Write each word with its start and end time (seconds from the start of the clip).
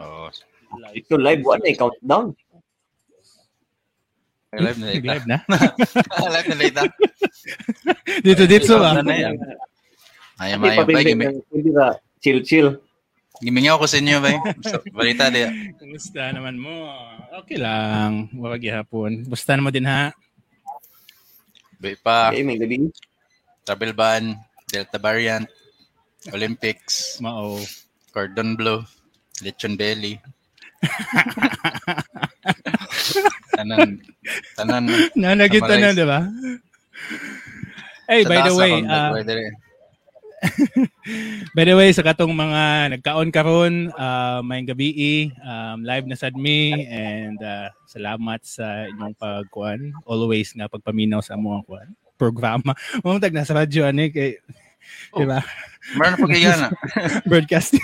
Oo. 0.00 0.28
Ito 0.94 1.14
live 1.18 1.42
one 1.42 1.62
eh, 1.66 1.74
countdown. 1.74 2.32
Live 4.50 4.78
na 4.78 4.86
dito. 4.90 5.06
Live 5.06 5.26
na. 5.26 5.38
Live 6.26 6.46
na 6.50 6.54
dito. 6.66 6.82
dito 8.24 8.42
dito 8.46 8.72
ba? 8.78 8.98
Na 8.98 9.14
yan? 9.14 9.36
Ayaw, 10.40 10.56
Hindi 10.58 11.70
ba 11.70 11.94
chill 12.18 12.40
chill. 12.42 12.68
Gimingaw 13.40 13.80
ko 13.80 13.86
sa 13.88 13.96
inyo, 13.96 14.20
bay. 14.20 14.36
Balita 14.92 15.32
di. 15.32 15.46
Kumusta 15.80 16.28
naman 16.28 16.60
mo? 16.60 16.92
Okay 17.40 17.56
lang. 17.56 18.28
Wag 18.36 18.60
hapon. 18.68 19.24
Basta 19.24 19.56
naman 19.56 19.72
din 19.72 19.88
ha. 19.88 20.12
Bay 21.80 21.96
pa, 21.96 22.28
Okay, 22.28 22.44
may 22.44 22.60
gabi. 22.60 22.92
travel 23.64 23.96
ban, 23.96 24.36
Delta 24.68 25.00
variant, 25.00 25.48
Olympics, 26.36 27.16
Mao. 27.24 27.56
cordon 28.12 28.52
bleu, 28.52 28.84
lechon 29.44 29.76
belly. 29.76 30.16
tanan, 33.56 34.00
tanan. 34.56 34.84
Nanagita 35.12 35.76
na, 35.76 35.92
Summarize. 35.92 35.98
di 35.98 36.04
ba? 36.08 36.20
Hey, 38.10 38.22
by 38.24 38.40
the 38.42 38.50
Sa 38.50 38.58
way, 38.58 38.72
uh, 38.82 39.12
by 41.56 41.64
the 41.68 41.76
way, 41.76 41.92
sa 41.92 42.00
katong 42.00 42.32
mga 42.32 42.96
nagkaon 42.96 43.28
karon, 43.28 43.92
uh, 43.92 44.40
may 44.40 44.64
gabi 44.64 45.28
um, 45.44 45.84
live 45.84 46.08
na 46.08 46.16
sad 46.16 46.32
me 46.32 46.88
and 46.88 47.36
uh, 47.44 47.68
salamat 47.84 48.40
sa 48.40 48.88
inyong 48.88 49.12
pagkuan. 49.20 49.92
Always 50.08 50.56
nga 50.56 50.72
pagpaminaw 50.72 51.20
sa 51.20 51.36
among 51.36 51.60
kuan 51.68 51.92
programa. 52.20 52.76
Mong 53.04 53.16
tag 53.16 53.32
nasa 53.32 53.56
radyo 53.56 53.88
ani 53.88 54.12
kay 54.12 54.36
di 55.16 55.24
ba? 55.24 55.40
Meron 55.96 56.12
na 56.12 56.18
pagigana. 56.20 56.66
Broadcasting. 57.24 57.80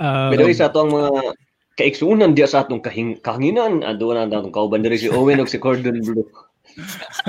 Um, 0.00 0.30
Pero 0.32 0.44
isa 0.48 0.72
to 0.72 0.84
ang 0.84 0.92
mga 0.92 1.12
kaiksunan 1.76 2.32
diya 2.32 2.48
sa 2.48 2.64
atong 2.64 2.80
kahing 2.80 3.20
kahanginan 3.20 3.84
ado 3.84 4.12
na 4.16 4.24
atong 4.24 4.54
kauban 4.54 4.80
diri 4.80 4.96
si 4.96 5.08
Owen 5.12 5.42
ug 5.44 5.50
si 5.50 5.60
Cordon 5.60 6.00
Blue. 6.00 6.26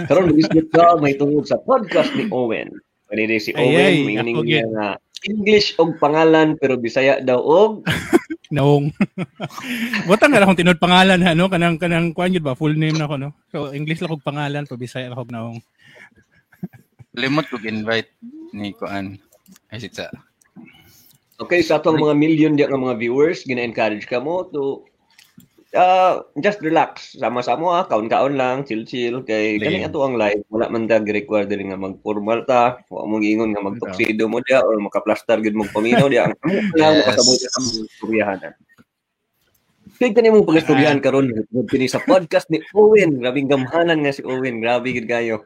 Karon 0.08 0.36
bisnet 0.36 0.68
ka 0.72 1.00
may 1.00 1.16
tungod 1.16 1.48
sa 1.48 1.60
podcast 1.62 2.12
ni 2.16 2.28
Owen. 2.32 2.72
Kanina 3.08 3.40
si 3.40 3.52
Owen 3.56 3.92
ay, 3.92 4.04
may 4.04 4.16
ining 4.20 4.44
niya 4.44 4.68
nga 4.72 4.88
English 5.28 5.76
og 5.82 6.00
pangalan 6.00 6.56
pero 6.60 6.80
Bisaya 6.80 7.20
daw 7.20 7.40
og 7.40 7.84
Naong. 8.48 8.96
Butang 10.08 10.32
na 10.32 10.40
akong 10.40 10.56
tinod 10.56 10.80
pangalan 10.80 11.20
ha, 11.20 11.36
no? 11.36 11.52
Kanang 11.52 11.76
kanang 11.76 12.16
yun 12.16 12.44
ba 12.44 12.56
full 12.56 12.72
name 12.80 12.96
na 12.96 13.10
ko 13.10 13.20
no. 13.20 13.36
So 13.52 13.76
English 13.76 14.00
lang 14.00 14.12
kog 14.16 14.24
pangalan, 14.24 14.64
pa 14.64 14.80
Bisaya 14.80 15.12
lang 15.12 15.20
kog 15.20 15.36
naong. 15.36 15.60
Limot 17.18 17.50
ko 17.52 17.60
invite 17.60 18.14
ni 18.56 18.72
Kuan. 18.72 19.20
Ay, 19.68 19.84
sita. 19.84 20.14
Okay, 21.38 21.62
sa 21.62 21.78
atong 21.78 22.02
mga 22.02 22.18
million 22.18 22.54
diya 22.58 22.66
nga 22.66 22.82
mga 22.82 22.98
viewers, 22.98 23.46
gina-encourage 23.46 24.10
ka 24.10 24.18
mo 24.18 24.50
to 24.50 24.82
uh, 25.78 26.26
just 26.42 26.58
relax. 26.66 27.14
Sama-sama 27.14 27.78
ah, 27.78 27.86
kaon-kaon 27.86 28.34
lang, 28.34 28.66
chill-chill. 28.66 29.22
Kay 29.22 29.62
kani 29.62 29.86
ato 29.86 30.02
ang 30.02 30.18
live, 30.18 30.42
wala 30.50 30.66
man 30.74 30.90
tag 30.90 31.06
require 31.06 31.46
diri 31.46 31.70
nga 31.70 31.78
mag-formal 31.78 32.42
ta. 32.50 32.82
Wa 32.90 33.06
mo 33.06 33.22
giingon 33.22 33.54
nga 33.54 33.62
mag-tuxedo 33.62 34.26
mo 34.26 34.42
diya 34.42 34.66
or 34.66 34.82
makaplastar 34.82 35.38
gid 35.46 35.54
mo 35.54 35.70
paminaw 35.70 36.10
diya. 36.10 36.34
Ang 36.34 36.74
lang 36.74 36.98
Yes. 36.98 37.06
mo 37.06 37.08
kasabot 37.12 37.38
sa 37.38 37.50
istoryahan. 37.86 38.40
Kaya 39.98 40.10
kani 40.14 40.30
mong 40.34 40.50
pag-istoryahan 40.50 41.02
karon 41.06 41.30
kini 41.70 41.86
sa 41.86 42.02
podcast 42.02 42.50
ni 42.50 42.66
Owen. 42.74 43.22
Grabing 43.22 43.50
gamhanan 43.50 44.02
nga 44.02 44.14
si 44.14 44.26
Owen. 44.26 44.58
Grabe 44.58 44.90
gid 44.90 45.06
kayo. 45.06 45.46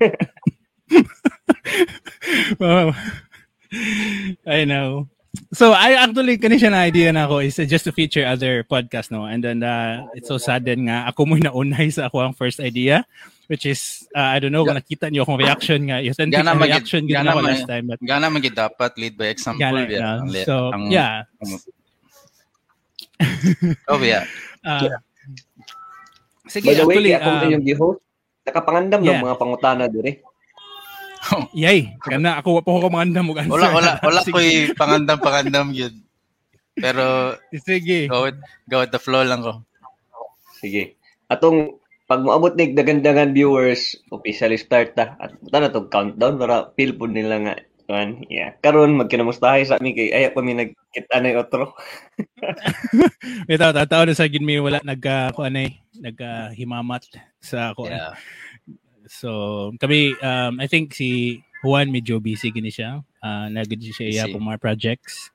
Wow. 2.62 2.94
I 4.46 4.64
know. 4.64 5.10
So 5.54 5.72
I 5.72 5.96
actually 5.98 6.38
kani 6.38 6.60
siya 6.60 6.70
na 6.72 6.86
idea 6.86 7.10
na 7.12 7.26
ako 7.26 7.42
is 7.42 7.56
just 7.68 7.84
to 7.88 7.92
feature 7.92 8.26
other 8.26 8.62
podcast 8.66 9.10
no 9.10 9.24
and 9.26 9.42
then 9.42 9.62
uh, 9.62 10.06
it's 10.14 10.28
so 10.28 10.38
sad 10.38 10.64
din 10.64 10.86
nga 10.88 11.08
ako 11.08 11.26
mo 11.26 11.34
naunay 11.38 11.88
sa 11.92 12.08
ako 12.10 12.22
ang 12.22 12.34
first 12.34 12.58
idea 12.60 13.06
which 13.46 13.66
is 13.66 14.06
uh, 14.14 14.34
I 14.34 14.42
don't 14.42 14.50
know 14.50 14.66
kung 14.66 14.74
nakita 14.78 15.06
niyo 15.10 15.22
akong 15.22 15.38
reaction 15.38 15.86
nga 15.86 16.02
yung 16.02 16.14
Gana 16.18 16.50
na 16.50 16.58
magid- 16.58 16.82
reaction 16.82 17.02
gid 17.06 17.16
gana 17.16 17.30
ako 17.32 17.40
mag- 17.42 17.48
last 17.54 17.66
time 17.70 17.84
but 17.86 17.98
Gana 18.02 18.26
man 18.26 18.42
dapat 18.42 18.90
lead 18.98 19.14
by 19.14 19.28
example. 19.30 19.62
gana, 19.62 19.86
ya. 19.86 20.00
no? 20.02 20.10
Ang 20.26 20.28
so 20.42 20.54
ang- 20.74 20.90
yeah 20.90 21.22
Oh, 23.88 23.96
yeah. 24.04 24.28
uh, 24.66 25.00
sige 26.44 26.68
By 26.68 26.74
the 26.76 26.84
way, 26.84 26.94
actually 27.00 27.12
kaya 27.16 27.24
kung 27.24 27.36
um, 27.40 27.52
yung 27.56 27.64
gi-host, 27.64 28.00
nakapangandam 28.44 29.00
yeah. 29.02 29.18
ng 29.18 29.24
mga 29.24 29.36
pangutana 29.40 29.84
diri. 31.26 31.42
yay 31.66 31.78
kana 32.00 32.38
ako 32.38 32.60
wa 32.60 32.62
pa 32.62 32.70
ko 32.78 32.88
mga 32.88 33.04
andam 33.10 33.30
og 33.32 33.38
answer 33.42 33.58
Wala, 33.58 33.68
wala, 33.74 33.92
wala 34.00 34.20
Sige. 34.26 34.34
ko'y 34.34 34.50
pangandam, 34.78 35.18
pangandam 35.18 35.68
yun. 35.74 35.94
Pero, 36.76 37.34
sige 37.56 38.06
go 38.06 38.28
with, 38.28 38.38
go 38.68 38.84
with 38.84 38.92
the 38.92 39.00
flow 39.00 39.24
lang 39.24 39.40
ko. 39.42 39.64
Sige. 40.60 40.96
Atong 41.32 41.80
pag 42.06 42.22
moabot 42.22 42.54
ni 42.54 42.70
dagandagan 42.70 43.34
viewers, 43.34 43.98
officially 44.14 44.60
start 44.60 44.94
ta. 44.94 45.18
At 45.18 45.34
ta 45.50 45.58
na 45.58 45.74
to 45.74 45.90
countdown 45.90 46.38
para 46.38 46.70
feel 46.78 46.94
po 46.94 47.10
nila 47.10 47.42
nga 47.42 47.54
kan. 47.86 48.22
Yeah. 48.26 48.54
Karon 48.62 48.98
magkinamustahay 48.98 49.66
sa 49.66 49.78
mi 49.78 49.94
kay 49.94 50.10
aya 50.10 50.34
pa 50.34 50.42
mi 50.42 50.54
nagkita 50.54 51.22
na 51.22 51.38
otro. 51.38 51.74
Ito, 53.46 53.66
tataw 53.74 54.06
na 54.06 54.14
sa 54.14 54.26
gin 54.26 54.42
mi 54.42 54.58
wala 54.58 54.82
nagka 54.82 55.34
ko 55.34 55.46
anay 55.46 55.78
nagka 55.98 56.52
himamat 56.54 57.06
sa 57.38 57.72
ako. 57.72 57.86
Yeah. 57.90 58.14
So 59.08 59.72
kami 59.78 60.14
um 60.22 60.58
I 60.58 60.66
think 60.66 60.94
si 60.94 61.40
Juan 61.62 61.90
medyo 61.90 62.22
busy 62.22 62.50
gini 62.50 62.70
siya. 62.70 63.02
Uh 63.22 63.46
nagid 63.50 63.82
siya 63.82 64.06
iya 64.06 64.24
po 64.30 64.38
mga 64.38 64.60
projects. 64.60 65.30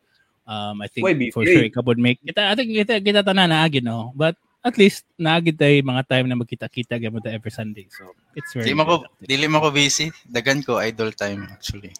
Um 0.47 0.83
I 0.83 0.87
think 0.91 1.03
Why 1.07 1.15
for 1.31 1.43
sure 1.47 1.65
ikabod 1.65 1.99
make 1.99 2.19
kita 2.23 2.51
I 2.51 2.53
think 2.55 2.71
kita 2.75 2.99
kita 2.99 3.21
tanan 3.23 3.51
na 3.51 3.63
agid 3.63 3.83
no. 3.87 4.11
But 4.15 4.35
at 4.61 4.77
least 4.77 5.09
naagid 5.17 5.57
tay 5.57 5.81
mga 5.81 6.05
time 6.05 6.29
na 6.29 6.37
magkita-kita 6.37 7.01
ta 7.01 7.29
every 7.33 7.53
Sunday. 7.53 7.89
So 7.89 8.13
it's 8.37 8.53
very 8.53 8.69
Di 8.69 8.77
ko, 8.77 9.01
good. 9.01 9.09
dili 9.25 9.49
mo 9.49 9.57
ko 9.57 9.73
busy. 9.73 10.13
Dagan 10.29 10.61
ko, 10.61 10.77
idol 10.77 11.11
time 11.17 11.49
actually. 11.49 11.93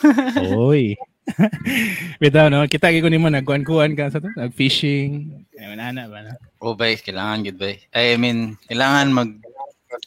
Oy. 0.56 0.96
Bitaw 2.22 2.50
no, 2.50 2.64
kita 2.66 2.90
gyud 2.90 3.06
ko 3.06 3.10
nimo 3.12 3.28
nagkuan-kuan 3.30 3.94
ka 3.94 4.10
sa 4.10 4.18
to, 4.18 4.32
nag-fishing. 4.34 5.44
Ay 5.54 5.70
manana 5.70 6.08
ba 6.10 6.18
na? 6.26 6.32
Oh, 6.58 6.74
bay, 6.74 6.98
kailangan 6.98 7.46
gid 7.46 7.60
bay. 7.60 7.78
I 7.94 8.18
mean, 8.18 8.58
kailangan 8.66 9.12
mag 9.14 9.30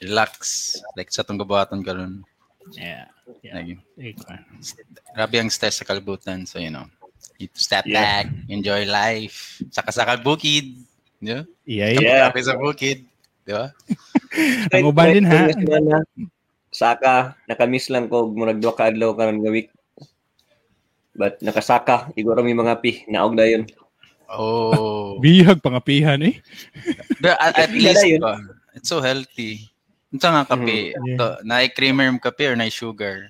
relax 0.01 0.73
like 0.97 1.09
sa 1.12 1.22
tong 1.22 1.40
gabuhaton 1.40 1.85
karon. 1.85 2.25
Yeah. 2.73 3.06
Yeah. 3.46 3.62
Like, 3.62 3.81
Ikaw. 4.18 4.38
grabe 5.13 5.35
ang 5.38 5.53
stress 5.53 5.81
sa 5.81 5.88
kalibutan. 5.88 6.50
So, 6.50 6.57
you 6.57 6.73
know, 6.73 6.90
you 7.38 7.46
to 7.50 7.62
step 7.62 7.85
Yeah. 7.85 8.25
back, 8.25 8.25
enjoy 8.50 8.90
life. 8.90 9.62
Saka 9.69 9.94
sa 9.94 10.18
bukid. 10.18 10.73
Yeah? 11.22 11.46
Yeah, 11.66 11.90
yeah. 11.97 12.01
Yeah. 12.01 12.22
Kape 12.29 12.41
sa 12.41 12.57
bukid. 12.57 13.06
Di 13.46 13.53
ba? 13.53 13.69
Ang 14.73 14.90
uban 14.90 15.13
din, 15.13 15.25
ha? 15.29 15.46
Saka 16.73 17.38
nakamiss 17.47 17.88
lang 17.94 18.09
ko 18.09 18.34
murag 18.34 18.59
ka 18.59 18.90
adlaw 18.90 19.13
karon 19.13 19.40
nga 19.40 19.53
week. 19.53 19.69
But 21.16 21.40
nakasaka, 21.40 22.12
iguro 22.19 22.44
mi 22.44 22.52
mga 22.52 22.75
pi, 22.84 23.07
naog 23.07 23.38
na 23.38 23.47
yun. 23.47 23.63
Oh. 24.28 25.16
Bihag 25.23 25.63
pangapihan 25.63 26.19
eh. 26.19 26.44
But 27.23 27.40
at, 27.40 27.56
at 27.56 27.72
least, 27.72 28.03
ba, 28.19 28.35
it's 28.75 28.91
so 28.91 29.00
healthy. 29.00 29.72
Ito 30.16 30.28
nga 30.31 30.44
kape. 30.48 30.96
Mhm. 30.96 31.06
Yeah. 31.06 31.18
To, 31.20 31.26
na 31.44 31.56
creamer 31.68 32.08
yung 32.08 32.22
kape 32.24 32.48
or 32.48 32.56
na 32.56 32.72
sugar? 32.72 33.30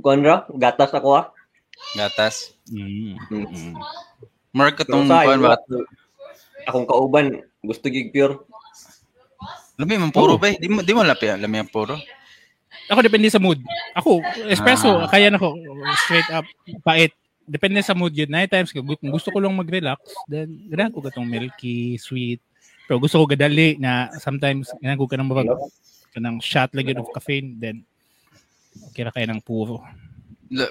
Kuan 0.00 0.24
ra, 0.24 0.48
gatas 0.56 0.90
ako 0.90 1.08
ha. 1.14 1.22
Gatas. 1.94 2.56
Mm. 2.72 3.14
Mm. 3.30 3.74
More 4.54 4.72
ka 4.72 4.82
tong 4.82 5.06
kuan 5.06 5.42
ba? 5.44 5.58
akong 6.64 6.88
kauban, 6.88 7.44
gusto 7.60 7.92
gig 7.92 8.08
pure. 8.08 8.40
Lami 9.76 10.00
man 10.00 10.14
puro 10.14 10.34
Oh. 10.34 10.40
ba? 10.40 10.48
Di 10.54 10.64
mo 10.70 10.80
di 10.80 10.96
mo 10.96 11.04
lapi, 11.04 11.28
lami 11.36 11.60
ang 11.60 11.68
puro. 11.68 11.98
Ako 12.88 13.00
depende 13.04 13.28
sa 13.28 13.40
mood. 13.42 13.60
Ako, 13.96 14.20
espresso, 14.48 14.88
Ah. 15.04 15.08
kaya 15.08 15.28
na 15.28 15.40
ko 15.40 15.52
straight 16.04 16.28
up 16.32 16.46
pait. 16.84 17.12
Depende 17.44 17.84
sa 17.84 17.92
mood 17.92 18.16
yun. 18.16 18.32
Night 18.32 18.48
times, 18.48 18.72
gusto 18.72 19.28
ko 19.28 19.36
lang 19.36 19.52
mag-relax, 19.52 20.00
then 20.24 20.64
ganahan 20.72 20.92
ko 20.92 21.04
katong 21.04 21.28
milky, 21.28 22.00
sweet. 22.00 22.40
Pero 22.84 23.00
gusto 23.00 23.20
ko 23.22 23.24
gadali 23.24 23.80
na 23.80 24.12
sometimes 24.20 24.68
ko 24.72 25.04
ka 25.08 25.16
ng 25.16 25.28
mabag 25.28 25.50
kanang 26.14 26.38
shot 26.38 26.70
lang 26.76 26.86
yun 26.86 27.02
of 27.02 27.10
caffeine, 27.10 27.58
then 27.58 27.82
kira 28.94 29.10
kaya 29.10 29.26
ng 29.26 29.42
puro. 29.42 29.82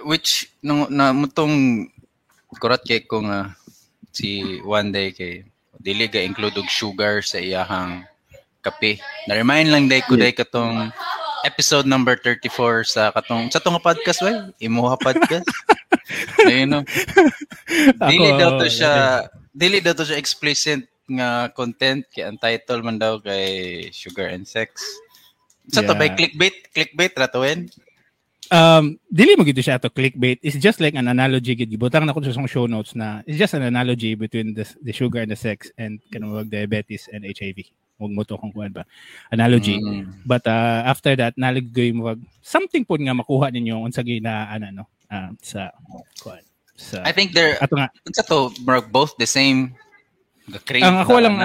Which 0.07 0.47
nung 0.63 0.87
na 0.93 1.11
mutong 1.11 1.87
kurat 2.61 2.85
kay 2.85 3.03
ko 3.03 3.25
nga 3.25 3.57
si 4.13 4.61
one 4.61 4.93
day 4.93 5.09
kay 5.11 5.43
dili 5.81 6.07
ga 6.07 6.21
include 6.23 6.55
og 6.61 6.69
sugar 6.69 7.25
sa 7.25 7.41
iyahang 7.41 8.05
kape. 8.63 9.01
Na-remind 9.27 9.73
lang 9.73 9.91
day 9.91 9.99
ko 10.05 10.15
day 10.15 10.31
katong 10.31 10.93
episode 11.43 11.83
number 11.83 12.15
34 12.15 12.87
sa 12.87 13.11
katong 13.11 13.51
sa 13.51 13.59
tong 13.59 13.75
podcast 13.83 14.23
way, 14.23 14.31
imuha 14.63 14.95
podcast. 14.95 15.43
Ayun 16.47 16.71
no. 16.71 16.79
Dili 18.07 18.29
daw 18.39 18.55
to 18.55 18.71
siya, 18.71 19.27
dili 19.51 19.83
daw 19.83 19.91
to 19.91 20.07
siya 20.07 20.15
explicit 20.15 20.87
nga 21.09 21.51
content 21.51 22.07
kay 22.11 22.23
ang 22.23 22.39
title 22.39 22.83
man 22.83 22.99
daw 22.99 23.19
kay 23.19 23.87
Sugar 23.91 24.31
and 24.31 24.47
Sex. 24.47 24.79
Sa 25.71 25.83
to 25.83 25.95
Yeah. 25.95 25.99
ba 25.99 26.15
clickbait, 26.15 26.55
clickbait 26.75 27.13
ra 27.15 27.27
to 27.27 27.43
wen? 27.43 27.71
um 28.51 28.99
dili 29.07 29.33
mo 29.33 29.41
gito 29.47 29.63
siya 29.63 29.79
to 29.79 29.89
clickbait. 29.89 30.37
It's 30.43 30.59
just 30.59 30.83
like 30.83 30.93
an 30.93 31.07
analogy 31.07 31.55
gid 31.55 31.71
gibutang 31.71 32.03
na 32.03 32.13
ko 32.13 32.21
sa 32.21 32.35
show 32.45 32.67
notes 32.67 32.97
na 32.97 33.25
it's 33.25 33.39
just 33.39 33.57
an 33.57 33.63
analogy 33.63 34.13
between 34.13 34.53
the 34.53 34.67
the 34.83 34.91
sugar 34.91 35.23
and 35.23 35.31
the 35.31 35.39
sex 35.39 35.71
and 35.79 35.97
kanang 36.11 36.49
diabetes 36.49 37.07
and 37.13 37.23
HIV. 37.23 37.71
Huwag 38.01 38.11
mo 38.11 38.25
to 38.25 38.35
kung 38.35 38.51
kuan 38.51 38.73
ba. 38.73 38.83
Analogy. 39.29 39.77
Mm. 39.77 40.25
But 40.25 40.43
uh, 40.49 40.81
after 40.83 41.13
that, 41.15 41.37
naligay 41.37 41.93
mo 41.93 42.11
wag 42.11 42.19
something 42.41 42.83
po 42.83 42.97
nga 42.97 43.15
makuha 43.15 43.53
ninyo 43.53 43.79
unsa 43.85 44.03
gi 44.03 44.19
na 44.19 44.49
ano 44.49 44.83
no 44.83 44.83
uh, 45.13 45.31
sa 45.39 45.71
kuan 46.19 46.41
sa 46.73 47.05
I 47.05 47.13
think 47.13 47.31
they're 47.31 47.55
ato 47.61 47.77
nga 47.77 47.89
unsa 48.03 48.25
to 48.27 48.49
both 48.89 49.15
the 49.21 49.29
same 49.29 49.77
the 50.49 50.59
ang 50.81 50.99
ako 50.99 51.13
na- 51.17 51.23
lang 51.23 51.35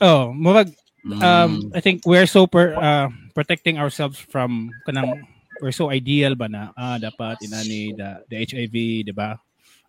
oh 0.00 0.32
murag 0.32 0.70
Mm. 1.02 1.18
um 1.18 1.52
I 1.74 1.82
think 1.82 2.06
we're 2.06 2.30
so 2.30 2.46
per, 2.46 2.78
uh, 2.78 3.10
protecting 3.34 3.74
ourselves 3.74 4.22
from 4.22 4.70
kanang 4.86 5.26
we're 5.58 5.74
so 5.74 5.90
ideal 5.90 6.38
ba 6.38 6.46
na 6.46 6.70
ah 6.78 6.94
dapat 6.94 7.42
inani 7.42 7.90
the, 7.90 8.22
the 8.30 8.36
HIV 8.38 8.70
di 9.02 9.10
ba? 9.10 9.34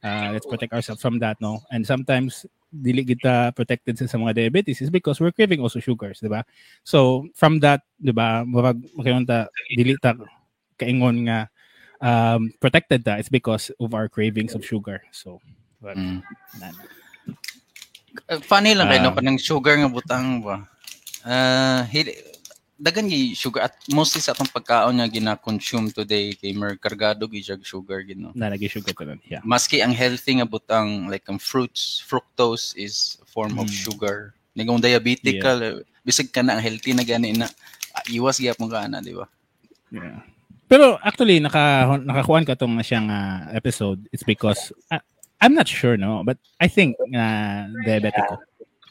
Uh, 0.02 0.34
let's 0.34 0.50
protect 0.50 0.74
ourselves 0.74 1.06
from 1.06 1.22
that 1.22 1.38
no? 1.38 1.62
And 1.70 1.86
sometimes 1.86 2.50
dili 2.74 3.06
kita 3.06 3.54
protected 3.54 4.02
sa, 4.02 4.10
sa 4.10 4.18
mga 4.18 4.42
diabetes 4.42 4.82
is 4.82 4.90
because 4.90 5.22
we're 5.22 5.30
craving 5.30 5.62
also 5.62 5.78
sugars 5.78 6.18
di 6.18 6.34
ba? 6.34 6.42
So 6.82 7.30
from 7.38 7.62
that 7.62 7.86
di 8.02 8.10
ba 8.10 8.42
murag 8.42 8.82
makayon 8.98 9.30
ta 9.30 9.46
dili 9.70 9.94
ta 10.02 10.18
kaingon 10.82 11.30
nga 11.30 11.46
um 12.02 12.50
protected 12.58 13.06
ta 13.06 13.22
it's 13.22 13.30
because 13.30 13.70
of 13.78 13.94
our 13.94 14.10
cravings 14.10 14.58
of 14.58 14.66
sugar. 14.66 14.98
So 15.14 15.38
murag, 15.78 16.02
Mm. 16.02 16.20
na- 16.58 16.74
Uh, 16.74 17.53
funny 18.44 18.74
lang 18.74 18.88
kay 18.88 19.00
no 19.00 19.12
Ah. 19.12 19.16
kanang 19.18 19.38
sugar 19.38 19.76
nga 19.76 19.90
butang 19.90 20.42
ba. 20.42 20.66
Uh, 21.24 21.82
hili, 21.88 22.14
dagan 22.76 23.08
gi 23.08 23.32
sugar 23.32 23.64
at 23.66 23.74
mostly 23.90 24.20
sa 24.20 24.36
atong 24.36 24.52
pagkaon 24.52 25.00
nga 25.00 25.08
gina-consume 25.08 25.88
today 25.90 26.36
kay 26.36 26.52
mer 26.52 26.76
kargado 26.76 27.26
gi 27.32 27.42
sugar 27.64 28.04
gino. 28.04 28.36
na 28.36 28.52
nagi 28.52 28.68
sugar 28.68 28.92
ko 28.92 29.08
nun. 29.08 29.22
yeah 29.24 29.40
Maski 29.42 29.80
ang 29.80 29.96
healthy 29.96 30.36
nga 30.38 30.48
butang 30.48 31.08
like 31.08 31.24
ang 31.32 31.40
fruits, 31.40 32.04
fructose 32.04 32.76
is 32.76 33.16
a 33.24 33.28
form 33.28 33.56
of 33.58 33.72
Mm. 33.72 33.78
sugar. 33.88 34.18
Nigong 34.54 34.78
diabetic 34.78 35.42
ka, 35.42 35.58
bisag 36.04 36.30
ka 36.30 36.44
na 36.44 36.60
ang 36.60 36.62
healthy 36.62 36.92
na 36.94 37.02
gani 37.02 37.34
na 37.34 37.48
ah, 37.96 38.04
iwas 38.12 38.38
gyap 38.38 38.60
mo 38.60 38.68
ka 38.68 38.86
na, 38.86 39.00
di 39.00 39.16
ba? 39.16 39.26
Yeah. 39.90 40.22
Pero 40.68 40.98
actually 41.02 41.38
naka 41.40 41.86
nakakuan 42.02 42.44
ka 42.44 42.58
tong 42.58 42.78
siyang 42.82 43.08
ah, 43.08 43.48
episode 43.54 44.06
it's 44.12 44.26
because 44.26 44.74
ah, 44.90 45.00
I'm 45.44 45.52
not 45.54 45.68
sure 45.68 46.00
no 46.00 46.24
but 46.24 46.40
I 46.58 46.72
think 46.72 46.96
uh, 47.12 47.68
diabetic 47.84 48.24
ko. 48.24 48.40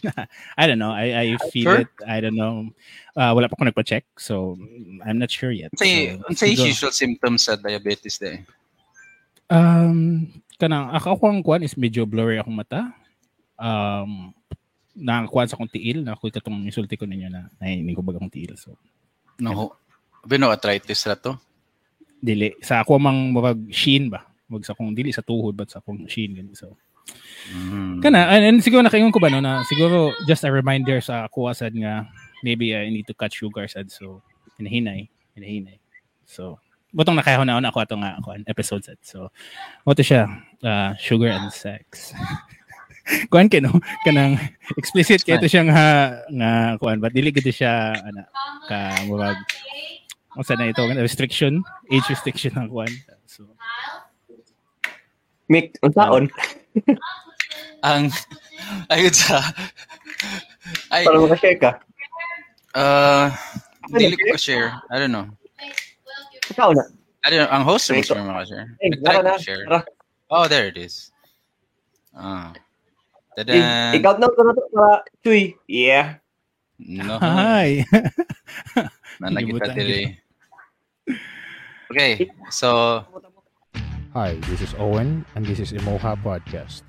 I 0.58 0.66
don't 0.66 0.82
know. 0.82 0.90
I 0.90 1.06
I 1.14 1.26
feel 1.49 1.70
Sure? 1.70 1.87
it. 1.87 1.90
I 2.04 2.19
don't 2.19 2.34
know. 2.34 2.75
Uh, 3.14 3.31
wala 3.32 3.46
pa 3.46 3.54
ako 3.54 3.70
nagpa-check 3.70 4.02
so 4.19 4.58
I'm 5.00 5.16
not 5.16 5.31
sure 5.31 5.54
yet. 5.54 5.70
Unsay 5.72 6.19
So, 6.34 6.44
siguro- 6.44 6.69
usual 6.69 6.93
symptoms 6.93 7.46
sa 7.46 7.54
diabetes 7.54 8.19
day? 8.19 8.43
Um, 9.46 10.26
kanang 10.56 10.90
ako 10.90 11.22
ang 11.28 11.40
kuan 11.44 11.62
is 11.62 11.78
medyo 11.78 12.02
blurry 12.02 12.40
akong 12.40 12.56
mata. 12.56 12.90
Um, 13.55 14.32
nakakuan 14.93 15.46
sa 15.46 15.55
akong 15.55 15.70
tiil 15.70 16.02
na 16.02 16.19
ako 16.19 16.28
katong 16.28 16.66
insulti 16.66 16.98
ko 16.98 17.06
ninyo 17.06 17.28
na 17.31 17.46
nahinig 17.56 17.94
ko 17.94 18.02
bagang 18.02 18.28
tiil 18.28 18.52
so 18.58 18.75
No. 19.38 19.72
Bino 20.22 20.50
arthritis 20.50 21.06
ra 21.06 21.16
to. 21.16 21.34
dili 22.19 22.55
sa 22.62 22.82
ako 22.82 22.98
mang 22.98 23.34
mabag 23.34 23.58
sheen 23.70 24.06
ba 24.06 24.22
wag 24.52 24.64
sa 24.69 24.76
akong 24.76 24.93
dili 24.93 25.10
sa 25.10 25.25
tuhod 25.25 25.56
but 25.56 25.72
sa 25.72 25.81
akong 25.81 26.04
sheen 26.06 26.37
gani 26.37 26.52
so 26.52 26.76
Mm. 27.50 27.99
Kana, 27.99 28.31
and, 28.31 28.44
and 28.46 28.58
siguro 28.62 28.87
nakaingon 28.87 29.10
ko 29.10 29.19
ba 29.19 29.26
no 29.26 29.43
na 29.43 29.66
siguro 29.66 30.14
just 30.31 30.46
a 30.46 30.54
reminder 30.54 31.02
sa 31.02 31.26
ako 31.26 31.50
asad 31.50 31.75
nga 31.75 32.06
maybe 32.46 32.70
I 32.70 32.87
need 32.88 33.10
to 33.10 33.14
cut 33.19 33.34
sugar 33.34 33.66
sad 33.66 33.90
so 33.90 34.22
hinahinay, 34.62 35.10
hinahinay. 35.34 35.82
So 36.25 36.62
butong 36.94 37.19
nakahon 37.19 37.50
na 37.50 37.58
ako 37.58 37.78
ato 37.82 37.96
nga 37.99 38.22
ako 38.22 38.46
episode 38.46 38.87
sad. 38.87 39.02
So 39.02 39.34
mo 39.82 39.93
siya 39.99 40.31
uh, 40.62 40.94
sugar 40.94 41.34
and 41.34 41.50
sex. 41.50 42.14
kuan 43.34 43.50
kay 43.50 43.58
no 43.58 43.75
kanang 44.06 44.38
explicit 44.78 45.26
kay 45.26 45.34
to 45.43 45.50
siya 45.50 45.66
nga 45.66 45.87
nga 46.31 46.50
kuan 46.78 47.02
but 47.02 47.10
dili 47.10 47.34
gid 47.34 47.50
siya 47.50 47.98
ana 47.98 48.31
ka 48.70 49.02
murag 49.10 49.34
Unsa 50.32 50.56
na 50.56 50.72
ito 50.72 50.81
restriction, 50.96 51.60
age 51.93 52.08
restriction 52.08 52.56
ang 52.56 52.72
kuan. 52.72 52.88
So 53.28 53.52
Mick, 55.50 55.79
unsaon? 55.83 56.31
Ang 57.89 58.15
ayun 58.94 59.11
sa 59.11 59.43
ay 60.94 61.03
Para 61.03 61.19
makashare 61.19 61.59
ka. 61.59 61.71
uh 62.79 63.27
dili 63.91 64.15
ko 64.15 64.39
share. 64.39 64.71
I 64.89 65.03
don't 65.03 65.11
know. 65.11 65.27
Unsaon 66.49 66.79
na? 66.79 66.87
I 67.23 67.31
don't 67.31 67.43
know. 67.43 67.50
Ang 67.50 67.65
host 67.67 67.91
mo 67.91 68.03
share 68.03 68.23
maka-share. 68.23 68.67
Tara 69.03 69.23
na. 69.23 69.35
share. 69.39 69.67
Oh, 70.31 70.47
there 70.47 70.71
it 70.71 70.79
is. 70.79 71.11
Ah. 72.15 72.55
Eh, 73.37 73.44
Tada. 73.44 73.53
Ikaw 73.97 74.12
na 74.21 74.29
ko 74.29 74.41
na 74.44 74.53
to 74.53 74.62
para 74.71 74.93
Chuy. 75.25 75.56
Yeah. 75.67 76.23
No. 76.79 77.19
hi. 77.19 77.85
Na 79.23 79.31
nakita 79.31 79.71
Libutan 79.71 79.75
diri. 79.77 80.03
Okay. 81.93 82.27
So, 82.50 83.00
Hi, 84.12 84.37
this 84.44 84.61
is 84.61 84.76
Owen, 84.76 85.25
and 85.32 85.41
this 85.41 85.56
is 85.56 85.73
Imoha 85.73 86.20
Podcast. 86.20 86.85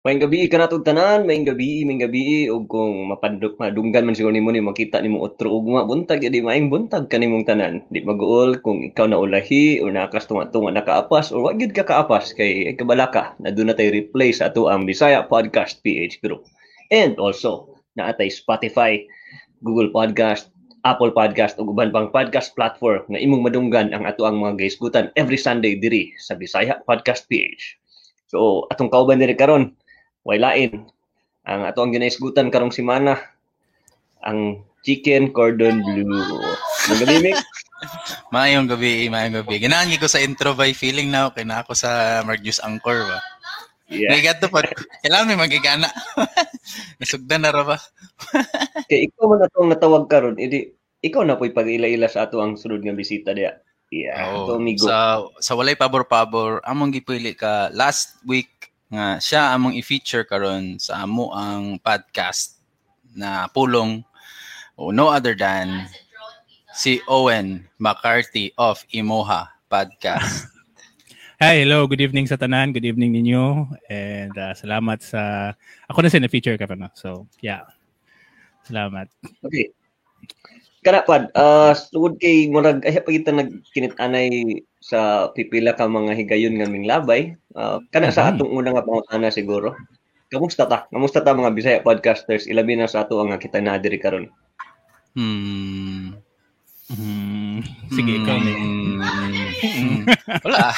Maing 0.00 0.24
gabi 0.24 0.48
ka 0.48 0.56
natong 0.56 0.80
tanan, 0.80 1.28
maing 1.28 1.44
gabi, 1.44 1.84
maing 1.84 2.00
gabi 2.00 2.48
ug 2.48 2.64
kung 2.64 3.12
mapandok 3.12 3.60
madunggan 3.60 4.08
man 4.08 4.16
siguro 4.16 4.32
nimo 4.32 4.48
ni 4.48 4.64
makita 4.64 4.96
nimo 5.04 5.20
otro 5.20 5.52
ugma 5.60 5.84
buntag 5.84 6.24
di 6.24 6.40
maing 6.40 6.72
buntag 6.72 7.12
kanimong 7.12 7.44
tanan. 7.44 7.84
Di 7.92 8.00
maguol 8.00 8.64
kung 8.64 8.80
ikaw 8.80 9.12
na 9.12 9.20
ulahi 9.20 9.84
o 9.84 9.92
nakas 9.92 10.24
tunga-tunga 10.24 10.72
nakaapas 10.72 11.36
o 11.36 11.44
wa 11.44 11.52
gyud 11.52 11.76
ka 11.76 11.84
kaapas 11.84 12.32
kay 12.32 12.72
kabalaka 12.72 13.36
na 13.36 13.52
doon 13.52 13.68
na 13.68 13.76
tayo 13.76 13.92
replay 13.92 14.32
sa 14.32 14.48
ato 14.48 14.72
ang 14.72 14.88
Bisaya 14.88 15.28
Podcast 15.28 15.84
PH 15.84 16.24
Group. 16.24 16.48
And 16.88 17.20
also 17.20 17.76
na 17.92 18.08
atay 18.08 18.32
Spotify, 18.32 19.04
Google 19.60 19.92
Podcast, 19.92 20.48
Apple 20.86 21.10
Podcast 21.10 21.58
ug 21.58 21.74
uban 21.74 21.90
pang 21.90 22.14
podcast 22.14 22.54
platform 22.54 23.02
nga 23.10 23.18
imong 23.18 23.42
madunggan 23.42 23.90
ang 23.90 24.06
ato 24.06 24.22
ang 24.22 24.38
mga 24.38 24.62
gaisgutan 24.62 25.10
every 25.18 25.34
Sunday 25.34 25.74
diri 25.74 26.14
sa 26.22 26.38
Bisaya 26.38 26.78
Podcast 26.86 27.26
PH. 27.26 27.74
So 28.30 28.70
atong 28.70 28.94
kauban 28.94 29.18
diri 29.18 29.34
karon 29.34 29.74
way 30.22 30.38
lain. 30.38 30.86
Ang 31.42 31.66
ato 31.66 31.82
ang 31.82 31.90
ginaisgutan 31.90 32.54
karong 32.54 32.70
semana 32.70 33.18
ang 34.22 34.62
chicken 34.86 35.34
cordon 35.34 35.82
bleu. 35.82 36.06
Magalimik. 36.94 37.34
maayong 38.34 38.70
gabi, 38.70 39.10
maayong 39.10 39.42
gabi. 39.42 39.58
Ganahan 39.58 39.90
ko 39.98 40.06
sa 40.06 40.22
intro 40.22 40.54
by 40.54 40.70
feeling 40.70 41.10
now 41.10 41.34
kay 41.34 41.42
na 41.42 41.66
ako 41.66 41.74
sa 41.74 42.22
Margius 42.22 42.62
Angkor 42.62 43.02
ba. 43.10 43.18
Yeah. 43.86 44.18
Yeah. 44.18 44.38
to 44.42 44.50
pa. 44.50 44.66
Kailangan 45.02 45.30
may 45.30 45.38
magigana. 45.38 45.86
Nasugdan 46.98 47.46
na 47.46 47.54
ra 47.54 47.62
ba? 47.62 47.78
Kay 48.90 49.10
ikaw 49.10 49.30
man 49.30 49.46
atong 49.46 49.70
natawag 49.70 50.10
karon, 50.10 50.38
edi 50.42 50.74
ikaw 51.06 51.22
na 51.22 51.38
po'y 51.38 51.54
pag-ila-ila 51.54 52.10
sa 52.10 52.26
ato 52.26 52.42
ang 52.42 52.58
sunod 52.58 52.82
nga 52.82 52.94
bisita 52.96 53.30
diya. 53.32 53.56
Yeah, 53.94 54.18
ato 54.18 54.58
Oo. 54.58 54.58
amigo. 54.58 54.90
Sa 54.90 55.30
sa 55.38 55.54
walay 55.54 55.78
pabor-pabor, 55.78 56.58
among 56.66 56.90
gipili 56.90 57.38
ka 57.38 57.70
last 57.70 58.18
week 58.26 58.74
nga 58.90 59.22
siya 59.22 59.54
among 59.54 59.78
i-feature 59.78 60.26
karon 60.26 60.78
sa 60.82 61.06
amo 61.06 61.30
ang 61.30 61.78
podcast 61.78 62.58
na 63.14 63.46
pulong 63.50 64.02
o 64.74 64.90
no 64.90 65.08
other 65.08 65.38
than 65.38 65.86
si 66.76 67.00
Owen 67.08 67.64
McCarthy 67.80 68.52
of 68.60 68.84
Imoha 68.92 69.48
Podcast. 69.72 70.50
Hi, 71.40 71.64
hello. 71.64 71.84
Good 71.84 72.00
evening 72.00 72.28
sa 72.28 72.40
tanan. 72.40 72.72
Good 72.72 72.88
evening 72.88 73.12
ninyo. 73.12 73.68
And 73.92 74.32
uh, 74.40 74.56
salamat 74.56 75.04
sa... 75.04 75.52
Ako 75.84 76.00
na 76.00 76.08
sin 76.08 76.24
feature 76.32 76.56
ka 76.56 76.64
pa 76.64 76.76
na. 76.80 76.88
So, 76.96 77.28
yeah. 77.44 77.68
Salamat. 78.64 79.12
Okay. 79.44 79.68
Kana 80.86 81.02
pad, 81.02 81.34
uh, 81.34 81.74
sugod 81.74 82.14
kay 82.22 82.46
murag 82.46 82.86
ay 82.86 83.02
pagita 83.02 83.34
nagkinit-anay 83.34 84.62
sa 84.78 85.26
pipila 85.34 85.74
ka 85.74 85.90
mga 85.90 86.14
higayon 86.14 86.54
nga 86.62 86.70
ming 86.70 86.86
labay. 86.86 87.34
Uh, 87.58 87.82
kana 87.90 88.14
sa 88.14 88.30
Mhm. 88.30 88.38
atong 88.38 88.50
una 88.54 88.70
nga 88.70 88.86
pangutana 88.86 89.34
siguro. 89.34 89.74
Kamusta 90.30 90.62
ta? 90.70 90.86
Kamusta 90.86 91.26
ta 91.26 91.34
mga 91.34 91.50
Bisaya 91.58 91.78
podcasters? 91.82 92.46
Ilabi 92.46 92.78
na 92.78 92.86
sa 92.86 93.02
ato 93.02 93.18
ang 93.18 93.34
kita 93.34 93.58
na 93.58 93.82
diri 93.82 93.98
karon. 93.98 94.30
Hmm. 95.18 96.14
Hmm. 96.86 97.66
Sige, 97.90 98.22
ikaw. 98.22 98.38
Nick. 98.38 98.58
Hmm. 99.58 100.02
Wala. 100.46 100.70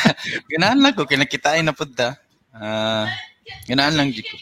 Ganahan 0.48 0.80
lang 0.80 0.96
ko. 0.96 1.04
Kinakitain 1.04 1.68
na 1.68 1.76
po 1.76 1.84
da. 1.84 2.16
Ah, 2.56 3.04
ganahan 3.68 3.92
lang 3.92 4.08
di 4.08 4.24
ko. 4.24 4.40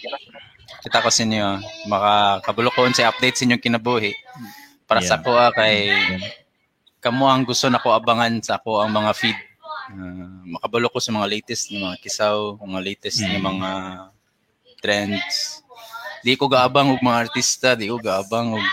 Kita 0.86 1.02
ko 1.02 1.10
sa 1.10 1.26
inyo. 1.26 1.58
Makakabulokon 1.90 2.94
sa 2.94 3.10
update 3.10 3.34
sa 3.34 3.50
inyong 3.50 3.62
kinabuhi. 3.62 4.14
Para 4.86 5.02
sa 5.02 5.18
Yeah. 5.18 5.24
ko 5.26 5.30
ah, 5.34 5.50
kay 5.50 5.90
kamo 7.02 7.26
ang 7.26 7.42
gusto 7.42 7.66
na 7.66 7.82
ko 7.82 7.90
abangan 7.94 8.38
sa 8.42 8.58
ako 8.58 8.82
ang 8.82 8.94
mga 8.94 9.12
feed. 9.14 9.38
Ah, 9.90 10.30
makabalo 10.58 10.90
ko 10.90 10.98
sa 10.98 11.14
mga 11.14 11.26
latest 11.30 11.70
ng 11.70 11.82
mga 11.82 11.96
kisaw, 12.02 12.58
mga 12.58 12.80
latest 12.82 13.22
ng 13.22 13.38
Mm. 13.38 13.46
mga 13.46 13.70
trends. 14.80 15.62
Di 16.22 16.34
ko 16.34 16.50
gaabang 16.50 16.90
og 16.90 17.02
mga 17.02 17.30
artista, 17.30 17.78
di 17.78 17.86
ko 17.86 17.98
gaabang 17.98 18.58
og 18.58 18.66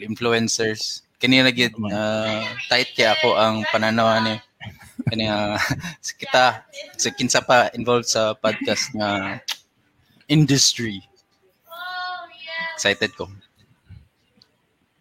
influencers. 0.00 1.04
kani 1.20 1.44
lagi 1.44 1.68
uh, 1.68 2.40
tight 2.72 2.96
kay 2.96 3.04
ako 3.04 3.36
ang 3.36 3.60
pananaw 3.68 4.24
ni 4.24 4.40
kani 5.04 5.28
uh, 5.28 5.52
kita 6.20 6.64
sa 6.96 7.08
kinsa 7.12 7.44
pa 7.44 7.68
involved 7.76 8.08
sa 8.08 8.32
podcast 8.32 8.88
nga 8.96 9.36
industry. 10.32 11.04
Excited 12.72 13.12
ko. 13.12 13.28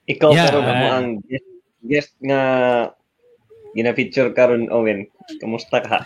Ikaw 0.09 0.29
Yeah, 0.33 0.49
karon 0.49 0.65
mo 0.65 0.73
ah. 0.73 0.97
ang 0.97 1.07
guest, 1.29 1.49
guest 1.85 2.13
nga 2.25 2.41
gina-feature 3.77 4.33
karon 4.33 4.65
Owen. 4.73 5.05
Kamusta 5.37 5.85
ka? 5.85 6.01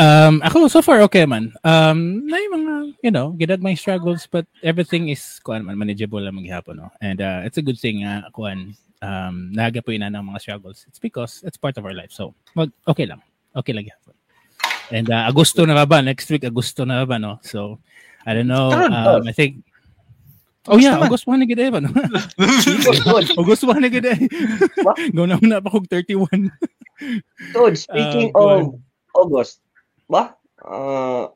Um, 0.00 0.40
ako, 0.40 0.72
so 0.72 0.80
far, 0.80 1.04
okay 1.04 1.28
man. 1.28 1.52
Um, 1.62 2.24
na 2.24 2.40
yung 2.40 2.54
mga, 2.56 2.74
you 3.04 3.12
know, 3.12 3.36
gidad 3.36 3.60
my 3.60 3.76
struggles, 3.76 4.24
but 4.24 4.48
everything 4.64 5.12
is, 5.12 5.20
kuan 5.44 5.68
man, 5.68 5.76
manageable 5.76 6.18
lang 6.18 6.34
maghapon, 6.34 6.80
no? 6.80 6.88
And 7.04 7.20
uh, 7.20 7.44
it's 7.44 7.60
a 7.60 7.62
good 7.62 7.76
thing, 7.76 8.02
uh, 8.02 8.24
kuan, 8.32 8.72
um, 9.04 9.52
naga 9.52 9.84
po 9.84 9.92
ina 9.92 10.08
ng 10.08 10.32
mga 10.32 10.40
struggles. 10.40 10.88
It's 10.88 10.98
because 10.98 11.44
it's 11.44 11.60
part 11.60 11.76
of 11.76 11.84
our 11.84 11.92
life. 11.92 12.10
So, 12.10 12.32
mag, 12.56 12.72
okay 12.88 13.04
lang. 13.04 13.20
Okay 13.52 13.76
lang 13.76 13.84
gihapon. 13.84 14.16
And 14.88 15.12
uh, 15.12 15.28
Agosto 15.28 15.68
na 15.68 15.76
ba 15.76 15.84
ba? 15.84 16.00
Next 16.00 16.32
week, 16.32 16.48
Agosto 16.48 16.88
na 16.88 17.04
ba, 17.04 17.20
no? 17.20 17.36
So, 17.44 17.78
I 18.24 18.32
don't 18.32 18.48
know. 18.48 18.72
Ba? 18.72 18.88
Um, 18.88 19.28
I 19.28 19.32
think, 19.36 19.60
Oh 20.70 20.78
yeah, 20.78 20.94
naman. 20.94 21.10
August 21.10 21.26
1 21.26 21.38
na 21.42 21.46
gid 21.48 21.58
ba, 21.74 21.78
no? 21.82 21.90
August 23.34 23.66
1 23.66 23.82
na 23.82 23.90
gid. 23.90 24.06
What? 24.86 24.96
Gawin 25.10 25.34
na 25.42 25.58
pa 25.58 25.74
kog 25.74 25.90
31. 25.90 26.54
Tod, 27.50 27.74
speaking 27.74 28.30
Ah, 28.38 28.62
of 28.62 28.78
August, 29.18 29.58
ba? 30.06 30.38
Uh, 30.62 31.26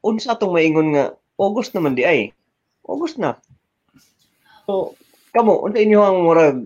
unsa 0.00 0.40
tong 0.40 0.56
maingon 0.56 0.96
nga 0.96 1.12
August 1.36 1.76
naman 1.76 1.92
di 1.92 2.08
ay. 2.08 2.32
August 2.88 3.20
na. 3.20 3.36
So, 4.64 4.96
kamo 5.36 5.60
unsa 5.60 5.84
inyo 5.84 6.00
ang 6.00 6.18
murag 6.24 6.56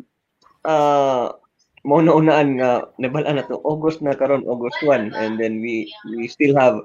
uh, 0.63 1.35
mauna-unaan 1.83 2.61
nga 2.61 2.87
nabalaan 3.03 3.43
na 3.43 3.49
to 3.51 3.59
August 3.67 3.99
na 3.99 4.15
karon 4.15 4.47
August 4.47 4.79
1 4.87 5.11
and 5.17 5.41
then 5.43 5.59
we 5.59 5.91
we 6.15 6.29
still 6.31 6.55
have 6.55 6.79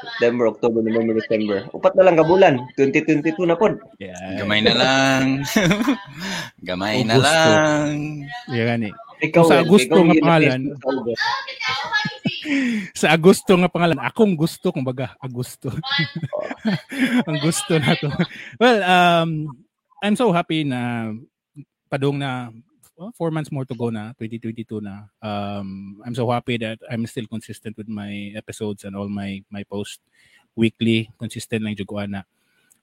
September, 0.00 0.48
October, 0.48 0.80
November, 0.80 1.14
December. 1.16 1.68
Upat 1.70 1.92
na 1.94 2.08
lang 2.08 2.16
ka 2.16 2.24
bulan. 2.24 2.54
2022 2.76 3.36
na 3.44 3.56
pod. 3.56 3.76
Yeah. 4.00 4.40
Gamay 4.40 4.60
na 4.64 4.74
lang. 4.74 5.24
Gamay 6.68 7.04
na 7.04 7.20
Augusto. 7.20 7.28
lang. 7.28 7.92
Yeah, 8.48 8.66
gani. 8.66 8.90
Ikaw, 9.20 9.44
Sa 9.44 9.60
Agosto 9.60 9.92
ikaw 9.92 10.02
nga 10.02 10.16
pangalan. 10.16 10.60
sa 12.96 13.06
Agosto 13.12 13.52
nga 13.52 13.68
pangalan. 13.68 14.00
Akong 14.00 14.32
gusto, 14.32 14.72
kumbaga, 14.72 15.12
Agosto. 15.20 15.68
Ang 17.28 17.38
gusto 17.44 17.76
na 17.76 17.92
to. 18.00 18.08
Well, 18.56 18.80
um, 18.80 19.30
I'm 20.00 20.16
so 20.16 20.32
happy 20.32 20.64
na 20.64 21.12
padong 21.92 22.16
na 22.16 22.48
well, 23.00 23.16
four 23.16 23.32
months 23.32 23.48
more 23.48 23.64
to 23.64 23.72
go 23.72 23.88
na, 23.88 24.12
2022 24.20 24.84
na. 24.84 25.08
Um, 25.24 25.96
I'm 26.04 26.12
so 26.12 26.28
happy 26.28 26.60
that 26.60 26.76
I'm 26.84 27.08
still 27.08 27.24
consistent 27.24 27.80
with 27.80 27.88
my 27.88 28.36
episodes 28.36 28.84
and 28.84 28.92
all 28.92 29.08
my 29.08 29.40
my 29.48 29.64
posts 29.64 30.04
weekly, 30.52 31.08
consistent 31.16 31.64
lang 31.64 31.80
jud 31.80 31.88
ko 31.88 32.04
ana. 32.04 32.28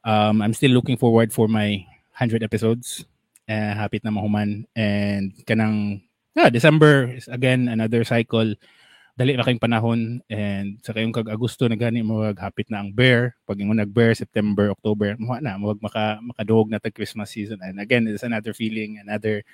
Um, 0.01 0.41
I'm 0.41 0.57
still 0.57 0.73
looking 0.73 0.97
forward 0.97 1.29
for 1.29 1.45
my 1.45 1.85
100 2.17 2.41
episodes. 2.41 3.05
Uh, 3.45 3.77
hapit 3.77 4.03
na 4.03 4.11
mahuman 4.11 4.65
and 4.75 5.31
kanang 5.47 6.01
yeah, 6.35 6.49
December 6.49 7.15
is 7.15 7.29
again 7.31 7.71
another 7.71 8.03
cycle 8.03 8.57
dali 9.15 9.33
na 9.33 9.41
kayong 9.47 9.63
panahon 9.63 10.19
and 10.27 10.83
sa 10.83 10.91
kayong 10.91 11.15
kag 11.15 11.31
Agosto 11.31 11.63
na 11.63 11.79
gani 11.79 12.03
mo 12.03 12.27
hapit 12.35 12.67
na 12.67 12.83
ang 12.83 12.91
bear 12.91 13.39
pag 13.47 13.55
ingon 13.55 13.79
nag 13.79 13.89
bear 13.89 14.11
September 14.11 14.67
October 14.67 15.15
mo 15.15 15.39
na 15.39 15.55
mo 15.55 15.79
maka 15.79 16.19
makadog 16.19 16.67
na 16.67 16.77
tag 16.77 16.91
Christmas 16.91 17.31
season 17.31 17.57
and 17.63 17.79
again 17.79 18.03
it's 18.03 18.27
another 18.27 18.51
feeling 18.51 18.99
another 18.99 19.47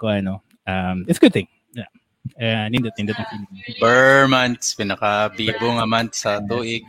ko 0.00 0.08
ano 0.08 0.40
um 0.64 1.04
it's 1.04 1.20
a 1.20 1.22
good 1.22 1.36
thing 1.36 1.44
yeah 1.76 1.88
uh, 2.40 2.64
nindot 2.72 2.96
nindot 2.96 3.16
ang 3.20 3.28
feeling 3.28 3.76
Burr 3.76 4.24
months, 4.24 4.72
pinaka-bibo 4.72 5.76
nga 5.76 5.84
month 5.84 6.16
sa 6.16 6.40
tuig. 6.40 6.80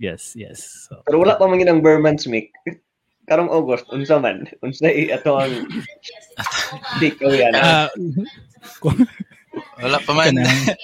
yes 0.00 0.32
yes 0.32 0.88
so, 0.88 1.04
Pero 1.04 1.20
wala 1.20 1.36
pa 1.36 1.44
man 1.44 1.60
ang 1.68 1.84
Burman's 1.84 2.24
Mick. 2.24 2.48
Karong 3.30 3.46
August, 3.52 3.86
unsa 3.94 4.18
man? 4.18 4.48
Unsa 4.64 4.90
i 4.90 5.12
ato 5.14 5.38
ang 5.38 5.52
Dik 7.04 7.20
oh 7.22 7.30
yan. 7.30 7.54
uh, 7.54 7.86
Wala 9.78 9.98
pa 10.02 10.12
man. 10.16 10.34
kana 10.34 10.74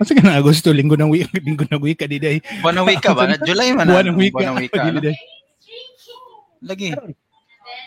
Masa 0.00 0.12
ka 0.16 0.22
na 0.24 0.38
Agosto 0.40 0.72
linggo 0.72 0.96
ng 0.96 1.10
week 1.12 1.28
linggo 1.46 1.64
ng 1.68 1.82
week 1.82 2.00
di 2.06 2.16
day 2.22 2.38
Buwan 2.64 2.80
ng 2.80 2.86
wika 2.88 3.12
ba? 3.12 3.28
July 3.48 3.76
man. 3.76 3.88
buwan 3.92 4.06
ng 4.14 4.18
week 4.18 4.32
Buwan 4.32 4.56
ng 4.56 4.70
ano? 4.72 5.00
day 5.02 5.16
Lagi. 6.64 6.96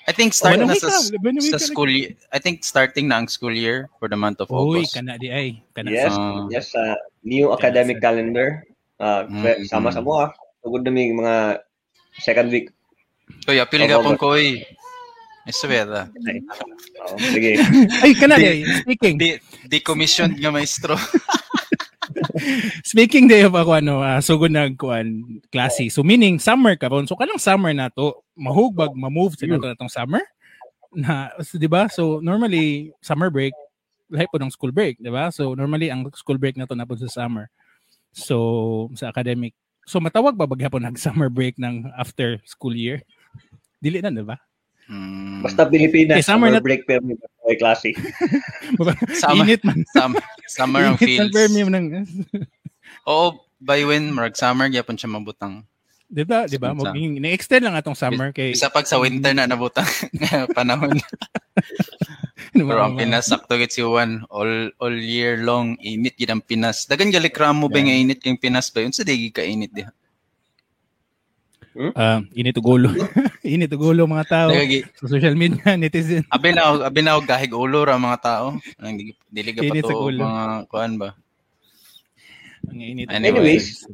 I 0.10 0.12
think 0.12 0.34
start 0.34 0.58
ng 0.58 0.66
na 0.66 0.74
sa, 0.74 0.90
ng 0.90 1.38
sa 1.54 1.62
school 1.62 1.86
year. 1.86 2.18
I 2.34 2.42
think 2.42 2.66
starting 2.66 3.06
na 3.06 3.22
ang 3.22 3.30
school 3.30 3.54
year 3.54 3.86
for 4.02 4.10
the 4.10 4.18
month 4.18 4.42
of 4.42 4.50
Uy, 4.50 4.82
August. 4.82 4.98
kana 4.98 5.22
di 5.22 5.30
ay. 5.30 5.62
Kana 5.78 5.94
Yes, 5.94 6.10
Ah. 6.18 6.50
yes 6.50 6.74
sa 6.74 6.98
new 7.22 7.54
academic 7.54 8.02
sir. 8.02 8.10
calendar. 8.10 8.50
Uh, 8.98 9.30
Mm, 9.30 9.70
sama 9.70 9.94
mm. 9.94 9.96
sa 9.96 10.02
mo 10.02 10.18
ah. 10.18 10.30
Tugod 10.66 10.82
na 10.82 10.90
may 10.90 11.14
mga 11.14 11.62
second 12.18 12.50
week. 12.50 12.74
Koy, 13.46 13.62
apil 13.62 13.86
ka 13.86 14.02
pong 14.02 14.18
August. 14.18 14.26
koy. 14.26 14.46
Eswera. 15.46 16.10
Oh, 17.06 17.18
sige. 17.18 17.58
Ay, 18.04 18.12
kana 18.18 18.36
di. 18.36 18.66
Speaking. 18.82 19.16
Di, 19.18 19.38
di 19.66 19.78
commission 19.80 20.34
nga 20.34 20.50
maestro. 20.50 20.98
Speaking 22.92 23.28
day 23.28 23.44
of 23.46 23.56
ako 23.56 23.80
ano, 23.80 24.02
uh, 24.04 24.20
sugod 24.20 24.52
nag 24.54 24.76
kuan 24.76 25.42
klase. 25.52 25.92
So 25.92 26.04
meaning 26.06 26.40
summer 26.40 26.76
karon. 26.76 27.08
So 27.08 27.16
kanang 27.16 27.42
summer 27.42 27.74
na 27.74 27.90
to, 27.94 28.20
mahugbag 28.38 28.96
ma-move 28.96 29.36
sa 29.36 29.46
nato 29.46 29.68
natong 29.68 29.92
summer. 29.92 30.24
Na, 30.90 31.30
so, 31.46 31.62
'di 31.62 31.70
ba? 31.70 31.86
So 31.92 32.18
normally 32.20 32.96
summer 33.04 33.30
break 33.30 33.54
lahi 34.10 34.26
po 34.26 34.42
ng 34.42 34.50
school 34.50 34.74
break, 34.74 34.98
'di 34.98 35.14
ba? 35.14 35.30
So 35.30 35.54
normally 35.54 35.94
ang 35.94 36.10
school 36.18 36.42
break 36.42 36.58
na 36.58 36.66
to 36.66 36.74
na 36.74 36.88
po 36.88 36.98
sa 36.98 37.10
summer. 37.10 37.48
So 38.10 38.90
sa 38.98 39.14
academic. 39.14 39.54
So 39.86 40.02
matawag 40.02 40.34
ba 40.34 40.50
bagyapon 40.50 40.86
nag 40.86 40.98
summer 41.06 41.30
break 41.30 41.62
ng 41.62 41.94
after 41.94 42.42
school 42.46 42.74
year? 42.74 43.06
Dili 43.78 44.02
na, 44.02 44.10
'di 44.10 44.26
ba? 44.26 44.38
Hmm. 44.90 45.46
Basta 45.46 45.64
Pilipinas, 45.64 46.18
Okay, 46.18 46.26
summer 46.26 46.50
summer, 46.50 46.58
na- 46.58 46.66
break 46.66 46.82
pero 46.84 47.06
may 47.06 47.14
klase. 47.56 47.94
Summer, 49.16 49.46
Init 49.46 49.62
man. 49.62 49.86
summer, 49.88 50.22
summer 50.46 50.82
ang 50.84 50.98
Init 50.98 51.30
feels. 51.30 51.30
permi 51.32 51.62
ng 51.62 51.86
Oo, 53.10 53.28
by 53.56 53.86
when 53.86 54.10
marag 54.10 54.34
summer 54.34 54.66
gyapon 54.66 54.98
siya 54.98 55.08
mabutang. 55.08 55.62
'di 56.10 56.26
ba? 56.26 56.50
'Di 56.50 56.58
ba? 56.58 56.74
Sa- 56.74 56.90
Maging 56.90 57.22
ni-extend 57.22 57.64
lang 57.64 57.78
atong 57.78 57.94
summer 57.94 58.34
kay 58.34 58.50
Isa 58.50 58.66
pag 58.68 58.84
sa 58.84 58.98
winter 58.98 59.30
na 59.30 59.46
nabutang 59.46 59.86
panahon. 60.58 60.98
Pero 62.50 62.82
ang 62.82 62.98
Pinas 62.98 63.30
sakto 63.30 63.54
gid 63.56 63.70
si 63.70 63.86
Juan 63.86 64.26
all 64.28 64.74
all 64.78 64.96
year 64.96 65.38
long 65.40 65.78
init 65.78 66.18
gid 66.18 66.34
ang 66.34 66.42
Pinas. 66.42 66.90
Dagan 66.90 67.14
gali 67.14 67.30
kramo 67.30 67.70
ba 67.70 67.78
nga 67.78 67.94
init 67.94 68.18
kang 68.18 68.42
Pinas 68.42 68.74
ba? 68.74 68.82
Unsa 68.82 69.06
digi 69.06 69.30
ka 69.30 69.46
init 69.46 69.70
diha? 69.70 69.94
Ah, 71.96 72.20
init 72.36 72.60
ugulo. 72.60 72.92
init 73.48 73.72
ugulo 73.72 74.04
mga 74.04 74.28
tao 74.28 74.50
Dagagi 74.52 74.84
sa 75.00 75.08
social 75.08 75.32
media, 75.40 75.64
netizen. 75.80 76.28
abi 76.28 76.52
na 76.52 76.76
abi 76.76 77.00
na 77.00 77.16
og 77.16 77.24
gahig 77.24 77.56
ulo 77.56 77.88
ra 77.88 77.96
mga 77.96 78.20
tao. 78.20 78.60
Ang 78.84 79.16
dili 79.32 79.56
ka 79.56 79.64
pa 79.64 79.80
to 79.80 79.96
ulo. 79.96 80.20
mga 80.28 80.46
kuan 80.68 81.00
ba? 81.00 81.16
Ang 82.68 82.84
init. 82.84 83.08
Anyways. 83.08 83.88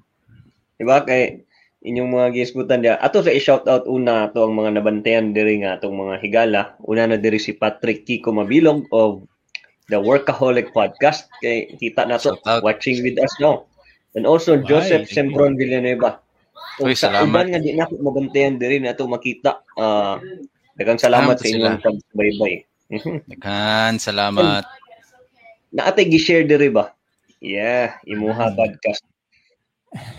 Diba? 0.81 1.05
Kay 1.05 1.45
inyong 1.85 2.09
mga 2.09 2.27
gisgutan 2.33 2.81
dia. 2.81 2.97
Ato 2.97 3.21
sa 3.21 3.29
i-shout 3.29 3.69
out 3.69 3.85
una 3.85 4.33
to 4.33 4.49
ang 4.49 4.57
mga 4.57 4.81
nabantayan 4.81 5.37
diri 5.37 5.61
nga 5.61 5.77
atong 5.77 5.93
mga 5.93 6.15
higala. 6.25 6.61
Una 6.89 7.05
na 7.05 7.21
diri 7.21 7.37
si 7.37 7.53
Patrick 7.53 8.09
Kiko 8.09 8.33
Mabilog 8.33 8.89
of 8.89 9.21
the 9.93 10.01
Workaholic 10.01 10.73
Podcast. 10.73 11.29
Kay 11.45 11.77
kita 11.77 12.09
na 12.09 12.17
to 12.17 12.33
watching 12.65 13.05
with 13.05 13.21
us 13.21 13.29
now. 13.37 13.69
And 14.17 14.25
also 14.25 14.57
Bye. 14.57 14.73
Joseph 14.73 15.05
Sempron 15.13 15.53
Villanueva. 15.53 16.24
Uy, 16.83 16.91
sa 16.91 17.07
salamat. 17.07 17.31
uban 17.31 17.47
nga 17.51 17.59
di 17.63 17.71
na 17.71 17.87
ako 17.87 17.93
mabantayan 18.03 18.59
diri 18.59 18.83
na 18.83 18.97
to 18.97 19.07
makita. 19.07 19.63
Ah, 19.79 20.19
daghang 20.75 20.99
salamat 20.99 21.35
Salamat 21.35 21.37
sa 21.39 21.47
inyong 21.47 21.79
pagsubaybay. 21.83 22.53
Mhm. 22.91 23.15
Daghan 23.31 23.93
salamat. 23.97 24.63
Na 25.71 25.89
atay 25.89 26.07
gi-share 26.07 26.45
diri 26.45 26.69
ba? 26.69 26.93
Yeah, 27.39 27.97
Imuha 28.07 28.53
Podcast. 28.53 29.03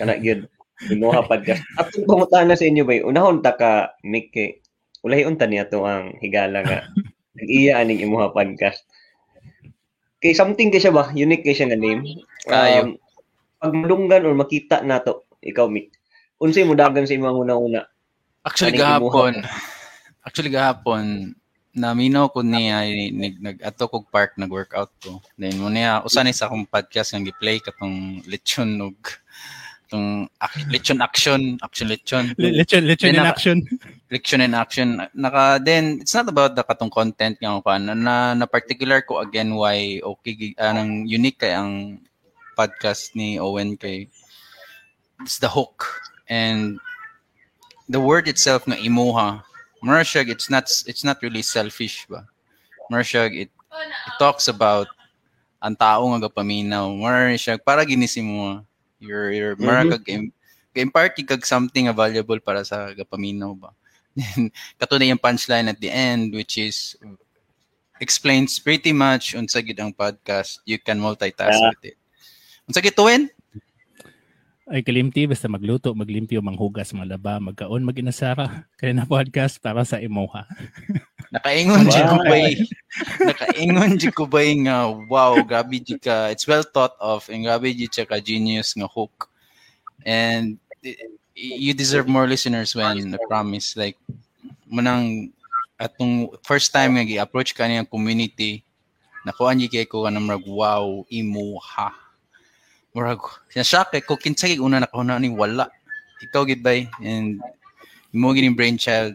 Kana 0.00 0.16
gyud. 0.16 0.48
Imuha 0.92 1.24
Podcast. 1.24 1.64
Atong 1.80 2.04
pangutana 2.04 2.56
sa 2.56 2.68
inyo 2.68 2.84
bay, 2.84 3.00
unahon 3.00 3.40
ta 3.40 3.56
ka 3.56 3.96
Mick 4.04 4.32
kay 4.32 4.60
ulay 5.04 5.24
unta 5.24 5.48
niya 5.48 5.68
to 5.68 5.84
ang 5.84 6.16
higala 6.20 6.60
nga. 6.64 6.84
Nag-iya 7.36 7.80
aning 7.80 8.04
Imuha 8.04 8.32
Podcast. 8.32 8.84
Kay 10.20 10.32
something 10.32 10.72
kay 10.72 10.80
siya 10.80 10.92
ba? 10.92 11.12
Unique 11.12 11.44
kay 11.44 11.56
siya 11.56 11.68
nga 11.72 11.78
name. 11.80 12.04
Kayo. 12.48 12.96
pag 13.56 13.72
malunggan 13.72 14.28
or 14.28 14.36
makita 14.36 14.84
nato, 14.84 15.24
ikaw 15.40 15.64
Mick. 15.64 15.95
Unsay 16.42 16.64
mo 16.68 16.76
dagan 16.76 17.08
sa 17.08 17.16
imong 17.16 17.42
una-una? 17.48 17.82
Actually 18.44 18.76
gahapon. 18.76 19.42
Actually 20.22 20.52
gahapon 20.52 21.32
naminaw 21.76 22.32
ko 22.32 22.40
niya 22.40 22.88
nag 23.12 23.36
nag 23.36 23.56
ato 23.60 23.84
kog 23.84 24.08
park 24.08 24.36
nag 24.40 24.48
workout 24.48 24.88
ko. 25.04 25.20
Then 25.36 25.60
mo 25.60 25.68
niya 25.68 26.00
usa 26.04 26.24
ni 26.24 26.32
sa 26.32 26.48
akong 26.48 26.64
podcast 26.68 27.12
nga 27.12 27.20
gi-play 27.20 27.60
katong 27.60 28.24
lechon 28.28 28.80
og 28.80 28.96
Itong 29.86 30.26
ac- 30.42 30.66
lechon 30.66 30.98
action, 30.98 31.40
action 31.62 31.86
lechon. 31.86 32.34
Le- 32.42 32.58
Lechon, 32.58 32.82
lechon 32.90 33.14
in 33.14 33.22
naka- 33.22 33.38
action. 33.38 33.56
Lechon 34.10 34.42
in 34.42 34.50
action. 34.50 34.88
Naka, 35.14 35.62
then, 35.62 36.02
it's 36.02 36.10
not 36.10 36.26
about 36.26 36.58
the 36.58 36.66
katong 36.66 36.90
content 36.90 37.38
nga 37.38 37.62
pa. 37.62 37.78
Na, 37.78 37.94
na, 37.94 38.34
na 38.34 38.50
particular 38.50 39.06
ko 39.06 39.22
again 39.22 39.54
why 39.54 40.02
okay, 40.02 40.58
anong 40.58 41.06
unique 41.06 41.38
kay 41.38 41.54
ang 41.54 42.02
podcast 42.58 43.14
ni 43.14 43.38
Owen 43.38 43.78
kay 43.78 44.10
it's 45.22 45.38
the 45.38 45.46
hook. 45.46 45.86
And 46.28 46.78
the 47.88 48.00
word 48.00 48.26
itself 48.28 48.66
nga 48.66 48.76
imuha, 48.76 49.42
Marshag, 49.82 50.28
it's 50.28 50.50
not 50.50 50.66
it's 50.86 51.04
not 51.04 51.22
really 51.22 51.42
selfish 51.42 52.06
ba. 52.10 52.26
Marshag, 52.90 53.34
it, 53.34 53.50
it 53.50 54.14
talks 54.18 54.48
about 54.48 54.88
ang 55.62 55.76
tao 55.76 56.06
nga 56.14 56.26
gapaminaw. 56.28 56.90
Para 57.62 57.86
ginisi 57.86 58.22
mo. 58.22 58.62
Your 58.98 59.30
your 59.30 59.52
Mhm. 59.56 59.64
marag 59.66 60.02
mm 60.06 60.32
impart 60.76 61.16
kag 61.24 61.40
something 61.48 61.88
valuable 61.96 62.36
para 62.36 62.60
sa 62.60 62.92
gapaminaw 62.92 63.56
ba. 63.56 63.72
Then 64.12 64.52
kato 64.80 65.00
na 65.00 65.08
yung 65.08 65.16
punchline 65.20 65.72
at 65.72 65.80
the 65.80 65.88
end 65.88 66.36
which 66.36 66.60
is 66.60 66.92
explains 67.96 68.60
pretty 68.60 68.92
much 68.92 69.32
unsa 69.32 69.64
gid 69.64 69.80
ang 69.80 69.96
podcast. 69.96 70.60
You 70.68 70.76
can 70.76 71.00
multitask 71.00 71.56
Yeah. 71.56 71.72
with 71.72 71.96
it. 71.96 71.98
Unsa 72.68 72.84
gid 72.84 72.92
tuwin? 72.92 73.32
Ay 74.66 74.82
kalimti 74.82 75.30
basta 75.30 75.46
magluto, 75.46 75.94
maglimpyo, 75.94 76.42
manghugas, 76.42 76.90
malaba, 76.90 77.38
magkaon, 77.38 77.86
maginasara. 77.86 78.50
Kaya 78.82 78.98
na 78.98 79.06
podcast 79.06 79.62
para 79.62 79.86
sa 79.86 80.02
Imoha. 80.02 80.42
Nakaingon 81.38 81.86
Wow. 81.86 81.94
wow. 81.94 82.10
ko 82.10 82.18
ba 82.26 82.38
Nakaingon 83.30 83.92
di 83.94 84.08
ko 84.10 84.24
ba 84.26 84.42
nga 84.42 84.78
wow, 85.06 85.38
grabe 85.46 85.78
di 85.78 85.94
ka. 86.02 86.34
It's 86.34 86.50
well 86.50 86.66
thought 86.66 86.98
of 86.98 87.30
and 87.30 87.46
grabe 87.46 87.78
di 87.78 87.86
ka 87.86 88.18
genius 88.18 88.74
nga 88.74 88.90
hook. 88.90 89.30
And 90.02 90.58
you 91.38 91.70
deserve 91.70 92.10
more 92.10 92.26
listeners 92.26 92.74
when 92.74 93.14
I 93.14 93.18
promise 93.30 93.78
like 93.78 93.94
manang 94.66 95.30
atong 95.78 96.34
first 96.42 96.74
time 96.74 96.98
nga 96.98 97.06
gi-approach 97.06 97.54
ka 97.54 97.70
niyang 97.70 97.86
community 97.86 98.66
nakuha 99.22 99.54
niya 99.54 99.70
kay 99.70 99.86
ko 99.86 100.08
nga 100.08 100.38
wow 100.48 101.04
imuha 101.06 102.05
murag 102.96 103.20
sinashock 103.52 103.92
kay 103.92 104.00
ko 104.00 104.16
kinsay 104.16 104.56
una 104.56 104.80
nakahuna 104.80 105.20
ni 105.20 105.28
wala 105.28 105.68
ikaw 106.24 106.48
gid 106.48 106.64
bay 106.64 106.88
and 107.04 107.44
mo 108.16 108.32
gid 108.32 108.48
yung 108.48 108.56
brainchild 108.56 109.12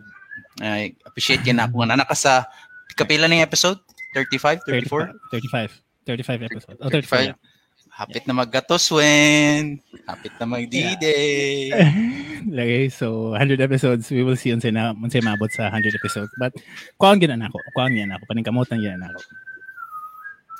I 0.61 0.93
appreciate 1.01 1.41
yun 1.41 1.57
ako 1.57 1.81
nga 1.81 1.97
naka 1.97 2.13
sa 2.13 2.45
kapila 2.93 3.25
ng 3.25 3.41
episode 3.41 3.81
35 4.13 4.61
34 4.69 5.17
35. 5.33 5.81
35 6.05 6.49
episode. 6.49 6.77
Oh, 6.81 6.89
35. 6.89 7.37
35. 7.37 7.51
Hapit 7.91 8.23
na 8.25 8.33
maggatos, 8.33 8.87
Wen. 8.89 9.77
Hapit 10.09 10.33
na 10.39 10.47
mag-D-Day. 10.49 11.69
Lagay, 12.57 12.89
so 12.89 13.35
100 13.37 13.61
episodes, 13.61 14.09
we 14.09 14.23
will 14.25 14.39
see 14.39 14.49
unsay 14.49 14.73
na 14.73 14.95
unsay 14.95 15.21
maabot 15.21 15.51
sa 15.53 15.69
100 15.69 15.99
episodes. 15.99 16.31
But 16.39 16.55
kuan 16.97 17.21
gina 17.21 17.37
nako, 17.37 17.61
kuan 17.75 17.93
gina 17.93 18.17
nako, 18.17 18.25
paningkamutan 18.25 18.81
gina 18.81 18.97
nako. 18.97 19.21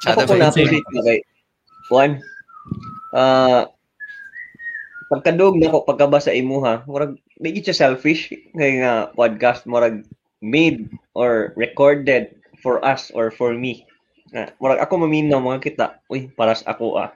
Shout 0.05 0.21
Ako 0.21 0.21
out 0.21 0.27
ko 0.27 0.33
na 0.37 0.51
na 0.53 1.01
kay 1.01 1.19
Juan. 1.89 2.21
Ah 3.11 3.67
pagkadug 5.11 5.59
nako 5.59 5.83
pagkabasa 5.83 6.31
imuha, 6.31 6.87
murag 6.87 7.19
di 7.35 7.51
gid 7.51 7.67
siya 7.67 7.91
selfish 7.91 8.31
kay 8.55 8.79
nga 8.79 9.11
podcast 9.11 9.67
murag 9.67 10.07
made 10.39 10.87
or 11.19 11.51
recorded 11.59 12.31
for 12.63 12.79
us 12.87 13.11
or 13.11 13.27
for 13.27 13.51
me. 13.51 13.83
Nga, 14.31 14.55
murag 14.63 14.79
ako 14.79 15.03
maminaw 15.03 15.43
mga 15.43 15.59
kita, 15.67 15.85
uy, 16.07 16.31
para 16.31 16.55
sa 16.55 16.71
ako 16.71 16.95
ah. 16.95 17.11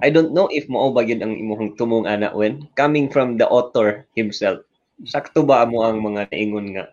I 0.00 0.08
don't 0.10 0.32
know 0.32 0.48
if 0.50 0.66
mao 0.72 0.90
ba 0.90 1.04
gyud 1.04 1.20
ang 1.22 1.36
imuhang 1.36 1.76
tumong 1.78 2.08
ana 2.08 2.32
when 2.32 2.66
coming 2.74 3.06
from 3.12 3.36
the 3.36 3.46
author 3.46 4.08
himself. 4.16 4.64
Sakto 5.06 5.44
ba 5.44 5.68
mo 5.68 5.84
ang 5.84 6.00
mga 6.02 6.32
naingon 6.32 6.74
nga 6.74 6.90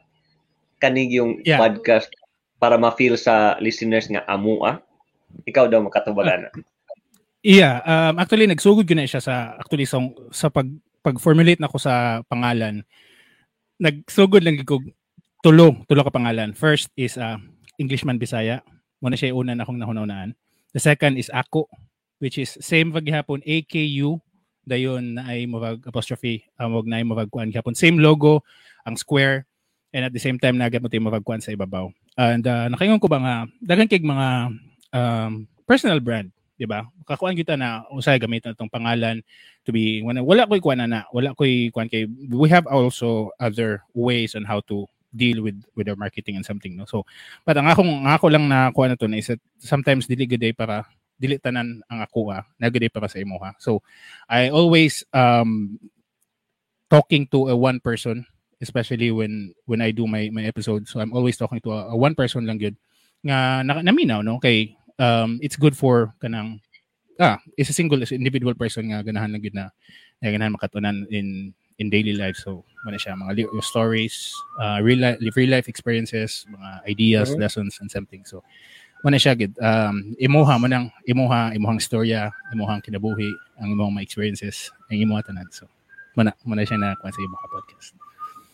kanig 0.84 1.10
yung 1.15 1.42
Yeah. 1.48 1.58
podcast 1.58 2.12
para 2.60 2.75
ma-feel 2.77 3.15
sa 3.18 3.56
listeners 3.63 4.12
nga 4.12 4.22
amo 4.27 4.62
ah? 4.68 4.84
Ikaw 5.48 5.65
daw 5.72 5.82
makatubalan. 5.82 6.51
Yeah, 7.45 7.85
um, 7.85 8.17
actually 8.17 8.49
nagsugod 8.49 8.89
ko 8.89 8.97
na 8.97 9.05
siya 9.05 9.21
sa 9.21 9.53
actually 9.61 9.85
sa, 9.85 10.01
sa 10.33 10.49
pag 10.49 10.65
pag-formulate 11.05 11.61
na 11.61 11.69
ko 11.69 11.77
sa 11.77 12.25
pangalan. 12.25 12.81
Nagsugod 13.77 14.41
lang 14.41 14.58
ko 14.65 14.81
tulo, 15.45 15.77
tulo 15.86 16.01
ka 16.01 16.10
pangalan. 16.10 16.58
First 16.58 16.89
is 16.97 17.21
uh, 17.21 17.38
Englishman 17.77 18.17
Bisaya. 18.17 18.65
Muna 18.97 19.13
siya 19.13 19.38
una 19.38 19.53
na 19.53 19.62
akong 19.62 19.77
nahunahunaan. 19.77 20.34
The 20.73 20.81
second 20.81 21.21
is 21.21 21.29
Ako, 21.29 21.69
which 22.17 22.41
is 22.41 22.58
same 22.65 22.89
wag 22.89 23.05
gihapon 23.05 23.45
AKU 23.45 24.17
dayon 24.65 25.21
na 25.21 25.29
ay 25.29 25.45
mawag 25.45 25.86
apostrophe 25.86 26.49
uh, 26.58 26.65
wag 26.65 26.89
na 26.89 26.97
ay 26.97 27.05
mawag 27.05 27.29
kuan 27.29 27.53
gihapon 27.53 27.77
same 27.77 28.01
logo 28.01 28.41
ang 28.89 28.97
square 28.97 29.45
and 29.93 30.01
at 30.01 30.10
the 30.10 30.17
same 30.17 30.41
time 30.41 30.58
nagat 30.58 30.81
mo 30.81 30.89
tayo 30.89 31.05
mawag 31.05 31.21
kuan 31.21 31.38
sa 31.38 31.53
ibabaw 31.53 31.86
and 32.17 32.49
uh, 32.49 32.65
nakaingon 32.73 32.97
ko 32.97 33.05
ba 33.05 33.21
nga 33.21 33.36
daghan 33.62 33.86
kay 33.86 34.01
mga 34.01 34.58
um, 34.89 35.45
personal 35.69 36.01
brand 36.01 36.34
di 36.56 36.63
ba? 36.63 36.88
Kakuan 37.04 37.36
kita 37.36 37.60
na 37.60 37.84
usay 37.91 38.15
gamit 38.15 38.48
na 38.48 38.56
tong 38.56 38.72
pangalan 38.72 39.20
to 39.68 39.76
be 39.76 40.00
wala, 40.04 40.24
wala 40.24 40.48
koy 40.48 40.63
kuan 40.63 40.80
na 40.80 41.04
wala 41.12 41.36
koy 41.36 41.68
kuan 41.76 41.91
kay 41.91 42.08
we 42.32 42.48
have 42.48 42.63
also 42.68 43.32
other 43.39 43.84
ways 43.91 44.34
on 44.34 44.48
how 44.48 44.63
to 44.63 44.88
deal 45.15 45.44
with 45.44 45.56
with 45.76 45.88
our 45.88 46.00
marketing 46.00 46.39
and 46.39 46.48
something 46.48 46.76
no? 46.76 46.88
So 46.88 47.04
but 47.44 47.60
ang 47.60 47.68
akong 47.68 48.08
ang 48.08 48.15
ako 48.15 48.32
lang 48.32 48.48
na 48.48 48.72
kuan 48.72 48.91
na 48.91 49.00
to 49.00 49.08
na 49.08 49.20
is 49.20 49.32
sometimes 49.60 50.08
dili 50.08 50.28
day 50.28 50.56
para 50.56 50.88
dili 51.15 51.39
tanan 51.39 51.84
ang 51.91 52.00
ako 52.04 52.32
ah 52.32 52.44
nagadi 52.60 52.88
para 52.88 53.12
sa 53.12 53.20
imo 53.20 53.39
ha? 53.44 53.56
So 53.60 53.84
i 54.32 54.48
always 54.48 55.04
um 55.12 55.80
talking 56.88 57.28
to 57.36 57.52
a 57.52 57.56
one 57.56 57.84
person 57.84 58.24
especially 58.63 59.12
when 59.12 59.52
when 59.68 59.84
i 59.84 59.91
do 59.91 60.08
my 60.08 60.32
my 60.32 60.48
episode. 60.48 60.88
So 60.88 61.04
i'm 61.04 61.12
always 61.12 61.36
talking 61.36 61.60
to 61.68 61.76
a, 61.76 61.91
a 61.91 61.98
one 62.00 62.15
person 62.15 62.48
lang 62.48 62.60
good 62.60 62.80
nga 63.26 63.65
na, 63.65 63.84
naminaw 63.84 64.24
no? 64.24 64.39
Kay 64.39 64.78
um 64.99 65.39
it's 65.43 65.55
good 65.55 65.75
for 65.75 66.13
kanang 66.23 66.60
ah 67.19 67.39
is 67.55 67.71
a 67.71 67.75
single 67.75 67.99
is 68.03 68.12
individual 68.12 68.55
person 68.55 68.91
nga 68.91 68.99
ganahan 69.03 69.31
lang 69.31 69.43
gid 69.43 69.55
na 69.55 69.71
na 70.19 70.31
ganahan 70.31 70.55
makatunan 70.55 71.08
in 71.12 71.51
in 71.75 71.91
daily 71.91 72.15
life. 72.15 72.39
So 72.39 72.63
mana 72.88 72.95
siya. 72.95 73.19
Mga 73.19 73.31
li- 73.36 73.51
stories 73.60 74.31
uh, 74.63 74.79
real 74.79 74.99
life 75.03 75.19
real 75.36 75.51
life 75.51 75.67
experiences 75.67 76.47
mga 76.47 76.69
ideas 76.88 77.36
Mhm. 77.36 77.39
lessons 77.43 77.79
and 77.84 77.91
something. 77.91 78.23
So 78.23 78.43
mana 79.03 79.19
siya 79.19 79.36
gid. 79.36 79.55
Um 79.60 80.15
imuha 80.19 80.55
man 80.60 80.71
ang 80.71 80.86
imuha 81.03 81.51
imuhang 81.55 81.79
storya 81.84 82.31
imuhang 82.55 82.79
kinabuhi 82.79 83.27
ang 83.60 83.75
imong 83.75 83.91
mga 83.95 84.03
experiences 84.08 84.71
ang 84.88 84.99
imuha 85.03 85.19
tanan. 85.23 85.47
So 85.51 85.67
mana 86.15 86.31
mana 86.47 86.63
siya 86.63 86.79
na 86.79 86.95
kuan 86.95 87.12
sa 87.12 87.19
imong 87.23 87.43
podcast. 87.51 87.91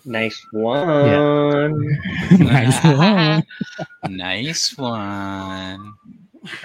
Nice 0.01 0.41
one. 0.58 1.77
nice 2.41 2.77
one. 2.82 3.41
Nice 4.10 4.65
one. 4.77 5.93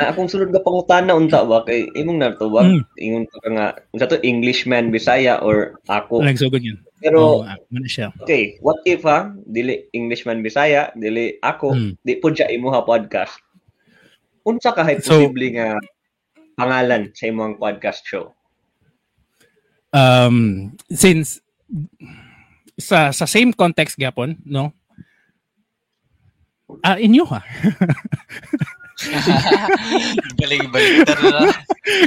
Na 0.01 0.09
akong 0.09 0.25
sunod 0.27 0.49
nga 0.51 0.65
pangutana 0.65 1.13
unta 1.13 1.45
ba 1.45 1.61
kay 1.63 1.85
imong 1.93 2.17
nato 2.17 2.49
ba? 2.49 2.65
Mm. 2.65 2.81
Ingon 2.97 3.25
ka 3.29 3.49
nga 3.53 3.67
unsa 3.93 4.09
to 4.09 4.17
Englishman 4.25 4.89
Bisaya 4.89 5.37
or 5.45 5.77
ako. 5.85 6.25
nagsugod 6.25 6.65
yun 6.65 6.81
Pero 6.97 7.45
oh, 7.45 7.85
siya 7.85 8.09
okay, 8.25 8.57
what 8.65 8.81
if 8.89 9.05
ha, 9.05 9.29
dili 9.45 9.85
Englishman 9.93 10.41
Bisaya, 10.41 10.89
dili 10.97 11.37
ako, 11.45 11.77
Mm. 11.77 11.93
di 12.01 12.17
po 12.17 12.33
siya 12.33 12.49
imuha 12.49 12.89
podcast. 12.89 13.37
Unsa 14.49 14.73
ka 14.73 14.81
hay 14.81 14.97
So- 15.05 15.13
posible 15.21 15.45
nga 15.53 15.77
pangalan 16.57 17.13
sa 17.13 17.29
imong 17.29 17.61
podcast 17.61 18.01
show? 18.09 18.33
um 19.93 20.69
since 20.93 21.41
sa 22.77 23.09
sa 23.13 23.25
same 23.25 23.53
context 23.57 23.97
gapon 23.97 24.37
no 24.45 24.77
ah 26.85 27.01
inyo 27.01 27.25
ha 27.25 27.41
Balik-balik 30.41 31.05
na. 31.05 31.53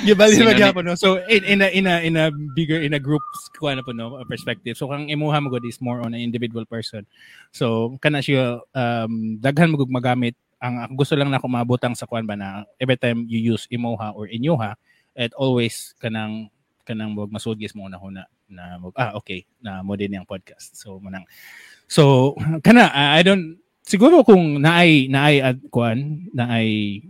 gibali 0.04 0.36
gapon 0.58 0.84
no? 0.92 0.96
So 0.98 1.24
in 1.32 1.46
in 1.46 1.60
a 1.64 1.68
in 1.72 1.86
a 1.88 1.96
in 2.04 2.16
a 2.20 2.26
bigger 2.58 2.82
in 2.82 2.98
a 2.98 3.02
group 3.02 3.24
kuha 3.56 3.78
na 3.78 3.86
po 3.86 3.96
no 3.96 4.20
a 4.20 4.26
perspective. 4.26 4.76
So 4.76 4.90
kang 4.92 5.08
imuha 5.08 5.40
mo 5.40 5.54
is 5.64 5.80
more 5.80 6.02
on 6.04 6.12
an 6.12 6.22
individual 6.22 6.66
person. 6.66 7.08
So 7.56 7.96
kana 8.04 8.20
siya 8.20 8.60
um 8.76 9.40
daghan 9.40 9.72
mo 9.72 9.80
magamit. 9.88 10.36
Ang 10.60 11.00
gusto 11.00 11.16
lang 11.16 11.32
na 11.32 11.40
ako 11.40 11.48
mabutang 11.48 11.96
sa 11.96 12.04
kuan 12.04 12.28
ba 12.28 12.36
na 12.36 12.68
every 12.84 13.00
time 13.00 13.24
you 13.32 13.40
use 13.40 13.64
imuha 13.72 14.12
or 14.12 14.28
inyoha 14.28 14.76
it 15.16 15.32
always 15.40 15.96
kanang 16.04 16.52
kanang 16.84 17.16
wag 17.16 17.32
masudgis 17.32 17.72
mo 17.72 17.88
na 17.88 17.96
huna 17.96 18.28
na 18.50 18.76
mag, 18.82 18.92
ah 19.00 19.16
okay 19.16 19.46
na 19.64 19.80
mo 19.86 19.96
din 19.96 20.20
yung 20.20 20.28
podcast. 20.28 20.76
So 20.76 21.00
manang 21.00 21.24
so 21.88 22.36
kana 22.66 22.92
I 22.92 23.24
don't 23.24 23.62
siguro 23.90 24.22
kung 24.22 24.62
naay 24.62 25.10
naay 25.10 25.42
ad 25.42 25.58
kuan 25.68 26.30
naay 26.30 27.02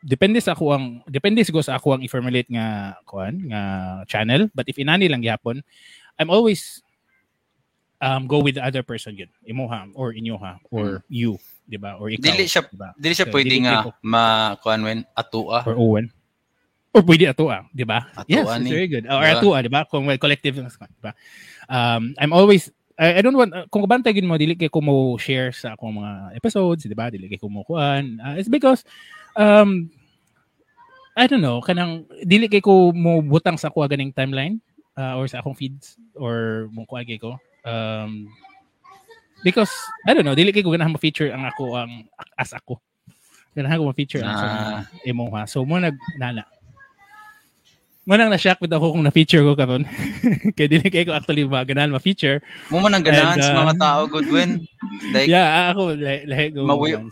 depende 0.00 0.40
sa 0.40 0.56
ako 0.56 0.72
ang 0.72 0.84
depende 1.04 1.44
siguro 1.44 1.60
sa 1.60 1.76
ako 1.76 1.98
ang 1.98 2.02
i-formulate 2.02 2.48
nga 2.48 2.96
kuan 3.04 3.44
nga 3.44 3.62
channel 4.08 4.48
but 4.56 4.64
if 4.64 4.80
inani 4.80 5.04
lang 5.04 5.20
gyapon 5.20 5.60
I'm 6.16 6.32
always 6.32 6.80
um 8.00 8.24
go 8.24 8.40
with 8.40 8.56
the 8.56 8.64
other 8.64 8.80
person 8.80 9.14
yun 9.14 9.28
imuha 9.44 9.90
or 9.92 10.14
inyoha 10.14 10.62
or 10.70 11.04
you 11.10 11.36
di 11.68 11.76
ba 11.76 11.98
or 12.00 12.08
ikaw 12.08 12.24
Dili 12.24 12.48
siya 12.48 12.62
di 12.64 12.78
ba? 12.78 12.88
dili 12.96 13.12
siya 13.12 13.26
So, 13.28 13.34
pwede 13.34 13.50
dili 13.52 13.60
nga 13.68 13.84
ko- 13.84 13.98
ma 14.00 14.24
kuan 14.58 14.80
wen 14.80 15.04
atua. 15.12 15.60
or 15.68 15.76
Owen 15.76 16.08
Or 16.88 17.04
pwede 17.04 17.28
atua, 17.28 17.68
di 17.68 17.84
ba? 17.84 18.00
Atua 18.16 18.32
yes, 18.32 18.48
ni. 18.64 18.64
it's 18.64 18.72
very 18.72 18.88
good. 18.88 19.04
Or 19.04 19.20
Yeah. 19.20 19.36
atua, 19.36 19.60
di 19.60 19.68
ba? 19.68 19.84
Kung 19.84 20.08
may 20.08 20.16
collective, 20.16 20.56
di 20.56 20.64
ba? 21.04 21.12
Um, 21.68 22.16
I'm 22.16 22.32
always, 22.32 22.72
I, 22.98 23.18
I 23.18 23.20
don't 23.22 23.38
want, 23.38 23.54
kung 23.70 23.86
kabantay 23.86 24.10
gid 24.10 24.26
mo, 24.26 24.34
dili 24.34 24.58
kay 24.58 24.66
ko 24.66 24.82
mo 24.82 25.14
share 25.14 25.54
sa 25.54 25.78
akong 25.78 26.02
mga 26.02 26.34
episodes, 26.34 26.82
di 26.82 26.98
ba? 26.98 27.08
Dili 27.14 27.30
kay 27.30 27.38
ko 27.38 27.46
mo 27.46 27.62
kuan. 27.62 28.18
Uh, 28.18 28.34
it's 28.34 28.50
because, 28.50 28.82
um, 29.38 29.86
I 31.14 31.30
don't 31.30 31.42
know, 31.42 31.62
kanang, 31.62 32.10
dili 32.26 32.50
kay 32.50 32.58
ko 32.58 32.90
mo 32.90 33.22
butang 33.22 33.54
sa 33.54 33.70
kuha 33.70 33.86
ganing 33.86 34.10
timeline 34.10 34.58
uh, 34.98 35.14
or 35.14 35.30
sa 35.30 35.38
akong 35.38 35.54
feeds 35.54 35.94
or 36.18 36.66
mo 36.74 36.82
kuha 36.90 37.06
ko. 37.22 37.38
Um, 37.62 38.26
because, 39.46 39.70
I 40.02 40.14
don't 40.14 40.26
know, 40.26 40.34
dili 40.34 40.50
kay 40.50 40.66
ko 40.66 40.74
ganahan 40.74 40.90
ma-feature 40.90 41.30
ang 41.30 41.46
ako, 41.46 41.78
ang 41.78 42.02
as 42.34 42.50
ako. 42.50 42.82
Ganahan 43.54 43.78
ko 43.78 43.86
ma-feature 43.86 44.26
ang 44.26 44.34
sa 44.34 44.46
Ah. 44.50 44.82
imo 45.06 45.30
ha. 45.38 45.46
So, 45.46 45.62
mo 45.62 45.78
nag, 45.78 45.94
nana. 46.18 46.42
Mo 48.08 48.16
nang 48.16 48.32
na-shock 48.32 48.64
with 48.64 48.72
ako 48.72 48.96
kung 48.96 49.04
na-feature 49.04 49.44
ko 49.44 49.52
karon. 49.52 49.84
Kaya 50.56 50.64
dili 50.64 50.88
kay 50.88 51.04
ko 51.04 51.12
actually 51.12 51.44
maganahan 51.44 51.92
ma-feature. 51.92 52.40
Mo 52.72 52.80
man 52.80 52.96
ang 52.96 53.04
ganahan 53.04 53.36
And, 53.36 53.44
sa 53.44 53.52
uh, 53.52 53.60
mga 53.68 53.74
tao, 53.76 54.00
Goodwin. 54.08 54.64
Like, 55.08 55.28
yeah, 55.30 55.72
ako, 55.72 55.96
lahi, 55.96 56.28
lahi 56.28 56.46
ko. 56.52 56.68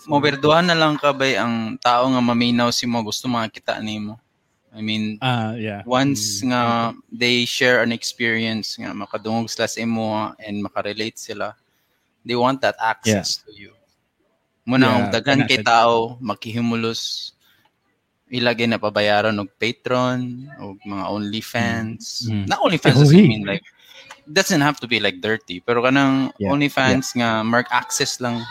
mawerduhan 0.08 0.68
na 0.68 0.76
lang 0.76 1.00
ka 1.00 1.16
ba 1.16 1.28
ang 1.38 1.76
tao 1.80 2.08
nga 2.12 2.20
maminaw 2.20 2.68
si 2.68 2.84
mo 2.84 3.00
gusto 3.00 3.24
makita 3.24 3.76
nimo. 3.80 4.20
I 4.72 4.80
mean, 4.84 5.16
Ah, 5.20 5.52
yeah. 5.56 5.80
once 5.88 6.44
Mm. 6.44 6.52
nga 6.52 6.62
they 7.08 7.44
share 7.48 7.80
an 7.80 7.92
experience 7.92 8.76
nga 8.76 8.92
makadungog 8.92 9.48
sila 9.48 9.64
sa 9.64 9.80
imo 9.80 10.32
and 10.40 10.60
makarelate 10.60 11.16
sila, 11.16 11.56
they 12.24 12.36
want 12.36 12.60
that 12.60 12.76
access 12.80 13.40
to 13.44 13.52
you. 13.52 13.72
Muna 14.68 14.88
ang 14.92 15.04
Yeah, 15.08 15.12
daghan 15.20 15.44
kay 15.48 15.60
tao 15.64 16.20
makihimulos 16.20 17.32
ilagay 18.30 18.66
na 18.66 18.82
pabayaran 18.82 19.36
og 19.38 19.50
Patreon 19.58 20.50
o 20.58 20.74
mga 20.82 21.04
OnlyFans. 21.06 22.26
Mm. 22.26 22.44
Not 22.50 22.60
OnlyFans 22.62 22.98
Eh, 22.98 23.02
doesn't 23.06 23.28
mean 23.30 23.46
like 23.46 23.62
doesn't 24.26 24.64
have 24.64 24.82
to 24.82 24.90
be 24.90 24.98
like 24.98 25.22
dirty 25.22 25.62
pero 25.62 25.86
kanang 25.86 26.34
Yeah, 26.42 26.50
OnlyFans 26.50 27.14
nga 27.14 27.46
mark 27.46 27.70
access 27.70 28.18
lang 28.18 28.42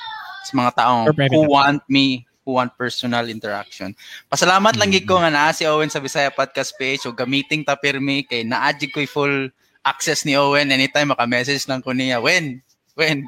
sa 0.47 0.53
mga 0.55 0.71
taong 0.79 1.11
who 1.31 1.51
want 1.51 1.83
me 1.91 2.23
who 2.45 2.61
want 2.61 2.77
personal 2.77 3.25
interaction. 3.25 3.97
Pasalamat 4.29 4.77
lang 4.77 4.93
gid 4.93 5.09
ko 5.09 5.17
nga 5.17 5.33
naa 5.33 5.51
si 5.51 5.65
Owen 5.65 5.89
sa 5.89 5.97
Bisaya 5.97 6.29
Podcast 6.29 6.77
page 6.77 7.03
o 7.09 7.11
gamiting 7.11 7.65
ta 7.65 7.73
pirmi 7.73 8.21
kay 8.21 8.45
naadjig 8.45 8.93
ko'y 8.93 9.09
full 9.09 9.49
access 9.81 10.23
ni 10.23 10.37
Owen 10.37 10.69
anytime 10.69 11.09
maka-message 11.09 11.65
lang 11.65 11.81
ko 11.81 11.89
niya. 11.91 12.21
When? 12.21 12.61
When? 12.93 13.25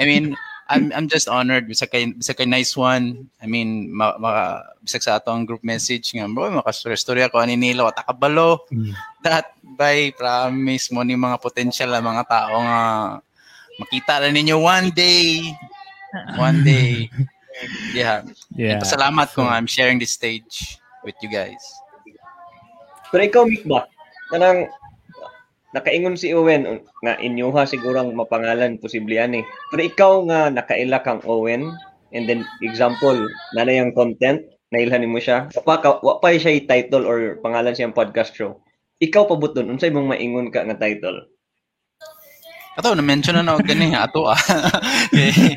I 0.00 0.08
mean, 0.08 0.32
I'm 0.64 0.88
I'm 0.90 1.06
just 1.06 1.28
honored 1.28 1.68
bisa 1.68 1.84
kay 1.84 2.08
bisa 2.10 2.32
kay 2.32 2.48
nice 2.48 2.72
one. 2.72 3.28
I 3.36 3.44
mean, 3.44 3.92
ma, 3.92 4.16
maka 4.16 4.64
bisag 4.80 5.04
sa 5.04 5.16
ato 5.16 5.28
ang 5.28 5.44
group 5.44 5.60
message 5.60 6.12
nga 6.12 6.24
bro 6.24 6.48
makastorya 6.50 7.28
ko 7.28 7.36
ani 7.36 7.52
nila 7.54 7.84
wata 7.84 8.00
kabalo 8.00 8.64
Mm. 8.68 8.92
that 9.20 9.52
by 9.62 10.08
promise 10.12 10.88
mo 10.88 11.00
ni 11.00 11.12
mga 11.14 11.36
potential 11.38 11.88
na 11.88 12.00
mga 12.00 12.24
tao 12.24 12.56
nga 12.60 12.80
makita 13.76 14.20
na 14.20 14.28
ninyo 14.28 14.56
one 14.56 14.88
day 14.88 15.52
one 16.36 16.60
day 16.60 17.08
yeah 17.96 18.20
Yeah. 18.52 18.78
pasalamat 18.78 19.32
ko 19.32 19.40
So- 19.40 19.48
nga 19.48 19.56
I'm 19.56 19.66
sharing 19.66 19.96
this 19.96 20.12
stage 20.12 20.80
with 21.00 21.16
you 21.20 21.28
guys 21.28 21.60
Pero 23.08 23.22
ikaw, 23.22 23.42
Mick 23.46 23.62
ba? 23.62 23.86
Kanang, 24.26 24.66
nakaingon 25.74 26.14
si 26.14 26.30
Owen 26.30 26.80
nga 27.02 27.18
inyuha 27.18 27.66
siguro 27.66 27.98
ang 28.00 28.14
mapangalan 28.14 28.78
posible 28.78 29.18
yan 29.18 29.42
eh. 29.42 29.44
Pero 29.74 29.82
ikaw 29.82 30.12
nga 30.30 30.40
nakaila 30.54 31.02
kang 31.02 31.20
Owen 31.26 31.74
and 32.14 32.30
then 32.30 32.46
example, 32.62 33.18
nanay 33.58 33.82
ang 33.82 33.90
content, 33.90 34.46
nailhan 34.70 35.10
mo 35.10 35.18
siya. 35.18 35.50
Wa 35.66 35.82
ka 35.82 35.98
wa 36.00 36.22
pa 36.22 36.30
siya 36.30 36.54
yung 36.54 36.70
title 36.70 37.04
or 37.04 37.18
pangalan 37.42 37.74
siyang 37.74 37.92
podcast 37.92 38.30
show. 38.32 38.62
Ikaw 39.02 39.26
pa 39.26 39.34
buton 39.34 39.66
unsay 39.68 39.90
mong 39.90 40.14
maingon 40.14 40.54
ka 40.54 40.62
nga 40.62 40.78
title? 40.78 41.26
ato 42.74 42.90
na 42.90 43.06
mention 43.06 43.38
na 43.38 43.46
na 43.46 43.54
og 43.54 43.62
gani 43.62 43.94
ato 44.04 44.26
ah 44.26 44.34
Eh, 45.14 45.54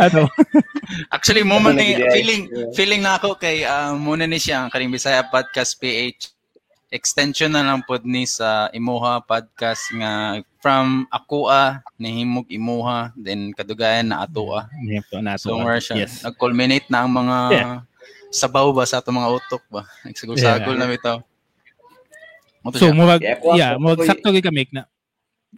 Ato. 0.00 0.24
Actually, 1.14 1.44
mo 1.44 1.60
man 1.60 1.76
feeling 1.76 2.48
Yeah. 2.48 2.72
feeling 2.72 3.04
na 3.04 3.20
ako 3.20 3.36
kay 3.36 3.62
uh, 3.68 3.92
muna 3.94 4.24
ni 4.24 4.40
siya 4.40 4.64
ang 4.64 4.72
kaning 4.72 4.88
Bisaya 4.90 5.22
Podcast 5.28 5.76
PH 5.78 6.32
extension 6.94 7.50
na 7.50 7.66
lang 7.66 7.82
pod 7.82 8.06
ni 8.06 8.22
sa 8.22 8.70
Imuha 8.70 9.18
podcast 9.26 9.90
nga 9.98 10.38
from 10.62 11.10
Akua 11.10 11.82
nahimog 11.98 12.46
Imuha 12.46 13.10
then 13.18 13.50
kadugayan 13.50 14.14
na 14.14 14.22
Atua. 14.22 14.70
Yeah, 14.86 15.02
na. 15.18 15.34
So 15.34 15.58
siya 15.58 16.06
Yes. 16.06 16.22
nag-culminate 16.22 16.86
na 16.86 17.02
ang 17.02 17.10
mga 17.10 17.36
Yeah. 17.50 17.78
sabaw 18.30 18.70
ba 18.70 18.86
sa 18.86 19.02
atong 19.02 19.18
mga 19.18 19.30
utok 19.42 19.64
ba. 19.66 19.82
Nagsagol-sagol 20.06 20.78
Yeah. 20.78 20.80
na 20.80 20.86
bitaw. 20.86 21.18
So 22.78 22.94
ako- 23.18 23.58
yeah, 23.58 23.74
mo 23.76 23.92
ako- 23.92 24.06
sakto 24.06 24.30
gyud 24.30 24.46
kami 24.46 24.70
na 24.70 24.86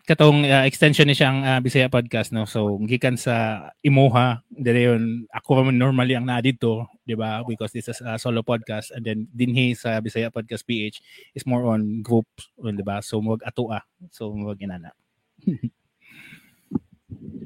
katong 0.05 0.45
uh, 0.45 0.69
extension 0.69 1.09
ni 1.09 1.17
siyang 1.17 1.41
uh, 1.41 1.61
Bisaya 1.65 1.89
podcast 1.89 2.35
no. 2.35 2.45
So 2.45 2.77
gikan 2.85 3.17
sa 3.17 3.69
Imoha, 3.81 4.45
dire 4.53 4.93
yun 4.93 5.25
ako 5.33 5.65
man 5.65 5.81
normally 5.81 6.13
ang 6.13 6.29
naa 6.29 6.45
dito, 6.45 6.85
di 7.09 7.17
ba? 7.17 7.41
Because 7.49 7.73
this 7.73 7.89
is 7.89 8.05
a 8.05 8.21
solo 8.21 8.45
podcast 8.45 8.93
and 8.93 9.07
then 9.07 9.25
dinhi 9.33 9.73
sa 9.73 10.03
Bisaya 10.05 10.29
Podcast 10.29 10.69
PH 10.69 11.01
is 11.33 11.49
more 11.49 11.65
on 11.71 12.05
groups, 12.05 12.53
di 12.61 12.85
ba? 12.85 13.01
So 13.01 13.25
mo 13.25 13.41
atua. 13.41 13.81
So 14.13 14.35
mo 14.37 14.53
ginana. 14.53 14.93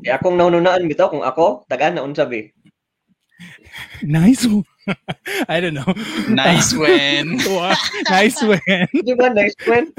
Eh 0.00 0.08
akong 0.08 0.40
naununaan 0.40 0.88
bitaw 0.88 1.12
kung 1.12 1.20
ako 1.20 1.68
taga 1.68 1.92
na 1.92 2.00
unsabi. 2.00 2.48
Nice. 4.02 4.48
one. 4.48 4.64
I 5.48 5.60
don't 5.60 5.74
know. 5.74 5.92
Nice 6.28 6.72
win. 6.80 7.36
Nice 8.08 8.40
win. 8.40 8.88
Di 8.92 9.14
ba 9.16 9.32
nice 9.32 9.56
friend? 9.60 9.92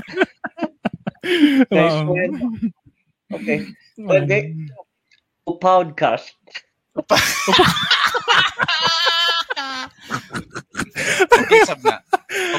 Nice 1.23 1.69
Wow. 1.71 2.13
friend. 2.13 2.33
Okay. 3.31 3.59
Okay. 4.01 4.41
Podcast. 5.61 6.33
okay 11.37 11.61
sab 11.67 11.79
na. 11.85 11.95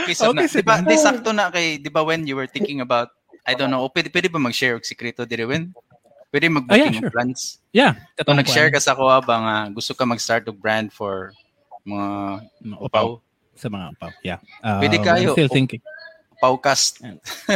Okay 0.02 0.14
sab 0.14 0.32
na. 0.36 0.42
Okay, 0.46 0.60
Di 0.60 0.62
ba, 0.62 0.74
sab 0.78 0.84
na. 0.86 0.90
di 0.90 0.96
sakto 0.96 1.30
na 1.34 1.50
kay, 1.50 1.78
di 1.82 1.90
ba 1.90 2.04
when 2.06 2.26
you 2.26 2.36
were 2.36 2.46
thinking 2.46 2.80
about, 2.80 3.10
I 3.42 3.54
don't 3.58 3.70
know, 3.70 3.82
o 3.82 3.90
pwede, 3.90 4.12
pwede 4.12 4.30
ba 4.30 4.38
mag-share 4.38 4.78
og 4.78 4.86
sikreto 4.86 5.26
dire 5.26 5.48
when? 5.48 5.74
Pwede 6.30 6.46
mag-booking 6.48 6.94
yeah, 6.94 7.02
sure. 7.02 7.10
plans? 7.10 7.40
Yeah, 7.74 7.92
Kung 7.92 8.06
katong 8.22 8.38
nag-share 8.46 8.70
ka 8.70 8.78
sa 8.80 8.94
kuha 8.94 9.18
ba 9.20 9.36
nga 9.42 9.56
gusto 9.74 9.92
ka 9.92 10.06
mag-start 10.06 10.46
og 10.46 10.56
brand 10.62 10.92
for 10.94 11.34
mga 11.82 12.40
mga 12.62 12.76
upaw, 12.78 13.18
sa 13.58 13.66
mga 13.68 13.86
upaw. 13.98 14.10
Yeah. 14.22 14.38
Uh, 14.62 14.78
Pwede 14.78 14.96
kayo. 15.02 15.34
I'm 15.34 15.36
still 15.36 15.50
thinking. 15.52 15.82
Upawcast. 16.42 16.98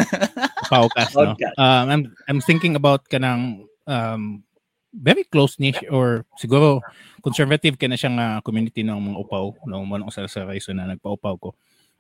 podcast 0.71 1.13
no 1.19 1.35
Podcast. 1.35 1.59
um 1.59 1.85
I'm 1.91 2.03
I'm 2.31 2.41
thinking 2.41 2.79
about 2.79 3.03
kanang 3.11 3.67
um 3.91 4.47
very 4.95 5.27
close 5.27 5.59
niche 5.59 5.83
or 5.91 6.23
siguro 6.39 6.79
conservative 7.19 7.75
ka 7.75 7.91
na 7.91 7.99
siyang 7.99 8.17
uh, 8.23 8.39
community 8.47 8.87
ng 8.87 8.95
mga 8.95 9.19
upaw 9.19 9.51
no 9.67 9.83
mo 9.83 9.99
nang 9.99 10.15
sa 10.15 10.31
sa 10.31 10.47
reason 10.47 10.79
na 10.79 10.95
nagpa-upaw 10.95 11.35
ko 11.35 11.51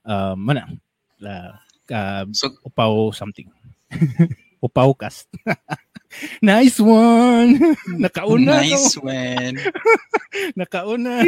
um 0.07 0.38
mana 0.38 0.70
la 1.18 1.59
uh, 1.90 2.25
So, 2.31 2.55
upaw 2.62 3.11
something 3.11 3.51
upawcast 4.66 5.27
nice 6.42 6.79
one 6.79 7.75
nakauna 7.99 8.62
nice 8.62 8.94
nice. 8.94 9.03
when. 9.03 9.59
nakauna 10.55 11.27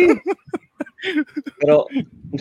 Pero 1.58 1.86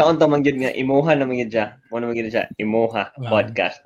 unsa 0.06 0.30
man 0.30 0.46
gyud 0.46 0.60
nga 0.60 0.70
imuha 0.76 1.18
na 1.18 1.26
man 1.26 1.40
gyud 1.40 1.50
siya. 1.50 1.80
Mo 1.90 1.98
na 1.98 2.12
man 2.12 2.16
gyud 2.18 2.30
siya 2.30 2.46
imuha 2.62 3.10
Wow. 3.18 3.30
podcast. 3.32 3.82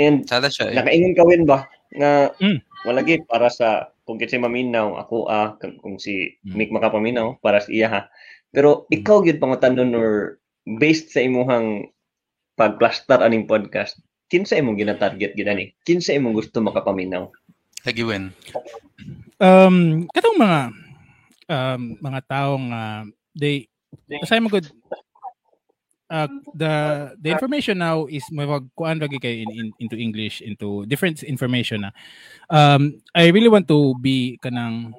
And 0.00 0.24
Sada 0.24 0.48
siya 0.48 0.72
eh. 0.72 0.76
nakaingon 0.80 1.12
ka 1.12 1.24
win 1.28 1.44
ba 1.44 1.68
nga 1.94 2.32
Mm. 2.40 2.58
wala 2.88 3.00
gid 3.02 3.22
para 3.28 3.46
sa 3.48 3.92
kung 4.04 4.20
kasi 4.20 4.36
maminaw 4.36 4.96
ako 5.00 5.28
ah 5.28 5.54
kung, 5.60 5.76
kung 5.80 5.96
si 5.98 6.34
Mm. 6.46 6.54
Mick 6.56 6.70
makapaminaw 6.72 7.36
para 7.44 7.60
sa 7.60 7.68
iya 7.68 7.88
ha. 7.90 8.02
Pero 8.50 8.86
ikaw 8.88 9.20
gyud 9.20 9.42
pangutanon 9.42 9.92
or 9.92 10.38
based 10.78 11.12
sa 11.12 11.20
imuhang 11.20 11.90
pagplaster 12.54 13.18
aning 13.18 13.44
podcast, 13.44 13.98
kinsa 14.30 14.56
imong 14.56 14.78
gina-target 14.78 15.34
gyud 15.34 15.50
ani? 15.50 15.74
Kinsa 15.82 16.14
imong 16.14 16.38
gusto 16.38 16.62
makapaminaw? 16.62 17.28
Lagi 17.84 18.00
win. 18.00 18.30
um 19.42 20.06
katong 20.08 20.38
mga 20.38 20.60
um 21.50 21.80
mga 22.00 22.20
taong 22.24 22.66
uh, 22.70 23.02
they 23.36 23.66
Kasi 24.08 24.38
mo 24.38 24.48
good 24.48 24.66
uh, 26.10 26.28
the 26.52 26.74
the 27.20 27.30
information 27.30 27.78
now 27.80 28.04
is 28.06 28.24
mag 28.32 28.64
kuan 28.76 29.00
lagi 29.00 29.20
kay 29.20 29.44
in, 29.44 29.50
in, 29.52 29.66
into 29.80 29.96
English 29.96 30.40
into 30.44 30.84
different 30.86 31.22
information 31.24 31.88
na. 31.88 31.90
Um 32.52 33.00
I 33.14 33.30
really 33.32 33.48
want 33.48 33.68
to 33.68 33.96
be 34.00 34.36
kanang 34.42 34.92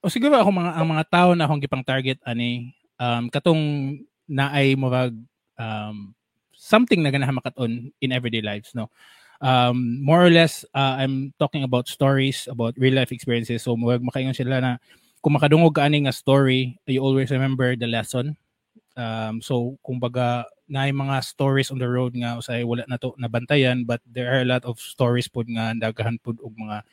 o 0.00 0.08
siguro 0.08 0.40
ako 0.40 0.50
mga 0.52 0.72
ang 0.76 0.86
mga 0.88 1.04
tao 1.12 1.28
na 1.36 1.44
akong 1.44 1.60
gipang 1.60 1.84
target 1.84 2.20
ani 2.24 2.72
um 3.00 3.28
katong 3.28 3.62
naay 4.28 4.76
mo 4.76 4.88
um 5.60 6.12
something 6.56 7.00
na 7.00 7.12
ganahan 7.12 7.36
makaton 7.36 7.92
in 8.00 8.10
everyday 8.12 8.44
lives 8.44 8.72
no? 8.76 8.88
Um 9.40 10.04
more 10.04 10.20
or 10.20 10.32
less 10.32 10.68
uh, 10.76 11.00
I'm 11.00 11.32
talking 11.40 11.64
about 11.64 11.88
stories 11.88 12.44
about 12.44 12.76
real 12.76 12.92
life 12.92 13.08
experiences. 13.08 13.64
So 13.64 13.72
murag 13.72 14.04
makaingon 14.04 14.36
sila 14.36 14.60
na 14.60 14.76
kung 15.24 15.36
makadungog 15.36 15.76
ka 15.76 15.84
ani 15.84 16.04
nga 16.04 16.12
story 16.12 16.76
you 16.88 17.00
always 17.00 17.32
remember 17.32 17.76
the 17.76 17.88
lesson 17.88 18.36
Um, 19.00 19.40
so 19.40 19.80
kumbaga 19.80 20.44
na 20.68 20.92
mga 20.92 21.24
stories 21.24 21.72
on 21.72 21.80
the 21.80 21.88
road 21.88 22.12
nga 22.12 22.36
usay 22.36 22.68
wala 22.68 22.84
na 22.84 23.00
to 23.00 23.16
nabantayan 23.16 23.88
but 23.88 24.04
there 24.04 24.28
are 24.28 24.44
a 24.44 24.48
lot 24.48 24.60
of 24.68 24.76
stories 24.76 25.24
pod 25.24 25.48
nga 25.48 25.72
dagahan 25.72 26.20
pod 26.20 26.36
og 26.44 26.52
mga 26.52 26.84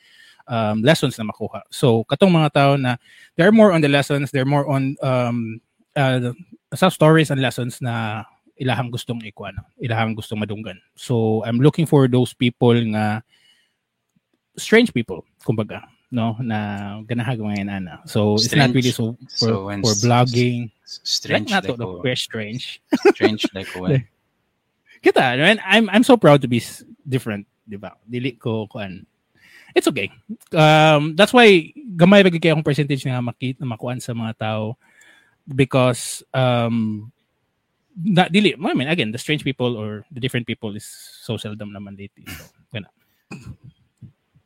um, 0.48 0.80
lessons 0.80 1.20
na 1.20 1.28
makuha. 1.28 1.60
So 1.68 2.08
katong 2.08 2.32
mga 2.32 2.50
tao 2.56 2.72
na 2.80 2.96
they're 3.36 3.52
more 3.52 3.76
on 3.76 3.84
the 3.84 3.92
lessons, 3.92 4.32
they're 4.32 4.48
more 4.48 4.64
on 4.64 4.96
um, 5.04 5.60
uh, 5.92 6.32
sa 6.72 6.88
stories 6.88 7.28
and 7.28 7.44
lessons 7.44 7.84
na 7.84 8.24
ilahang 8.58 8.90
gustong 8.90 9.22
ikuan, 9.22 9.54
ilahang 9.78 10.16
gustong 10.16 10.40
madunggan. 10.40 10.80
So 10.96 11.44
I'm 11.44 11.60
looking 11.60 11.86
for 11.86 12.08
those 12.08 12.34
people 12.34 12.74
nga 12.74 13.22
strange 14.58 14.90
people, 14.90 15.22
kumbaga, 15.46 15.86
no, 16.10 16.36
na 16.40 17.00
ganahag 17.04 17.38
mga 17.38 17.68
ana. 17.68 18.00
So 18.08 18.34
it's 18.34 18.52
not 18.54 18.72
Strange. 18.72 18.74
really 18.74 18.92
so 18.92 19.16
for, 19.36 19.48
So 19.48 19.52
for 19.68 19.94
blogging. 20.00 20.70
Strange 20.84 21.52
like, 21.52 21.64
not 21.64 21.68
like, 21.68 21.78
to, 21.78 21.84
oh, 21.84 22.00
very 22.00 22.16
strange. 22.16 22.80
strange 23.12 23.44
like 23.52 23.68
when. 23.76 24.08
Kita, 25.04 25.20
and 25.38 25.60
I'm 25.62 25.86
I'm 25.90 26.02
so 26.02 26.16
proud 26.16 26.42
to 26.42 26.48
be 26.48 26.64
different, 27.06 27.46
di 27.68 27.76
ba? 27.76 27.94
Dili 28.02 28.34
ko 28.40 28.66
kuan. 28.66 29.06
It's 29.76 29.86
okay. 29.86 30.10
Um 30.56 31.14
that's 31.14 31.30
why 31.30 31.70
gamay 31.94 32.24
ba 32.24 32.32
kay 32.32 32.50
akong 32.50 32.66
percentage 32.66 33.04
nga 33.04 33.20
makita 33.20 33.62
makuan 33.62 34.00
sa 34.00 34.16
mga 34.16 34.34
tao 34.40 34.74
because 35.44 36.24
um 36.32 37.08
na 37.94 38.26
dili 38.26 38.56
I 38.56 38.74
mean 38.74 38.88
again 38.88 39.12
the 39.12 39.20
strange 39.20 39.44
people 39.44 39.76
or 39.76 40.08
the 40.10 40.18
different 40.18 40.48
people 40.48 40.74
is 40.74 40.88
so 41.22 41.36
seldom 41.36 41.70
naman 41.70 41.94
lately. 41.94 42.24
So, 42.26 42.48
kana. 42.72 42.88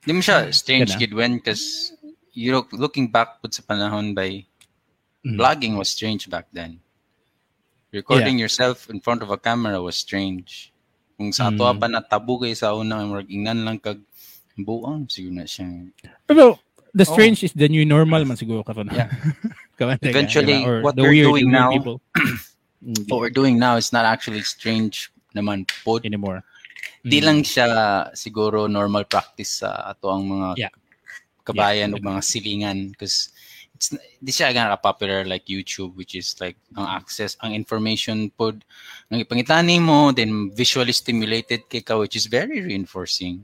Di 0.02 0.10
mo 0.10 0.20
siya 0.20 0.50
strange 0.50 0.90
Ganun. 0.92 0.98
kid 0.98 1.12
when 1.14 1.32
because 1.38 1.94
you 2.32 2.50
know, 2.50 2.64
looking 2.74 3.06
back 3.06 3.38
po 3.38 3.46
sa 3.52 3.62
panahon 3.62 4.14
by 4.16 4.42
Mhm. 5.22 5.38
vlogging 5.38 5.74
was 5.78 5.90
strange 5.90 6.26
back 6.26 6.50
then. 6.50 6.82
Recording 7.92 8.40
yourself 8.40 8.88
in 8.88 8.98
front 8.98 9.20
of 9.22 9.28
a 9.30 9.36
camera 9.38 9.78
was 9.78 9.94
strange. 10.00 10.72
Kung 11.20 11.30
sa 11.30 11.52
ato 11.52 11.62
Mm. 11.62 11.78
pa 11.78 11.86
na 11.86 12.00
tabu 12.00 12.40
kay 12.40 12.56
sa 12.56 12.72
una 12.74 13.04
murag 13.04 13.28
ingnan 13.30 13.62
lang 13.62 13.78
kag 13.78 14.00
buang 14.58 15.06
siguro 15.06 15.38
na 15.38 15.46
siya. 15.46 15.68
Pero 16.26 16.58
the 16.96 17.04
strange 17.04 17.44
is 17.44 17.52
the 17.54 17.68
new 17.68 17.84
normal 17.84 18.24
man 18.24 18.34
siguro 18.34 18.64
karon. 18.64 18.90
Oh. 18.90 18.96
Yeah. 18.96 19.12
Eventually, 20.02 20.62
or 20.64 20.80
what 20.82 20.94
we're 20.96 21.26
doing 21.26 21.50
now- 21.52 21.70
What 23.06 23.22
we're 23.22 23.30
doing 23.34 23.62
now 23.62 23.78
is 23.78 23.94
not 23.94 24.02
actually 24.02 24.42
strange 24.42 25.14
naman 25.38 25.70
po. 25.86 26.02
anymore. 26.02 26.42
Di 27.00 27.18
Mm. 27.18 27.24
lang 27.24 27.38
siya 27.42 27.66
siguro 28.12 28.66
normal 28.66 29.04
practice 29.04 29.60
sa 29.60 29.86
ato 29.86 30.08
ang 30.08 30.24
mga 30.24 30.48
Yeah. 30.58 30.72
kabayan 31.42 31.90
o 31.90 31.98
mga 31.98 32.22
silingan 32.22 32.90
because 32.90 33.34
it's 33.74 33.90
di 34.18 34.30
siya 34.30 34.50
gana 34.50 34.78
popular 34.78 35.22
like 35.22 35.42
YouTube 35.44 35.90
which 35.92 36.14
is 36.14 36.38
like 36.38 36.54
ang 36.72 36.86
access 36.88 37.34
ang 37.38 37.50
information 37.50 38.30
pod 38.30 38.62
ang 39.08 39.18
ipangitani 39.18 39.78
mo 39.78 40.10
then 40.10 40.50
visually 40.50 40.94
stimulated 40.94 41.66
kay 41.66 41.82
ka 41.82 41.98
which 41.98 42.14
is 42.14 42.30
very 42.30 42.62
reinforcing 42.62 43.42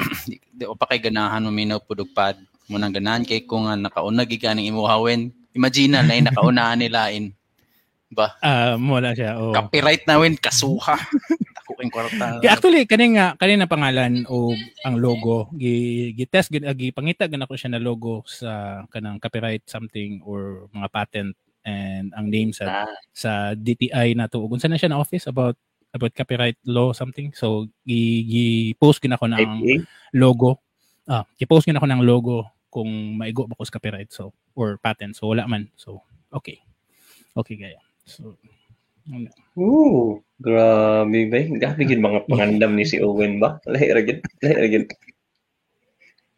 di, 0.24 0.40
di 0.48 0.64
o 0.64 0.72
pa 0.72 0.88
kay 0.88 0.98
ganahan 0.98 1.44
mo 1.44 1.52
minaw 1.52 1.76
pod 1.78 2.00
og 2.00 2.08
pad 2.10 2.40
mo 2.64 2.80
nang 2.80 2.90
ganahan 2.90 3.20
kay 3.22 3.44
kung 3.44 3.68
nga 3.68 3.76
nakauna 3.76 4.24
gid 4.24 4.40
ka 4.40 4.56
ning 4.56 4.72
imuhawin 4.72 5.28
imagine 5.52 5.92
na 5.92 6.00
lain 6.00 6.24
nakaunahan 6.24 6.80
nilain 6.80 7.24
ba 8.08 8.32
Ah, 8.40 8.72
wala 8.76 9.12
siya. 9.12 9.36
Oh. 9.36 9.52
copyright 9.52 10.08
na 10.08 10.16
win 10.16 10.32
kasuha 10.32 10.96
ako 11.62 11.78
kay 11.78 11.88
kwarta. 11.88 12.42
Yeah, 12.42 12.58
actually 12.58 12.82
kani 12.84 13.16
nga 13.16 13.38
kani 13.38 13.54
na 13.54 13.70
pangalan 13.70 14.26
o 14.26 14.50
ang 14.82 14.98
logo 14.98 15.46
gi 15.54 16.10
gi-test 16.18 16.50
gid 16.50 16.66
agi 16.66 16.90
pangita 16.90 17.30
gid 17.30 17.38
ako 17.38 17.54
siya 17.54 17.78
na 17.78 17.80
logo 17.80 18.26
sa 18.26 18.82
kanang 18.90 19.22
copyright 19.22 19.62
something 19.70 20.18
or 20.26 20.66
mga 20.74 20.88
patent 20.90 21.32
and 21.62 22.10
ang 22.18 22.26
name 22.26 22.50
sa 22.50 22.84
Ah, 22.84 22.90
sa 23.14 23.30
DTI 23.54 24.18
na 24.18 24.26
to. 24.26 24.42
Unsa 24.42 24.66
na 24.66 24.74
siya 24.76 24.90
na 24.90 24.98
office 24.98 25.30
about 25.30 25.54
about 25.94 26.10
copyright 26.18 26.58
law 26.66 26.90
something. 26.90 27.30
So 27.32 27.70
gi, 27.86 28.02
gi 28.26 28.46
post 28.76 28.98
gid 28.98 29.14
ako 29.14 29.30
ng 29.30 29.38
IPA? 29.38 29.74
logo. 30.18 30.58
Ah 31.06 31.22
gi-post 31.38 31.70
gid 31.70 31.78
ako 31.78 31.86
ng 31.86 32.02
logo 32.02 32.44
kung 32.72 33.14
maigo 33.20 33.46
ba 33.46 33.54
ko 33.54 33.62
sa 33.62 33.78
copyright 33.78 34.10
so 34.10 34.34
or 34.58 34.76
patent. 34.82 35.14
So 35.14 35.30
wala 35.30 35.46
man. 35.46 35.70
So 35.78 36.02
okay. 36.34 36.58
Okay 37.32 37.56
gaya. 37.56 37.80
So. 38.04 38.36
Ooh, 39.58 40.22
grabe 40.38 41.20
ba? 41.28 41.38
Grabe 41.58 41.82
gid 41.84 42.00
mga 42.00 42.26
pangandam 42.30 42.78
ni 42.78 42.86
si 42.86 43.02
Owen 43.02 43.42
ba? 43.42 43.58
Lahi 43.66 43.88
ra 43.90 44.02
gid, 44.02 44.20
lahi 44.42 44.54
ra 44.56 44.68
gid. 44.68 44.86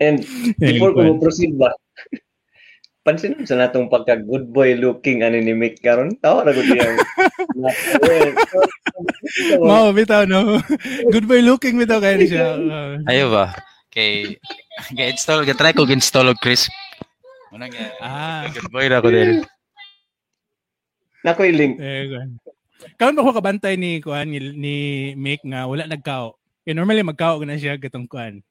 And 0.02 0.24
before 0.58 0.92
ko 0.96 1.20
proceed 1.22 1.54
ba, 1.54 1.70
pansin 3.04 3.36
mo 3.36 3.44
sa 3.44 3.60
natong 3.60 3.92
pagka 3.92 4.16
good 4.16 4.48
boy 4.48 4.72
looking 4.80 5.20
ano 5.20 5.36
ni 5.36 5.52
Mick 5.52 5.84
karon 5.84 6.16
tawa 6.24 6.48
ra 6.48 6.56
gud 6.56 6.64
yang 6.72 6.96
Mao 9.60 9.92
bitaw 9.92 10.24
no. 10.24 10.56
Good 11.12 11.28
boy 11.28 11.44
looking 11.44 11.76
bitaw 11.76 12.00
kaya 12.00 12.16
ni 12.16 12.32
siya. 12.32 12.56
Uh, 12.56 12.96
Ayo 13.12 13.28
ba? 13.28 13.52
Kay 13.92 14.40
kay 14.96 15.12
install, 15.12 15.44
ga 15.44 15.54
try 15.54 15.76
ko 15.76 15.84
install 15.84 16.32
og 16.32 16.40
Chris. 16.40 16.66
Muna 17.52 17.68
nga. 17.70 17.92
Ah. 18.02 18.42
Good 18.50 18.72
boy 18.72 18.88
na 18.88 19.04
ko 19.04 19.12
din. 19.12 19.44
Nakoy 21.24 21.50
link. 21.56 21.80
eh. 21.80 22.04
Karon 23.00 23.16
ba 23.16 23.24
ko 23.24 23.32
kabantay 23.32 23.80
ni 23.80 24.04
kuan 24.04 24.28
ni, 24.28 24.38
ni 24.52 24.74
Mick 25.16 25.40
nga 25.40 25.64
wala 25.64 25.88
nagkao. 25.88 26.36
Kaya 26.64 26.76
normally 26.76 27.00
magkao 27.00 27.40
na 27.42 27.56
siya 27.56 27.80
gatong 27.80 28.04
kuan. 28.04 28.44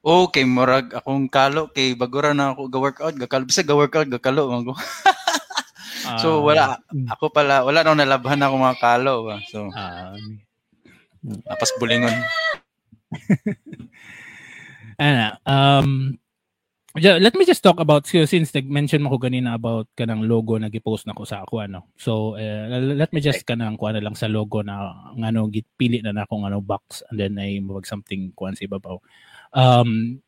Okay, 0.00 0.48
murag 0.48 0.96
akong 0.96 1.28
kalo 1.28 1.68
kay 1.68 1.92
bagura 1.92 2.32
na 2.32 2.56
ako 2.56 2.72
ga-workout, 2.72 3.14
gakalo 3.20 3.44
bisa 3.44 3.60
ga-workout, 3.60 4.08
gakalo 4.08 4.48
man 4.48 4.64
ko. 4.64 4.72
So, 6.24 6.40
wala. 6.42 6.80
Ako 7.12 7.28
pala 7.28 7.60
wala 7.60 7.84
na 7.84 7.92
nalabhan 7.92 8.40
ako 8.40 8.56
mga 8.56 8.80
kalo 8.80 9.12
ba. 9.28 9.36
So, 9.52 9.68
Ah, 9.76 10.16
napas 11.22 11.76
bulingon. 11.76 12.10
ana, 15.00 15.36
um 15.44 16.16
yeah, 16.98 17.22
let 17.22 17.38
me 17.38 17.46
just 17.46 17.62
talk 17.62 17.78
about 17.78 18.06
since 18.06 18.50
nag-mention 18.50 18.98
mo 18.98 19.14
ko 19.14 19.18
ganina 19.22 19.54
about 19.54 19.86
kanang 19.94 20.26
logo 20.26 20.58
na 20.58 20.66
gi-post 20.66 21.06
na 21.06 21.14
ko 21.14 21.22
sa 21.22 21.46
ako 21.46 21.62
ano. 21.62 21.94
So 21.94 22.34
eh, 22.34 22.66
let 22.98 23.14
me 23.14 23.22
just 23.22 23.46
kanang 23.46 23.78
kuan 23.78 23.94
na 23.94 24.02
lang 24.02 24.18
sa 24.18 24.26
logo 24.26 24.64
na 24.66 24.90
ngano 25.14 25.46
gipili 25.52 26.02
na 26.02 26.10
nako 26.10 26.42
ano 26.42 26.58
box 26.58 27.06
and 27.10 27.20
then 27.20 27.38
ay 27.38 27.62
mabag 27.62 27.86
something 27.86 28.34
kuan 28.34 28.58
sa 28.58 28.66
ibabaw. 28.66 28.98
Um 29.54 30.18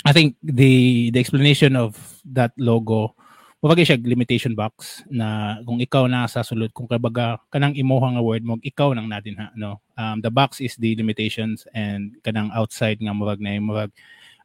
I 0.00 0.16
think 0.16 0.40
the 0.40 1.12
the 1.12 1.20
explanation 1.20 1.76
of 1.76 1.96
that 2.24 2.56
logo 2.56 3.12
Mabagay 3.60 3.84
siya 3.84 4.00
limitation 4.00 4.56
box 4.56 5.04
na 5.12 5.60
kung 5.68 5.84
ikaw 5.84 6.08
na 6.08 6.24
sa 6.24 6.40
sulod 6.40 6.72
kung 6.72 6.88
kabaga 6.88 7.36
kanang 7.52 7.76
imuha 7.76 8.16
nga 8.16 8.24
word 8.24 8.40
mo 8.40 8.56
ikaw 8.64 8.96
nang 8.96 9.04
natin 9.04 9.36
ha 9.36 9.52
no 9.52 9.84
um, 10.00 10.16
the 10.24 10.32
box 10.32 10.64
is 10.64 10.80
the 10.80 10.96
limitations 10.96 11.68
and 11.76 12.16
kanang 12.24 12.48
outside 12.56 12.96
nga 12.96 13.12
mabag 13.12 13.36
na 13.36 13.60
mabag 13.60 13.92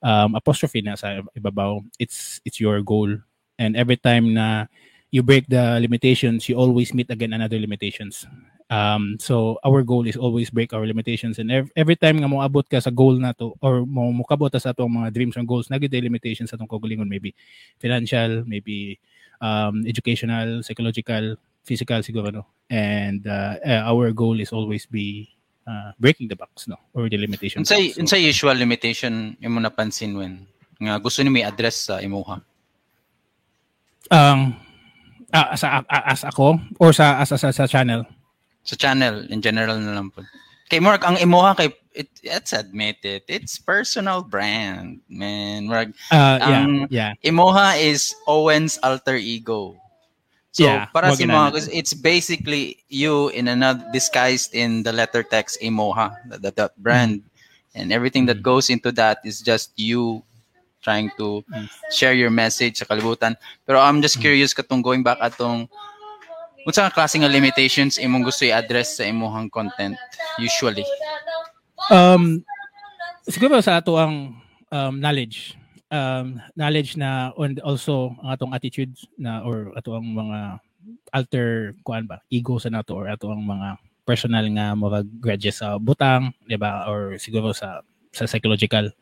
um, 0.03 0.35
apostrophe 0.35 0.81
na 0.81 0.95
sa 0.95 1.21
ibabaw 1.35 1.79
it's 1.99 2.41
it's 2.43 2.59
your 2.59 2.81
goal. 2.81 3.11
And 3.55 3.79
every 3.79 3.95
time 3.95 4.35
na 4.35 4.67
you 5.13 5.23
break 5.23 5.47
the 5.47 5.79
limitations 5.79 6.49
you 6.51 6.59
always 6.59 6.91
meet 6.91 7.07
again 7.11 7.31
another 7.31 7.59
limitations. 7.59 8.27
Um, 8.65 9.21
so 9.21 9.61
our 9.61 9.85
goal 9.85 10.09
is 10.09 10.17
always 10.17 10.49
break 10.49 10.73
our 10.73 10.89
limitations. 10.89 11.37
And 11.37 11.53
every, 11.53 11.71
every 11.77 11.95
time 11.95 12.17
nga 12.17 12.27
mo 12.27 12.41
abot 12.41 12.65
ka 12.65 12.81
sa 12.81 12.89
goal 12.89 13.15
na 13.21 13.31
to 13.37 13.53
or 13.61 13.85
mo 13.85 14.09
mukabot 14.09 14.49
sa 14.57 14.73
atong 14.73 14.89
mga 14.89 15.13
dreams 15.13 15.37
and 15.37 15.45
goals 15.47 15.69
nagid 15.69 15.93
limitations 15.93 16.49
sa 16.49 16.57
atong 16.57 16.67
kaugalingon. 16.67 17.07
Maybe 17.07 17.37
financial 17.77 18.41
maybe 18.49 18.97
um, 19.39 19.85
educational 19.85 20.65
psychological 20.65 21.37
physical 21.61 22.01
siguro 22.01 22.33
no? 22.33 22.43
And 22.69 23.25
uh, 23.27 23.61
uh, 23.61 23.85
our 23.85 24.09
goal 24.11 24.41
is 24.41 24.49
always 24.49 24.89
be 24.89 25.34
uh, 25.67 25.91
breaking 25.99 26.29
the 26.29 26.37
box 26.37 26.65
no 26.69 26.77
or 26.93 27.09
the 27.09 27.17
limitation 27.17 27.61
Unsay 27.61 27.91
box. 27.91 27.95
So, 27.95 28.01
unsay 28.01 28.21
usual 28.23 28.55
limitation 28.55 29.35
imo 29.41 29.59
napansin 29.59 30.15
when 30.17 30.45
nga 30.81 30.99
gusto 30.99 31.21
ni 31.23 31.29
may 31.29 31.43
address 31.45 31.89
sa 31.91 31.99
imuha. 31.99 32.41
um 34.13 34.53
ah, 35.33 35.47
as, 35.57 35.63
a- 35.65 35.85
as 35.89 36.21
ako 36.23 36.61
or 36.77 36.93
sa 36.93 37.17
as, 37.21 37.31
as, 37.33 37.41
sa 37.55 37.65
channel 37.65 38.05
Sa 38.65 38.73
channel 38.73 39.29
in 39.29 39.45
general 39.45 39.77
na 39.77 39.93
lang 39.93 40.09
po. 40.09 40.25
Kay 40.73 40.81
Mark 40.81 41.05
ang 41.05 41.21
imuha 41.21 41.53
kay 41.53 41.69
it, 41.93 42.09
let's 42.25 42.49
admit 42.49 42.97
it. 43.05 43.21
It's 43.29 43.61
personal 43.61 44.25
brand, 44.25 45.05
man. 45.05 45.69
Mark 45.69 45.93
uh, 46.09 46.37
yeah 46.41 46.65
Ang- 46.65 46.89
yeah 46.89 47.13
Imoha 47.21 47.77
is 47.77 48.17
Owen's 48.25 48.81
alter 48.81 49.15
ego. 49.21 49.77
So, 50.55 50.63
Yeah, 50.63 50.87
para 50.87 51.11
si 51.11 51.27
na- 51.27 51.51
it's 51.51 51.91
basically 51.91 52.79
you 52.87 53.27
in 53.35 53.51
another 53.51 53.83
disguised 53.91 54.55
in 54.55 54.87
the 54.87 54.95
letter 54.95 55.19
text 55.19 55.59
Imoha, 55.59 56.15
that, 56.31 56.39
that, 56.47 56.55
that 56.55 56.71
brand. 56.79 57.27
And 57.75 57.91
everything 57.91 58.23
that 58.31 58.39
Mm. 58.39 58.47
goes 58.55 58.71
into 58.71 58.95
that 58.95 59.19
is 59.27 59.43
just 59.43 59.75
you 59.75 60.23
trying 60.79 61.11
to 61.19 61.43
Mm. 61.51 61.67
share 61.91 62.15
your 62.15 62.31
message 62.31 62.79
sa 62.79 62.87
kalibutan. 62.87 63.35
Pero 63.67 63.83
I'm 63.83 63.99
just 63.99 64.15
Mm. 64.15 64.31
curious 64.31 64.55
katong 64.55 64.79
going 64.79 65.03
back 65.03 65.19
atong 65.19 65.67
unsa 66.63 66.87
nga 66.87 66.93
klase 67.03 67.19
nga 67.19 67.27
limitations 67.27 67.99
imong 67.99 68.23
gusto 68.23 68.47
i-address 68.47 68.95
sa 68.95 69.03
imong 69.03 69.51
content 69.51 69.99
usually. 70.39 70.87
um 71.91 72.39
siguro 73.27 73.59
sa 73.59 73.83
ato 73.83 73.99
ang 73.99 74.39
um, 74.71 74.93
knowledge 74.97 75.59
um, 75.91 76.41
knowledge 76.55 76.97
na 76.97 77.33
and 77.37 77.59
also 77.61 78.15
ang 78.23 78.29
atong 78.33 78.53
attitudes 78.53 79.05
na 79.17 79.41
or 79.45 79.73
ato 79.77 79.97
ang 79.97 80.07
mga 80.13 80.39
alter 81.13 81.73
kuan 81.81 82.05
ba 82.05 82.21
ego 82.29 82.61
sa 82.61 82.69
nato 82.69 82.93
or 82.93 83.09
ato 83.09 83.33
ang 83.33 83.41
mga 83.41 83.77
personal 84.05 84.45
nga 84.53 84.77
mga 84.77 84.99
grudges 85.17 85.59
sa 85.59 85.81
butang, 85.81 86.29
di 86.45 86.55
ba? 86.55 86.85
Or 86.85 87.17
siguro 87.17 87.51
sa 87.51 87.81
sa 88.13 88.29
psychological. 88.29 88.93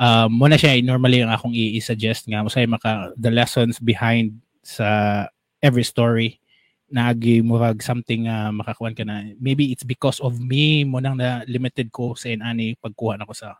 Um, 0.00 0.42
mo 0.42 0.50
na 0.50 0.58
siya 0.58 0.80
normally 0.82 1.22
ang 1.22 1.30
akong 1.30 1.54
i-suggest 1.54 2.26
nga 2.26 2.42
masay 2.42 2.66
maka 2.66 3.14
the 3.14 3.30
lessons 3.30 3.78
behind 3.78 4.34
sa 4.66 5.22
every 5.62 5.86
story 5.86 6.42
nagi 6.90 7.42
murag 7.42 7.78
something 7.82 8.26
uh, 8.26 8.50
makakuan 8.50 8.94
ka 8.94 9.06
na 9.06 9.22
maybe 9.38 9.70
it's 9.70 9.86
because 9.86 10.18
of 10.18 10.38
me 10.38 10.82
mo 10.82 10.98
nang 10.98 11.18
na 11.18 11.46
limited 11.46 11.90
ko 11.94 12.14
sa 12.18 12.30
inani 12.30 12.74
pagkuha 12.78 13.18
nako 13.18 13.34
sa 13.34 13.58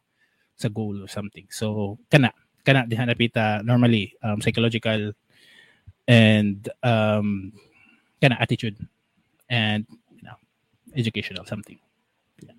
sa 0.54 0.70
goal 0.70 1.02
or 1.02 1.10
something 1.10 1.46
so 1.50 1.98
kana 2.06 2.30
kana 2.66 2.82
diha 2.82 3.06
napita 3.06 3.62
normally 3.62 4.10
um, 4.26 4.42
psychological 4.42 5.14
and 6.10 6.66
um 6.82 7.54
kana 8.18 8.34
attitude 8.42 8.74
and 9.46 9.86
you 10.10 10.26
know 10.26 10.34
educational 10.98 11.46
something 11.46 11.78
yeah. 12.42 12.58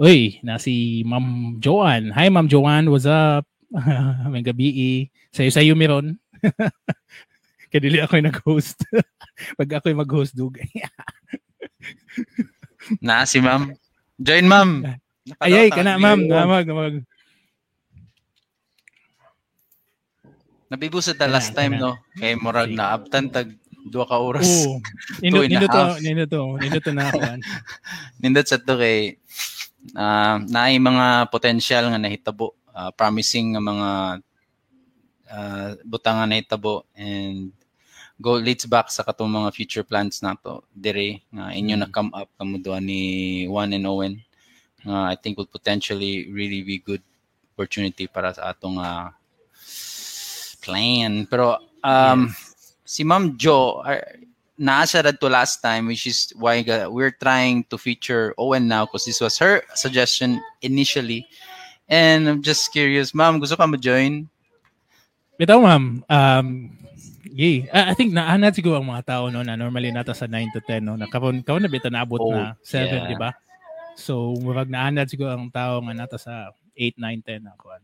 Uy, 0.00 0.40
na 0.42 0.58
si 0.58 1.06
Ma'am 1.06 1.60
Joanne. 1.62 2.10
Hi 2.16 2.26
Ma'am 2.32 2.48
Joanne, 2.48 2.90
what's 2.90 3.06
up? 3.06 3.44
May 4.32 4.42
gabi. 4.42 5.06
Sayo 5.30 5.54
sayo 5.54 5.78
meron. 5.78 6.18
Kadili 7.74 7.98
ako 7.98 8.18
yung 8.18 8.28
nag-host. 8.30 8.86
Pag 9.58 9.70
ako 9.78 9.90
yung 9.90 10.02
mag-host, 10.02 10.34
dugay. 10.38 10.70
Na 13.02 13.26
si 13.26 13.42
ma'am. 13.42 13.74
Join 14.14 14.46
ma'am. 14.46 14.94
Ayay, 15.42 15.74
kana 15.74 15.98
ma'am. 15.98 16.22
Namag, 16.22 16.70
namag. 16.70 17.02
Nabibusad 20.74 21.14
ta 21.14 21.30
last 21.30 21.54
time, 21.54 21.78
no? 21.78 21.94
Kay 22.18 22.34
Morag 22.34 22.74
na 22.74 22.90
abtan 22.98 23.30
tag 23.30 23.54
duha 23.86 24.10
ka 24.10 24.18
oras. 24.18 24.66
Oo. 24.66 24.82
Nindot, 25.22 25.46
nindot 25.46 25.70
nindot 26.02 26.28
to, 26.34 26.42
nindot 26.58 26.82
to 26.82 26.90
na 26.90 27.06
ako. 27.06 27.20
Nindot 28.26 28.46
sa 28.48 28.58
to 28.58 28.74
kay 28.74 29.22
ah 29.94 30.42
naay 30.42 30.82
mga 30.82 31.30
potential 31.30 31.94
nga 31.94 32.00
nahitabo, 32.02 32.58
ah, 32.74 32.90
promising 32.90 33.54
nga 33.54 33.62
mga 33.62 33.90
ah, 35.30 35.70
butang 35.86 36.18
nga 36.18 36.26
nahitabo 36.26 36.82
and 36.98 37.54
go 38.18 38.34
leads 38.34 38.66
back 38.66 38.90
sa 38.90 39.06
katong 39.06 39.30
mga 39.30 39.54
future 39.54 39.86
plans 39.86 40.22
nato 40.26 40.66
dire 40.74 41.22
nga 41.30 41.54
inyo 41.54 41.78
na 41.78 41.90
come 41.90 42.10
up 42.14 42.30
kamo 42.34 42.58
duha 42.62 42.78
ni 42.82 43.44
Juan 43.46 43.74
and 43.74 43.86
Owen 43.86 44.14
nga 44.82 45.12
I 45.12 45.14
think 45.18 45.38
will 45.38 45.50
potentially 45.50 46.30
really 46.30 46.62
be 46.66 46.78
good 46.82 47.02
opportunity 47.54 48.10
para 48.10 48.34
sa 48.34 48.50
atong 48.50 48.82
ah, 48.82 49.14
plan 50.64 51.28
pero 51.28 51.60
um 51.84 52.32
si 52.88 53.04
Ma'am 53.04 53.36
Jo 53.36 53.84
nasa 54.56 55.04
to 55.04 55.28
last 55.28 55.60
time 55.60 55.92
which 55.92 56.08
is 56.08 56.32
why 56.40 56.64
we're 56.88 57.12
trying 57.20 57.68
to 57.68 57.76
feature 57.76 58.32
Owen 58.40 58.64
now 58.64 58.88
because 58.88 59.04
this 59.04 59.20
was 59.20 59.36
her 59.36 59.60
suggestion 59.76 60.40
initially 60.64 61.28
and 61.92 62.24
I'm 62.24 62.40
just 62.40 62.72
curious 62.72 63.12
ma'am 63.12 63.36
gusto 63.36 63.60
ka 63.60 63.68
mo 63.68 63.76
join 63.76 64.32
Bitaw 65.34 65.58
ma'am, 65.58 66.06
um, 66.06 66.46
yay. 67.26 67.66
Ah, 67.74 67.90
I 67.90 67.94
think 67.98 68.14
naanad 68.14 68.54
siguro 68.54 68.78
ang 68.78 68.86
mga 68.86 69.02
tao 69.02 69.34
no, 69.34 69.42
na 69.42 69.58
normally 69.58 69.90
nata 69.90 70.14
sa 70.14 70.30
9 70.30 70.54
to 70.54 70.62
10. 70.62 70.86
No? 70.86 70.94
Na 70.94 71.10
karon 71.10 71.42
karon 71.42 71.66
na 71.66 71.70
bita 71.70 71.90
naabot 71.90 72.22
Oh, 72.22 72.30
na 72.30 72.54
7, 72.62 72.86
yeah. 72.86 73.10
di 73.10 73.18
ba? 73.18 73.34
So, 73.98 74.38
murag 74.38 74.70
naanad 74.70 75.10
siguro 75.10 75.34
ang 75.34 75.50
tao 75.50 75.82
nga 75.82 75.94
nata 75.94 76.22
sa 76.22 76.54
8, 76.78 77.02
9, 77.02 77.18
10 77.26 77.50
na 77.50 77.58
kuan. 77.58 77.82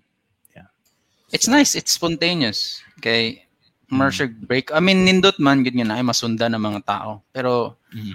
It's 1.31 1.47
nice 1.47 1.75
it's 1.75 1.93
spontaneous 1.93 2.83
kay 2.99 3.47
commercial 3.87 4.29
break 4.47 4.71
I 4.71 4.79
mean 4.79 5.03
nindot 5.03 5.39
man 5.39 5.63
gud 5.63 5.75
nga 5.75 5.85
na 5.85 5.97
ay 5.97 6.05
masunda 6.05 6.47
ng 6.47 6.59
mga 6.59 6.81
tao 6.85 7.23
pero 7.31 7.75
Mhm. 7.91 8.15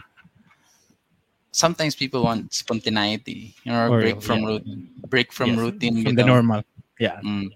sometimes 1.52 1.94
people 1.94 2.20
want 2.22 2.48
spontaneity 2.50 3.56
you 3.64 3.72
know, 3.72 3.88
Or, 3.88 4.00
break 4.00 4.20
from 4.20 4.40
yeah. 4.40 4.50
rout- 4.50 4.68
break 5.08 5.30
from 5.32 5.50
Yes, 5.52 5.60
routine 5.60 5.96
From 6.00 6.16
the 6.16 6.24
bitaw. 6.24 6.32
normal. 6.32 6.60
Yeah. 6.96 7.20
Mm. 7.20 7.52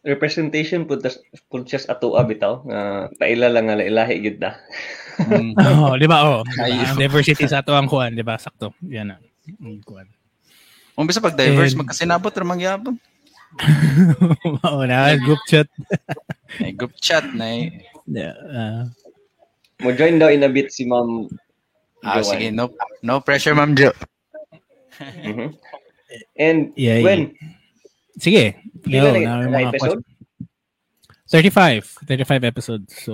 Representation 0.00 0.88
pud 0.88 1.04
tas 1.04 1.20
pud 1.52 1.68
siya 1.68 1.76
sa 1.76 1.92
atoa 1.92 2.24
bitaw 2.24 2.64
nga 2.64 2.80
paila 3.20 3.52
lang 3.52 3.68
nga 3.68 3.76
ilahi 3.76 4.16
gyud 4.18 4.38
na. 4.40 4.56
Mm. 5.20 5.52
Oh, 5.84 5.92
di 5.94 6.08
ba? 6.08 6.18
Oh, 6.24 6.40
di. 6.40 6.72
Ang 6.72 6.96
diversity 6.96 7.44
sa 7.44 7.60
ato 7.60 7.76
ang 7.76 7.84
kuan, 7.84 8.16
di 8.16 8.24
ba? 8.24 8.40
Sakto. 8.40 8.72
Yan 8.80 9.12
na. 9.12 9.16
Ang 9.60 9.84
kuan. 9.84 10.08
Umbisa 10.96 11.20
pag 11.20 11.36
diverse 11.36 11.76
And- 11.76 11.84
magkasinabot 11.84 12.32
ra 12.32 12.46
mangyapon 12.46 12.96
Oo 14.70 14.82
na, 14.86 15.16
group 15.18 15.42
chat. 15.46 15.66
May 16.62 16.72
group 16.72 16.94
chat 16.98 17.26
na 17.34 17.46
eh. 17.50 17.82
Yeah, 18.06 18.34
uh, 18.46 18.82
Mo 19.80 19.90
join 19.94 20.18
daw 20.18 20.28
in 20.28 20.44
a 20.44 20.50
bit 20.50 20.70
si 20.70 20.84
Ma'am 20.84 21.26
Ah, 22.00 22.16
Joanne. 22.20 22.24
sige, 22.24 22.46
no 22.54 22.72
no 23.04 23.20
pressure 23.20 23.52
ma'am 23.52 23.76
Jo. 23.76 23.92
Mhm. 25.28 25.52
And 26.36 26.72
Yeah, 26.76 27.00
when 27.04 27.32
sige. 28.16 28.56
Kailan 28.84 29.20
Yo, 29.20 29.24
na- 29.24 29.44
na, 29.44 29.48
na 29.48 29.52
mga 29.52 29.68
episode? 29.72 30.00
questions. 30.00 30.18
35. 31.30 31.84
35 32.08 32.44
episodes. 32.44 32.90
So, 33.06 33.12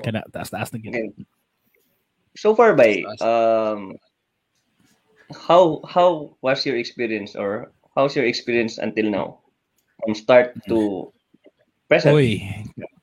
kana 0.00 0.24
taas-taas 0.32 0.70
na 0.72 0.78
gid. 0.80 0.94
Okay. 0.94 1.10
So 2.36 2.54
far 2.54 2.72
by 2.76 3.00
um 3.24 3.96
how 5.48 5.80
how 5.88 6.36
was 6.40 6.62
your 6.64 6.76
experience 6.78 7.34
or 7.34 7.72
how's 7.96 8.14
your 8.14 8.24
experience 8.28 8.76
until 8.78 9.08
now 9.10 9.26
from 10.00 10.12
start 10.14 10.52
to 10.68 11.10
present? 11.88 12.14
Uy. 12.16 12.42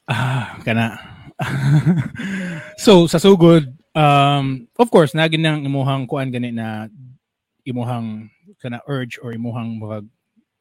Ah, 0.06 0.60
kana. 0.62 1.00
so, 2.84 3.08
sa 3.10 3.18
sugod, 3.18 3.72
um, 3.96 4.68
of 4.78 4.88
course, 4.92 5.16
nagin 5.18 5.42
nang 5.42 5.62
imuhang 5.66 6.06
kuan 6.06 6.30
gani 6.30 6.54
na 6.54 6.88
imuhang 7.64 8.30
kana 8.60 8.84
urge 8.86 9.18
or 9.24 9.32
imuhang 9.32 9.80
mga 9.80 9.98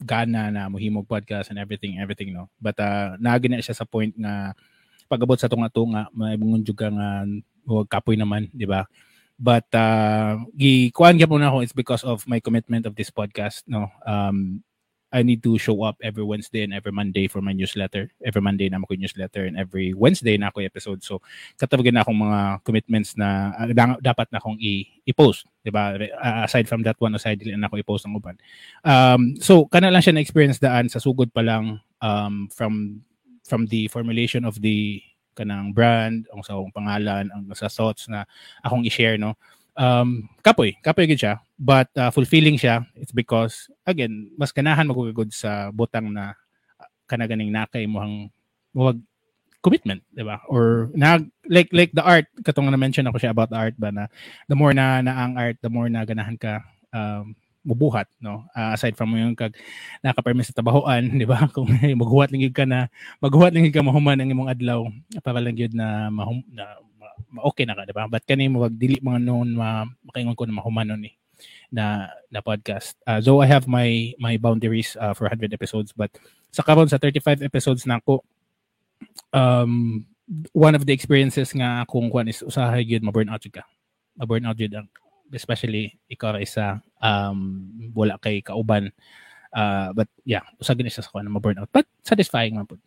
gana 0.03 0.51
na 0.51 0.67
mohimog 0.67 1.07
podcast 1.07 1.51
and 1.51 1.59
everything, 1.59 1.99
everything, 1.99 2.35
no? 2.35 2.51
But 2.59 2.79
uh, 2.83 3.15
nagin 3.19 3.55
na 3.55 3.63
siya 3.63 3.79
sa 3.79 3.87
point 3.87 4.15
nga 4.19 4.55
pag-abot 5.07 5.39
sa 5.39 5.51
tunga-tunga, 5.51 6.09
may 6.17 6.35
bungon 6.41 6.65
juga 6.65 6.89
nga 6.89 7.29
kapoy 7.87 8.17
naman, 8.17 8.49
di 8.51 8.65
ba? 8.67 8.89
But 9.39 9.67
uh, 9.75 10.39
gikuan 10.55 11.19
gyapon 11.19 11.43
ako 11.43 11.67
it's 11.67 11.75
because 11.75 12.07
of 12.07 12.23
my 12.31 12.39
commitment 12.39 12.87
of 12.87 12.95
this 12.95 13.11
podcast, 13.11 13.67
no? 13.67 13.91
Um, 14.07 14.63
I 15.13 15.21
need 15.21 15.45
to 15.45 15.61
show 15.61 15.85
up 15.85 16.01
every 16.01 16.25
Wednesday 16.25 16.65
and 16.65 16.73
every 16.73 16.91
Monday 16.91 17.29
for 17.29 17.45
my 17.45 17.53
newsletter. 17.53 18.09
Every 18.25 18.41
Monday 18.41 18.73
na 18.73 18.81
ako 18.81 18.97
newsletter 18.97 19.45
and 19.45 19.61
every 19.61 19.93
Wednesday 19.93 20.41
na 20.41 20.49
ako 20.49 20.65
episode. 20.65 21.05
So, 21.05 21.21
katawagan 21.61 22.01
na 22.01 22.03
akong 22.03 22.17
mga 22.17 22.65
commitments 22.65 23.13
na 23.21 23.53
dang- 23.77 24.01
dapat 24.01 24.33
na 24.33 24.41
akong 24.41 24.57
i- 24.57 24.89
i-post. 25.05 25.45
Diba? 25.61 26.01
Uh, 26.01 26.49
aside 26.49 26.65
from 26.65 26.81
that 26.83 26.97
one, 26.97 27.13
aside 27.13 27.37
dili 27.39 27.53
na 27.53 27.69
ako 27.69 27.77
i-post 27.85 28.09
ng 28.09 28.17
uban. 28.17 28.41
Um, 28.83 29.37
so, 29.37 29.69
kana 29.69 29.93
lang 29.93 30.01
siya 30.01 30.17
na-experience 30.17 30.57
daan 30.57 30.89
sa 30.89 30.97
sugod 30.99 31.29
pa 31.29 31.45
lang 31.45 31.77
um, 32.01 32.49
from 32.49 33.05
from 33.45 33.69
the 33.69 33.87
formulation 33.93 34.49
of 34.49 34.57
the 34.65 35.03
kanang 35.37 35.73
brand, 35.73 36.29
ang 36.33 36.45
sa 36.45 36.57
akong 36.57 36.73
pangalan, 36.73 37.29
ang 37.33 37.49
sa 37.53 37.69
thoughts 37.69 38.09
na 38.09 38.25
akong 38.65 38.85
i-share, 38.85 39.17
no? 39.17 39.37
Um, 39.77 40.29
kapoy, 40.45 40.77
kapoy 40.85 41.09
gid 41.09 41.21
siya, 41.21 41.41
but 41.59 41.89
uh, 41.97 42.11
fulfilling 42.11 42.57
siya. 42.59 42.85
It's 42.97 43.15
because 43.15 43.69
again, 43.87 44.33
mas 44.37 44.53
ganahan 44.53 44.89
magugod 44.89 45.33
sa 45.33 45.73
butang 45.73 46.13
na 46.13 46.37
uh, 46.81 46.89
kanaganing 47.09 47.53
nakay 47.53 47.89
mo 47.89 48.03
ang 48.03 48.15
muwag 48.73 49.01
commitment, 49.63 50.03
'di 50.11 50.27
ba? 50.27 50.43
Or 50.51 50.91
nag 50.93 51.31
like 51.47 51.71
like 51.71 51.95
the 51.95 52.03
art 52.03 52.27
katong 52.43 52.69
na 52.69 52.81
mention 52.81 53.07
ako 53.07 53.23
siya 53.23 53.31
about 53.31 53.55
the 53.55 53.59
art 53.59 53.79
ba 53.79 53.95
na 53.95 54.11
the 54.51 54.59
more 54.59 54.75
na 54.75 54.99
na 55.01 55.15
ang 55.15 55.39
art, 55.39 55.57
the 55.63 55.71
more 55.71 55.87
na 55.87 56.03
ganahan 56.03 56.35
ka 56.35 56.61
um 56.91 57.39
mubuhat 57.63 58.11
no 58.19 58.43
Ah, 58.59 58.75
aside 58.75 58.99
from 58.99 59.15
yung 59.15 59.39
kag 59.39 59.55
naka-permis 60.03 60.51
sa 60.51 60.57
tabahoan 60.59 61.07
di 61.21 61.23
ba 61.23 61.47
kung 61.55 61.71
maghuwat 62.03 62.35
lang 62.35 62.43
ka 62.51 62.67
na 62.67 62.91
maghuwat 63.23 63.55
lang 63.55 63.71
ka 63.71 63.87
mahuman 63.87 64.19
ang 64.19 64.31
imong 64.35 64.51
adlaw 64.51 64.83
para 65.23 65.39
lang 65.39 65.55
gyud 65.55 65.71
na 65.75 66.11
mahum 66.11 66.43
na 66.51 66.79
okay 67.41 67.65
na 67.65 67.73
ka 67.79 67.89
di 67.89 67.95
ba? 67.97 68.05
But 68.11 68.29
kani 68.29 68.53
mo 68.53 68.69
wag 68.69 68.77
dili 68.77 69.01
mga 69.01 69.21
noon 69.25 69.57
ma 69.57 69.89
makaingon 70.05 70.37
ko 70.37 70.45
na 70.45 70.59
mahumanon 70.61 71.01
ni 71.01 71.17
na 71.73 72.13
na 72.29 72.45
podcast. 72.45 72.99
Uh, 73.09 73.21
so 73.21 73.41
I 73.41 73.49
have 73.49 73.65
my 73.65 74.13
my 74.21 74.37
boundaries 74.37 74.95
uh, 75.01 75.17
for 75.17 75.27
100 75.27 75.53
episodes 75.57 75.97
but 75.97 76.13
sa 76.53 76.61
karon 76.61 76.89
sa 76.89 77.01
35 77.01 77.41
episodes 77.41 77.89
na 77.89 77.97
ako 77.99 78.21
um 79.33 80.05
one 80.53 80.77
of 80.77 80.85
the 80.85 80.93
experiences 80.93 81.51
nga 81.57 81.85
akong 81.85 82.13
kuan 82.13 82.29
is 82.29 82.45
usahay 82.45 82.85
gyud 82.85 83.05
ma 83.05 83.13
burnout 83.15 83.41
jud 83.41 83.57
ka. 83.57 83.65
Ma 84.21 84.29
burnout 84.29 84.61
jud 84.61 84.73
ang 84.77 84.89
especially 85.33 85.97
ikaw 86.13 86.37
ra 86.37 86.45
isa 86.45 86.85
um 87.01 87.73
wala 87.97 88.21
kay 88.21 88.45
kauban. 88.45 88.93
Uh, 89.53 89.93
but 89.93 90.09
yeah 90.25 90.45
usa 90.61 90.73
gani 90.73 90.89
siya 90.93 91.05
sa 91.05 91.13
kuan 91.13 91.29
ma 91.29 91.41
burnout 91.41 91.69
but 91.73 91.89
satisfying 92.05 92.57
man 92.57 92.69
pud 92.69 92.81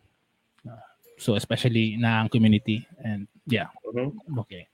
so 1.16 1.34
especially 1.34 1.96
na 1.96 2.20
ang 2.20 2.28
community 2.28 2.84
and 3.00 3.24
yeah 3.46 3.68
Mhm. 3.86 4.12
okay 4.36 4.64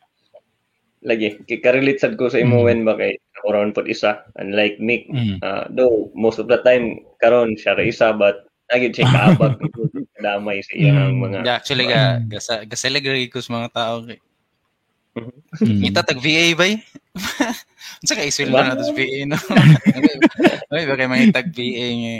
Lagi, 1.02 1.34
kay 1.42 1.58
karelate 1.58 1.98
sad 1.98 2.14
ko 2.14 2.30
sa 2.30 2.38
imo 2.38 2.62
Mhm. 2.62 2.64
when 2.64 2.80
ba 2.82 2.94
kay 2.94 3.18
around 3.44 3.74
pod 3.74 3.86
isa 3.86 4.22
unlike 4.36 4.78
Mick 4.78 5.10
mm. 5.10 5.38
uh, 5.40 5.66
though 5.68 6.14
most 6.14 6.38
of 6.38 6.46
the 6.46 6.62
time 6.62 7.02
karon 7.18 7.58
siya 7.58 7.74
ra 7.74 7.82
isa 7.82 8.10
but 8.12 8.46
Lagi 8.70 8.88
siya 8.88 9.04
kaabag 9.04 9.58
damay 10.24 10.62
sa 10.62 10.72
iyang 10.72 11.12
Mm. 11.12 11.20
mga 11.20 11.38
Yeah, 11.42 11.56
actually 11.58 11.84
ga 11.84 12.22
gasa 12.22 12.62
gasaligray 12.62 13.26
ko 13.26 13.36
sa 13.36 13.52
mga 13.52 13.68
tao 13.68 14.00
kay. 14.00 14.16
Mm. 15.12 15.80
Kita 15.84 16.00
tag 16.00 16.22
VA 16.22 16.54
ba? 16.54 16.64
Unsa 18.00 18.16
kay 18.16 18.30
isuldo 18.30 18.54
Diba? 18.54 18.64
na 18.64 18.78
to 18.78 18.86
sa 18.86 18.94
VA 18.94 19.18
no? 19.26 19.36
Ay, 20.72 20.88
ba 20.88 20.94
kay 20.96 21.04
mga 21.04 21.34
tag 21.34 21.52
VA 21.52 21.86
nga. 21.92 22.14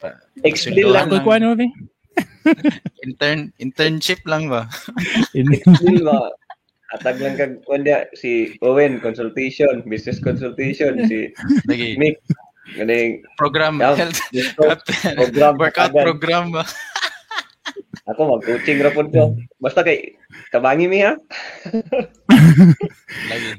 pa- 0.00 0.18
Explain 0.42 0.90
lang. 0.90 1.06
Ko 1.22 1.30
ano 1.30 1.54
ba? 1.54 1.66
Intern 3.06 3.50
internship 3.58 4.22
lang 4.26 4.50
ba? 4.50 4.66
Explain 5.34 6.02
ba? 6.08 6.30
Atag 6.92 7.16
lang 7.24 7.40
kag 7.40 7.64
kunya 7.64 8.04
si 8.12 8.52
Owen 8.60 9.00
consultation, 9.00 9.80
business 9.88 10.20
consultation 10.20 11.00
si 11.08 11.32
Lagi 11.70 11.96
Mick 11.96 12.20
ganing 12.78 13.20
program 13.36 13.80
Yeah. 13.82 13.98
health 13.98 14.86
program 15.18 15.58
workout 15.58 15.90
agad. 15.90 16.04
program 16.06 16.44
ba? 16.52 16.62
Ako 18.10 18.34
mag-coaching 18.34 18.82
ra 18.82 18.90
pud 18.90 19.14
ko. 19.14 19.38
Basta 19.62 19.86
kay 19.86 20.18
tabangi 20.50 20.90
mi 20.90 20.98
ha. 21.02 21.14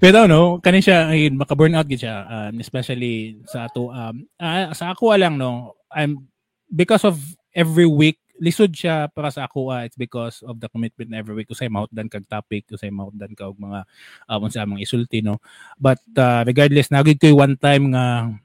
Pero 0.03 0.27
no, 0.27 0.59
kani 0.59 0.83
siya 0.83 1.07
ayun 1.09 1.39
maka 1.39 1.55
burnout 1.55 1.87
gid 1.87 2.03
siya 2.03 2.27
um, 2.27 2.59
especially 2.59 3.39
sa 3.47 3.65
ato 3.67 3.89
um 3.89 4.27
ah, 4.37 4.69
sa 4.75 4.91
ako 4.91 5.15
lang 5.15 5.39
no 5.39 5.79
I'm 5.89 6.27
because 6.67 7.07
of 7.07 7.17
every 7.55 7.87
week 7.87 8.19
lisod 8.43 8.75
siya 8.75 9.07
para 9.07 9.31
sa 9.31 9.47
ako 9.47 9.71
ah, 9.71 9.87
it's 9.87 9.95
because 9.95 10.43
of 10.43 10.59
the 10.59 10.67
commitment 10.67 11.15
every 11.15 11.31
week 11.31 11.47
usay 11.47 11.71
mahutdan 11.71 12.11
kag 12.11 12.27
topic 12.27 12.67
usay 12.67 12.91
mahutdan 12.91 13.31
kag 13.31 13.55
mga 13.55 13.87
uh, 14.27 14.37
unsa 14.43 14.67
among 14.67 14.83
isulti 14.83 15.23
no? 15.23 15.39
But 15.79 16.03
uh, 16.19 16.43
regardless 16.43 16.91
nagid 16.91 17.23
ko 17.23 17.31
one 17.39 17.55
time 17.55 17.95
nga 17.95 18.35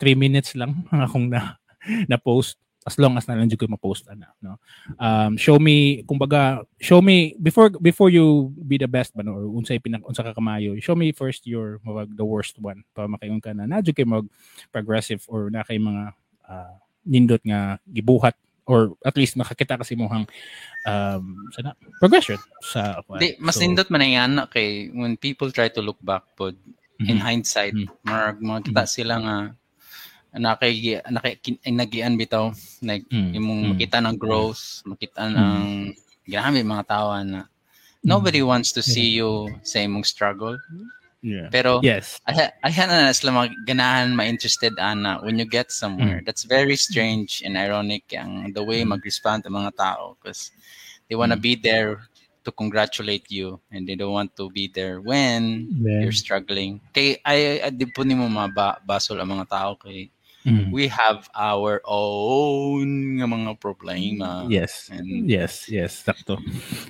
3 0.00 0.16
minutes 0.16 0.56
lang 0.56 0.72
ang 0.92 1.04
akong 1.04 1.28
na 1.28 1.60
na 2.08 2.16
post. 2.16 2.56
As 2.84 3.00
long 3.00 3.16
as 3.16 3.24
na 3.24 3.32
lang 3.32 3.48
jud 3.48 3.56
ko 3.56 3.64
ma-post 3.64 4.12
ana 4.12 4.28
no? 4.44 4.60
Um 5.00 5.40
show 5.40 5.56
me 5.56 6.04
kumbaga 6.04 6.68
show 6.76 7.00
me 7.00 7.32
before 7.40 7.72
before 7.80 8.12
you 8.12 8.52
be 8.60 8.76
the 8.76 8.88
best 8.88 9.16
ba 9.16 9.24
or 9.24 9.48
unsay 9.56 9.80
pinak 9.80 10.04
unsa 10.04 10.20
ka 10.20 10.36
kamayo 10.36 10.76
show 10.84 10.92
me 10.92 11.08
first 11.16 11.48
your 11.48 11.80
mawag 11.80 12.12
the 12.12 12.24
worst 12.24 12.60
one 12.60 12.84
para 12.92 13.08
makaingon 13.08 13.40
ka 13.40 13.56
na 13.56 13.64
na 13.64 13.80
kay 13.80 14.04
mag 14.04 14.28
progressive 14.68 15.24
or 15.32 15.48
na 15.48 15.64
kay 15.64 15.80
mga 15.80 16.12
ah, 16.44 16.76
nindot 17.08 17.40
nga 17.40 17.80
gibuhat 17.88 18.36
or 18.64 18.96
at 19.04 19.16
least 19.16 19.36
makakita 19.36 19.76
kasi 19.76 19.92
mo 19.96 20.08
hang 20.08 20.24
um 20.88 21.48
sana 21.52 21.76
progression 22.00 22.40
sa 22.64 23.00
Di, 23.20 23.36
mas 23.38 23.56
So, 23.56 23.62
nindot 23.62 23.88
man 23.92 24.02
ang 24.04 24.16
ana 24.16 24.42
kay 24.48 24.88
when 24.90 25.16
people 25.20 25.52
try 25.52 25.68
to 25.68 25.80
look 25.84 26.00
back 26.00 26.24
pod 26.36 26.56
in 27.04 27.18
mhm. 27.20 27.24
hindsight, 27.24 27.76
Mm. 27.76 27.88
marag 28.06 28.38
makita 28.40 28.84
sila 28.88 29.14
nga 29.20 29.36
nakay 30.34 30.74
nagian 31.70 32.18
bitaw 32.18 32.50
like 32.82 33.06
Mm. 33.10 33.30
imong 33.38 33.60
Mm. 33.62 33.70
makita 33.76 33.98
ng 34.02 34.16
growth, 34.18 34.82
makita 34.82 35.30
ng 35.30 35.94
grabe 36.26 36.60
mga 36.64 36.84
tao 36.90 37.14
na 37.22 37.46
nobody 38.02 38.42
wants 38.42 38.72
to 38.74 38.82
see 38.82 39.14
you 39.14 39.48
sa 39.62 39.78
imong 39.80 40.04
struggle. 40.04 40.58
Yeah. 41.24 41.48
Pero 41.48 41.80
yes 41.80 42.20
ay 42.28 42.52
ay 42.60 42.72
na 42.84 43.16
sila 43.16 43.32
mga 43.32 43.56
ganahan 43.64 44.12
ma-interested 44.12 44.76
ana 44.76 45.16
uh, 45.18 45.24
when 45.24 45.40
you 45.40 45.48
get 45.48 45.72
somewhere. 45.72 46.20
Mm. 46.20 46.28
That's 46.28 46.44
very 46.44 46.76
strange 46.76 47.40
and 47.40 47.56
ironic 47.56 48.12
ang 48.12 48.52
the 48.52 48.60
way 48.60 48.84
mm. 48.84 48.92
mag-respond 48.92 49.48
ang 49.48 49.56
mga 49.56 49.72
tao 49.80 50.20
because 50.20 50.52
they 51.08 51.16
wanna 51.16 51.40
mm. 51.40 51.46
be 51.48 51.54
there 51.56 52.04
to 52.44 52.52
congratulate 52.52 53.24
you 53.32 53.58
and 53.72 53.88
they 53.88 53.96
don't 53.96 54.12
want 54.12 54.36
to 54.36 54.52
be 54.52 54.68
there 54.68 55.00
when 55.00 55.72
Then, 55.80 56.04
you're 56.04 56.14
struggling. 56.14 56.84
Kay 56.92 57.18
ay, 57.24 57.64
ay 57.64 57.72
di 57.72 57.88
po 57.88 58.04
nimo 58.04 58.28
mabasol 58.28 59.16
ang 59.18 59.32
mga 59.40 59.48
tao 59.48 59.70
kay 59.80 60.12
mm. 60.46 60.68
we 60.70 60.86
have 60.86 61.26
our 61.34 61.80
own 61.88 63.18
mga 63.20 63.56
problema. 63.58 64.44
yes 64.48 64.92
And 64.92 65.24
Yes, 65.24 65.66
yes, 65.72 66.04
sakto. 66.04 66.38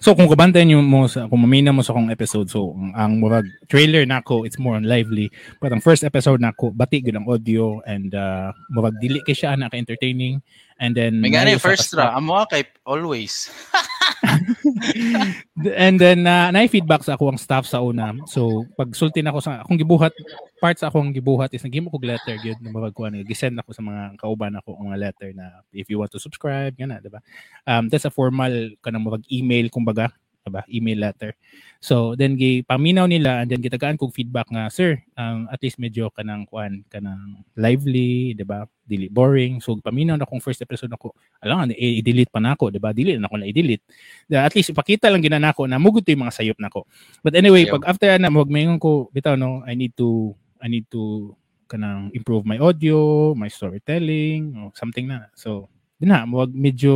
So 0.02 0.12
kung 0.12 0.26
kabantayan 0.26 0.68
niyo 0.68 0.80
mo 0.82 1.06
sa 1.06 1.30
kung 1.30 1.46
mamina 1.46 1.70
mo 1.70 1.86
sa 1.86 1.94
akong 1.94 2.10
episode, 2.10 2.50
so 2.50 2.74
ang, 2.98 3.22
murag 3.22 3.46
trailer 3.70 4.02
nako 4.04 4.42
it's 4.42 4.58
more 4.58 4.74
on 4.74 4.84
lively. 4.84 5.30
But 5.62 5.70
ang 5.72 5.80
first 5.80 6.02
episode 6.02 6.42
nako 6.42 6.74
bati 6.74 7.00
gud 7.00 7.14
ang 7.16 7.30
audio 7.30 7.78
and 7.86 8.10
uh 8.12 8.50
murag 8.74 8.98
dili 8.98 9.22
kay 9.22 9.38
siya 9.38 9.54
na 9.54 9.70
ka 9.70 9.78
entertaining 9.78 10.42
and 10.82 10.98
then 10.98 11.22
may 11.22 11.30
gani 11.30 11.54
first 11.56 11.94
ra 11.94 12.18
amo 12.18 12.42
kay 12.50 12.66
always. 12.84 13.48
And 15.84 15.96
then 16.00 16.24
na 16.24 16.50
uh, 16.50 16.68
feedback 16.70 17.04
sa 17.04 17.14
ako 17.14 17.34
ang 17.34 17.40
staff 17.40 17.68
sa 17.68 17.84
una. 17.84 18.16
So 18.26 18.64
pag 18.74 18.92
sulti 18.96 19.20
na 19.20 19.30
ako 19.30 19.40
sa 19.44 19.62
akong 19.62 19.78
gibuhat, 19.80 20.12
part 20.58 20.76
sa 20.80 20.88
akong 20.88 21.12
gibuhat 21.12 21.52
is 21.52 21.62
nagimo 21.62 21.92
ko 21.92 22.00
letter 22.00 22.36
gyud 22.40 22.58
na 22.64 22.72
mabagkuan 22.72 23.16
gisend 23.28 23.58
ako 23.60 23.70
sa 23.76 23.84
mga 23.84 24.16
kauban 24.18 24.56
ako 24.58 24.76
ang 24.80 24.96
letter 24.96 25.30
na 25.36 25.62
if 25.70 25.86
you 25.92 26.00
want 26.00 26.10
to 26.10 26.20
subscribe 26.20 26.72
gana, 26.74 26.98
di 26.98 27.12
ba? 27.12 27.20
Um 27.68 27.92
that's 27.92 28.08
a 28.08 28.12
formal 28.12 28.52
kanang 28.80 29.04
mabag 29.04 29.24
email 29.28 29.68
kumbaga, 29.68 30.10
ba? 30.52 30.62
Email 30.68 31.08
letter. 31.08 31.32
So 31.80 32.12
then 32.16 32.36
gi 32.36 32.64
paminaw 32.64 33.08
nila 33.08 33.44
and 33.44 33.48
then 33.48 33.64
gitagaan 33.64 33.96
kog 33.96 34.12
feedback 34.12 34.48
nga 34.52 34.68
sir, 34.68 35.00
um, 35.16 35.48
at 35.48 35.60
least 35.64 35.80
medyo 35.80 36.12
kanang 36.12 36.44
kuan 36.48 36.84
kanang 36.92 37.44
lively, 37.56 38.36
di 38.36 38.44
ba? 38.44 38.68
Dili 38.84 39.08
boring. 39.08 39.64
So 39.64 39.80
paminaw 39.80 40.20
na 40.20 40.28
kong 40.28 40.44
first 40.44 40.60
episode 40.60 40.92
ako. 40.92 41.16
Alam 41.40 41.64
nga 41.64 41.76
i-delete 41.76 42.28
pa 42.28 42.40
nako, 42.40 42.68
di 42.68 42.80
ba? 42.80 42.92
Dili 42.92 43.16
na 43.16 43.28
ako 43.28 43.40
na 43.40 43.48
i-delete 43.48 43.84
na 44.28 44.44
at 44.44 44.52
least 44.52 44.72
ipakita 44.72 45.08
lang 45.08 45.24
gina 45.24 45.40
nako 45.40 45.64
na 45.64 45.80
mugot 45.80 46.04
yung 46.04 46.28
mga 46.28 46.36
sayop 46.36 46.58
nako. 46.60 46.84
But 47.24 47.36
anyway, 47.36 47.64
Ayaw. 47.64 47.80
pag 47.80 47.96
after 47.96 48.08
na 48.20 48.28
mag 48.28 48.48
mayon 48.52 48.76
ko 48.76 49.08
bitaw 49.12 49.36
no, 49.36 49.64
I 49.64 49.72
need 49.72 49.96
to 49.96 50.36
I 50.60 50.68
need 50.68 50.88
to 50.92 51.32
kanang 51.68 52.12
improve 52.12 52.44
my 52.44 52.60
audio, 52.60 53.32
my 53.32 53.48
storytelling, 53.48 54.54
or 54.60 54.68
something 54.76 55.08
na. 55.08 55.32
So, 55.34 55.72
din 55.98 56.12
na, 56.12 56.28
wag 56.28 56.52
medyo 56.52 56.92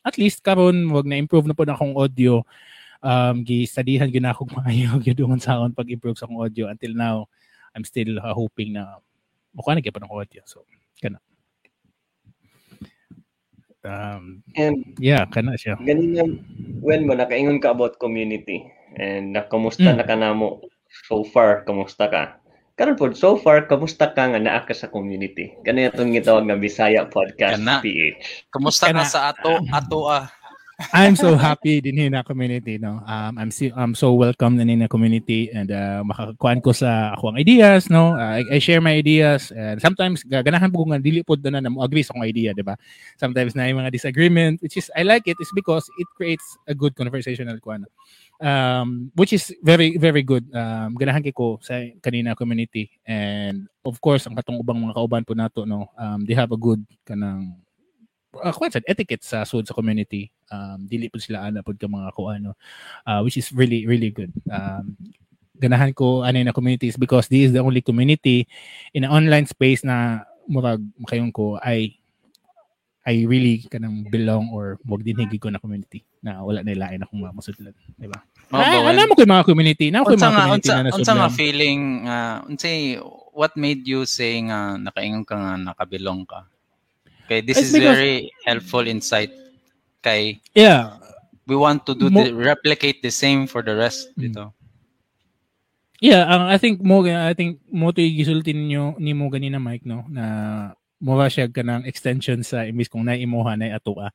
at 0.00 0.16
least 0.16 0.40
karon 0.40 0.88
wag 0.90 1.04
na 1.06 1.20
improve 1.20 1.44
na 1.46 1.54
po 1.54 1.62
na 1.68 1.76
akong 1.76 1.94
audio. 1.94 2.42
Um 3.02 3.44
gi-studyhan 3.44 4.08
gyud 4.08 4.24
na 4.24 4.32
akong 4.32 4.48
maayo 4.52 4.96
gyud 5.04 5.20
ang 5.20 5.40
sound 5.40 5.76
pag 5.76 5.90
improve 5.90 6.16
sa 6.16 6.24
akong 6.24 6.40
audio 6.40 6.68
until 6.68 6.92
now. 6.92 7.28
I'm 7.76 7.84
still 7.84 8.16
uh, 8.18 8.32
hoping 8.32 8.72
na 8.72 9.00
mukha 9.52 9.76
na 9.76 9.84
gyud 9.84 9.92
pa 9.92 10.00
ng 10.00 10.08
audio. 10.08 10.40
So, 10.48 10.64
kana. 10.96 11.20
Um, 13.86 14.42
And 14.58 14.98
yeah, 14.98 15.22
kana 15.30 15.54
siya. 15.54 15.78
ganina 15.78 16.26
when 16.82 17.06
mo 17.06 17.14
nakaingon 17.14 17.62
ka 17.62 17.70
about 17.70 18.02
community 18.02 18.66
and 18.98 19.30
na 19.30 19.46
kamusta 19.46 19.94
Mm. 19.94 19.96
na 20.00 20.04
ka 20.04 20.16
namo 20.18 20.58
so 21.06 21.22
far 21.22 21.62
kamusta 21.62 22.10
ka 22.10 22.42
karon 22.74 22.98
pod 22.98 23.14
so 23.14 23.38
far 23.38 23.62
kamusta 23.70 24.10
ka 24.10 24.26
nga 24.26 24.42
naa 24.42 24.66
ka 24.66 24.74
sa 24.74 24.90
community 24.90 25.54
kani 25.62 25.86
atong 25.86 26.10
gitawag 26.18 26.50
nga 26.50 26.58
Bisaya 26.58 27.06
podcast 27.06 27.62
Kana. 27.62 27.78
PH 27.78 28.50
Kumusta 28.50 28.90
Kana- 28.90 29.06
na 29.06 29.06
sa 29.06 29.30
ato 29.30 29.54
ato 29.70 29.98
ah? 30.10 30.26
I'm 30.76 31.16
so 31.16 31.40
happy 31.40 31.80
din 31.80 32.12
na 32.12 32.20
community 32.20 32.76
no. 32.76 33.00
Um 33.08 33.40
I'm 33.40 33.48
si 33.48 33.72
I'm 33.72 33.96
so 33.96 34.12
welcome 34.12 34.60
na 34.60 34.68
na 34.68 34.92
community 34.92 35.48
and 35.48 35.72
uh, 35.72 36.04
makakuan 36.04 36.60
ko 36.60 36.76
sa 36.76 37.16
ako 37.16 37.32
ang 37.32 37.40
ideas 37.40 37.88
no. 37.88 38.12
Uh, 38.12 38.44
I, 38.44 38.44
I 38.44 38.58
share 38.60 38.84
my 38.84 38.92
ideas 38.92 39.48
and 39.56 39.80
sometimes 39.80 40.20
gaganahan 40.28 40.68
po 40.68 40.84
ko 40.84 40.92
nga 40.92 41.00
dili 41.00 41.24
pod 41.24 41.40
na 41.48 41.64
na 41.64 41.72
mo 41.72 41.80
agree 41.80 42.04
sa 42.04 42.12
akong 42.12 42.28
idea, 42.28 42.52
di 42.52 42.60
ba? 42.60 42.76
Sometimes 43.16 43.56
na 43.56 43.72
yung 43.72 43.80
mga 43.80 43.88
disagreement 43.88 44.60
which 44.60 44.76
is 44.76 44.92
I 44.92 45.00
like 45.08 45.24
it 45.24 45.40
is 45.40 45.48
because 45.56 45.88
it 45.96 46.08
creates 46.12 46.44
a 46.68 46.76
good 46.76 46.92
conversational 46.92 47.56
kuan. 47.56 47.88
Um 48.44 49.08
which 49.16 49.32
is 49.32 49.56
very 49.64 49.96
very 49.96 50.28
good. 50.28 50.44
Um 50.52 50.92
ganahan 51.00 51.24
ko 51.32 51.56
sa 51.64 51.88
kanina 52.04 52.36
community 52.36 52.92
and 53.08 53.64
of 53.80 53.96
course 54.04 54.28
ang 54.28 54.36
katong 54.36 54.60
ubang 54.60 54.76
mga 54.76 54.92
kauban 54.92 55.24
po 55.24 55.32
nato 55.32 55.64
no. 55.64 55.88
Um 55.96 56.28
they 56.28 56.36
have 56.36 56.52
a 56.52 56.60
good 56.60 56.84
kanang 57.08 57.56
uh, 58.42 58.54
kwan 58.54 58.72
sad, 58.72 58.86
etiquette 58.86 59.24
sa 59.24 59.44
sud 59.44 59.66
sa 59.66 59.76
community. 59.76 60.30
Um 60.52 60.86
dili 60.86 61.10
po 61.10 61.18
sila 61.18 61.46
ana 61.48 61.62
pod 61.64 61.76
ka 61.80 61.90
mga 61.90 62.14
kuano 62.14 62.54
uh, 63.06 63.20
which 63.24 63.36
is 63.36 63.50
really 63.50 63.84
really 63.84 64.14
good. 64.14 64.30
Um 64.46 64.96
ganahan 65.56 65.96
ko 65.96 66.22
ano 66.22 66.40
na 66.40 66.52
communities 66.52 67.00
because 67.00 67.28
this 67.32 67.48
is 67.48 67.52
the 67.56 67.62
only 67.64 67.80
community 67.80 68.44
in 68.92 69.04
an 69.04 69.12
online 69.12 69.48
space 69.48 69.82
na 69.82 70.24
murag 70.46 70.84
makayon 71.00 71.32
ko 71.32 71.56
ay 71.64 71.96
I 73.06 73.22
really 73.22 73.62
kanang 73.70 74.10
belong 74.10 74.50
or 74.50 74.82
wag 74.82 75.06
din 75.06 75.14
higi 75.14 75.38
ko 75.38 75.46
na 75.46 75.62
community 75.62 76.02
na 76.26 76.42
wala 76.42 76.66
na 76.66 76.74
ilain 76.74 77.06
akong 77.06 77.22
masudlan 77.30 77.70
di 77.94 78.10
ba? 78.10 78.18
Mao 78.50 78.58
ay, 78.58 78.82
alam 78.82 79.06
mo 79.06 79.14
ko 79.14 79.22
yung 79.22 79.34
mga 79.38 79.46
community 79.46 79.86
na 79.94 80.02
ko 80.02 80.10
yung 80.10 80.18
unsa 80.18 80.34
mga 80.34 80.42
community 80.42 80.66
unsa 80.66 80.82
na 80.82 80.90
unsa 80.90 81.12
nga 81.14 81.26
nasudlan. 81.30 81.38
feeling 81.38 81.82
uh, 82.02 82.38
unsay 82.50 82.78
what 83.30 83.54
made 83.54 83.86
you 83.86 84.02
say 84.02 84.42
nga 84.42 84.74
nakaingon 84.74 85.22
ka 85.22 85.38
nga 85.38 85.54
nakabilong 85.54 86.26
ka 86.26 86.50
kay 87.26 87.42
this 87.42 87.58
It's 87.58 87.70
is 87.70 87.76
because- 87.76 87.98
very 87.98 88.16
helpful 88.42 88.86
insight 88.86 89.30
kay 90.00 90.38
yeah 90.54 90.96
we 91.46 91.54
want 91.54 91.86
to 91.86 91.94
do 91.94 92.10
Mo- 92.10 92.26
the, 92.26 92.34
replicate 92.34 93.02
the 93.02 93.10
same 93.10 93.46
for 93.46 93.62
the 93.62 93.74
rest 93.74 94.10
Mm. 94.14 94.22
dito 94.30 94.44
Yeah, 95.96 96.28
ang 96.28 96.52
I 96.52 96.60
think 96.60 96.84
mo 96.84 97.00
I 97.08 97.32
think 97.32 97.56
mo 97.72 97.88
to 97.88 98.04
gisulti 98.04 98.52
ninyo 98.52 99.00
ni 99.00 99.16
mo 99.16 99.32
ganina 99.32 99.56
Mike 99.56 99.88
no 99.88 100.04
na 100.12 100.24
mo 101.00 101.16
ba 101.16 101.24
siya 101.32 101.48
kanang 101.48 101.88
extension 101.88 102.44
sa 102.44 102.68
imbis 102.68 102.92
kung 102.92 103.08
naimuha 103.08 103.56
na 103.56 103.80
atoa. 103.80 104.12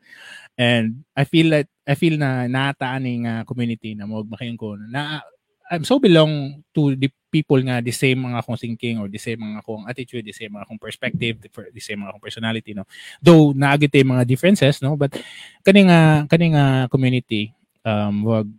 And 0.61 1.01
I 1.17 1.25
feel 1.25 1.49
like 1.49 1.73
I 1.89 1.97
feel 1.97 2.21
na 2.21 2.45
nataan 2.45 3.01
ning 3.01 3.25
uh, 3.25 3.41
community 3.49 3.97
na 3.97 4.05
mo 4.05 4.21
makayon 4.21 4.61
ko 4.61 4.77
na 4.77 5.25
I'm 5.71 5.87
so 5.87 6.03
belong 6.03 6.67
to 6.75 6.99
the 6.99 7.07
people 7.31 7.55
nga 7.63 7.79
the 7.79 7.95
same 7.95 8.27
mga 8.27 8.43
akong 8.43 8.59
thinking 8.59 8.99
or 8.99 9.07
the 9.07 9.17
same 9.17 9.39
mga 9.39 9.63
akong 9.63 9.87
attitude, 9.87 10.27
the 10.27 10.35
same 10.35 10.51
mga 10.51 10.67
akong 10.67 10.83
perspective, 10.83 11.39
the, 11.39 11.79
same 11.79 12.03
mga 12.03 12.11
akong 12.11 12.25
personality, 12.27 12.75
no. 12.75 12.83
Though 13.23 13.55
naagit 13.55 13.95
mga 13.95 14.27
differences, 14.27 14.83
no, 14.83 14.99
but 14.99 15.15
kani 15.63 15.87
nga 15.87 16.27
kani 16.27 16.59
nga 16.59 16.91
community 16.91 17.55
um 17.87 18.27
wag 18.27 18.51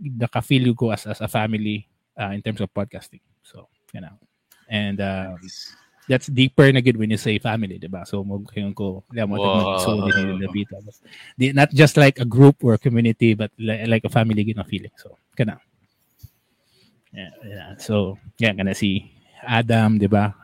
naka-feel 0.00 0.72
ko 0.72 0.94
as 0.94 1.04
as 1.10 1.20
a 1.20 1.28
family 1.28 1.84
uh, 2.16 2.32
in 2.32 2.40
terms 2.40 2.60
of 2.60 2.72
podcasting. 2.72 3.20
So, 3.42 3.68
you 3.92 4.00
know. 4.00 4.16
And 4.70 5.00
uh, 5.00 5.36
that's 6.08 6.30
deeper 6.30 6.70
na 6.72 6.80
good 6.80 6.96
when 6.96 7.10
you 7.10 7.20
say 7.20 7.38
family, 7.38 7.78
di 7.78 7.90
ba? 7.90 8.06
So, 8.06 8.24
mo 8.24 8.40
ko, 8.72 9.04
yeah, 9.12 9.26
mo 9.26 9.36
so 9.82 10.00
the 10.00 10.48
bita. 10.48 10.78
Di- 11.36 11.52
Not 11.52 11.70
just 11.74 11.98
like 11.98 12.18
a 12.18 12.24
group 12.24 12.62
or 12.62 12.74
a 12.74 12.80
community, 12.80 13.34
but 13.34 13.50
like, 13.58 13.86
like 13.88 14.04
a 14.06 14.12
family 14.12 14.44
gina 14.44 14.64
feeling. 14.64 14.94
So, 14.96 15.18
kana. 15.36 15.58
Yeah, 17.10 17.32
yeah. 17.42 17.68
So, 17.78 18.18
yeah, 18.38 18.54
kana 18.54 18.74
si 18.74 19.10
Adam, 19.42 19.98
di 19.98 20.06
ba? 20.06 20.34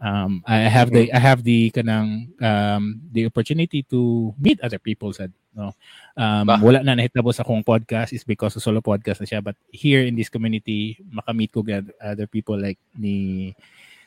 Um, 0.00 0.40
I 0.48 0.64
have 0.64 0.88
the 0.88 1.12
I 1.12 1.20
have 1.20 1.44
the 1.44 1.68
kanang 1.76 2.32
um, 2.40 3.04
the 3.12 3.28
opportunity 3.28 3.84
to 3.92 4.32
meet 4.40 4.56
other 4.64 4.80
people 4.80 5.12
sa 5.12 5.28
no. 5.52 5.76
Um, 6.16 6.48
Ba? 6.48 6.56
wala 6.56 6.80
na 6.80 6.96
nahitabo 6.96 7.36
sa 7.36 7.44
akong 7.44 7.60
podcast 7.60 8.16
is 8.16 8.24
because 8.24 8.56
of 8.56 8.64
solo 8.64 8.80
podcast 8.80 9.20
na 9.20 9.28
siya 9.28 9.44
but 9.44 9.60
here 9.68 10.00
in 10.08 10.16
this 10.16 10.32
community 10.32 10.96
makamit 11.04 11.52
ko 11.52 11.60
gad 11.60 11.84
other 12.00 12.24
people 12.24 12.56
like 12.56 12.80
ni 12.96 13.52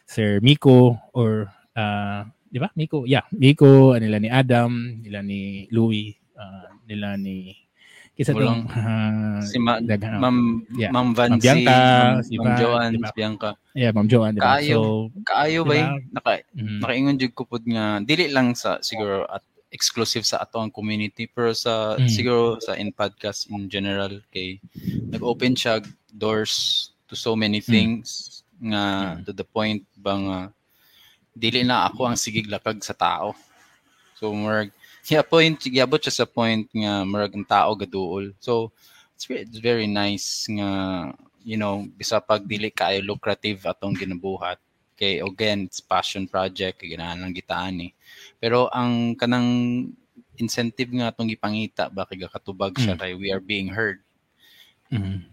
Sir 0.09 0.41
Miko 0.41 0.97
or 1.14 1.53
uh, 1.78 2.26
di 2.53 2.61
ba? 2.61 2.70
Miko, 2.78 3.09
yeah, 3.09 3.26
Miko, 3.34 3.97
nila 3.97 4.22
ni 4.22 4.30
Adam, 4.30 5.01
nila 5.01 5.26
ni 5.26 5.66
Louie, 5.74 6.14
uh, 6.38 6.70
nila 6.86 7.18
ni 7.18 7.57
kisa 8.14 8.32
Walang- 8.32 8.66
tong 8.66 8.78
uh, 8.78 9.41
Si 9.43 9.57
Ma- 9.57 9.82
daghan- 9.82 10.22
Ma'am 10.22 10.38
Yeah. 10.74 10.91
Ma'am 10.93 11.09
Vanzi, 11.11 11.34
Ma'am 11.34 11.41
Bianca, 11.41 11.74
Ma'am, 11.74 12.22
si 12.22 12.34
Ma'am 12.34 12.45
Van, 12.45 12.57
Joanne, 12.57 12.93
diba? 12.93 13.07
si 13.09 13.14
Bianca. 13.14 13.49
yeah, 13.74 13.91
Ma'am 13.91 14.07
Joanne, 14.07 14.34
di 14.34 14.39
ba? 14.39 14.45
Kaayo. 14.47 14.78
So, 14.78 14.82
Kaayo 15.24 15.59
ba 15.64 15.74
Diba? 15.74 15.88
naka 16.11 16.32
mhm. 16.53 16.78
nakaingon 16.80 17.18
jud 17.18 17.34
ko 17.34 17.43
pud 17.43 17.64
nga 17.66 17.86
dili 17.99 18.26
lang 18.28 18.53
sa 18.53 18.78
siguro 18.80 19.26
at 19.26 19.41
exclusive 19.74 20.22
sa 20.22 20.38
ato 20.39 20.61
ang 20.61 20.70
community 20.70 21.26
pero 21.26 21.49
sa 21.51 21.97
Mm. 21.97 22.05
siguro 22.05 22.61
sa 22.61 22.78
in 22.78 22.93
podcast 22.93 23.49
in 23.49 23.66
general 23.66 24.22
kay 24.30 24.61
nag-open 25.09 25.57
siya 25.57 25.82
doors 26.07 26.53
to 27.09 27.18
so 27.18 27.34
many 27.34 27.57
Mm. 27.57 27.66
things 27.66 28.05
nga 28.61 29.18
to 29.26 29.34
the 29.34 29.41
point 29.43 29.82
ba 29.97 30.14
nga 30.14 30.38
dili 31.34 31.66
na 31.66 31.89
ako 31.89 32.05
ang 32.05 32.14
sigig 32.16 32.45
lakag 32.45 32.78
sa 32.80 32.93
tao. 32.93 33.34
So 34.14 34.30
murag 34.30 34.70
yeah 35.09 35.25
point 35.25 35.59
giabot 35.59 35.99
siya 35.99 36.23
sa 36.23 36.27
point 36.29 36.67
nga 36.71 37.03
murag 37.03 37.35
ang 37.35 37.47
tao 37.47 37.75
gaduol. 37.75 38.31
So 38.39 38.71
it's 39.15 39.25
very, 39.27 39.41
it's 39.43 39.59
very 39.59 39.87
nice 39.87 40.47
nga 40.47 40.69
you 41.43 41.59
know 41.59 41.83
bisa 41.99 42.23
pag 42.23 42.47
dili 42.47 42.71
kaayo 42.71 43.03
lucrative 43.03 43.67
atong 43.67 43.99
ginabuhat 43.99 44.57
kay 44.95 45.19
again 45.19 45.67
it's 45.67 45.83
passion 45.83 46.29
project 46.29 46.79
kay 46.79 46.95
ganahan 46.95 47.33
gitaan 47.35 47.89
eh. 47.89 47.91
Pero 48.39 48.69
ang 48.71 49.17
kanang 49.17 49.49
incentive 50.37 50.89
nga 50.93 51.11
atong 51.11 51.29
gipangita 51.29 51.89
ba 51.91 52.05
kay 52.07 52.21
katubag 52.25 52.73
siya 52.79 52.95
Mm. 52.97 53.01
kay 53.01 53.11
we 53.17 53.27
are 53.29 53.43
being 53.43 53.69
heard. 53.69 54.01
Mhm. 54.89 55.25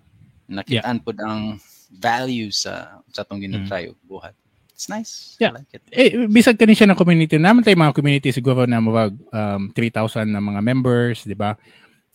Nakitaan 0.50 0.98
pud 1.04 1.18
ang 1.22 1.60
value 1.92 2.50
sa 2.50 3.00
sa 3.12 3.22
atong 3.22 3.42
ginatry 3.44 3.86
og 3.90 3.98
buhat. 4.02 4.34
It's 4.80 4.88
nice. 4.88 5.36
Yeah. 5.36 5.52
I 5.52 5.60
like 5.60 5.76
it. 5.76 5.84
eh 5.92 6.24
bisag 6.24 6.56
kani 6.56 6.72
siya 6.72 6.88
ng 6.88 6.96
community. 6.96 7.36
Naman 7.36 7.60
tayo 7.60 7.76
mga 7.76 7.92
community 7.92 8.32
siguro 8.32 8.64
na 8.64 8.80
mawag 8.80 9.12
um 9.28 9.68
3,000 9.76 10.24
na 10.24 10.40
mga 10.40 10.64
members 10.64 11.28
di 11.28 11.36
ba? 11.36 11.52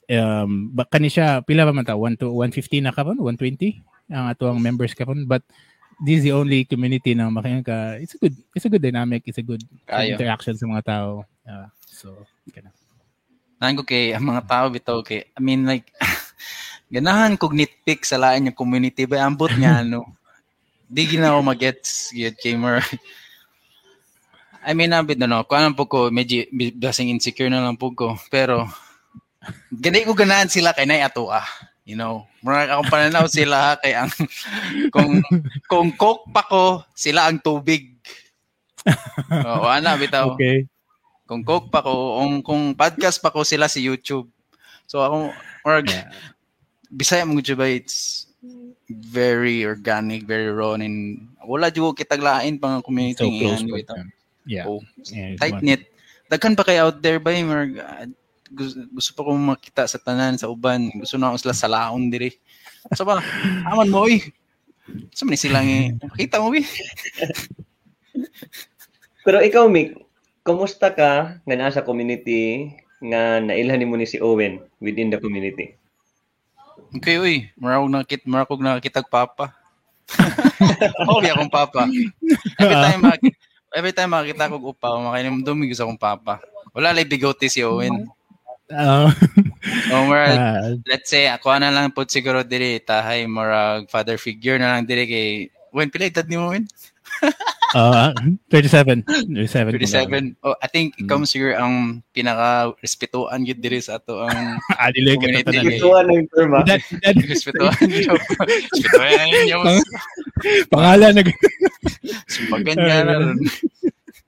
Um 0.10 0.74
ba 0.74 0.82
kani 0.90 1.14
siya 1.14 1.46
pila 1.46 1.70
ba 1.70 1.78
man 1.78 1.86
ta? 1.86 1.94
1 1.94 2.18
to 2.18 2.34
150 2.34 2.82
na 2.82 2.90
karon 2.90 3.22
120 3.22 3.86
ang 4.10 4.34
ato 4.34 4.50
ang 4.50 4.58
members 4.58 4.98
karon 4.98 5.30
but 5.30 5.46
this 6.02 6.26
is 6.26 6.26
the 6.26 6.34
only 6.34 6.66
community 6.66 7.14
na 7.14 7.30
makayan 7.30 7.62
ka. 7.62 8.02
It's 8.02 8.18
a 8.18 8.20
good 8.26 8.34
it's 8.58 8.66
a 8.66 8.72
good 8.74 8.82
dynamic. 8.82 9.30
It's 9.30 9.38
a 9.38 9.46
good 9.46 9.62
Kayo. 9.86 10.18
interaction 10.18 10.58
sa 10.58 10.66
mga 10.66 10.84
tao. 10.90 11.22
Ah, 11.46 11.70
so 11.86 12.18
kana 12.50 12.74
Naan 13.62 13.78
ko 13.78 13.86
kay 13.86 14.10
ang 14.18 14.26
mga 14.26 14.42
tao 14.50 14.66
bitaw 14.74 15.06
kay 15.06 15.22
I 15.38 15.40
mean 15.40 15.70
like 15.70 15.94
ganahan 16.90 17.38
kog 17.38 17.54
nitpick 17.54 18.10
sa 18.10 18.18
lain 18.18 18.50
yung 18.50 18.58
community 18.58 19.06
ba? 19.06 19.22
Ambot 19.22 19.54
nga 19.54 19.86
ano. 19.86 20.02
Di 20.86 21.10
gina 21.10 21.34
ako 21.34 21.42
magets 21.42 22.14
yet 22.14 22.38
kay 22.38 22.58
more. 22.58 22.82
I 24.66 24.74
mean 24.74 24.94
abit 24.94 25.22
na 25.22 25.30
no, 25.30 25.46
kuan 25.46 25.78
po 25.78 25.86
ko 25.86 26.10
medyo 26.10 26.46
basing 26.54 27.14
insecure 27.14 27.50
na 27.50 27.62
lang 27.62 27.78
po 27.78 27.94
ko 27.94 28.18
pero 28.34 28.66
ganay 29.70 30.02
ko 30.06 30.18
ganahan 30.18 30.50
sila 30.50 30.74
kay 30.74 30.90
nay 30.90 31.06
ato 31.06 31.30
ah. 31.30 31.46
You 31.86 31.94
know, 31.94 32.26
mura 32.42 32.66
akong 32.66 32.90
pananaw 32.90 33.30
sila 33.30 33.78
kay 33.78 33.94
ang 33.94 34.10
kung 34.90 35.22
kung 35.70 35.94
coke 35.94 36.26
pa 36.34 36.42
ko, 36.42 36.82
sila 36.98 37.30
ang 37.30 37.38
tubig. 37.38 37.94
Oo, 39.30 39.70
ana 39.70 39.94
bitaw 39.94 40.34
okay 40.34 40.66
kung 41.26 41.42
coke 41.42 41.74
pa 41.74 41.82
ko, 41.82 42.22
kung, 42.22 42.34
kung 42.46 42.64
podcast 42.78 43.18
pa 43.18 43.34
ko 43.34 43.42
sila 43.42 43.66
si 43.66 43.82
YouTube. 43.82 44.30
So 44.86 45.02
ako, 45.02 45.34
or 45.66 45.82
Yeah. 45.82 46.10
Bisaya 46.94 47.26
mo 47.26 47.42
ba 47.42 47.66
it's 47.66 48.25
very 48.90 49.66
organic, 49.66 50.24
very 50.24 50.50
raw, 50.50 50.78
and 50.78 51.26
wala 51.42 51.70
jud 51.70 51.90
ko 51.90 51.98
kitaglain 51.98 52.62
pang 52.62 52.82
community 52.82 53.26
so 53.26 53.30
close 53.30 53.64
bitaw. 53.66 53.98
um, 53.98 54.08
yeah, 54.46 54.66
Oh, 54.66 54.82
yeah 55.10 55.34
tight 55.38 55.62
knit. 55.62 55.90
Daghan 56.26 56.58
pa 56.58 56.66
kay 56.66 56.82
out 56.82 57.02
there 57.02 57.22
ba 57.22 57.34
yung 57.34 57.50
mga- 57.50 57.82
ah, 57.82 58.06
gusto, 58.50 58.78
gusto 58.90 59.12
pa 59.14 59.26
kong 59.26 59.42
makita 59.42 59.84
sa 59.86 59.98
tanan 59.98 60.38
sa 60.38 60.50
uban. 60.50 60.90
Gusto 60.94 61.18
na 61.18 61.34
ako 61.34 61.38
sila 61.42 61.56
sa 61.58 61.70
laon 61.70 62.10
diri. 62.10 62.34
Sa 62.94 63.06
ba? 63.06 63.22
Aman 63.70 63.90
mo 63.90 64.06
oy. 64.06 64.22
Sa 65.14 65.26
man 65.26 65.38
sila 65.38 65.66
nga 65.66 65.78
makita 66.14 66.42
mo 66.42 66.54
bi. 66.54 66.62
Pero 69.26 69.42
ikaw, 69.42 69.66
Mick, 69.66 69.98
kumusta 70.46 70.94
ka 70.94 71.42
nga 71.42 71.56
naa 71.58 71.74
sa 71.74 71.82
community 71.82 72.70
nga 73.02 73.42
nailhan 73.42 73.82
nimo 73.82 73.98
ni 73.98 74.06
si 74.06 74.22
Owen 74.22 74.62
within 74.78 75.10
the 75.10 75.18
community? 75.18 75.74
Okay, 76.96 77.16
uy. 77.20 77.36
Marakog 77.60 77.92
nakit, 77.92 78.22
marakog 78.24 78.62
nakakitag 78.64 79.08
papa. 79.12 79.52
okay 81.18 81.30
akong 81.34 81.52
papa. 81.52 81.90
Every 82.56 82.78
time 82.78 83.02
mak- 83.02 83.40
every 83.74 83.94
time 83.94 84.12
makita 84.14 84.48
ko 84.48 84.72
upa, 84.72 84.94
makainom 85.02 85.42
dumi 85.44 85.68
sa 85.76 85.84
akong 85.84 86.00
papa. 86.00 86.40
Wala 86.72 86.96
lay 86.96 87.04
bigote 87.04 87.52
si 87.52 87.66
Owen. 87.66 88.08
Ah, 88.72 89.12
O 89.94 90.10
murag, 90.10 90.38
ah, 90.42 90.74
let's 90.90 91.10
say 91.10 91.30
ako 91.30 91.54
na 91.62 91.70
lang 91.70 91.94
pud 91.94 92.10
siguro 92.10 92.42
diri 92.42 92.82
tahay 92.82 93.30
murag 93.30 93.86
father 93.94 94.18
figure 94.18 94.58
na 94.58 94.74
lang 94.78 94.90
diri 94.90 95.06
kay 95.06 95.30
Owen 95.70 95.90
pila 95.94 96.10
edad 96.10 96.26
ni 96.26 96.38
mo 96.38 96.50
Owen? 96.50 96.66
Ah, 97.76 98.16
37 98.50 99.04
37 99.36 99.76
37. 99.76 100.40
Oh, 100.48 100.56
I 100.64 100.68
think 100.72 100.96
ikaw 100.96 101.20
mo 101.20 101.28
siguro 101.28 101.60
ang 101.60 102.00
pinaka 102.16 102.72
respetuan 102.80 103.44
gyud 103.44 103.60
diri 103.60 103.84
sa 103.84 104.00
ato 104.00 104.24
ang 104.24 104.56
ah 104.80 104.90
dili 104.96 105.20
ka 105.20 105.28
Community. 105.28 105.44
tanan. 105.60 105.76
Ito 105.76 105.88
ano 105.92 106.10
yung 106.16 106.30
term 106.32 106.52
ah. 106.56 106.64
That, 106.64 106.82
that, 107.04 107.16
respetuan. 107.28 107.76
Respetuan 108.72 109.28
niyo. 109.44 109.60
pangalan 110.74 111.12
nag 111.20 111.30
Sumpagan 112.32 112.80
nga 112.80 112.98
na 113.04 113.14
ron. 113.20 113.38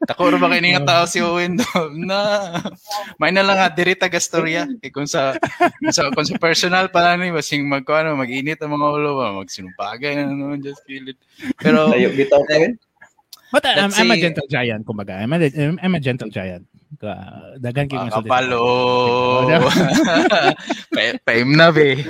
Tako 0.08 0.30
ro 0.30 0.38
ba 0.38 0.54
kay 0.54 0.62
nga 0.62 0.86
tao 0.86 1.04
si 1.10 1.18
Owen 1.26 1.58
do? 1.58 1.66
Na. 2.06 2.54
May 3.18 3.34
na 3.34 3.42
lang 3.42 3.58
diri 3.74 3.98
taga 3.98 4.22
storya. 4.22 4.70
Kay 4.78 4.94
kung 4.94 5.10
sa 5.10 5.34
kung 5.82 5.96
sa, 5.96 6.14
kung 6.14 6.28
sa 6.28 6.38
personal 6.38 6.94
pa 6.94 7.02
lang 7.02 7.26
ni 7.26 7.34
basing 7.34 7.66
magkuano 7.66 8.14
mag-init 8.14 8.62
ang 8.62 8.78
mga 8.78 8.88
ulo 8.94 9.10
ba 9.18 9.40
magsinumpagay 9.42 10.22
na 10.22 10.30
naman 10.30 10.62
just 10.62 10.86
kill 10.86 11.10
it. 11.10 11.18
Pero 11.58 11.90
Tayo 11.90 12.14
bitaw 12.14 12.44
ka. 12.46 12.56
But 13.52 13.64
uh, 13.64 13.80
I'm, 13.80 13.90
Let's 13.90 14.00
I'm 14.00 14.12
a 14.12 14.16
say- 14.16 14.22
gentle 14.28 14.48
giant, 14.50 14.84
kumbaga. 14.86 15.16
I'm 15.24 15.32
a, 15.32 15.40
I'm 15.80 15.96
a 15.96 16.02
gentle 16.04 16.28
giant. 16.30 16.68
Ka, 17.00 17.12
dagan 17.60 17.88
kayo 17.92 18.08
Ah, 18.08 18.12
kapalo. 18.24 18.64
Pa- 20.96 21.20
Paim 21.28 21.52
na 21.56 21.68
be. 21.72 22.00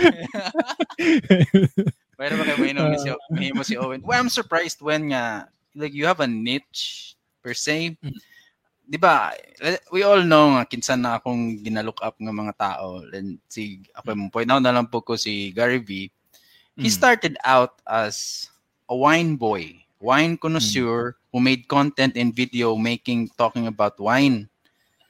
Pero 2.18 2.34
ba 2.34 2.44
kayo 2.46 2.58
mainom 2.58 2.90
ni 2.90 2.98
si 2.98 3.10
mahimo 3.30 3.62
si 3.62 3.78
Owen? 3.78 4.02
Well, 4.02 4.18
I'm 4.18 4.30
surprised 4.34 4.82
when 4.82 5.14
nga 5.14 5.50
like 5.78 5.94
you 5.94 6.06
have 6.10 6.20
a 6.22 6.28
niche 6.30 7.14
per 7.46 7.54
se. 7.54 7.94
Di 8.88 8.98
ba? 8.98 9.34
We 9.94 10.02
all 10.02 10.24
know 10.26 10.58
nga 10.58 10.66
kinsan 10.66 11.06
na 11.06 11.20
akong 11.22 11.62
ginalook 11.62 12.02
up 12.02 12.18
ng 12.18 12.34
mga 12.34 12.54
tao. 12.58 13.06
And 13.14 13.38
si 13.46 13.86
ako 13.94 14.16
mo 14.18 14.30
point 14.34 14.50
out 14.50 14.64
na 14.66 14.74
lang 14.74 14.90
po 14.90 15.02
ko 15.02 15.14
si 15.14 15.54
Gary 15.54 15.78
V. 15.82 16.10
He 16.78 16.90
Mm. 16.90 16.94
started 16.94 17.34
out 17.42 17.82
as 17.90 18.46
a 18.86 18.94
wine 18.94 19.34
boy, 19.34 19.74
wine 20.00 20.38
connoisseur 20.38 21.18
who 21.32 21.39
made 21.39 21.68
content 21.68 22.18
and 22.18 22.36
video 22.36 22.76
making 22.76 23.30
talking 23.38 23.68
about 23.68 24.00
wine. 24.00 24.50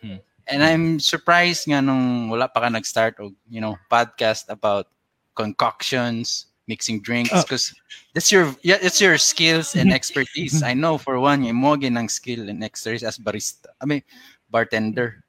Mm. 0.04 0.20
And 0.48 0.64
I'm 0.64 1.00
surprised 1.00 1.68
nga 1.68 1.82
nung 1.84 2.30
wala 2.32 2.48
pa 2.48 2.64
ka 2.64 2.70
nag-start 2.70 3.20
og, 3.20 3.36
you 3.52 3.60
know, 3.60 3.76
podcast 3.92 4.48
about 4.48 4.88
concoctions, 5.36 6.48
mixing 6.68 7.00
drinks 7.00 7.32
Oh. 7.32 7.44
because 7.44 7.76
that's 8.14 8.32
your 8.32 8.56
yeah, 8.64 8.80
it's 8.80 9.00
your 9.00 9.18
skills 9.20 9.76
and 9.76 9.92
expertise. 9.92 10.64
I 10.64 10.74
know 10.74 10.98
for 10.98 11.20
one, 11.20 11.44
yung 11.44 11.60
mo 11.60 11.76
ng 11.76 12.08
skill 12.08 12.48
and 12.48 12.64
expertise 12.64 13.04
as 13.04 13.20
barista. 13.20 13.72
I 13.80 13.86
mean, 13.86 14.04
bartender. 14.50 15.24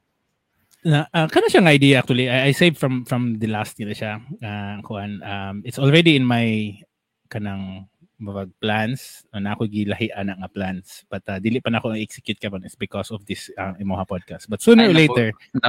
na 0.86 1.10
uh, 1.10 1.26
kana 1.26 1.50
siyang 1.50 1.66
idea 1.66 1.98
actually 1.98 2.30
I, 2.30 2.48
I 2.48 2.52
saved 2.54 2.78
from 2.78 3.02
from 3.02 3.42
the 3.42 3.50
last 3.50 3.74
nila 3.82 3.98
siya 3.98 4.22
uh, 4.22 4.78
kuan 4.86 5.18
um 5.26 5.60
it's 5.66 5.78
already 5.78 6.14
in 6.14 6.22
my 6.22 6.78
kanang 7.26 7.90
mabag 8.18 8.50
plans 8.58 9.22
na 9.30 9.54
ako 9.54 9.70
gilahian 9.70 10.26
na 10.26 10.34
nga 10.34 10.50
plans 10.50 11.06
but 11.06 11.22
uh, 11.30 11.38
dili 11.38 11.62
pa 11.62 11.70
na 11.70 11.78
ako 11.78 11.94
execute 11.94 12.38
ka 12.42 12.50
man 12.50 12.66
is 12.66 12.74
because 12.74 13.14
of 13.14 13.22
this 13.30 13.46
uh, 13.54 13.78
Imoha 13.78 14.02
podcast 14.02 14.50
but 14.50 14.58
sooner 14.58 14.86
Ay, 14.86 14.90
or 14.90 14.96
later 14.98 15.28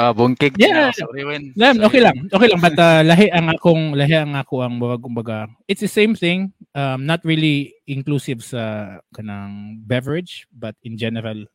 Nakabungkig. 0.09 0.55
Yeah. 0.57 0.91
Sorry, 0.91 1.23
Wen. 1.25 1.53
Lam, 1.55 1.75
Sorry. 1.77 1.85
okay 1.87 2.01
lang. 2.01 2.17
Okay 2.31 2.47
lang. 2.49 2.61
But 2.61 2.77
uh, 2.77 3.01
lahi 3.05 3.27
ang 3.31 3.47
akong, 3.49 3.83
lahi 3.95 4.15
ang 4.15 4.35
ako 4.35 4.61
ang 4.61 4.75
mga 4.77 4.97
kumbaga. 5.01 5.37
It's 5.67 5.81
the 5.81 5.91
same 5.91 6.13
thing. 6.15 6.53
Um, 6.75 7.05
not 7.05 7.23
really 7.23 7.75
inclusive 7.87 8.43
sa 8.43 8.97
kanang 9.15 9.81
beverage, 9.85 10.47
but 10.53 10.75
in 10.83 10.97
general, 10.97 11.45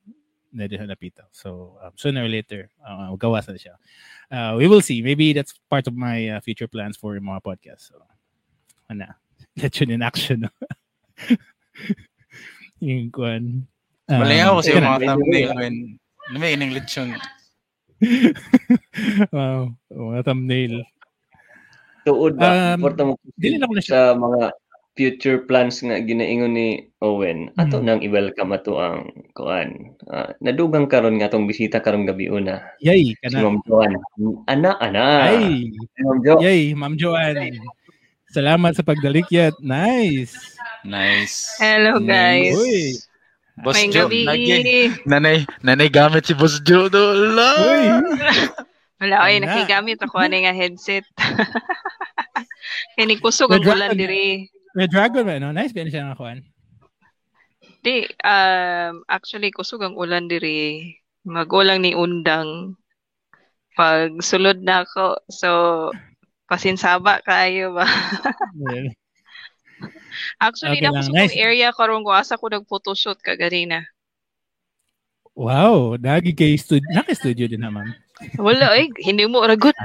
na 0.55 0.71
din 0.71 0.87
napita. 0.87 1.27
So, 1.35 1.79
um, 1.83 1.91
sooner 1.99 2.23
or 2.23 2.31
later, 2.31 2.71
uh, 2.87 3.11
gawas 3.19 3.51
na 3.51 3.59
siya. 3.59 3.75
Uh, 4.31 4.55
we 4.57 4.71
will 4.71 4.83
see. 4.83 5.03
Maybe 5.03 5.35
that's 5.35 5.59
part 5.67 5.87
of 5.87 5.95
my 5.95 6.39
uh, 6.39 6.41
future 6.41 6.71
plans 6.71 6.97
for 6.97 7.19
mga 7.19 7.43
podcast. 7.43 7.91
So, 7.91 7.99
ano, 8.87 9.11
let 9.59 9.75
yun 9.79 9.91
in 9.91 10.03
action. 10.03 10.47
Yung 12.81 13.09
kwan. 13.11 13.65
Um, 14.11 14.21
Malingaw 14.21 14.61
kasi 14.61 14.71
ayun 14.71 14.77
yung 14.77 14.91
mga 14.91 15.03
thumbnail. 15.09 15.51
Ano 16.25 16.37
may 16.37 16.53
ining 16.53 16.73
lechon? 16.73 17.09
wow. 19.33 19.69
Mga 19.89 20.21
thumbnail. 20.25 20.75
Tuod 22.05 22.37
ba? 22.37 22.77
Um, 22.77 22.81
Porta 22.85 23.03
mo 23.03 23.17
dili 23.35 23.57
na 23.57 23.65
ko 23.65 23.73
na 23.73 23.81
siya- 23.81 24.13
sa 24.13 24.19
mga 24.19 24.53
future 24.95 25.43
plans 25.43 25.83
nga 25.83 25.99
ginaingon 25.99 26.55
ni 26.55 26.69
Owen. 27.03 27.51
Ato 27.59 27.81
Mm. 27.81 27.85
nang 27.85 28.01
i-welcome 28.01 28.55
ato 28.55 28.79
ang 28.79 29.11
kuan. 29.33 29.91
Ah, 30.07 30.31
nadugang 30.39 30.87
karon 30.87 31.19
nga 31.19 31.27
tong 31.27 31.49
bisita 31.49 31.83
karong 31.83 32.07
gabi 32.07 32.31
una. 32.31 32.63
Yay, 32.79 33.11
Si 33.11 33.19
kana. 33.19 33.43
Ma'am 33.43 33.59
Joan. 33.67 33.93
Ana 34.47 34.79
ana. 34.79 35.35
Ay, 35.35 35.73
Si 35.75 35.99
Ma'am 35.99 36.21
Jo. 36.23 36.33
Yay, 36.39 36.77
Ma'am 36.77 36.95
Joanne. 36.95 37.59
Salamat 38.31 38.79
sa 38.79 38.87
pagdalikyat. 38.87 39.59
Nice. 39.59 40.54
Nice. 40.85 41.57
Hello 41.57 41.97
guys. 41.97 42.53
Uy. 42.53 43.01
Boss 43.57 43.81
May 43.81 43.89
Jo, 43.89 44.05
gabi. 44.05 44.29
lagi. 44.29 44.93
Nanay, 45.09 45.49
nanay 45.65 45.89
gamit 45.89 46.29
si 46.29 46.37
Boss 46.37 46.61
Jo 46.61 46.93
do. 46.93 47.33
La. 47.33 47.51
Uy. 47.57 47.85
Wala, 49.01 49.25
Wala. 49.25 49.41
nakigamit 49.41 49.99
ako 50.05 50.21
ani 50.21 50.45
nga 50.45 50.53
headset. 50.53 51.05
Kini 52.97 53.17
kusog 53.17 53.53
ang 53.53 53.65
ulan 53.65 53.97
diri. 53.97 54.49
May 54.75 54.89
dragon 54.89 55.25
ba, 55.25 55.41
no? 55.41 55.53
Nice 55.53 55.73
ba 55.73 55.87
siya 55.87 56.09
nga 56.09 56.19
kuhan? 56.19 56.41
Di, 57.85 58.09
um, 58.25 59.05
actually, 59.09 59.53
kusog 59.53 59.85
ang 59.85 59.97
ulan 59.99 60.29
diri. 60.29 60.95
Magulang 61.25 61.85
ni 61.85 61.93
undang. 61.93 62.77
Pag 63.77 64.25
sulod 64.25 64.63
na 64.65 64.87
ako, 64.89 65.21
so, 65.29 65.51
pasinsaba 66.49 67.21
kayo 67.27 67.77
ba? 67.77 67.85
Actually, 70.41 70.81
Okay 70.81 70.89
na 70.89 70.97
kusog 70.99 71.15
nice. 71.15 71.37
area 71.37 71.69
karon 71.73 72.05
ko 72.05 72.11
asa 72.13 72.39
ko 72.41 72.47
nag 72.51 72.67
photoshoot 72.69 73.19
ka 73.21 73.35
ganina. 73.39 73.85
Wow, 75.35 75.99
nagi 75.99 76.31
kay 76.31 76.55
studio, 76.55 76.87
naka-studio 76.95 77.51
din 77.51 77.59
na, 77.59 77.71
ma'am. 77.71 77.91
Wala 78.39 78.79
ay, 78.79 78.87
hindi 79.03 79.27
mo 79.27 79.43
ragot. 79.43 79.75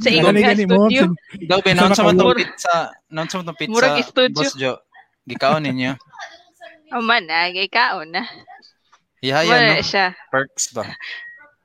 Sa 0.00 0.08
ingon 0.08 0.32
Nagani 0.32 0.40
nga 0.40 0.56
gani 0.56 0.64
mo, 0.64 0.88
studio. 0.88 1.12
Daw 1.44 1.60
Sa 1.60 1.66
binaon 1.68 1.92
sa 1.92 2.08
matong 2.08 2.32
pizza. 2.32 2.76
Naon 3.12 3.28
sa 3.28 3.36
matong 3.44 3.58
pizza. 3.60 3.72
Murag 3.76 4.00
studio. 4.00 4.40
Boss 4.40 4.56
Jo. 4.56 4.80
Gikaon 5.28 5.68
ninyo. 5.68 5.92
Oh 6.96 7.04
man, 7.04 7.28
nagay 7.28 7.68
kaon 7.68 8.08
na. 8.16 8.24
Ihaya 9.22 9.48
Wala 9.48 9.76
no. 9.78 9.84
siya. 9.84 10.06
Perks 10.32 10.72
ba? 10.74 10.88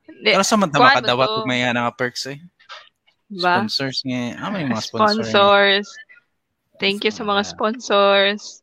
Pero 0.08 0.44
sa 0.46 0.56
man 0.60 0.70
makadawat 0.70 1.28
to. 1.28 1.36
og 1.42 1.48
may 1.50 1.66
nga 1.66 1.90
perks 1.96 2.30
eh. 2.30 2.40
ba? 3.34 3.64
Sponsors 3.66 4.06
nga. 4.06 4.38
Ah, 4.40 4.52
may 4.54 4.64
mga 4.64 4.84
sponsor. 4.84 5.26
Sponsors. 5.26 5.88
Thank 6.78 7.06
you 7.06 7.12
sa 7.14 7.26
mga 7.26 7.44
sponsors. 7.46 8.62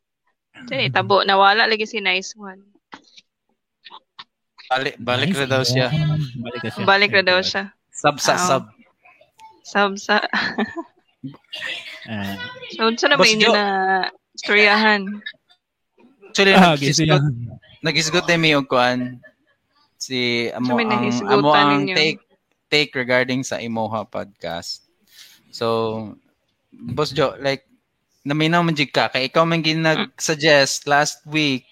Sige, 0.71 0.87
tabo, 0.91 1.27
nawala 1.27 1.67
lagi 1.67 1.83
si 1.83 1.99
Nice 1.99 2.31
One. 2.39 2.63
Balik, 4.71 4.95
balik 4.97 5.29
Nice, 5.35 5.39
na 5.43 5.47
daw 5.51 5.61
siya. 5.61 5.87
Balik 6.41 6.61
na 6.63 6.69
siya. 6.71 6.85
Balik 6.87 7.11
na 7.11 7.23
daw 7.23 7.39
siya. 7.43 7.63
Sub 7.91 8.17
sa 8.17 8.33
Ah, 8.33 8.41
sub. 8.41 8.63
Sab 9.61 9.91
sa... 9.99 10.15
So, 12.77 12.93
saan 12.95 13.11
na 13.13 13.17
ba 13.17 13.25
inyo 13.25 13.49
na 13.49 13.65
storyahan? 14.37 15.09
Actually, 16.29 16.53
ah, 16.53 16.75
nagisgot, 16.75 17.23
nagisgot 17.81 18.25
na 18.29 18.37
mi 18.37 18.53
og 18.53 18.67
kuan. 18.69 19.17
Si 19.97 20.51
amo 20.53 20.75
So, 20.75 20.85
ang 20.85 21.03
amo 21.31 21.49
ang 21.55 21.87
take 21.89 22.21
take 22.69 22.91
regarding 22.93 23.41
sa 23.41 23.57
Imoha 23.57 24.05
podcast. 24.05 24.85
So, 25.49 26.13
Boss 26.75 27.15
Jo, 27.15 27.39
like 27.39 27.65
naminaw 28.25 28.65
man 28.65 28.73
jud 28.73 28.89
ka 28.89 29.07
kay 29.13 29.29
ikaw 29.29 29.45
man 29.45 29.61
ginag-suggest 29.61 30.89
last 30.89 31.21
week 31.29 31.69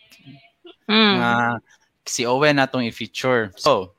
Hmm. 0.84 1.16
nga 1.16 1.34
si 2.04 2.28
Owen 2.28 2.60
atong 2.60 2.84
i-feature. 2.84 3.56
So, 3.56 3.96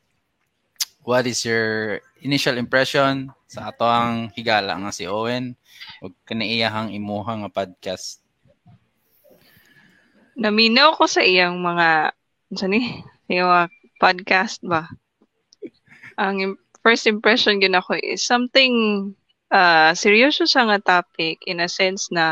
what 1.01 1.25
is 1.25 1.41
your 1.41 1.97
initial 2.21 2.61
impression 2.61 3.33
sa 3.49 3.73
ato 3.73 3.89
ang 3.89 4.29
higala 4.37 4.77
nga 4.77 4.93
si 4.93 5.09
Owen 5.09 5.57
ug 6.05 6.13
kaniiyahang 6.29 6.93
imuha 6.93 7.41
nga 7.41 7.49
podcast? 7.49 8.21
Naminaw 10.37 10.93
ko 11.01 11.09
sa 11.09 11.25
iyang 11.25 11.57
mga, 11.65 12.13
saan 12.53 12.77
ni? 12.77 13.01
Yung 13.33 13.49
podcast 13.97 14.61
ba? 14.61 14.85
Ang 16.21 16.61
first 16.85 17.09
impression 17.09 17.65
gina 17.65 17.81
ko 17.81 17.97
is 17.97 18.21
something 18.21 19.09
uh, 19.59 19.91
seryoso 20.03 20.43
siya 20.51 20.63
nga 20.69 20.79
topic 20.93 21.37
in 21.51 21.59
a 21.63 21.69
sense 21.79 22.03
na 22.17 22.27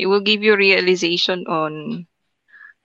it 0.00 0.06
will 0.08 0.24
give 0.30 0.42
you 0.46 0.54
realization 0.56 1.38
on 1.48 1.72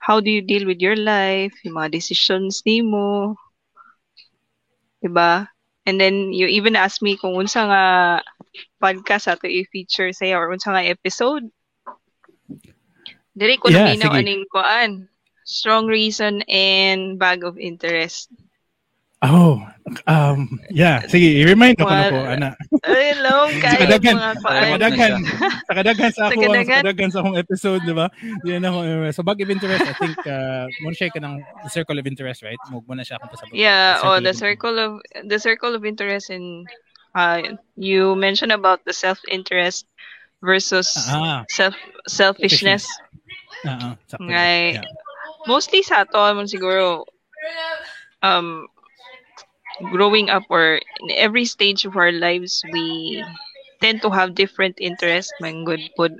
how 0.06 0.20
do 0.20 0.30
you 0.30 0.42
deal 0.42 0.64
with 0.66 0.80
your 0.86 0.96
life, 0.96 1.54
yung 1.64 1.76
mga 1.78 1.92
decisions 1.98 2.62
nimo, 2.66 3.36
diba? 5.02 5.48
And 5.86 6.00
then 6.00 6.32
you 6.32 6.46
even 6.46 6.76
ask 6.76 7.02
me 7.02 7.16
kung 7.16 7.34
unsa 7.36 7.60
nga 7.70 7.82
podcast 8.82 9.26
ato 9.32 9.46
i-feature 9.48 10.10
saya 10.12 10.38
or 10.40 10.50
unsa 10.52 10.70
nga 10.74 10.84
episode. 10.94 11.44
Dili 13.38 13.54
ko 13.62 13.66
Yeah, 13.68 13.74
naminaw 13.74 14.10
aning 14.20 14.44
kuan. 14.52 14.90
Strong 15.44 15.84
reason 15.98 16.34
and 16.48 17.18
bag 17.22 17.40
of 17.48 17.54
interest. 17.60 18.28
Oh, 19.24 19.56
um, 20.04 20.60
yeah. 20.68 21.00
Sige, 21.08 21.40
i-remind 21.40 21.80
ako 21.80 21.88
na 21.88 22.12
ko, 22.12 22.18
ana. 22.28 22.50
Ay, 22.84 23.16
long 23.24 23.50
kayo 23.56 23.78
kadaghan. 23.80 24.16
mga 24.20 24.32
Sa 24.36 24.50
kadaghan, 24.76 25.12
sa 25.64 25.72
kadaghan 25.72 26.10
sa 26.12 26.20
Sa 26.20 26.24
ako, 26.28 26.40
sa 26.40 26.44
kadaghan? 26.44 26.82
kadaghan 26.84 27.10
sa 27.12 27.18
akong 27.24 27.38
episode, 27.40 27.82
di 27.84 27.94
ba? 27.96 28.06
Yan 28.44 28.68
ako. 28.68 28.78
uh, 28.84 29.12
So, 29.12 29.24
bag 29.24 29.40
of 29.40 29.48
interest, 29.48 29.84
I 29.88 29.94
think, 29.96 30.16
uh, 30.28 30.68
muna 30.84 30.92
siya 30.92 31.08
ka 31.08 31.20
ng 31.24 31.34
circle 31.68 31.96
of 31.96 32.04
interest, 32.04 32.44
right? 32.44 32.60
Mug 32.68 32.84
muna 32.84 33.00
siya 33.00 33.16
akong 33.16 33.32
pasabot. 33.32 33.56
Yeah, 33.56 34.04
oh, 34.04 34.20
the 34.20 34.36
of- 34.36 34.40
circle 34.40 34.76
of 34.76 34.92
the 35.24 35.38
circle 35.40 35.72
of 35.72 35.84
interest 35.84 36.28
in 36.28 36.68
uh 37.14 37.54
you 37.78 38.18
mentioned 38.18 38.50
about 38.50 38.82
the 38.84 38.92
self-interest 38.92 39.86
versus 40.42 40.90
Ah, 41.06 41.46
self 41.46 41.78
selfishness. 42.10 42.90
ah, 43.62 43.70
ah, 43.70 43.94
sakto. 44.10 44.26
Ngay. 44.26 44.82
Yeah. 44.82 44.86
Mostly 45.46 45.86
sa 45.86 46.02
ato 46.02 46.18
siguro 46.50 47.06
um 48.26 48.66
growing 49.90 50.30
up 50.30 50.44
or 50.48 50.80
in 51.00 51.10
every 51.16 51.44
stage 51.44 51.84
of 51.84 51.96
our 51.96 52.12
lives 52.12 52.62
we 52.72 53.22
tend 53.80 54.00
to 54.02 54.10
have 54.10 54.34
different 54.34 54.76
interests 54.80 55.32
man 55.40 55.64
good 55.64 55.80
pud 55.96 56.12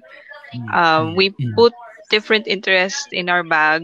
Mm, 0.55 0.72
um, 0.72 1.14
mm, 1.14 1.16
we 1.16 1.34
mm. 1.40 1.57
put 1.57 1.72
different 2.11 2.46
interests 2.46 3.09
in 3.12 3.28
our 3.28 3.42
bag 3.44 3.82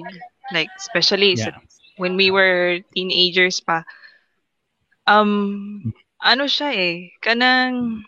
like 0.53 0.69
especially 0.79 1.37
Yeah. 1.37 1.59
when 1.97 2.17
we 2.17 2.31
were 2.31 2.81
teenagers 2.95 3.61
pa 3.61 3.85
um 5.07 5.31
ano 6.21 6.45
siya 6.47 6.71
eh 6.75 6.95
kanang 7.25 8.05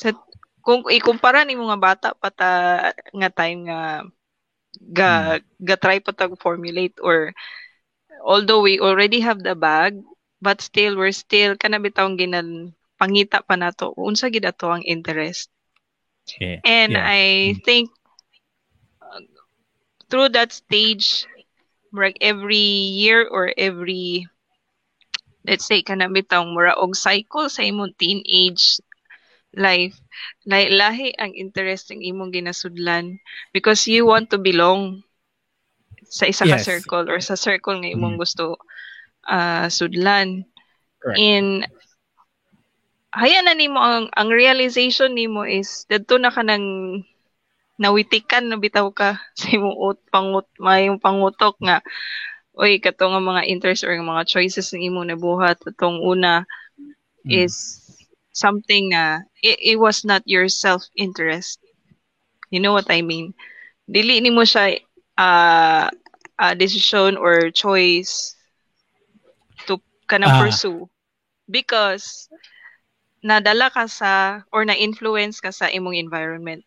sa 0.00 0.10
kung 0.64 0.82
ikumpara 0.88 1.44
ni 1.44 1.54
mga 1.56 1.76
bata 1.80 2.08
pa 2.20 2.28
ta 2.30 2.50
nga 3.18 3.30
time 3.32 3.60
nga 3.68 3.80
ga 4.98 5.10
ga 5.68 5.76
try 5.82 5.98
pa 6.04 6.12
tag 6.18 6.32
formulate 6.44 6.96
or 7.02 7.32
although 8.24 8.60
we 8.62 8.78
already 8.80 9.20
have 9.20 9.40
the 9.42 9.54
bag 9.54 9.92
but 10.40 10.58
still 10.60 10.96
we're 10.96 11.12
still 11.24 11.52
kana 11.60 11.78
bitawng 11.84 12.14
ginan 12.20 12.48
pangita 13.00 13.38
pa 13.48 13.54
nato 13.60 13.86
unsa 14.08 14.26
gid 14.32 14.44
ato 14.50 14.66
ang 14.72 14.84
interest 14.94 15.48
Yeah. 16.40 16.60
and 16.64 16.92
Yeah. 16.92 17.04
I 17.04 17.54
Mm. 17.56 17.64
think 17.64 17.90
uh, 19.02 19.20
through 20.10 20.30
that 20.30 20.52
stage, 20.52 21.26
like 21.92 22.16
every 22.20 22.56
year 22.56 23.26
or 23.26 23.52
every, 23.56 24.26
let's 25.48 25.66
say, 25.66 25.82
kanang 25.82 26.14
bitang 26.16 26.52
mura 26.54 26.72
og 26.82 26.92
cycle 26.96 27.46
sa 27.50 27.62
imong 27.70 27.92
teenage 28.00 28.64
life, 29.66 29.96
like 30.46 30.70
lahi 30.80 31.08
ang 31.22 31.32
interest 31.34 31.90
ng 31.90 32.02
imong 32.10 32.30
ginasudlan 32.36 33.18
because 33.54 33.86
you 33.88 34.02
want 34.06 34.26
to 34.30 34.38
belong 34.38 35.02
sa 36.16 36.24
isa 36.32 36.44
ka 36.50 36.58
circle 36.58 37.06
or 37.12 37.18
sa 37.22 37.36
circle 37.38 37.76
nga 37.80 37.92
imong 37.96 38.14
Mm. 38.14 38.22
gusto 38.22 38.58
ah, 39.30 39.66
sudlan. 39.70 40.44
Correct. 41.00 41.18
In 41.18 41.44
haya 43.20 43.40
na 43.42 43.54
nimo 43.58 43.78
ang 43.82 44.06
ang 44.14 44.28
realization 44.30 45.10
nimo 45.14 45.42
is 45.42 45.86
didto 45.90 46.14
na 46.18 46.30
ka 46.34 46.42
nang 46.46 46.66
nawitikan 47.80 48.44
na 48.46 48.56
bitaw 48.60 48.88
ka 48.92 49.18
sa 49.38 49.46
imong 49.56 49.76
ut 49.88 49.98
pangut 50.12 50.46
mayong 50.60 51.00
pangutok 51.00 51.56
nga 51.66 51.78
oy 52.62 52.78
kato 52.84 53.04
nga 53.10 53.22
mga 53.30 53.42
interest 53.52 53.82
or 53.86 53.94
mga 53.96 54.26
choices 54.32 54.70
ng 54.70 54.84
imo 54.90 55.00
nabuhat 55.06 55.58
atong 55.66 55.98
una 56.02 56.44
Mm. 57.20 57.44
is 57.44 57.54
something 58.32 58.88
na 58.96 59.20
it, 59.44 59.58
it 59.60 59.76
was 59.76 60.08
not 60.08 60.24
your 60.24 60.48
self 60.48 60.88
interest 60.96 61.60
you 62.50 62.60
know 62.62 62.72
what 62.72 62.88
i 62.88 63.04
mean 63.04 63.36
dili 63.84 64.18
nimo 64.22 64.42
siya 64.46 64.80
uh, 65.20 65.86
a 66.40 66.48
decision 66.56 67.20
or 67.20 67.52
choice 67.52 68.34
to 70.18 70.26
kanang 70.26 70.34
Ah. 70.34 70.58
pursue 70.58 70.90
because 71.48 72.28
nadala 73.24 73.68
ka 73.72 73.84
sa 73.86 74.42
or 74.52 74.64
na-influence 74.64 75.40
ka 75.40 75.50
sa 75.52 75.68
imong 75.70 75.96
environment. 75.98 76.64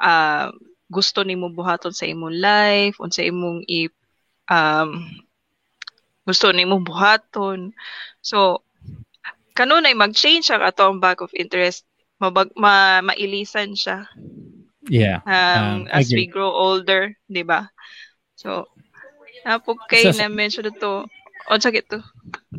uh, 0.00 0.50
gusto 0.90 1.22
nimo 1.22 1.52
buhaton 1.52 1.92
sa 1.94 2.06
imong 2.08 2.36
life, 2.40 2.96
unsay 3.00 3.28
imong 3.30 3.64
i 3.68 3.88
um, 4.50 4.90
gusto 6.28 6.46
nimo 6.52 6.76
buhaton. 6.82 7.72
So 8.22 8.62
kanunay 9.58 9.94
mag-change 9.96 10.46
ang 10.50 10.62
atong 10.64 10.96
bag 11.04 11.18
of 11.22 11.32
interest 11.36 11.84
mabag 12.22 12.48
ma, 12.56 13.02
mailisan 13.04 13.70
siya 13.76 13.98
Yeah. 14.88 15.20
um, 15.26 15.86
Um, 15.86 15.88
as 15.90 16.12
we 16.14 16.26
grow 16.26 16.50
older, 16.50 17.16
di 17.28 17.42
ba? 17.42 17.70
So, 18.36 18.68
napo 19.44 19.76
kay 19.86 20.08
So- 20.08 20.16
na 20.16 20.28
mention 20.28 20.66
to, 20.70 21.06
o 21.46 21.58
sakit 21.58 21.84
to, 21.90 21.98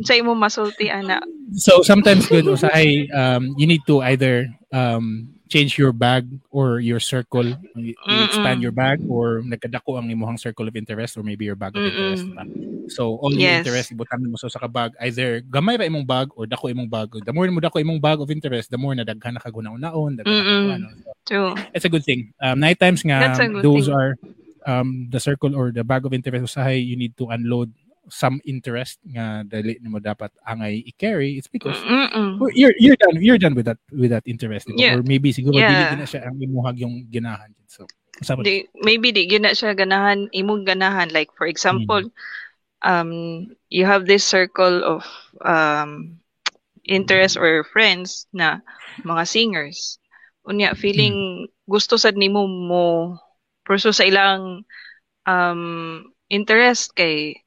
sa 0.04 0.14
imo 0.14 0.36
masulti 0.36 0.92
ana. 0.92 1.24
So 1.56 1.82
sometimes 1.82 2.28
good 2.28 2.46
usahay 2.46 3.08
um 3.14 3.56
you 3.56 3.68
need 3.68 3.84
to 3.88 4.02
either 4.04 4.50
um 4.74 5.30
change 5.54 5.78
your 5.78 5.94
bag 5.94 6.26
or 6.50 6.82
your 6.82 6.98
circle 6.98 7.46
you, 7.78 7.94
expand 8.26 8.58
your 8.66 8.74
bag 8.74 8.98
or 9.06 9.46
nagkadako 9.46 10.02
ang 10.02 10.10
imuhang 10.10 10.40
circle 10.42 10.66
of 10.66 10.74
interest 10.74 11.14
or 11.14 11.22
maybe 11.22 11.46
your 11.46 11.54
bag 11.54 11.78
of 11.78 11.84
interest 11.86 12.26
Mm-mm. 12.26 12.42
diba? 12.42 12.90
so 12.90 13.22
all 13.22 13.30
your 13.30 13.46
Yes. 13.46 13.62
interest 13.62 13.94
ibutang 13.94 14.26
mo 14.26 14.34
sa 14.34 14.50
sa 14.50 14.58
ka 14.58 14.66
bag 14.66 14.98
either 15.06 15.46
gamay 15.46 15.78
ra 15.78 15.86
imong 15.86 16.10
bag 16.10 16.34
or 16.34 16.50
dako 16.50 16.74
imong 16.74 16.90
bag 16.90 17.14
the 17.22 17.30
more 17.30 17.46
mo 17.54 17.62
dako 17.62 17.78
imong 17.78 18.02
bag 18.02 18.18
of 18.18 18.34
interest 18.34 18.74
the 18.74 18.82
more 18.82 18.98
na 18.98 19.06
daghan 19.06 19.38
na 19.38 19.44
kagunaon 19.46 19.78
daghan 19.78 20.10
na 20.18 20.24
Mm-mm. 20.26 20.42
kag- 20.42 20.74
ano. 20.82 20.88
So, 20.98 21.12
True. 21.30 21.52
it's 21.72 21.86
a 21.86 21.92
good 21.92 22.04
thing 22.04 22.34
um 22.42 22.58
night 22.58 22.82
times 22.82 23.06
nga 23.06 23.38
those 23.62 23.86
thing. 23.88 23.94
are 23.94 24.18
um 24.66 25.08
the 25.12 25.20
circle 25.20 25.56
or 25.56 25.72
the 25.72 25.84
bag 25.84 26.06
of 26.06 26.14
interest 26.14 26.56
usahay 26.56 26.80
you 26.80 26.96
need 26.96 27.16
to 27.18 27.30
unload 27.32 27.72
some 28.12 28.44
interest 28.44 29.00
nga 29.08 29.48
dali 29.48 29.80
nimo 29.80 29.96
dapat 29.96 30.28
angay 30.44 30.84
i-carry 30.92 31.40
it's 31.40 31.48
because 31.48 31.80
Mm-mm. 31.88 32.36
Well, 32.36 32.52
you're 32.52 32.76
you're 32.76 33.00
done 33.00 33.16
you're 33.24 33.40
done 33.40 33.56
with 33.56 33.72
that 33.72 33.80
with 33.96 34.12
that 34.12 34.28
interest? 34.28 34.68
Yeah. 34.76 35.00
or 35.00 35.08
maybe 35.08 35.32
siguro 35.32 35.56
Yeah. 35.56 35.72
dili 35.72 35.84
gina 35.96 36.06
siya 36.08 36.28
ang 36.28 36.36
imuhag 36.36 36.84
yung 36.84 37.08
ginahan 37.08 37.56
so 37.68 37.88
Di, 38.46 38.70
maybe 38.86 39.10
di 39.10 39.26
gyud 39.26 39.42
na 39.42 39.58
siya 39.58 39.74
ganahan, 39.74 40.30
imong 40.30 40.70
ganahan. 40.70 41.10
Like, 41.10 41.34
for 41.34 41.50
example, 41.50 42.14
um, 42.86 43.50
you 43.74 43.90
have 43.90 44.06
this 44.06 44.22
circle 44.22 44.86
of 44.86 45.02
um, 45.42 46.22
interest 46.86 47.36
or 47.36 47.66
friends 47.66 48.30
na 48.30 48.62
mga 49.02 49.24
singers. 49.26 49.98
Unya, 50.46 50.78
feeling 50.78 51.48
gusto 51.66 51.98
sad 51.98 52.14
nimo 52.14 52.46
mo 52.46 53.18
pursue 53.64 53.96
sa 53.96 54.06
ilang 54.08 54.64
um, 55.28 55.62
interest 56.30 56.94
kay 56.96 57.40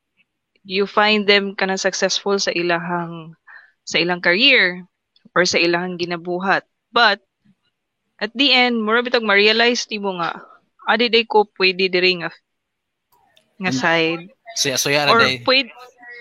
you 0.66 0.84
find 0.88 1.30
them 1.30 1.54
kana 1.54 1.78
successful 1.78 2.36
sa 2.40 2.50
ilahang 2.50 3.36
sa 3.86 4.02
ilang 4.02 4.18
career 4.18 4.82
or 5.36 5.46
sa 5.46 5.60
ilang 5.62 5.94
ginabuhat. 6.00 6.66
But 6.90 7.22
at 8.18 8.32
the 8.34 8.50
end, 8.50 8.80
mura 8.82 9.04
bitag 9.04 9.22
ma-realize 9.22 9.86
nimo 9.92 10.16
nga 10.18 10.40
adi 10.88 11.10
day 11.10 11.26
ko 11.26 11.44
pwede 11.58 11.90
diri 11.90 12.22
nga 12.22 12.30
nga 13.60 13.72
side 13.74 14.30
Siya 14.56 14.76
suya 14.80 15.04
ra 15.04 15.12
or 15.12 15.20
day. 15.20 15.42
pwede 15.44 15.70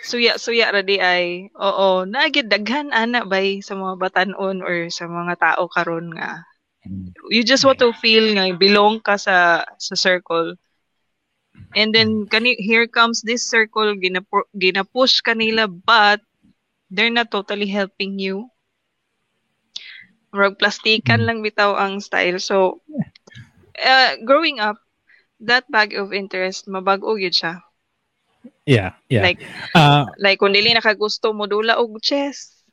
suya 0.05 0.35
suya 0.41 0.73
ra 0.73 0.81
di 0.85 0.97
ay 0.99 1.49
oo 1.55 2.03
nagid 2.05 2.49
daghan 2.51 2.91
ana 2.91 3.23
bay 3.23 3.61
sa 3.63 3.73
mga 3.77 3.95
batanon 4.01 4.59
or 4.65 4.89
sa 4.91 5.05
mga 5.07 5.33
tao 5.39 5.69
karon 5.71 6.11
nga 6.17 6.43
you 7.29 7.43
just 7.43 7.65
want 7.65 7.79
to 7.79 7.91
feel 7.93 8.25
nga 8.35 8.45
belong 8.57 8.99
ka 9.01 9.15
sa 9.17 9.63
sa 9.77 9.95
circle. 9.95 10.55
And 11.75 11.93
then 11.93 12.25
kani 12.25 12.55
here 12.57 12.87
comes 12.87 13.21
this 13.21 13.43
circle 13.49 13.95
ginapu- 13.95 14.49
ginapush 14.57 15.21
kanila 15.21 15.67
but 15.67 16.21
they're 16.89 17.09
not 17.09 17.31
totally 17.31 17.67
helping 17.67 18.19
you. 18.19 18.49
Murag 20.33 20.57
plastikan 20.59 21.21
Mm. 21.21 21.25
lang 21.27 21.39
bitaw 21.45 21.71
ang 21.77 22.01
style. 22.01 22.39
So 22.39 22.81
uh, 23.79 24.11
growing 24.25 24.59
up 24.59 24.77
that 25.39 25.65
bag 25.71 25.93
of 25.95 26.13
interest 26.13 26.67
mabago 26.67 27.15
gyud 27.19 27.35
siya. 27.35 27.53
Yeah 28.65 28.93
yeah. 29.09 29.21
Like 29.25 29.41
uh 29.75 30.05
like 30.19 30.39
kung 30.39 30.53
dili 30.53 30.73
nakagusto 30.73 31.33
mo 31.33 31.45
dula 31.47 31.77
og 31.81 31.97
chess. 32.01 32.63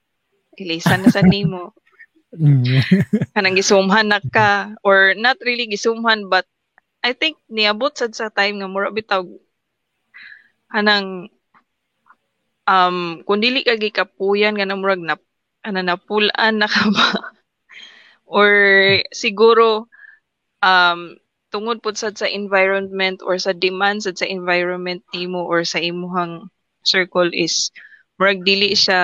Ilisan 0.59 1.03
na 1.05 1.11
sa 1.11 1.23
nimo 1.25 1.73
kanang 3.35 3.57
gisumhan 3.59 4.07
na 4.09 4.21
ka 4.35 4.73
or 4.89 5.13
not 5.25 5.37
really 5.47 5.67
gisumhan 5.69 6.29
but 6.33 6.45
I 7.03 7.13
think 7.17 7.37
niabot 7.51 7.93
sad 7.97 8.13
sa 8.17 8.29
time 8.33 8.61
nga 8.61 8.69
mura 8.71 8.91
bitaw. 8.93 9.25
Anang 10.79 11.29
um 12.69 13.23
kung 13.27 13.41
dili 13.43 13.67
ka 13.67 13.75
gikapuyan 13.75 14.55
nga 14.57 14.79
murag 14.79 15.03
na 15.03 15.17
ana 15.67 15.83
napulan 15.83 16.55
na 16.59 16.69
ka 16.71 16.85
ba? 16.95 17.09
Or 18.39 18.51
siguro 19.13 19.87
um 20.63 21.19
tungod 21.53 21.83
pud 21.85 21.97
sad 21.99 22.17
sa 22.17 22.29
environment 22.31 23.21
or 23.25 23.37
sa 23.39 23.53
demand 23.53 24.03
sad 24.05 24.17
sa 24.19 24.29
environment 24.29 25.03
nimo 25.13 25.45
or 25.45 25.65
sa 25.67 25.83
imuhang 25.83 26.49
circle 26.87 27.29
is 27.33 27.71
murag 28.19 28.43
dili 28.47 28.73
siya 28.75 29.01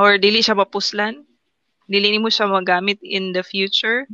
or 0.00 0.16
dili 0.16 0.40
siya 0.40 0.56
mapuslan 0.56 1.27
dili 1.88 2.12
nimo 2.12 2.28
siya 2.28 2.46
magamit 2.46 3.00
in 3.02 3.32
the 3.32 3.42
future? 3.42 4.04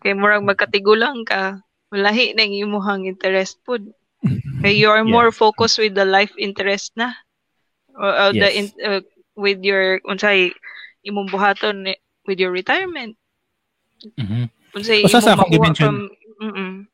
Kay 0.00 0.14
murag 0.14 0.46
magkatigulang 0.46 1.26
ka 1.26 1.58
walahi 1.90 2.32
na 2.32 2.46
ang 2.46 2.54
imuhang 2.54 3.02
interest 3.10 3.58
pud 3.66 3.82
kay 4.62 4.74
you 4.76 4.90
are 4.90 5.02
more 5.02 5.30
focused 5.34 5.78
with 5.82 5.94
the 5.98 6.06
life 6.06 6.32
interest 6.38 6.94
na. 6.94 7.14
Or 7.98 8.14
uh, 8.14 8.30
the 8.30 8.46
Yes. 8.46 8.54
in, 8.54 8.66
uh, 8.84 9.02
with 9.34 9.62
your 9.66 9.98
unsay 10.06 10.54
imong 11.02 11.30
buhaton 11.30 11.90
with 12.26 12.38
your 12.38 12.54
retirement. 12.54 13.18
Mhm. 14.14 14.46
unsay 14.78 15.02
Usa 15.02 15.18
sa 15.18 15.34
imong 15.34 15.74
akong 15.74 15.74
from 15.74 15.96
mm 16.38 16.86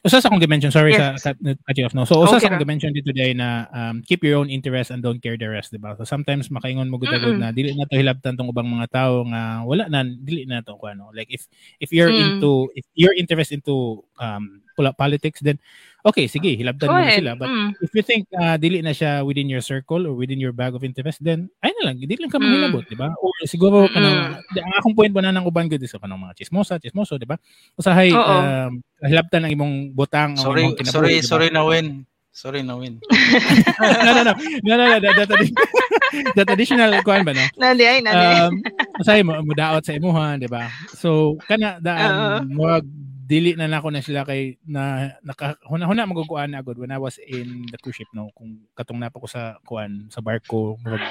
Usa 0.00 0.16
sa 0.16 0.32
akong 0.32 0.40
dimension, 0.40 0.72
sorry 0.72 0.96
Yes. 0.96 1.20
sa 1.20 1.36
cut, 1.36 1.60
cut 1.60 1.76
you 1.76 1.84
off 1.84 1.92
no. 1.92 2.08
So 2.08 2.24
usa 2.24 2.40
Okay 2.40 2.40
sa 2.40 2.48
akong 2.48 2.64
dimension 2.64 2.88
dito 2.96 3.12
today 3.12 3.36
na 3.36 3.68
um, 3.68 4.00
keep 4.00 4.24
your 4.24 4.40
own 4.40 4.48
interest 4.48 4.88
and 4.88 5.04
don't 5.04 5.20
care 5.20 5.36
the 5.36 5.44
rest, 5.44 5.76
diba? 5.76 5.92
So 6.00 6.08
sometimes 6.08 6.48
makaingon 6.48 6.88
mo 6.88 6.96
gud 6.96 7.12
Mm-mm. 7.12 7.36
na 7.36 7.52
dili 7.52 7.76
na 7.76 7.84
to 7.84 8.00
hilabtan 8.00 8.32
tong 8.40 8.48
ubang 8.48 8.64
mga 8.64 8.88
tao 8.88 9.28
nga 9.28 9.60
wala 9.60 9.92
na 9.92 10.00
dili 10.00 10.48
na 10.48 10.64
to 10.64 10.80
kuno. 10.80 11.12
Like 11.12 11.28
if 11.28 11.44
if 11.84 11.92
you're 11.92 12.08
Mm. 12.08 12.40
into 12.40 12.72
if 12.72 12.88
you're 12.96 13.12
interest 13.12 13.52
into 13.52 14.00
um 14.16 14.64
politics 14.96 15.44
then 15.44 15.60
okay, 16.02 16.24
sige, 16.26 16.56
hilabtan 16.56 16.88
mo 16.88 17.00
sila 17.08 17.32
but 17.36 17.48
mm. 17.48 17.70
if 17.80 17.90
you 17.92 18.00
think 18.00 18.24
uh, 18.34 18.56
dili 18.56 18.80
na 18.80 18.90
siya 18.90 19.20
within 19.20 19.46
your 19.46 19.60
circle 19.60 20.04
or 20.04 20.16
within 20.16 20.40
your 20.40 20.52
bag 20.52 20.72
of 20.72 20.80
interest 20.80 21.20
then 21.20 21.48
ay 21.60 21.70
na 21.80 21.92
lang 21.92 21.96
dili 22.00 22.16
lang 22.16 22.28
ka 22.28 22.40
Mm. 22.40 22.48
manghilabot 22.48 22.84
di 22.88 22.96
ba 22.96 23.12
or 23.20 23.32
siguro 23.44 23.84
Mm-mm. 23.84 23.92
kanang 23.92 24.18
di- 24.50 24.64
ang 24.64 24.74
akong 24.80 24.96
point 24.96 25.12
ba 25.12 25.20
na 25.20 25.36
ng 25.36 25.44
uban 25.44 25.68
gud 25.68 25.80
is 25.80 25.92
kanang 25.92 26.20
mga 26.20 26.40
chismosa 26.40 26.80
chismoso 26.80 27.20
di 27.20 27.28
ba 27.28 27.36
usahay 27.76 28.10
um, 28.12 28.80
hilabtan 29.04 29.44
ang 29.44 29.52
imong 29.52 29.74
butang 29.92 30.32
ang 30.36 30.44
Sorry, 30.44 30.64
imong 30.64 30.76
kinabuhi, 30.80 30.96
sorry, 30.96 31.12
di 31.12 31.20
ba? 31.20 31.28
sorry 31.28 31.48
na 31.52 31.62
win. 31.64 31.88
Sorry 32.30 32.62
na 32.62 32.78
win. 32.78 32.94
no 34.06 34.10
no 34.14 34.22
no 34.22 34.32
no 34.64 34.72
no, 34.78 34.84
no 34.86 34.96
the, 35.02 35.26
tradi- 35.26 35.56
the 36.38 36.44
traditional 36.46 36.94
kuan 37.02 37.26
ba 37.26 37.34
no 37.34 37.42
nadi 37.58 37.84
ay 37.84 37.98
nadi 38.00 38.22
ay. 38.24 38.38
um 38.46 38.54
usahay 39.02 39.20
mo 39.26 39.34
mudaot 39.42 39.82
sa 39.82 39.92
imuha 39.98 40.38
di 40.38 40.46
ba 40.46 40.70
so 40.94 41.34
kana 41.50 41.82
da 41.82 41.92
um, 42.40 42.46
murag 42.54 42.86
dili 43.30 43.54
na 43.54 43.70
nako 43.70 43.94
na 43.94 44.02
sila 44.02 44.26
kay 44.26 44.58
na 44.66 45.14
naka 45.22 45.54
huna 45.70 45.86
huna 45.86 46.02
maguguan 46.02 46.50
na 46.50 46.66
agad 46.66 46.74
when 46.82 46.90
I 46.90 46.98
was 46.98 47.14
in 47.22 47.62
the 47.70 47.78
cruise 47.78 47.94
ship 48.02 48.10
no 48.10 48.34
kung 48.34 48.66
katong 48.74 48.98
napa 48.98 49.22
ko 49.22 49.30
sa 49.30 49.54
kuan 49.62 50.10
sa 50.10 50.18
barko 50.18 50.74
murag 50.82 51.06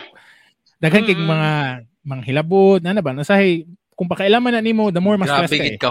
daghan 0.83 1.07
kay 1.07 1.15
Mm-mm. 1.15 1.31
mga 1.31 1.51
mga 2.03 2.23
hilabot 2.27 2.83
na 2.83 2.91
na 2.91 2.99
ba 2.99 3.15
nasahay 3.15 3.63
kung 3.95 4.11
pakailaman 4.11 4.51
na 4.51 4.59
nimo 4.59 4.91
the 4.91 4.99
more 4.99 5.15
mas 5.15 5.31
stress 5.31 5.47
Grabe 5.47 5.63
ka 5.63 5.63
gid 5.63 5.79
eh. 5.79 5.81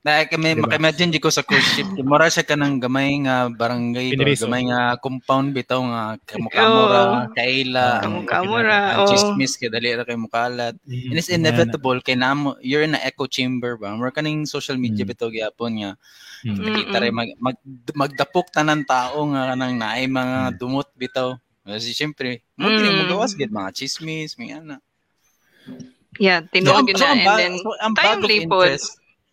Na 0.00 0.22
kami 0.22 0.54
Diba? 0.54 0.64
maka-imagine 0.64 1.10
di 1.10 1.18
ko 1.18 1.28
sa 1.28 1.42
cruise 1.42 1.66
ship. 1.72 1.86
Mura 2.00 2.26
siya 2.26 2.42
ka 2.42 2.54
ng 2.54 2.78
gamay 2.78 3.18
nga 3.22 3.46
barangay? 3.46 4.12
Piniriso. 4.12 4.46
gamay 4.46 4.66
nga 4.66 4.96
compound 4.96 5.50
bitaw 5.50 5.80
nga 5.80 6.02
kamukamura, 6.24 7.00
kaila, 7.32 7.86
ang- 7.98 8.24
Kamukamura, 8.24 8.78
oo. 8.98 9.08
chismis 9.08 9.54
kay 9.54 9.68
dali 9.68 9.90
ra 9.90 10.02
kay 10.02 10.14
mukalat. 10.14 10.74
Mm, 10.82 11.08
And 11.08 11.16
it's 11.16 11.28
inevitable 11.28 11.98
kay 12.00 12.14
namo 12.14 12.56
you're 12.60 12.82
in 12.82 12.94
a 12.94 13.02
echo 13.02 13.24
chamber 13.24 13.74
ba. 13.74 13.92
Mura 13.92 14.10
kaning 14.10 14.44
social 14.44 14.76
media 14.76 15.02
Mm. 15.02 15.10
bitaw 15.10 15.28
gyapon 15.28 15.72
nga 15.78 15.90
Mm. 16.40 16.54
nakita 16.56 16.96
rin 16.98 17.12
mag, 17.12 17.30
mag, 17.36 17.56
magdapok 17.92 18.48
tanan 18.48 18.82
tao 18.82 19.26
nga 19.28 19.50
kanang 19.50 19.74
naay 19.74 20.04
mga 20.04 20.54
dumot 20.54 20.86
bitaw 20.94 21.34
Kasi 21.62 21.92
siyempre, 21.92 22.40
mo 22.56 22.64
kini 22.66 22.88
Mm. 22.88 22.96
mo 22.96 23.04
gawas 23.12 23.36
gid 23.36 23.52
mga 23.52 23.76
chismis, 23.76 24.40
mga 24.40 24.64
ana. 24.64 24.76
Yeah, 26.16 26.40
So, 26.40 26.48
tinuod 26.50 26.74
ang, 26.74 26.88
yun 26.88 26.96
so, 26.96 27.04
na. 27.04 27.12
And 27.12 27.22
then, 27.28 27.52
so, 27.60 27.68
ang 27.76 27.92
timely 27.92 28.48
po. 28.48 28.64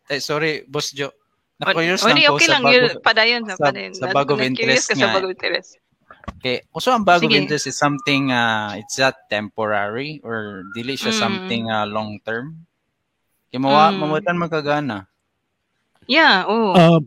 Eh, 0.07 0.19
sorry, 0.19 0.63
Boss 0.65 0.91
Joe. 0.91 1.13
Na-curious 1.55 2.03
o, 2.03 2.11
lang 2.11 2.15
di, 2.15 2.23
ko 2.23 2.35
okay 2.35 2.45
sa 2.45 2.53
lang 2.53 2.63
bag 2.63 2.73
yun. 2.73 2.83
Padayon 2.99 3.41
sa, 3.41 3.55
sa- 3.55 3.65
padayon. 3.65 3.93
sa 3.93 4.07
bag 4.09 4.27
of 4.27 4.39
Na- 4.39 4.45
interest 4.45 4.85
ka 4.85 4.93
sa 4.93 4.99
nga. 5.01 5.13
bag 5.13 5.23
of 5.23 5.31
interest. 5.31 5.69
okay. 6.35 6.57
So, 6.75 6.91
ang 6.91 7.03
bag 7.03 7.21
of 7.21 7.31
Sige. 7.31 7.39
interest 7.39 7.65
is 7.65 7.75
something, 7.75 8.27
uh, 8.29 8.75
it's 8.75 8.95
that 8.95 9.15
temporary 9.27 10.19
or 10.19 10.67
dili 10.71 10.93
siya 10.93 11.09
Mm. 11.09 11.17
something 11.17 11.63
uh, 11.67 11.85
long 11.85 12.19
term? 12.21 12.67
Kaya 13.47 13.59
mawa, 13.61 13.87
Mm. 13.87 13.97
mawatan 13.97 14.35
magkagana. 14.35 14.97
Yeah, 16.05 16.43
oo. 16.45 16.75
Uh, 16.75 16.99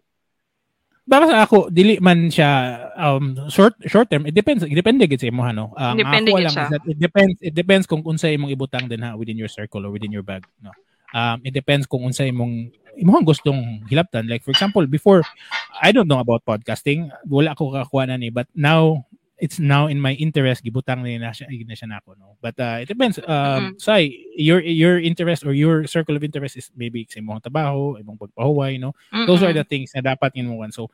para 1.04 1.24
sa 1.24 1.40
ako 1.40 1.68
dili 1.68 1.96
man 1.98 2.28
siya 2.28 2.48
um 2.94 3.48
short 3.48 3.72
short 3.88 4.12
term 4.12 4.28
it 4.28 4.36
depends 4.36 4.60
it 4.60 4.76
depende 4.76 5.08
gid 5.08 5.16
sa 5.16 5.32
imo 5.32 5.40
no 5.48 5.72
ang 5.72 5.96
Depende 5.96 6.36
ako 6.36 6.44
lang 6.44 6.52
siya. 6.52 6.64
is 6.64 6.72
that 6.76 6.84
it 6.84 6.98
depends 7.00 7.36
it 7.40 7.54
depends 7.56 7.84
kung 7.88 8.04
unsa 8.04 8.28
imong 8.28 8.52
ibutang 8.52 8.84
din 8.84 9.00
ha 9.00 9.16
within 9.16 9.40
your 9.40 9.48
circle 9.48 9.80
or 9.80 9.88
within 9.88 10.12
your 10.12 10.20
bag 10.20 10.44
no 10.60 10.68
um 11.16 11.40
it 11.40 11.56
depends 11.56 11.88
kung 11.88 12.04
unsa 12.04 12.28
imong 12.28 12.68
imong 12.98 13.22
gustong 13.22 13.86
hilabtan 13.86 14.26
like 14.26 14.42
for 14.42 14.50
example 14.50 14.82
before 14.90 15.22
I 15.78 15.94
don't 15.94 16.10
know 16.10 16.18
about 16.18 16.42
podcasting 16.42 17.08
wala 17.30 17.54
ako 17.54 17.70
kakuha 17.78 18.10
na 18.10 18.18
ni 18.18 18.28
but 18.34 18.50
now 18.52 19.06
it's 19.38 19.62
now 19.62 19.86
in 19.86 20.02
my 20.02 20.18
interest 20.18 20.66
gibutang 20.66 21.06
ni 21.06 21.14
na 21.14 21.30
siya 21.30 21.46
na 21.46 21.78
siya 21.78 21.86
nako 21.86 22.18
no 22.18 22.34
but 22.42 22.58
uh, 22.58 22.82
it 22.82 22.90
depends 22.90 23.22
um 23.22 23.70
Mhm. 23.70 23.78
say 23.78 24.10
your 24.34 24.58
your 24.58 24.98
interest 24.98 25.46
or 25.46 25.54
your 25.54 25.86
circle 25.86 26.18
of 26.18 26.26
interest 26.26 26.58
is 26.58 26.74
maybe 26.74 27.06
sa 27.06 27.22
imong 27.22 27.38
trabaho 27.38 27.94
imong 28.02 28.18
pagpahuway 28.18 28.82
no 28.82 28.90
those 29.30 29.46
are 29.46 29.54
Mm-mm. 29.54 29.62
the 29.62 29.66
things 29.66 29.94
na 29.94 30.02
dapat 30.02 30.34
inuwan. 30.34 30.74
So, 30.74 30.90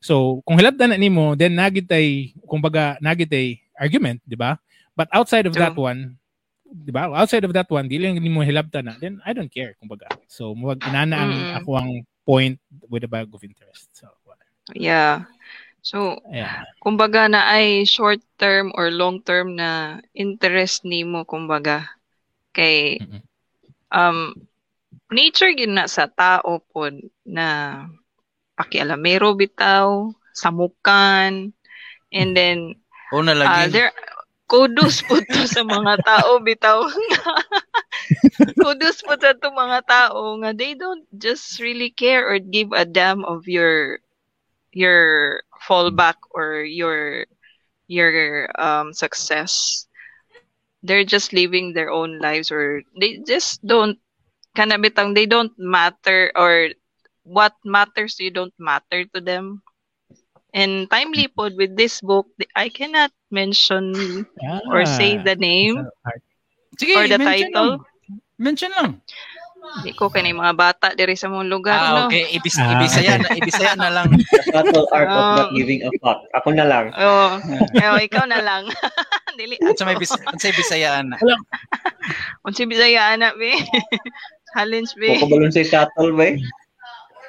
so 0.00 0.40
kung 0.46 0.56
hilabdan 0.58 0.94
na 0.94 0.98
nimo, 0.98 1.34
then 1.36 1.54
nagitay, 1.58 2.32
kumbaga, 2.46 2.96
nagitay 3.02 3.60
argument, 3.76 4.22
di 4.24 4.34
ba? 4.38 4.56
But 4.94 5.08
outside 5.12 5.46
of 5.46 5.54
True. 5.54 5.62
that 5.62 5.76
one, 5.76 6.16
di 6.72 6.88
ba? 6.88 7.12
Outside 7.12 7.44
of 7.44 7.52
that 7.52 7.68
one, 7.68 7.86
dili 7.86 8.08
lang 8.08 8.16
nimo 8.16 8.40
hilabdan 8.40 8.88
na, 8.88 8.96
then 8.96 9.20
I 9.28 9.36
don't 9.36 9.52
care, 9.52 9.76
kumbaga. 9.76 10.08
So, 10.26 10.56
muwag 10.56 10.80
inana 10.88 11.20
ang 11.20 11.32
Mm-mm. 11.36 11.58
ako 11.60 11.70
ang 11.76 11.90
point 12.24 12.56
with 12.88 13.04
a 13.04 13.10
bag 13.10 13.28
of 13.28 13.44
interest. 13.44 13.92
So, 13.92 14.08
wala. 14.24 14.42
Yeah. 14.72 15.28
So, 15.82 16.22
yeah. 16.30 16.62
kumbaga 16.80 17.26
na 17.26 17.50
ay 17.50 17.82
short 17.84 18.22
term 18.38 18.70
or 18.78 18.88
long 18.94 19.20
term 19.26 19.58
na 19.58 19.98
interest 20.14 20.86
nimo 20.86 21.26
kumbaga 21.26 21.90
kay 22.54 23.02
um 23.90 24.30
nature 25.10 25.50
gid 25.58 25.74
na 25.74 25.90
sa 25.90 26.06
tao 26.06 26.62
pod 26.70 26.94
na 27.26 27.82
pakialamero 28.54 29.34
bitaw 29.34 30.14
samukan 30.30 31.50
and 32.14 32.30
then 32.38 32.78
Una 33.10 33.34
uh, 33.34 33.42
lagi. 33.42 33.74
there 33.74 33.92
kudos 34.52 35.00
po 35.08 35.16
to 35.32 35.40
sa 35.48 35.62
mga 35.64 35.94
tao 36.04 36.30
bitaw 36.44 36.84
kudos 38.60 39.00
po 39.06 39.16
sa 39.16 39.32
to 39.32 39.48
mga 39.48 39.80
tao 39.88 40.36
nga 40.44 40.50
they 40.52 40.76
don't 40.76 41.08
just 41.16 41.56
really 41.64 41.88
care 41.88 42.22
or 42.28 42.36
give 42.38 42.70
a 42.76 42.84
damn 42.84 43.24
of 43.24 43.48
your 43.48 43.98
your 44.72 45.42
fallback 45.64 46.18
or 46.32 46.64
your 46.64 47.26
your 47.88 48.48
um 48.60 48.92
success. 48.92 49.86
They're 50.82 51.06
just 51.06 51.32
living 51.32 51.72
their 51.72 51.90
own 51.90 52.18
lives 52.18 52.50
or 52.50 52.82
they 52.98 53.22
just 53.26 53.64
don't 53.64 53.98
kana 54.56 54.76
bitang 54.78 55.14
they 55.14 55.26
don't 55.26 55.54
matter 55.58 56.32
or 56.36 56.74
what 57.22 57.54
matters 57.64 58.18
you 58.18 58.30
don't 58.30 58.54
matter 58.58 59.04
to 59.14 59.20
them 59.20 59.62
and 60.52 60.88
timely 60.88 61.26
pod 61.26 61.56
with 61.56 61.74
this 61.74 62.00
book 62.00 62.28
I 62.54 62.68
cannot 62.68 63.10
mention 63.28 63.92
or 64.68 64.84
say 64.84 65.16
Ah, 65.16 65.24
the 65.24 65.36
name 65.36 65.84
Sige, 66.74 66.94
or 66.94 67.04
the 67.04 67.16
mention 67.16 67.48
title 67.48 67.70
Lang. 67.76 67.84
Mention 68.38 68.70
lang. 68.72 68.90
di 69.86 69.94
ko 69.94 70.10
kay 70.10 70.26
mga 70.26 70.58
bata 70.58 70.90
diri 70.92 71.14
sa 71.14 71.30
mong 71.30 71.46
lugar 71.46 71.72
Ah, 71.72 71.88
no 71.94 72.00
okay. 72.10 72.26
Ibis, 72.34 72.58
Ah, 72.58 72.74
ibisaya, 72.74 73.14
na, 73.14 73.30
ibisaya 73.30 73.72
na 73.78 73.94
lang. 73.94 74.10
The 74.34 74.42
subtle 74.50 74.90
art 74.90 75.06
of 75.06 75.22
not 75.38 75.48
Um, 75.48 75.54
giving 75.54 75.86
a 75.86 75.90
fuck. 76.02 76.18
Ako 76.34 76.50
na 76.50 76.66
lang. 76.66 76.90
oh, 76.92 77.38
oh 77.86 77.96
ikaw 77.96 78.26
na 78.26 78.42
lang 78.42 78.66
dili 79.38 79.56
Unsa 79.62 79.86
may 79.86 79.94
bis, 79.94 80.10
unsa 80.12 80.50
bisayaan 80.50 81.14
na. 81.14 81.16
unsi 82.42 82.66
bisaya 82.66 83.14
ana 83.14 83.32
be 83.38 83.54
challenge 84.50 84.92
be 84.98 85.14
Kung 85.16 85.30
balon 85.30 85.54
sa 85.54 85.62
shuttle 85.62 86.10
ba 86.12 86.34
eh? 86.34 86.36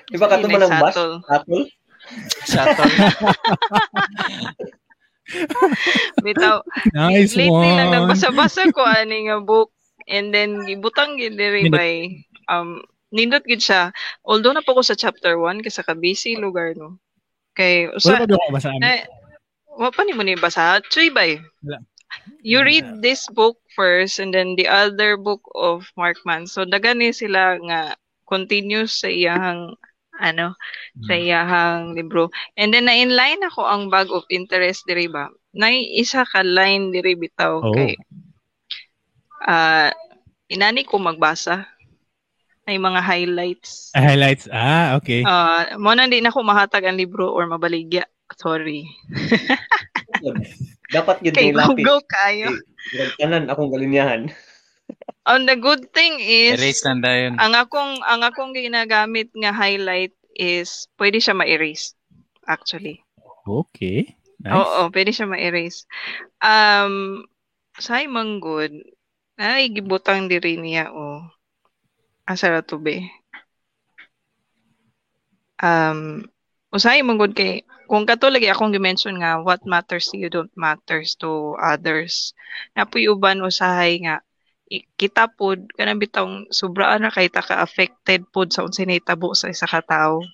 Di 0.09 0.17
ba 0.17 0.26
kato 0.26 0.49
man 0.49 0.65
ang 0.65 0.74
bus? 0.82 0.95
shuttle. 0.97 1.63
Shuttle? 2.45 2.89
Bitaw 6.23 6.61
Nice 6.93 7.33
lately 7.39 7.71
lang 7.73 7.89
one. 7.89 7.93
nagbasa-basa 7.95 8.69
ko 8.75 8.83
ani 8.83 9.31
nga 9.31 9.39
book 9.39 9.71
and 10.05 10.35
then 10.35 10.67
gibutang 10.67 11.15
gid 11.15 11.39
diri 11.39 11.71
by 11.71 12.11
um 12.51 12.83
nindot 13.09 13.41
gid 13.47 13.63
siya 13.63 13.89
although 14.27 14.51
na 14.51 14.59
po 14.61 14.75
ko 14.75 14.83
sa 14.83 14.99
chapter 14.99 15.39
1 15.39 15.63
kasi 15.63 15.79
ka 15.79 15.95
busy 15.95 16.35
lugar 16.35 16.75
no 16.75 16.99
kay 17.55 17.87
Wala 17.87 17.97
usa 17.97 18.13
pa 18.19 18.25
doon 18.27 18.41
ako 18.43 18.51
basaan. 18.51 18.79
na 18.83 18.91
wa 19.79 19.89
pa 19.89 20.01
ni 20.03 20.11
mo 20.13 20.21
ni 20.27 20.35
basa 20.35 20.83
chuy 20.91 21.07
bay 21.07 21.39
Wala. 21.63 21.79
you 22.43 22.59
read 22.61 22.99
this 22.99 23.25
book 23.31 23.57
first 23.73 24.19
and 24.19 24.35
then 24.35 24.53
the 24.59 24.67
other 24.67 25.15
book 25.15 25.41
of 25.55 25.87
Mark 25.95 26.19
Mann 26.27 26.45
so 26.45 26.67
dagani 26.67 27.15
sila 27.15 27.57
nga 27.63 27.95
continuous 28.27 28.99
sa 29.01 29.07
iyang 29.07 29.73
ano 30.20 30.53
sa 31.01 31.18
iyahang 31.18 31.97
libro 31.97 32.30
and 32.53 32.70
then 32.70 32.86
na 32.86 32.93
inline 32.93 33.41
ako 33.41 33.66
ang 33.66 33.89
bag 33.89 34.05
of 34.14 34.22
interest 34.30 34.86
diri 34.86 35.09
ba 35.09 35.26
na 35.51 35.74
isa 35.74 36.22
ka 36.24 36.45
line 36.45 36.93
diri 36.93 37.18
bitaw 37.18 37.61
Oh. 37.61 37.74
kay 37.74 37.97
ah 39.43 39.89
inani 40.47 40.86
ko 40.86 41.01
magbasa 41.01 41.66
may 42.64 42.80
mga 42.80 43.01
highlights 43.03 43.91
Ah, 43.91 44.05
highlights. 44.07 44.47
Ah, 44.47 44.95
okay. 44.95 45.22
Ah, 45.28 45.76
mo 45.76 45.91
na 45.91 46.07
di 46.07 46.24
na 46.24 46.32
ko 46.32 46.39
mahatag 46.41 46.88
ang 46.88 46.95
libro 46.95 47.28
or 47.28 47.43
mabaligya 47.43 48.07
sorry 48.39 48.88
Dapat 50.89 51.26
yun 51.26 51.34
kay 51.38 51.49
kay 51.49 51.57
lapis. 51.57 51.84
go 51.84 51.97
kayo 52.05 52.49
Kanan 53.18 53.49
akong 53.49 53.72
galinyahan. 53.74 54.30
On 55.24 55.47
the 55.47 55.55
good 55.55 55.88
thing 55.95 56.19
is 56.19 56.59
Erase 56.59 56.84
lang 56.84 56.99
dayon. 56.99 57.39
ang 57.39 57.55
akong 57.55 57.99
ang 58.03 58.21
akong 58.24 58.51
ginagamit 58.51 59.32
nga 59.32 59.55
highlight 59.55 60.11
is 60.36 60.91
pwede 60.99 61.21
siya 61.24 61.38
ma-erase 61.38 61.95
actually. 62.47 62.99
Okay. 63.47 64.15
Nice. 64.43 64.55
Oo, 64.55 64.91
pwede 64.91 65.15
siya 65.15 65.28
ma-erase. 65.30 65.88
Um 66.43 67.24
say 67.80 68.05
manggod 68.05 68.76
ay 69.39 69.71
gibutang 69.71 70.30
diri 70.30 70.59
niya 70.59 70.91
o 70.91 71.24
asa 72.28 72.51
ra 72.51 72.61
to 72.61 72.78
be. 72.80 73.07
Um 75.63 76.28
usay 76.74 76.99
manggod 77.05 77.32
kay 77.38 77.63
kung 77.88 78.09
kato 78.09 78.28
lagi 78.28 78.49
akong 78.49 78.74
gi-mention 78.74 79.21
nga 79.21 79.39
what 79.39 79.61
matters 79.69 80.09
to 80.09 80.17
you 80.17 80.28
don't 80.28 80.51
matters 80.57 81.15
to 81.15 81.55
others. 81.61 82.34
Napuy 82.74 83.07
uban 83.07 83.45
usahay 83.45 84.01
nga 84.03 84.19
kita 84.97 85.30
pod 85.30 85.69
kanang 85.78 86.01
bitong 86.01 86.49
sobraan 86.49 87.05
na 87.05 87.13
kay 87.13 87.30
ta 87.30 87.45
ka 87.45 87.61
affected 87.61 88.26
pod 88.34 88.49
sa 88.49 88.65
unsay 88.65 88.89
nahitabo 88.89 89.38
sa 89.38 89.51
isa 89.53 89.69
ka 89.69 89.86
tawo. 89.86 90.26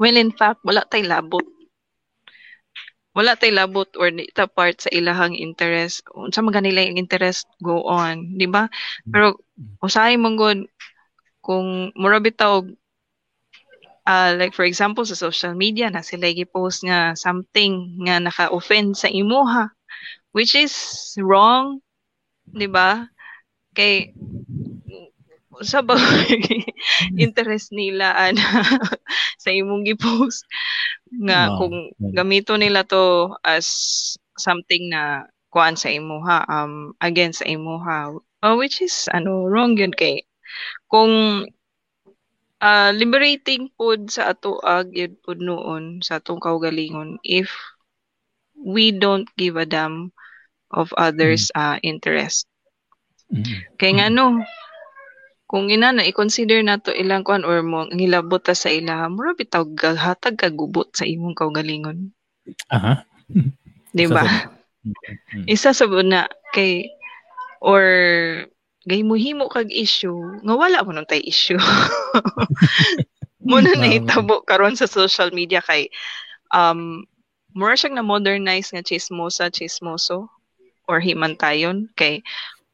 Well 0.00 0.16
in 0.16 0.32
fact 0.32 0.64
wala 0.64 0.86
tay 0.88 1.04
labot. 1.04 1.44
Wala 3.12 3.34
tay 3.34 3.50
labot 3.50 3.90
or 3.98 4.14
di 4.14 4.30
ta 4.32 4.46
part 4.46 4.80
sa 4.80 4.90
ilahang 4.94 5.34
interest. 5.34 6.06
Unsa 6.14 6.40
man 6.40 6.54
ganila 6.54 6.80
yung 6.80 6.96
interest 6.96 7.50
go 7.60 7.82
on, 7.84 8.38
di 8.38 8.46
ba? 8.46 8.70
Pero 9.10 9.42
usahay 9.82 10.14
man 10.16 10.38
gud 10.38 10.64
kung 11.42 11.90
mura 11.98 12.22
bitaw 12.22 12.64
ah 14.08 14.32
like 14.38 14.56
for 14.56 14.64
example 14.64 15.04
sa 15.04 15.18
social 15.18 15.52
media 15.52 15.92
na 15.92 16.00
sila 16.00 16.32
gi-post 16.32 16.80
nga 16.86 17.12
something 17.12 18.00
nga 18.08 18.16
naka-offend 18.16 18.96
sa 18.96 19.12
imuha 19.12 19.68
which 20.32 20.54
is 20.54 20.72
wrong, 21.20 21.80
di 22.48 22.68
ba? 22.68 23.08
Kay 23.78 24.10
sa 25.62 25.82
interest 27.24 27.74
nila 27.74 28.14
ana 28.14 28.62
sa 29.42 29.50
imong 29.50 29.86
gi-post 29.86 30.46
nga 31.24 31.50
No. 31.50 31.58
kung 31.58 31.76
gamito 32.14 32.54
nila 32.54 32.86
to 32.86 33.34
as 33.42 33.66
something 34.38 34.90
na 34.92 35.26
kuan 35.50 35.74
sa 35.74 35.90
imuha 35.90 36.44
um 36.46 36.92
against 37.02 37.42
sa 37.42 37.48
imuha 37.48 38.12
uh, 38.44 38.54
which 38.54 38.78
is 38.84 39.08
ano 39.10 39.48
wrong 39.48 39.74
yun 39.74 39.90
kay 39.90 40.22
kung 40.86 41.46
ah, 42.62 42.90
liberating 42.94 43.70
pod 43.74 44.10
sa 44.12 44.34
ato 44.34 44.60
ag 44.62 44.92
yun 44.94 45.14
pod 45.24 45.38
noon 45.40 46.04
sa 46.04 46.20
atong 46.20 46.42
kaugalingon 46.42 47.18
if 47.24 47.50
we 48.58 48.90
don't 48.92 49.26
give 49.38 49.56
a 49.56 49.66
damn 49.66 50.12
of 50.70 50.92
others 51.00 51.50
ah, 51.56 51.80
interest 51.82 52.46
Mhm. 53.28 53.76
kay 53.76 53.92
nga 54.00 54.08
no, 54.08 54.40
kung 55.48 55.68
ina 55.68 55.92
na 55.92 56.04
i-consider 56.04 56.60
nato 56.64 56.92
ilang 56.92 57.24
kuan 57.24 57.44
or 57.44 57.60
mo 57.64 57.84
ang 57.88 57.96
hilabot 58.00 58.40
ta 58.40 58.52
sa 58.56 58.72
ila, 58.72 59.08
mura 59.08 59.32
bitaw 59.36 59.64
hatag 59.96 60.36
kagubot 60.40 60.88
sa 60.96 61.04
imong 61.08 61.36
kaugalingon, 61.36 62.12
Aha. 62.72 63.04
di 63.96 64.04
ba? 64.08 64.24
Sa- 64.24 64.56
Mm. 65.34 65.44
Isa 65.50 65.76
sa 65.76 65.84
una 65.84 66.30
kay 66.56 66.88
or 67.60 67.82
gay 68.88 69.02
mo 69.04 69.18
himo 69.18 69.50
kag 69.50 69.68
issue 69.68 70.16
nga 70.46 70.54
wala 70.56 70.80
mo 70.80 70.96
tay 71.04 71.20
issue. 71.20 71.60
Muna 73.48 73.74
na 73.76 73.88
hitabo 73.90 74.40
karon 74.48 74.78
sa 74.78 74.88
social 74.88 75.28
media 75.34 75.60
kay 75.60 75.92
um 76.54 77.04
mura 77.52 77.76
siyang 77.76 78.00
na 78.00 78.06
modernize 78.06 78.72
nga 78.72 78.80
chismosa 78.80 79.52
chismoso 79.52 80.30
or 80.88 81.02
himantayon 81.02 81.90
kay 81.98 82.24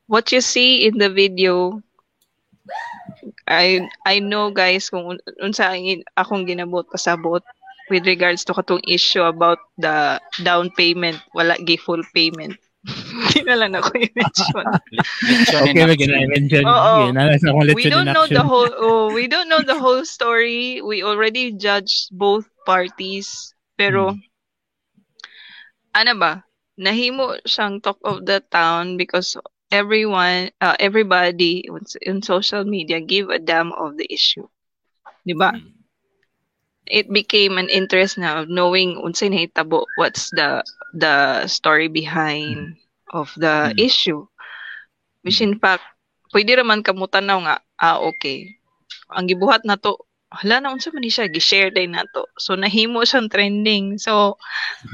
what 0.07 0.33
you 0.33 0.41
see 0.41 0.87
in 0.87 0.99
the 0.99 1.09
video 1.09 1.81
I 3.49 3.89
I 4.05 4.21
know 4.21 4.53
guys 4.53 4.89
kung 4.89 5.17
un- 5.17 5.25
unsa 5.41 5.73
ang 5.77 6.05
akong 6.17 6.49
ginabot 6.49 6.89
pasabot 6.89 7.45
with 7.93 8.09
regards 8.09 8.45
to 8.49 8.57
katong 8.57 8.85
issue 8.89 9.25
about 9.25 9.61
the 9.77 10.21
down 10.41 10.73
payment 10.73 11.21
wala 11.37 11.57
gi 11.61 11.77
full 11.77 12.05
payment 12.17 12.57
Hindi 13.33 13.49
na 13.49 13.57
lang 13.57 13.73
ako 13.73 13.97
i-mention. 13.97 14.65
Okay, 14.93 15.73
action. 15.73 15.89
maging 15.89 16.13
na-mention. 16.13 16.65
Oo. 16.69 17.17
We 17.73 17.89
don't 17.89 18.13
know 18.13 18.29
the 18.29 18.45
whole 18.45 18.69
oh, 18.77 19.09
we 19.09 19.25
don't 19.25 19.49
know 19.49 19.65
the 19.65 19.81
whole 19.81 20.05
story. 20.05 20.85
We 20.85 21.01
already 21.01 21.57
judged 21.57 22.13
both 22.13 22.45
parties. 22.69 23.57
Pero 23.81 24.13
ano 25.97 26.13
ba? 26.21 26.45
Nahimo 26.77 27.41
siyang 27.49 27.81
talk 27.81 27.97
of 28.05 28.29
the 28.29 28.45
town 28.53 29.01
because 29.01 29.39
everyone 29.75 30.51
uh, 30.63 30.77
everybody 30.79 31.67
on 32.09 32.23
social 32.23 32.65
media 32.65 33.01
give 33.01 33.29
a 33.31 33.39
damn 33.39 33.73
of 33.75 33.97
the 33.99 34.07
issue. 34.13 34.47
'Di 35.27 35.35
ba? 35.41 35.51
It 36.89 37.13
became 37.13 37.59
an 37.59 37.69
interest 37.69 38.19
now 38.19 38.45
knowing 38.49 38.97
unsay 39.03 39.29
nahitabo, 39.31 39.87
what's 39.97 40.31
the 40.31 40.65
the 40.95 41.47
story 41.47 41.89
behind 41.89 42.77
of 43.13 43.33
the 43.37 43.73
Mm. 43.73 43.79
issue. 43.79 44.27
Which 45.25 45.41
in 45.41 45.59
fact, 45.63 45.85
pwede 46.35 46.57
raman 46.59 46.83
kamutan 46.87 47.27
na 47.27 47.37
nga, 47.45 47.55
ah, 47.81 47.99
okay. 48.11 48.57
Ang 49.13 49.27
gibuhat 49.31 49.63
na 49.67 49.77
to, 49.81 49.99
hala 50.41 50.61
na 50.61 50.73
unsa 50.75 50.91
man 50.95 51.07
siya, 51.07 51.31
gi-share 51.31 51.71
day 51.71 51.87
na 51.87 52.05
to. 52.15 52.27
So, 52.39 52.55
nahimo 52.59 53.03
siyang 53.07 53.31
trending. 53.31 53.99
So, 54.03 54.37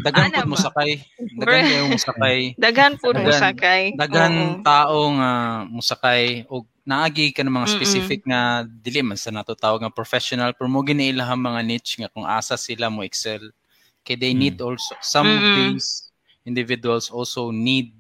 Daghan 0.05 0.31
pud 0.37 0.47
mo 0.47 0.57
sakay. 0.57 1.01
Daghan 1.41 1.65
kayo 1.69 1.85
mo 1.89 1.99
sakay. 1.99 2.55
daghan 2.61 2.95
po 3.01 3.11
mo 3.17 3.31
sakay. 3.33 3.97
Daghan 3.97 4.63
tao 4.63 5.11
nga 5.19 5.31
musakay 5.67 6.47
og 6.47 6.65
naagi 6.87 7.31
ka 7.35 7.43
ng 7.45 7.53
mga 7.53 7.69
Mm-mm. 7.69 7.75
specific 7.77 8.21
nga 8.27 8.65
dili 8.67 9.01
man 9.05 9.19
sa 9.19 9.31
nato 9.31 9.55
tawag 9.55 9.83
nga 9.85 9.93
professional 9.93 10.51
pero 10.57 10.67
mo 10.67 10.83
gini 10.83 11.13
ilahang 11.13 11.39
mga 11.43 11.61
niche 11.63 11.95
nga 12.03 12.11
kung 12.11 12.27
asa 12.27 12.57
sila 12.59 12.91
mo 12.91 13.05
excel 13.07 13.53
kay 14.03 14.17
they 14.17 14.33
Mm. 14.33 14.39
need 14.39 14.57
also 14.63 14.97
some 15.05 15.39
of 15.39 15.45
Mm-mm. 15.45 15.55
these 15.55 16.11
individuals 16.43 17.13
also 17.13 17.53
need 17.53 17.93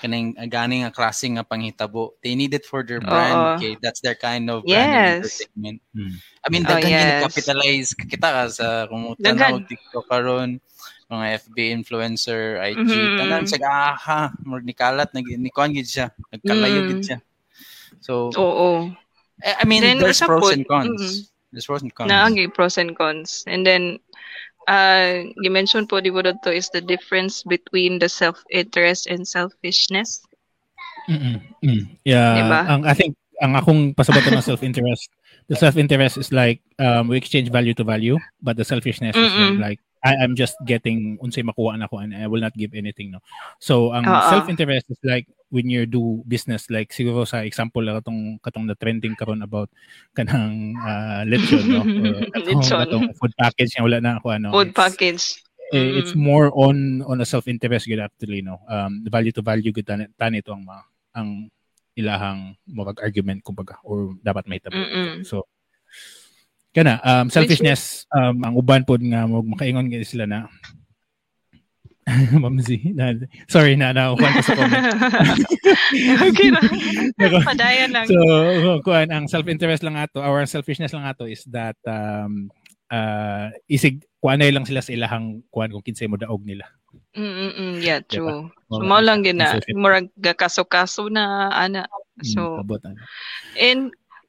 kanang 0.00 0.32
gani 0.48 0.80
nga 0.82 0.90
klase 0.90 1.28
nga 1.28 1.44
panghitabo 1.44 2.16
they 2.24 2.32
need 2.32 2.56
it 2.56 2.64
for 2.64 2.80
their 2.80 2.98
brand 3.04 3.36
Oo. 3.36 3.56
kay 3.60 3.76
that's 3.84 4.00
their 4.00 4.16
kind 4.16 4.48
of 4.48 4.64
brand 4.64 4.90
and 4.90 5.04
Yes. 5.20 5.44
entertainment 5.44 5.78
Mm. 5.92 6.14
I 6.40 6.46
mean 6.48 6.64
Oh, 6.64 6.70
daghan 6.72 6.90
yes. 6.90 7.20
capitalize 7.28 7.88
kita 7.92 8.28
ka 8.32 8.42
sa 8.48 8.66
kung 8.88 9.12
tanaw 9.20 9.60
TikTok 9.68 10.06
karon 10.08 10.56
mga 11.10 11.42
FB 11.42 11.56
influencer, 11.74 12.62
IG, 12.62 12.86
Mhm. 12.86 13.18
tanan 13.18 13.42
sa 13.42 13.58
aha, 13.66 14.30
murag 14.46 14.62
ni 14.62 14.70
kalat 14.70 15.10
nag 15.10 15.26
ni 15.26 15.50
gid 15.50 15.88
siya, 15.90 16.06
nagkalayo 16.30 16.86
Mm. 16.86 16.88
gid 16.88 17.02
siya. 17.02 17.18
So, 17.98 18.30
Oo. 18.38 18.94
I 19.42 19.50
I 19.58 19.64
mean, 19.66 19.82
Then, 19.82 19.98
there's 19.98 20.22
pros 20.22 20.54
and 20.54 20.62
cons. 20.62 21.02
mm. 21.02 21.18
There's 21.50 21.66
pros 21.66 21.82
and 21.82 21.90
cons. 21.90 22.14
Naagi 22.14 22.46
pros 22.54 22.78
and 22.78 22.94
cons. 22.94 23.42
And 23.50 23.66
then, 23.66 23.98
uh, 24.68 25.24
you 25.40 25.50
mentioned 25.50 25.88
po, 25.88 26.00
di 26.00 26.10
to 26.10 26.50
is 26.52 26.68
the 26.70 26.80
difference 26.80 27.42
between 27.42 27.98
the 27.98 28.08
self-interest 28.08 29.06
and 29.06 29.26
selfishness. 29.26 30.20
Mm-mm. 31.08 31.40
Mm. 31.64 31.84
Yeah, 32.04 32.36
Diba? 32.36 32.60
ang 32.68 32.82
I 32.84 32.94
think 32.94 33.16
ang 33.40 33.56
akong 33.56 33.96
pasabot 33.96 34.20
ng 34.20 34.44
self-interest, 34.44 35.08
the 35.50 35.56
self-interest 35.56 36.20
is 36.20 36.30
like 36.30 36.60
um, 36.76 37.08
we 37.08 37.16
exchange 37.16 37.48
value 37.48 37.72
to 37.74 37.84
value, 37.84 38.20
but 38.44 38.56
the 38.56 38.64
selfishness 38.64 39.16
is 39.16 39.32
Mm-mm. 39.32 39.58
like 39.58 39.80
I, 40.04 40.16
I'm 40.20 40.36
just 40.36 40.56
getting 40.64 41.18
unsay 41.20 41.44
makuha 41.44 41.76
na 41.76 41.88
ko 41.88 42.00
and 42.00 42.12
I 42.12 42.28
will 42.28 42.40
not 42.40 42.56
give 42.56 42.72
anything 42.76 43.12
no. 43.12 43.20
So 43.60 43.92
ang 43.96 44.04
Oo. 44.08 44.28
self-interest 44.28 44.92
is 44.92 45.00
like 45.04 45.26
when 45.50 45.66
you 45.66 45.82
do 45.84 46.22
business 46.24 46.70
like 46.70 46.94
siguro 46.94 47.26
sa 47.26 47.42
example 47.42 47.82
lang 47.82 47.98
katong 47.98 48.38
katong 48.38 48.64
na 48.70 48.78
trending 48.78 49.18
karon 49.18 49.42
about 49.42 49.66
kanang 50.14 50.78
uh, 50.80 51.26
lechon 51.26 51.66
no 51.66 51.82
or 52.02 52.22
katong, 52.30 52.62
Lechon. 52.62 52.78
katong 52.86 53.04
food 53.18 53.34
package 53.34 53.74
nga 53.74 53.82
wala 53.84 53.98
na 53.98 54.16
ako 54.16 54.26
ano. 54.30 54.48
Food 54.54 54.72
package. 54.72 55.42
eh, 55.70 56.02
it's 56.02 56.18
Mm. 56.18 56.22
more 56.26 56.50
on 56.50 56.76
on 57.06 57.22
a 57.22 57.26
self-interest 57.26 57.86
good 57.86 58.02
actually 58.02 58.42
no 58.42 58.58
um 58.66 59.06
the 59.06 59.10
value 59.10 59.30
to 59.30 59.38
value 59.38 59.70
good 59.70 59.86
tani, 59.86 60.10
tani 60.18 60.42
ito 60.42 60.50
ang 60.50 60.66
ma, 60.66 60.82
ang 61.14 61.46
ilahang 61.94 62.58
murag 62.66 62.98
argument 62.98 63.38
kumbaga 63.42 63.78
or 63.86 64.14
dapat 64.18 64.50
may 64.50 64.58
tabo 64.58 64.74
Mm-mm. 64.74 65.22
so 65.22 65.46
kana 66.70 66.98
um 67.02 67.26
selfishness 67.26 68.06
um 68.10 68.38
ang 68.42 68.54
uban 68.54 68.82
pod 68.82 68.98
nga 68.98 69.26
mo 69.26 69.42
makaingon 69.42 69.90
gid 69.90 70.06
sila 70.06 70.26
na 70.26 70.46
Mamzi, 72.42 72.96
na, 72.96 73.12
sorry 73.46 73.76
na 73.76 73.92
na 73.92 74.16
kuan 74.16 74.32
ko 74.34 74.42
sa 74.42 74.56
comment. 74.56 74.84
okay 76.26 76.48
na. 76.50 76.60
Pero- 77.20 77.44
Padaya 77.44 77.86
lang. 77.86 78.06
So, 78.08 78.18
kuan 78.82 79.12
ang 79.12 79.28
self-interest 79.28 79.84
lang 79.84 79.94
ato, 79.94 80.18
our 80.24 80.42
selfishness 80.48 80.96
lang 80.96 81.04
ato 81.04 81.28
is 81.28 81.44
that 81.52 81.76
um 81.86 82.48
uh 82.90 83.52
isig 83.70 84.02
kuanay 84.18 84.50
lang 84.50 84.66
sila 84.66 84.82
sa 84.82 84.90
ilahang 84.90 85.44
kuan 85.52 85.70
kung 85.70 85.84
kinsay 85.84 86.08
mo 86.10 86.16
daog 86.18 86.42
nila. 86.42 86.66
Mm-mm, 87.14 87.78
yeah, 87.78 88.02
true. 88.02 88.50
So, 88.66 88.82
Mga- 88.82 88.88
mao 88.88 89.00
lang 89.00 89.22
gid 89.22 89.38
na. 89.38 89.54
Selfish. 89.54 89.76
Murag 89.78 90.06
gakaso-kaso 90.18 91.06
na, 91.06 91.52
ana. 91.52 91.86
So, 92.26 92.58
Mm, 92.58 92.62
abot, 92.66 92.80
ano. 92.82 92.98
And 93.54 93.82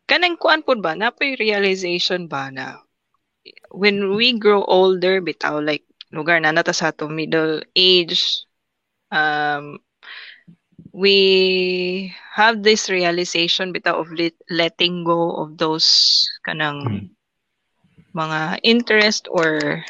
kanang 0.05 0.37
kuan 0.37 0.61
pod 0.61 0.83
ba 0.83 0.93
napay 0.93 1.33
realization 1.35 2.27
ba 2.27 2.51
na 2.51 2.83
when 3.73 4.13
we 4.13 4.35
grow 4.37 4.61
older 4.67 5.17
bitaw 5.23 5.57
like 5.57 5.81
lugar 6.15 6.37
na 6.41 6.51
nata 6.53 6.73
sa 6.73 6.91
ato 6.91 7.07
middle 7.09 7.61
age 7.75 8.45
um 9.11 9.79
we 10.93 12.13
have 12.35 12.63
this 12.63 12.89
realization 12.89 13.73
bitaw 13.73 13.95
of 14.01 14.07
let, 14.11 14.33
letting 14.49 15.03
go 15.03 15.35
of 15.41 15.57
those 15.57 15.87
kanang 16.45 16.79
Mm. 16.85 17.09
mga 18.15 18.59
interest 18.63 19.27
or 19.31 19.83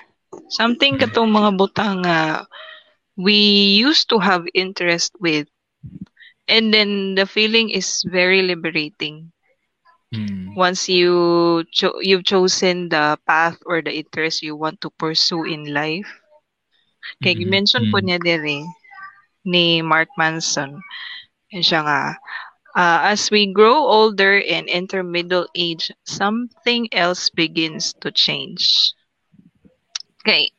something 0.50 0.98
katong 1.02 1.30
mga 1.32 1.52
butang 1.60 1.98
nga 2.06 2.46
we 3.18 3.36
used 3.82 4.10
to 4.10 4.18
have 4.20 4.44
interest 4.54 5.14
with 5.20 5.48
and 6.48 6.74
then 6.74 7.16
the 7.16 7.26
feeling 7.26 7.70
is 7.70 8.04
very 8.08 8.42
liberating 8.42 9.32
Mm. 10.14 10.55
once 10.55 10.89
you 10.89 11.64
cho- 11.72 11.99
you've 12.01 12.24
chosen 12.26 12.89
the 12.89 13.18
path 13.28 13.57
or 13.66 13.82
the 13.82 13.93
interest 13.93 14.41
you 14.41 14.55
want 14.55 14.82
to 14.82 14.89
pursue 14.91 15.43
in 15.43 15.74
life. 15.74 16.09
Kaya 17.22 17.45
Mhm. 17.45 17.55
mention 17.55 17.84
po 17.91 17.97
Mm. 17.97 18.03
niya 18.03 18.20
dire 18.28 18.57
ni 19.51 19.66
Mark 19.91 20.09
Manson. 20.20 20.72
Yan 21.53 21.64
siya 21.68 21.80
nga, 21.88 22.01
uh, 22.82 22.99
as 23.14 23.22
we 23.34 23.41
grow 23.59 23.78
older 23.97 24.34
and 24.55 24.66
enter 24.70 25.01
middle 25.03 25.47
age, 25.55 25.91
something 26.05 26.84
else 26.93 27.30
begins 27.30 27.93
to 28.01 28.09
change. 28.12 28.93
Okay, 30.22 30.51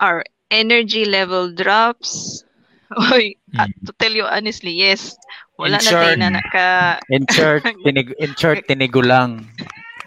our 0.00 0.24
energy 0.50 1.04
level 1.04 1.52
drops. 1.54 2.44
Oy, 3.12 3.36
ah, 3.58 3.66
to 3.86 3.92
tell 3.98 4.12
you 4.12 4.24
honestly, 4.24 4.72
yes. 4.72 5.16
Wala 5.62 5.78
In 5.78 5.80
na 5.86 5.90
short. 5.90 6.18
na 6.20 6.28
naka 6.36 6.68
In 7.08 7.26
short, 7.28 7.64
tinig 7.84 8.12
in 8.18 8.34
short 8.34 8.60
tinigulang. 8.68 9.46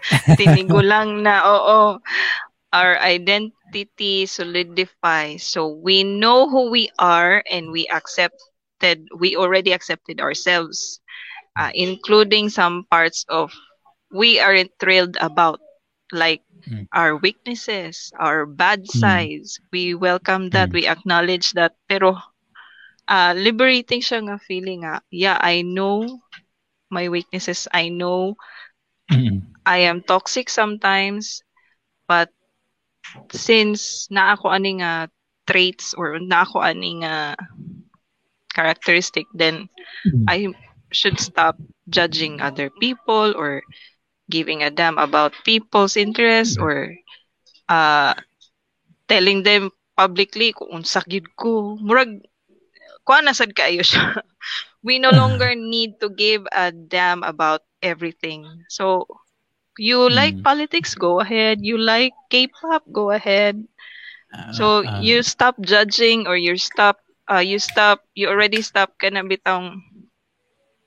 tinigulang 0.38 1.22
na, 1.24 1.42
oo. 1.46 1.98
Our 2.72 2.98
identity 3.00 4.26
solidifies. 4.26 5.42
So 5.44 5.68
we 5.68 6.04
know 6.04 6.48
who 6.50 6.70
we 6.70 6.90
are 6.98 7.42
and 7.50 7.70
we 7.72 7.86
accepted, 7.88 9.08
we 9.16 9.36
already 9.36 9.72
accepted 9.72 10.20
ourselves, 10.20 11.00
uh, 11.58 11.70
including 11.74 12.48
some 12.50 12.84
parts 12.90 13.24
of 13.28 13.52
we 14.12 14.40
aren't 14.40 14.72
thrilled 14.80 15.16
about, 15.20 15.60
like 16.12 16.42
Mm. 16.68 16.88
our 16.92 17.16
weaknesses, 17.16 18.12
our 18.18 18.46
bad 18.46 18.86
Mm. 18.94 18.98
sides. 19.00 19.58
We 19.72 19.94
welcome 19.94 20.50
that, 20.52 20.70
Mm. 20.70 20.74
we 20.74 20.86
acknowledge 20.86 21.52
that. 21.54 21.74
Pero 21.88 22.18
uh, 23.08 23.32
liberating 23.36 24.02
siya 24.02 24.22
nga 24.22 24.36
feeling 24.38 24.84
nga, 24.86 25.02
yeah, 25.10 25.38
I 25.40 25.62
know 25.62 26.20
my 26.90 27.08
weaknesses. 27.08 27.66
I 27.72 27.88
know 27.88 28.36
Mm. 29.06 29.54
I 29.62 29.86
am 29.86 30.02
toxic 30.02 30.50
sometimes, 30.50 31.42
but 32.10 32.30
since 33.30 34.10
na 34.10 34.34
ako 34.34 34.50
ani 34.50 34.82
nga 34.82 35.06
traits 35.46 35.94
or 35.94 36.18
na 36.18 36.42
ako 36.42 36.58
ani 36.58 37.06
nga 37.06 37.38
characteristic, 38.50 39.26
then 39.34 39.70
Mm. 40.06 40.24
I 40.26 40.38
should 40.90 41.18
stop 41.22 41.58
judging 41.86 42.42
other 42.42 42.70
people 42.82 43.34
or 43.34 43.62
giving 44.30 44.62
a 44.62 44.70
damn 44.70 44.98
about 44.98 45.34
people's 45.46 45.94
interests 45.94 46.58
or 46.58 46.90
uh, 47.70 48.14
telling 49.06 49.42
them 49.46 49.70
publicly 49.94 50.50
kung 50.50 50.82
unsa 50.82 51.02
gyud 51.06 51.30
ko. 51.38 51.78
Murag 51.78 52.26
kuha 53.06 53.22
na 53.24 53.32
sad 53.32 53.52
kayo 53.54 53.82
siya. 53.86 54.20
We 54.86 54.98
no 54.98 55.10
longer 55.12 55.54
need 55.56 56.00
to 56.02 56.08
give 56.10 56.46
a 56.52 56.70
damn 56.72 57.22
about 57.22 57.62
everything. 57.82 58.64
So, 58.68 59.06
you 59.78 60.08
like 60.10 60.36
Mm. 60.36 60.44
politics, 60.44 60.94
go 60.94 61.20
ahead. 61.20 61.60
You 61.62 61.78
like 61.78 62.14
K-pop, 62.30 62.84
go 62.92 63.10
ahead. 63.10 63.64
Ah, 64.32 64.50
So 64.50 64.84
ah, 64.84 65.06
you 65.06 65.22
stop 65.22 65.56
judging 65.60 66.26
or 66.26 66.36
you 66.36 66.56
stop 66.56 67.00
uh 67.30 67.42
you 67.44 67.58
stop 67.58 68.00
you 68.14 68.28
already 68.28 68.60
stop 68.62 68.94
ka 69.00 69.08
na 69.10 69.22
bitong 69.22 69.80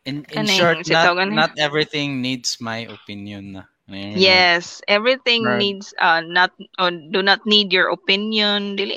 In, 0.06 0.26
in 0.32 0.46
short, 0.48 0.88
not, 0.88 1.12
not 1.28 1.52
everything 1.58 2.22
needs 2.22 2.60
my 2.62 2.80
opinion 2.96 3.52
na. 3.54 3.64
Ano 3.88 3.98
yun, 3.98 4.26
like, 4.28 4.50
yes 4.50 4.82
everything 4.88 5.42
Right. 5.42 5.62
needs 5.62 5.94
uh 6.00 6.22
not 6.22 6.52
or 6.80 6.90
do 6.92 7.22
not 7.22 7.42
need 7.46 7.72
your 7.74 7.90
opinion 7.90 8.76
dili 8.78 8.96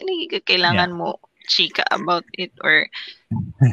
kailangan 0.49 0.91
mo 0.95 1.19
chika 1.49 1.83
about 1.91 2.25
it 2.37 2.53
or 2.63 2.87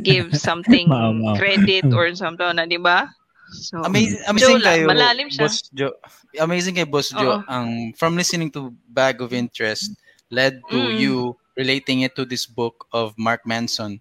give 0.03 0.31
something 0.39 0.87
Mao, 0.89 1.11
mao. 1.13 1.35
credit 1.35 1.85
or 1.93 2.11
something 2.15 2.47
na 2.55 2.65
di 2.65 2.77
ba 2.77 3.09
so 3.49 3.81
Amazing, 3.81 4.21
amazing 4.29 4.59
Joe 4.61 4.65
kayo, 4.65 4.85
malalim 4.85 5.27
siya. 5.33 5.41
Boss 5.49 5.57
Joe. 5.73 5.93
Amazing 6.37 6.77
kay 6.77 6.85
Boss 6.85 7.09
Joe. 7.09 7.41
Oo. 7.41 7.49
Ang 7.49 7.97
from 7.97 8.13
listening 8.13 8.53
to 8.53 8.69
Bag 8.85 9.25
of 9.25 9.33
Interest 9.33 9.89
led 10.29 10.61
to 10.69 10.77
Mm. 10.77 11.01
you 11.01 11.13
relating 11.57 12.05
it 12.05 12.13
to 12.13 12.29
this 12.29 12.45
book 12.45 12.85
of 12.93 13.17
Mark 13.17 13.49
Manson. 13.49 13.97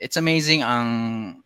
It's 0.00 0.16
amazing 0.16 0.64
ang 0.64 0.88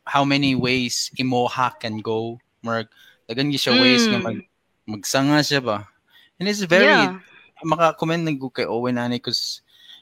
how 0.07 0.23
many 0.23 0.55
ways 0.55 1.11
imoha 1.19 1.75
can 1.75 1.99
go. 1.99 2.39
Mark, 2.63 2.87
dagan 3.27 3.51
gyud 3.51 3.59
siya 3.59 3.75
ways 3.83 4.07
nga 4.07 4.23
Mm. 4.23 4.27
mag 4.31 4.39
magsanga 4.87 5.43
siya 5.43 5.59
ba. 5.59 5.91
And 6.39 6.47
it's 6.47 6.63
very 6.63 6.87
yeah 6.87 7.19
maka-comment 7.61 8.25
na 8.25 8.33
ko 8.39 8.49
kay 8.49 8.65
Owen 8.65 8.97
ani 8.97 9.19
because 9.21 9.61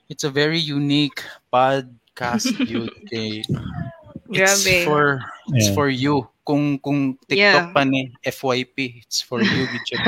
it's 0.08 0.24
a 0.24 0.32
very 0.32 0.58
unique 0.58 1.22
podcast 1.52 2.48
dude 2.68 2.92
kay 3.08 3.44
it's 4.28 4.64
grabe 4.64 4.84
for 4.84 5.20
it's 5.54 5.68
Yeah. 5.68 5.76
for 5.76 5.88
you 5.88 6.14
kung 6.44 6.80
kung 6.80 7.16
TikTok 7.28 7.36
Yeah. 7.38 7.72
pa 7.76 7.84
ni 7.84 8.12
FYP 8.24 9.04
it's 9.04 9.20
for 9.20 9.40
you 9.44 9.64
gid 9.72 9.84
siya. 9.84 10.00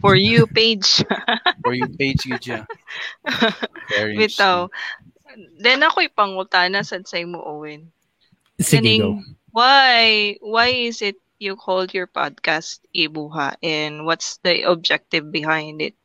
for 0.00 0.16
you 0.16 0.48
page 0.48 1.04
for 1.64 1.76
you 1.76 1.84
page 2.00 2.24
gid 2.24 2.40
siya. 2.40 2.60
Very 3.92 4.16
bitaw 4.16 4.68
oh. 4.68 4.72
then 5.60 5.84
ako 5.84 6.04
ipangutana 6.08 6.80
sad 6.80 7.04
sa 7.04 7.20
imo 7.20 7.40
Owen 7.44 7.92
Sige, 8.56 9.02
go. 9.02 9.18
Kaning, 9.20 9.36
why 9.52 10.36
why 10.40 10.68
is 10.72 11.02
it 11.02 11.18
you 11.42 11.58
called 11.58 11.92
your 11.92 12.06
podcast 12.06 12.80
Ibuha 12.94 13.58
and 13.60 14.06
what's 14.06 14.38
the 14.46 14.62
objective 14.64 15.28
behind 15.34 15.82
it? 15.82 15.98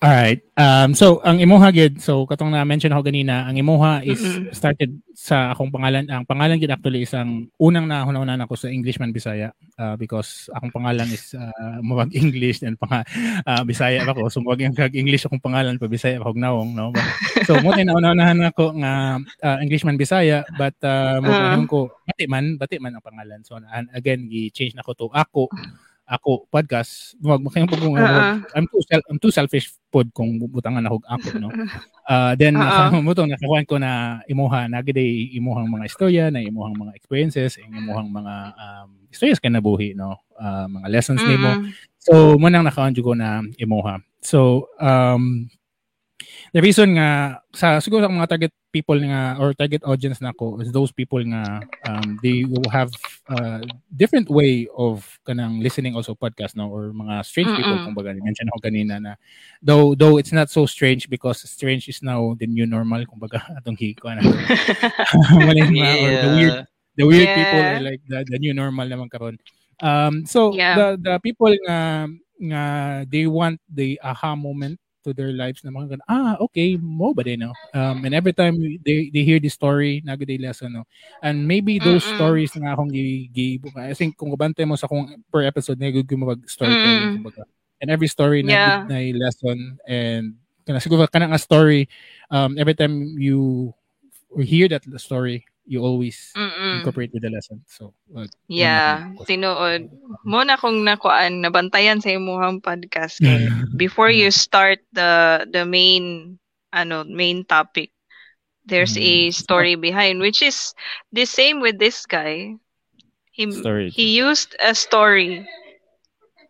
Alright. 0.00 0.40
Um, 0.56 0.96
so, 0.96 1.20
ang 1.28 1.44
Imoha 1.44 1.68
gid, 1.68 2.00
so 2.00 2.24
katong 2.24 2.56
na-mention 2.56 2.88
ako 2.88 3.12
ganina, 3.12 3.44
ang 3.44 3.60
Imoha 3.60 4.00
is 4.00 4.16
started 4.48 4.96
sa 5.12 5.52
akong 5.52 5.68
pangalan. 5.68 6.08
Ang 6.08 6.24
pangalan 6.24 6.56
gid 6.56 6.72
actually 6.72 7.04
is 7.04 7.12
ang 7.12 7.52
unang 7.60 7.84
nahunahunan 7.84 8.40
ako 8.40 8.56
sa 8.56 8.72
Englishman 8.72 9.12
Bisaya 9.12 9.52
uh, 9.76 10.00
because 10.00 10.48
akong 10.56 10.72
pangalan 10.72 11.04
is 11.12 11.36
uh, 11.36 11.84
mawag 11.84 12.16
English 12.16 12.64
and 12.64 12.80
pang 12.80 13.04
uh, 13.44 13.62
Bisaya 13.68 14.00
ako. 14.08 14.32
So, 14.32 14.40
mawag 14.40 14.64
yung 14.64 14.72
kag 14.72 14.96
English 14.96 15.28
akong 15.28 15.44
pangalan 15.44 15.76
pa 15.76 15.84
Bisaya 15.84 16.16
ako 16.16 16.32
nawong, 16.32 16.72
no? 16.72 16.96
But, 16.96 17.04
so, 17.44 17.60
mo 17.64 17.76
naunahan 17.76 18.40
ako 18.48 18.80
nga 18.80 19.20
uh, 19.20 19.58
Englishman 19.60 20.00
Bisaya 20.00 20.48
but 20.56 20.80
uh, 20.80 21.20
mo 21.20 21.28
Ah. 21.28 21.60
ko 21.68 21.92
bati 22.08 22.24
man, 22.24 22.56
bati 22.56 22.80
man 22.80 22.96
ang 22.96 23.04
pangalan. 23.04 23.44
So, 23.44 23.60
and 23.60 23.92
again, 23.92 24.32
gi-change 24.32 24.72
na 24.72 24.80
ko 24.80 24.96
to 24.96 25.12
ako 25.12 25.52
ako 26.10 26.50
podcast 26.50 27.14
wag 27.22 27.38
makayong 27.38 27.70
pag 27.70 27.82
Ah. 28.02 28.36
I'm 28.58 28.66
too 28.66 28.82
self, 28.82 29.02
I'm 29.06 29.22
too 29.22 29.30
selfish 29.30 29.70
pod 29.94 30.10
kung 30.10 30.42
butangan 30.42 30.82
ako 30.90 31.06
ako 31.06 31.26
no 31.38 31.48
uh, 32.10 32.34
then 32.40 32.58
Ah, 32.58 32.90
ah. 32.90 32.98
uh, 32.98 33.24
nakakuan 33.30 33.64
ko 33.64 33.78
na 33.78 34.18
imuha 34.26 34.66
nagiday 34.66 35.30
imuhang 35.38 35.70
mga 35.70 35.86
istorya 35.86 36.24
na 36.34 36.42
imuhang 36.42 36.74
mga 36.74 36.98
experiences 36.98 37.62
ang 37.62 37.70
imuhang 37.78 38.10
mga 38.10 38.34
um, 38.58 38.88
istorya 39.06 39.38
sa 39.38 39.44
kinabuhi 39.46 39.94
no 39.94 40.18
uh, 40.36 40.66
mga 40.66 40.86
lessons 40.90 41.22
nimo 41.22 41.62
Mm-mm. 41.62 41.90
So, 42.00 42.40
mo 42.40 42.48
nang 42.48 42.64
nakaon 42.64 42.96
ko 42.96 43.12
na 43.12 43.44
imuha. 43.60 44.00
So, 44.24 44.72
um, 44.80 45.52
the 46.52 46.60
reason 46.62 46.94
nga, 46.98 47.38
sa 47.54 47.78
siguro 47.78 48.02
sa 48.02 48.10
mga 48.10 48.30
target 48.30 48.52
people 48.70 48.98
nga, 49.02 49.34
or 49.38 49.54
target 49.54 49.82
audience 49.84 50.18
na 50.22 50.32
ko, 50.34 50.58
is 50.62 50.70
those 50.70 50.90
people 50.94 51.18
nga, 51.22 51.62
um, 51.86 52.18
they 52.22 52.46
will 52.46 52.66
have 52.70 52.90
uh, 53.30 53.62
different 53.94 54.30
way 54.30 54.66
of 54.78 55.04
kanang 55.26 55.62
listening 55.62 55.94
also 55.94 56.14
podcast, 56.14 56.54
no? 56.54 56.70
Or 56.70 56.90
mga 56.94 57.24
strange 57.26 57.50
people, 57.54 57.78
Mm-mm. 57.78 57.86
kumbaga, 57.90 58.14
mention 58.18 58.48
ako 58.50 58.58
kanina 58.66 58.98
na, 59.02 59.12
though, 59.62 59.94
though 59.94 60.18
it's 60.18 60.32
not 60.32 60.50
so 60.50 60.66
strange 60.66 61.06
because 61.10 61.42
strange 61.46 61.86
is 61.86 62.02
now 62.02 62.34
the 62.38 62.46
new 62.46 62.66
normal, 62.66 63.04
kumbaga, 63.06 63.42
atong 63.60 63.76
hiko 63.78 64.10
na. 64.10 64.22
Mga, 64.24 65.86
or 66.02 66.10
the 66.24 66.30
weird 66.34 66.56
the 66.96 67.06
weird 67.06 67.28
Yeah. 67.30 67.38
people 67.38 67.60
are 67.62 67.80
like 67.80 68.02
the, 68.08 68.18
the 68.28 68.38
new 68.42 68.52
normal 68.52 68.84
naman 68.88 69.08
karon. 69.08 69.38
Um 69.80 70.26
so 70.26 70.52
Yeah. 70.52 70.74
the 70.76 70.86
the 71.00 71.14
people 71.22 71.52
nga 71.68 72.10
nga 72.40 72.62
they 73.08 73.28
want 73.28 73.60
the 73.70 73.96
aha 74.02 74.34
moment 74.34 74.79
to 75.02 75.12
their 75.16 75.32
lives 75.32 75.64
na 75.64 75.72
mga 75.72 76.00
ah 76.08 76.36
okay 76.40 76.76
mo 76.76 77.12
ba 77.16 77.24
din 77.24 77.44
no 77.44 77.52
um 77.74 78.04
and 78.04 78.12
every 78.12 78.32
time 78.32 78.56
they 78.84 79.08
they 79.12 79.24
hear 79.24 79.40
the 79.40 79.48
story 79.50 80.00
nagad 80.04 80.30
lesson 80.40 80.72
no 80.76 80.84
and 81.24 81.42
maybe 81.44 81.80
those 81.80 82.04
Mm-mm. 82.04 82.16
stories 82.16 82.52
nga 82.56 82.72
akong 82.76 82.92
gi 82.92 83.60
I 83.76 83.94
think 83.96 84.16
kung 84.16 84.32
kabante 84.32 84.62
mo 84.68 84.76
sa 84.76 84.88
kung 84.88 85.08
per 85.32 85.44
episode 85.44 85.80
na 85.80 85.90
gud 85.92 86.08
mag 86.16 86.40
storytelling 86.46 87.16
Mm-mm. 87.16 87.16
kumbaga 87.24 87.42
and 87.80 87.88
every 87.88 88.08
story 88.08 88.44
na 88.44 88.52
Yeah. 88.52 88.78
na 88.88 88.96
lesson 89.16 89.80
and 89.88 90.36
kana 90.68 90.78
siguro 90.78 91.08
kana 91.08 91.32
nga 91.32 91.40
story 91.40 91.88
um 92.28 92.60
every 92.60 92.76
time 92.76 93.16
you 93.16 93.72
hear 94.38 94.68
that 94.70 94.84
story 95.00 95.42
you 95.70 95.80
always 95.86 96.18
Mm-mm. 96.36 96.74
incorporate 96.74 97.14
with 97.14 97.22
the 97.22 97.30
lesson. 97.30 97.62
So, 97.70 97.94
uh, 98.16 98.26
Yeah, 98.50 99.14
tinuod. 99.28 99.88
Mo 100.26 100.42
na 100.44 100.58
kong 100.58 100.82
nakuan, 100.84 101.40
nabantayan 101.40 102.02
sa 102.02 102.12
imuhang 102.12 102.60
podcast 102.60 103.22
kay 103.22 103.54
before 103.76 104.10
you 104.10 104.28
start 104.34 104.82
the 104.92 105.44
the 105.48 105.62
main 105.64 106.36
ano 106.74 107.02
main 107.06 107.42
topic 107.46 107.90
there's 108.66 108.96
a 109.00 109.30
Mm. 109.30 109.34
story 109.34 109.74
behind 109.74 110.20
which 110.20 110.42
is 110.42 110.74
the 111.12 111.24
same 111.26 111.60
with 111.60 111.78
this 111.78 112.06
guy 112.06 112.54
he 113.32 113.44
Story. 113.50 113.90
he 113.90 114.16
used 114.18 114.54
a 114.62 114.74
story 114.74 115.46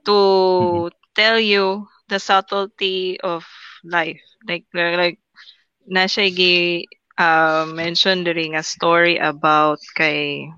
to 0.05 0.91
tell 1.15 1.39
you 1.39 1.87
the 2.09 2.19
subtlety 2.19 3.21
of 3.21 3.45
life 3.85 4.21
like 4.49 4.65
like 4.75 5.19
na 5.87 6.05
siya 6.11 6.29
gi 6.35 6.87
uh, 7.21 7.67
mention 7.69 8.25
during 8.25 8.57
a 8.57 8.65
story 8.65 9.19
about 9.19 9.79
kay 9.97 10.49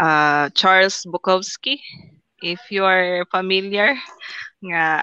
uh, 0.00 0.48
Charles 0.54 1.04
Bukowski 1.06 1.80
if 2.42 2.60
you 2.70 2.84
are 2.84 3.24
familiar 3.30 3.96
nga 4.64 5.02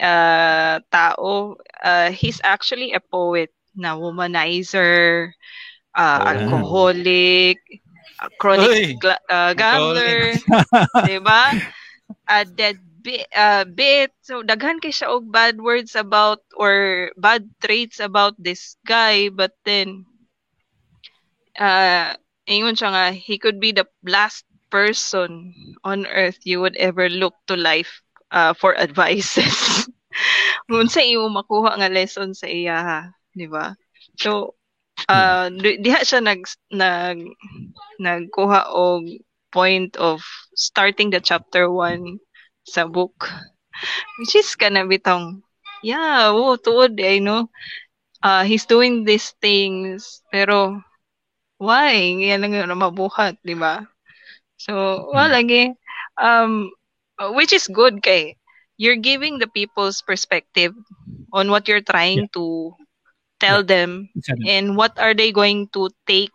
uh, 0.00 0.76
tao 0.92 1.56
uh, 1.84 2.10
he's 2.12 2.40
actually 2.44 2.92
a 2.92 3.00
poet 3.02 3.50
na 3.76 3.96
womanizer 3.96 5.32
uh, 5.96 6.20
Oh. 6.20 6.26
alcoholic 6.26 7.58
uh, 8.20 8.30
chronic 8.40 8.74
gla- 8.98 9.24
uh, 9.30 9.52
gambler 9.54 10.40
di 11.00 11.18
ba? 11.20 11.56
A 12.30 12.44
deadbeat 13.02 13.26
uh, 13.36 13.64
bit. 13.64 14.10
So 14.22 14.42
daghan 14.42 14.80
kay 14.82 14.92
siya 14.92 15.08
og 15.14 15.30
bad 15.32 15.60
words 15.60 15.94
about 15.96 16.40
or 16.56 17.10
bad 17.16 17.48
traits 17.62 17.98
about 18.00 18.34
this 18.38 18.76
guy 18.86 19.28
but 19.28 19.52
then 19.64 20.06
uh 21.58 22.14
ingon 22.50 22.76
siya 22.78 22.90
nga 22.94 23.04
he 23.14 23.36
could 23.38 23.58
be 23.60 23.70
the 23.72 23.86
last 24.06 24.44
person 24.70 25.52
on 25.84 26.06
earth 26.06 26.38
you 26.46 26.60
would 26.60 26.76
ever 26.78 27.08
look 27.10 27.34
to 27.46 27.56
life 27.56 28.02
uh, 28.30 28.52
for 28.54 28.74
advices. 28.78 29.86
Unsa 30.70 31.02
imo 31.02 31.26
makuha 31.30 31.74
nga 31.78 31.90
lesson 31.90 32.34
sa 32.34 32.46
iya 32.46 32.76
ha? 32.82 33.00
Di 33.34 33.46
ba? 33.50 33.74
So 34.18 34.54
uh, 35.10 35.50
di- 35.50 35.78
diha 35.82 36.02
siya 36.06 36.20
nag 36.22 36.46
nag 36.70 37.18
nagkuha 37.98 38.70
og 38.70 39.06
point 39.50 39.96
of 39.98 40.22
starting 40.54 41.10
the 41.10 41.20
chapter 41.20 41.70
1 41.70 42.18
sa 42.70 42.86
book. 42.86 43.16
Which 44.18 44.34
is 44.38 44.54
kana 44.54 44.86
bitong 44.86 45.42
yeah 45.82 46.30
oh 46.30 46.56
tuod 46.56 46.94
I 47.00 47.18
know. 47.18 47.50
Uh, 48.22 48.44
he's 48.44 48.66
doing 48.66 49.04
these 49.04 49.32
things 49.42 50.22
pero 50.32 50.80
why? 51.58 51.94
Yan 52.28 52.42
lang 52.44 52.54
na 52.56 52.76
mabuhat 52.76 53.38
di 53.44 53.54
ba? 53.56 53.84
So 54.60 54.72
wala 55.14 55.40
lagi 55.40 55.74
um 56.20 56.70
which 57.36 57.52
is 57.52 57.68
good 57.70 58.02
kay 58.02 58.36
you're 58.80 59.00
giving 59.00 59.38
the 59.38 59.48
people's 59.50 60.00
perspective 60.02 60.72
on 61.32 61.50
what 61.50 61.68
you're 61.68 61.84
trying 61.84 62.28
to 62.36 62.72
tell 63.40 63.62
them 63.64 64.08
Exactly. 64.16 64.48
and 64.48 64.76
what 64.76 64.96
are 64.98 65.14
they 65.14 65.32
going 65.32 65.68
to 65.74 65.90
take 66.06 66.32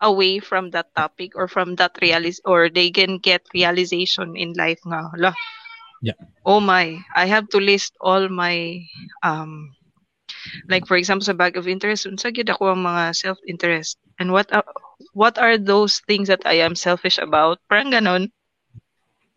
away 0.00 0.38
from 0.40 0.70
that 0.70 0.92
topic 0.96 1.32
or 1.36 1.48
from 1.48 1.76
that 1.76 1.94
realis 2.00 2.40
or 2.44 2.68
they 2.68 2.90
can 2.90 3.18
get 3.18 3.42
realization 3.54 4.36
in 4.36 4.52
life 4.56 4.80
nga 4.86 5.08
hala 5.12 5.32
Yeah. 6.02 6.16
oh 6.44 6.60
my 6.60 6.98
i 7.16 7.26
have 7.26 7.48
to 7.52 7.58
list 7.60 7.92
all 8.00 8.28
my 8.28 8.80
um 9.22 9.72
like 10.68 10.86
for 10.86 10.96
example 10.96 11.24
sa 11.24 11.36
bag 11.36 11.56
of 11.56 11.68
interest 11.68 12.06
unsa 12.08 12.32
gyud 12.32 12.48
ako 12.50 12.72
ang 12.72 12.82
mga 12.84 13.14
self-interest? 13.16 13.98
And 14.20 14.32
what 14.32 14.52
are, 14.52 14.64
what 15.16 15.38
are 15.40 15.56
those 15.56 16.00
things 16.04 16.28
that 16.28 16.44
I 16.44 16.60
am 16.60 16.76
selfish 16.76 17.16
about? 17.18 17.58
Parang 17.68 17.92
ganon 17.92 18.28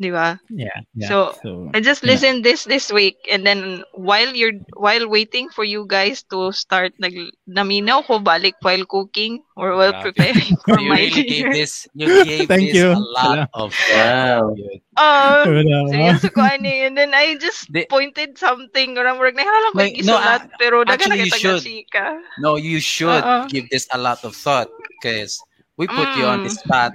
di 0.03 0.11
ba 0.11 0.35
Yeah. 0.51 0.75
yeah. 0.93 1.07
So, 1.07 1.31
so 1.39 1.71
I 1.71 1.79
just 1.79 2.03
Yeah. 2.03 2.11
listened 2.11 2.43
this 2.43 2.67
this 2.67 2.91
week 2.91 3.15
and 3.31 3.41
then 3.41 3.81
while 3.95 4.29
you're 4.35 4.59
while 4.75 5.07
waiting 5.07 5.47
for 5.47 5.63
you 5.63 5.87
guys 5.87 6.21
to 6.35 6.51
start 6.51 6.91
nag 6.99 7.15
naminaw 7.47 8.03
ko 8.03 8.19
balik 8.19 8.59
while 8.59 8.83
cooking 8.85 9.39
or 9.55 9.79
while 9.79 9.95
Grabe. 9.95 10.11
preparing 10.13 10.53
for 10.67 10.75
you 10.77 10.91
my 10.91 10.99
really 11.07 11.23
gave 11.23 11.47
dinner. 11.47 11.53
this 11.55 11.87
you 11.95 12.07
gave 12.27 12.51
Thank 12.51 12.75
this 12.75 12.83
you. 12.83 12.91
a 12.91 12.99
lot 13.15 13.47
of 13.55 13.71
Wow. 13.95 14.51
Yun. 14.59 14.83
Oh, 14.93 15.41
Wala. 15.49 15.89
seryoso 15.89 16.27
ko 16.29 16.43
ano 16.45 16.69
yun. 16.69 16.93
And 16.93 16.97
then 16.99 17.11
I 17.17 17.33
just 17.41 17.65
Di- 17.73 17.89
pointed 17.89 18.37
something. 18.37 18.93
Orang 18.93 19.17
work 19.17 19.33
na 19.33 19.41
lang 19.41 19.73
ko 19.73 19.81
Like, 19.81 19.97
no, 20.05 20.13
isulat. 20.13 20.53
pero 20.61 20.85
actually, 20.85 21.25
you 21.25 21.33
should. 21.33 21.65
chika. 21.65 22.21
No, 22.37 22.53
you 22.61 22.77
should 22.77 23.09
Uh-uh. 23.25 23.49
give 23.49 23.65
this 23.73 23.89
a 23.89 23.97
lot 23.97 24.21
of 24.21 24.37
thought 24.37 24.69
because 24.93 25.41
we 25.81 25.89
put 25.89 26.05
you 26.13 26.29
on 26.29 26.41
Mm. 26.41 26.45
this 26.45 26.61
path 26.69 26.93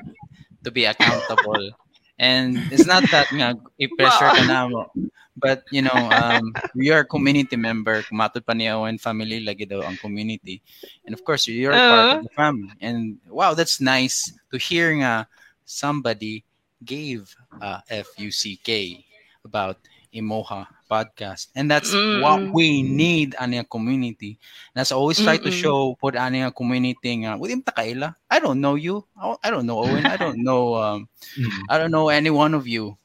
to 0.62 0.70
be 0.70 0.86
accountable. 0.86 1.74
And 2.18 2.58
it's 2.70 2.86
not 2.86 3.06
that 3.10 3.30
nga 3.30 3.54
i-pressure 3.82 4.30
ka 4.34 4.42
na 4.44 4.68
mo. 4.68 4.90
But, 5.38 5.62
you 5.70 5.82
know, 5.86 5.94
um, 5.94 6.50
we 6.74 6.90
are 6.90 7.06
a 7.06 7.06
community 7.06 7.54
member. 7.54 8.02
Kumatod 8.02 8.42
pa 8.42 8.58
ni 8.58 8.66
Owen 8.66 8.98
family, 8.98 9.38
lagi 9.38 9.70
daw 9.70 9.86
ang 9.86 9.94
community. 10.02 10.58
And 11.06 11.14
of 11.14 11.22
course, 11.22 11.46
you're 11.46 11.70
a 11.70 11.78
part 11.78 12.06
of 12.18 12.22
the 12.26 12.34
family. 12.34 12.74
And 12.82 13.22
wow, 13.30 13.54
that's 13.54 13.78
nice 13.78 14.34
to 14.50 14.58
hear 14.58 14.90
nga 14.98 15.30
somebody 15.62 16.42
gave 16.82 17.30
uh, 17.62 17.86
F-U-C-K 17.86 19.04
about 19.46 19.78
Imoha 20.14 20.66
podcast. 20.90 21.48
And 21.54 21.70
that's 21.70 21.92
what 21.92 22.40
Mm-mm. 22.40 22.52
we 22.52 22.82
need 22.82 23.34
ani 23.38 23.58
a 23.58 23.64
community. 23.64 24.38
That's 24.74 24.92
always 24.92 25.20
try 25.20 25.36
to 25.38 25.50
Mm-mm. 25.50 25.60
show 25.62 25.94
put 26.00 26.16
ani 26.16 26.42
a 26.42 26.50
community 26.50 27.12
nga 27.24 27.36
with 27.36 27.52
ta 27.64 27.72
kaila. 27.76 28.14
I 28.30 28.38
don't 28.40 28.60
know 28.60 28.74
you. 28.74 29.04
I 29.16 29.36
I 29.44 29.50
don't 29.50 29.66
know 29.66 29.78
Owen. 29.84 30.06
I 30.06 30.16
don't 30.16 30.40
know 30.48 30.74
um 30.74 31.08
Mm. 31.36 31.66
I 31.68 31.78
don't 31.78 31.90
know 31.92 32.08
any 32.08 32.30
one 32.30 32.54
of 32.54 32.66
you. 32.66 32.96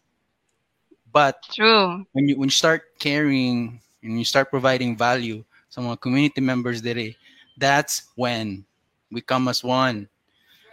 But 1.11 1.43
True. 1.51 2.05
when 2.13 2.27
you 2.27 2.39
when 2.39 2.49
you 2.49 2.55
start 2.55 2.97
caring 2.99 3.79
and 4.01 4.17
you 4.17 4.25
start 4.25 4.49
providing 4.49 4.97
value 4.97 5.43
sa 5.69 5.81
mga 5.81 6.01
community 6.01 6.41
members 6.41 6.81
dire, 6.81 7.13
that's 7.57 8.09
when 8.15 8.65
we 9.11 9.21
come 9.21 9.47
as 9.47 9.63
one. 9.63 10.09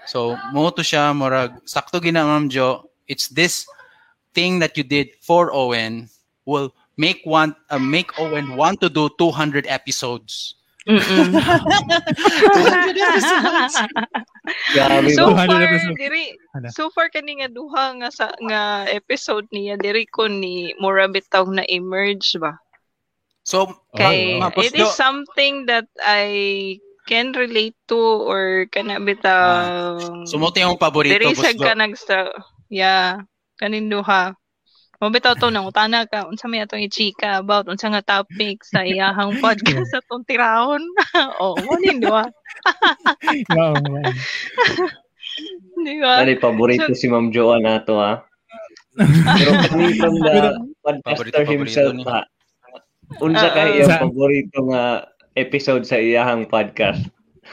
So, 0.07 0.37
mo 0.53 0.71
to 0.73 0.81
siya 0.83 1.13
murag 1.13 1.61
sakto 1.69 2.01
gina 2.01 2.25
Ma'am 2.25 2.49
Jo. 2.49 2.89
It's 3.07 3.29
this 3.29 3.67
thing 4.33 4.59
that 4.61 4.77
you 4.79 4.85
did 4.85 5.13
for 5.21 5.53
Owen 5.53 6.09
will 6.47 6.73
make 6.97 7.21
one 7.25 7.55
uh, 7.71 7.79
make 7.79 8.13
Owen 8.19 8.57
want 8.57 8.81
to 8.81 8.89
do 8.89 9.09
200 9.19 9.67
episodes. 9.67 10.55
200 10.89 11.01
episodes. 12.97 13.75
Grabe 14.75 15.11
so 15.13 15.31
200 15.31 15.37
far 15.37 15.63
episode. 15.63 15.97
diri 16.01 16.25
so 16.73 16.89
far 16.91 17.07
kani 17.13 17.45
nga 17.45 17.53
duha 17.53 18.01
nga 18.01 18.09
sa 18.09 18.33
nga 18.49 18.89
episode 18.89 19.45
niya 19.53 19.77
diri 19.77 20.09
ko 20.09 20.27
ni 20.27 20.73
mura 20.81 21.05
bitaw 21.07 21.45
na 21.53 21.63
emerge 21.69 22.41
ba 22.41 22.57
So, 23.41 23.67
kay 23.97 24.39
wow. 24.39 24.53
It 24.61 24.77
is 24.77 24.93
something 24.95 25.67
that 25.67 25.89
I 26.05 26.79
can 27.09 27.35
relate 27.35 27.75
to 27.91 27.99
or 27.99 28.71
kana 28.71 29.03
bitaw 29.03 29.99
so 30.29 30.39
mo 30.39 30.55
to 30.55 30.63
yung 30.63 30.79
paborito 30.79 31.19
diri 31.19 31.35
sa 31.35 31.51
gusto. 31.51 31.65
ka 31.67 31.73
nagsta 31.75 32.19
yeah 32.71 33.19
kanin 33.59 33.91
duha 33.91 34.39
Mabitaw 35.01 35.33
to 35.35 35.49
nang 35.49 35.65
utana 35.65 36.05
ka 36.05 36.29
unsa 36.29 36.45
may 36.45 36.61
atong 36.61 36.85
i-chika 36.85 37.41
about 37.41 37.65
unsa 37.65 37.89
nga 37.89 38.05
topic 38.05 38.61
sa 38.61 38.85
iyahang 38.85 39.33
podcast 39.45 39.89
sa 39.89 40.05
tong 40.05 40.29
tirahon. 40.29 40.85
oh, 41.41 41.57
mo 41.57 41.73
nin 41.81 42.05
duha. 42.05 42.29
Wow. 43.57 43.73
Di 45.81 45.95
ba? 46.05 46.13
Ano 46.21 46.37
paborito 46.37 46.93
si 46.93 47.09
Ma'am 47.09 47.33
Joa 47.33 47.57
nato 47.59 47.97
ha. 47.97 48.21
Pero 49.01 49.51
kami 49.73 49.97
from 49.97 50.15
the 50.21 50.37
podcaster 50.85 51.45
himself 51.49 51.97
ha. 52.05 52.21
Unsa 53.25 53.49
Ah, 53.49 53.53
ka 53.57 53.61
ah. 53.65 53.73
iyang 53.73 53.89
Sa- 53.89 54.03
paborito 54.05 54.59
nga 54.69 55.09
episode 55.33 55.89
sa 55.89 55.97
iyahang 55.97 56.45
podcast? 56.45 57.01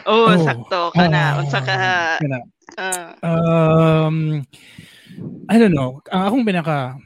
Oh, 0.04 0.28
Oh. 0.28 0.36
sakto 0.36 0.92
ka 0.92 1.08
na. 1.08 1.32
Ah, 1.32 1.40
Unsa 1.40 1.60
ka 1.64 1.76
kana. 2.20 2.40
ah, 2.76 3.08
Um, 3.24 4.44
I 5.48 5.56
don't 5.56 5.72
know. 5.72 6.04
Ang 6.12 6.22
akong 6.28 6.44
pinaka 6.44 7.00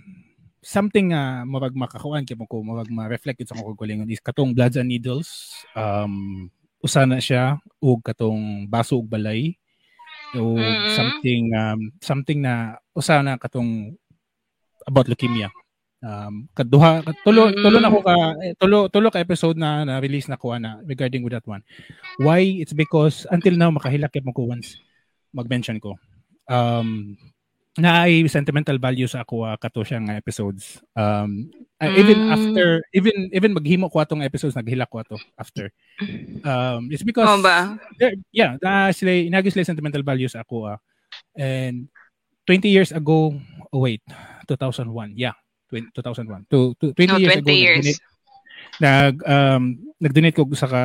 something 0.72 1.12
nga 1.12 1.44
mabag 1.44 1.76
makakuan 1.76 2.24
kay 2.24 2.40
mo 2.40 2.48
ko 2.48 2.64
mabag 2.64 2.88
ma-reflect 2.88 3.44
sa 3.44 3.60
akong 3.60 3.76
kagulingon 3.76 4.08
is 4.08 4.24
katong 4.24 4.56
Bloods 4.56 4.80
and 4.80 4.88
Needles. 4.88 5.52
Um, 5.76 6.48
usa 6.80 7.04
na 7.04 7.20
siya 7.20 7.60
ug 7.84 8.00
katong 8.00 8.72
baso 8.72 9.04
ug 9.04 9.12
balay. 9.12 9.60
O 10.32 10.56
Mm-mm. 10.56 10.96
something 10.96 11.44
um, 11.52 11.82
something 12.00 12.40
na 12.40 12.80
usa 12.96 13.20
na 13.20 13.36
katong 13.36 14.00
about 14.88 15.12
leukemia. 15.12 15.52
Um, 16.02 16.50
kaduha 16.58 17.06
tulo 17.22 17.52
tulo 17.54 17.78
na 17.78 17.92
ko 17.92 18.00
ka 18.02 18.16
eh, 18.42 18.56
tulo 18.58 18.90
tulo 18.90 19.14
ka 19.14 19.22
episode 19.22 19.60
na 19.60 19.86
na 19.86 20.02
release 20.02 20.26
na 20.32 20.40
kuha 20.40 20.58
na 20.58 20.80
regarding 20.88 21.22
with 21.22 21.36
that 21.36 21.46
one. 21.46 21.62
Why? 22.18 22.42
It's 22.64 22.74
because 22.74 23.28
until 23.30 23.60
now 23.60 23.70
makahilak 23.70 24.16
mo 24.24 24.32
ko 24.32 24.48
once 24.48 24.80
mag-mention 25.36 25.78
ko. 25.84 26.00
Um, 26.48 27.20
na 27.80 28.04
ay 28.04 28.28
sentimental 28.28 28.76
value 28.76 29.08
sa 29.08 29.24
ako 29.24 29.48
uh, 29.48 29.56
kato 29.56 29.80
siya 29.88 30.04
nga 30.04 30.20
episodes. 30.20 30.84
Um, 30.92 31.48
uh, 31.80 31.92
even 31.96 32.20
Mm. 32.20 32.28
after 32.28 32.66
even 32.92 33.16
even 33.32 33.56
maghimo 33.56 33.88
ko 33.88 34.04
atong 34.04 34.20
episodes 34.20 34.60
naghilak 34.60 34.92
ko 34.92 35.00
ato 35.00 35.16
after. 35.40 35.72
Um, 36.44 36.92
it's 36.92 37.06
because 37.06 37.32
oh 37.32 37.40
ba? 37.40 37.80
yeah, 38.36 38.60
na 38.60 38.92
sila 38.92 39.16
inagis 39.16 39.56
sila 39.56 39.64
sentimental 39.64 40.04
value 40.04 40.28
sa 40.28 40.44
ako 40.44 40.76
ah. 40.76 40.80
And 41.32 41.88
20 42.44 42.68
years 42.68 42.92
ago, 42.92 43.40
oh 43.72 43.80
wait, 43.88 44.04
2001. 44.52 45.16
Yeah, 45.16 45.38
20, 45.72 45.96
2001. 45.96 46.52
To, 46.52 46.76
to 46.76 46.92
20 46.92 47.08
No, 47.08 47.16
years 47.24 47.40
20 47.40 47.40
ago 47.40 47.52
years. 47.56 47.88
nag 48.84 49.16
um 49.24 49.64
nag-donate 49.96 50.36
ko 50.36 50.44
sa 50.52 50.68
ka 50.68 50.84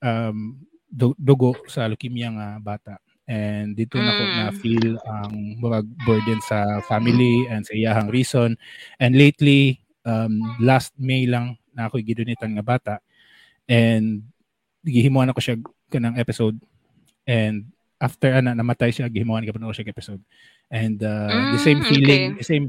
um 0.00 0.56
du- 0.88 1.18
dugo 1.20 1.52
sa 1.68 1.84
leukemia 1.90 2.32
nga 2.32 2.48
bata. 2.56 2.96
And 3.26 3.74
dito 3.74 3.98
na 3.98 4.14
ko 4.14 4.22
Mm. 4.22 4.34
na 4.38 4.44
feel 4.54 4.88
ang 5.02 5.34
mga 5.58 5.78
burden 6.06 6.40
sa 6.46 6.78
family 6.86 7.50
and 7.50 7.66
sa 7.66 7.74
iyahang 7.74 8.06
reason. 8.08 8.54
And 9.02 9.18
lately, 9.18 9.82
um, 10.06 10.38
last 10.62 10.94
May 10.94 11.26
lang 11.26 11.58
na 11.74 11.90
ako 11.90 11.98
gidonitan 12.00 12.54
nga 12.54 12.62
bata. 12.62 12.94
And 13.66 14.30
gihimuan 14.86 15.26
ako 15.28 15.42
siya 15.42 15.56
kanang 15.90 16.14
episode. 16.16 16.54
And 17.26 17.74
after 17.98 18.30
ana 18.30 18.54
namatay 18.54 18.94
siya, 18.94 19.10
gihimuan 19.10 19.42
ka 19.42 19.50
pa 19.50 19.58
na 19.58 19.66
ako 19.66 19.82
siya 19.82 19.90
episode. 19.90 20.22
And 20.70 21.02
uh, 21.02 21.50
the 21.54 21.60
same 21.60 21.82
Mm, 21.82 21.88
feeling, 21.90 22.22
okay. 22.30 22.38
the 22.38 22.46
same 22.46 22.66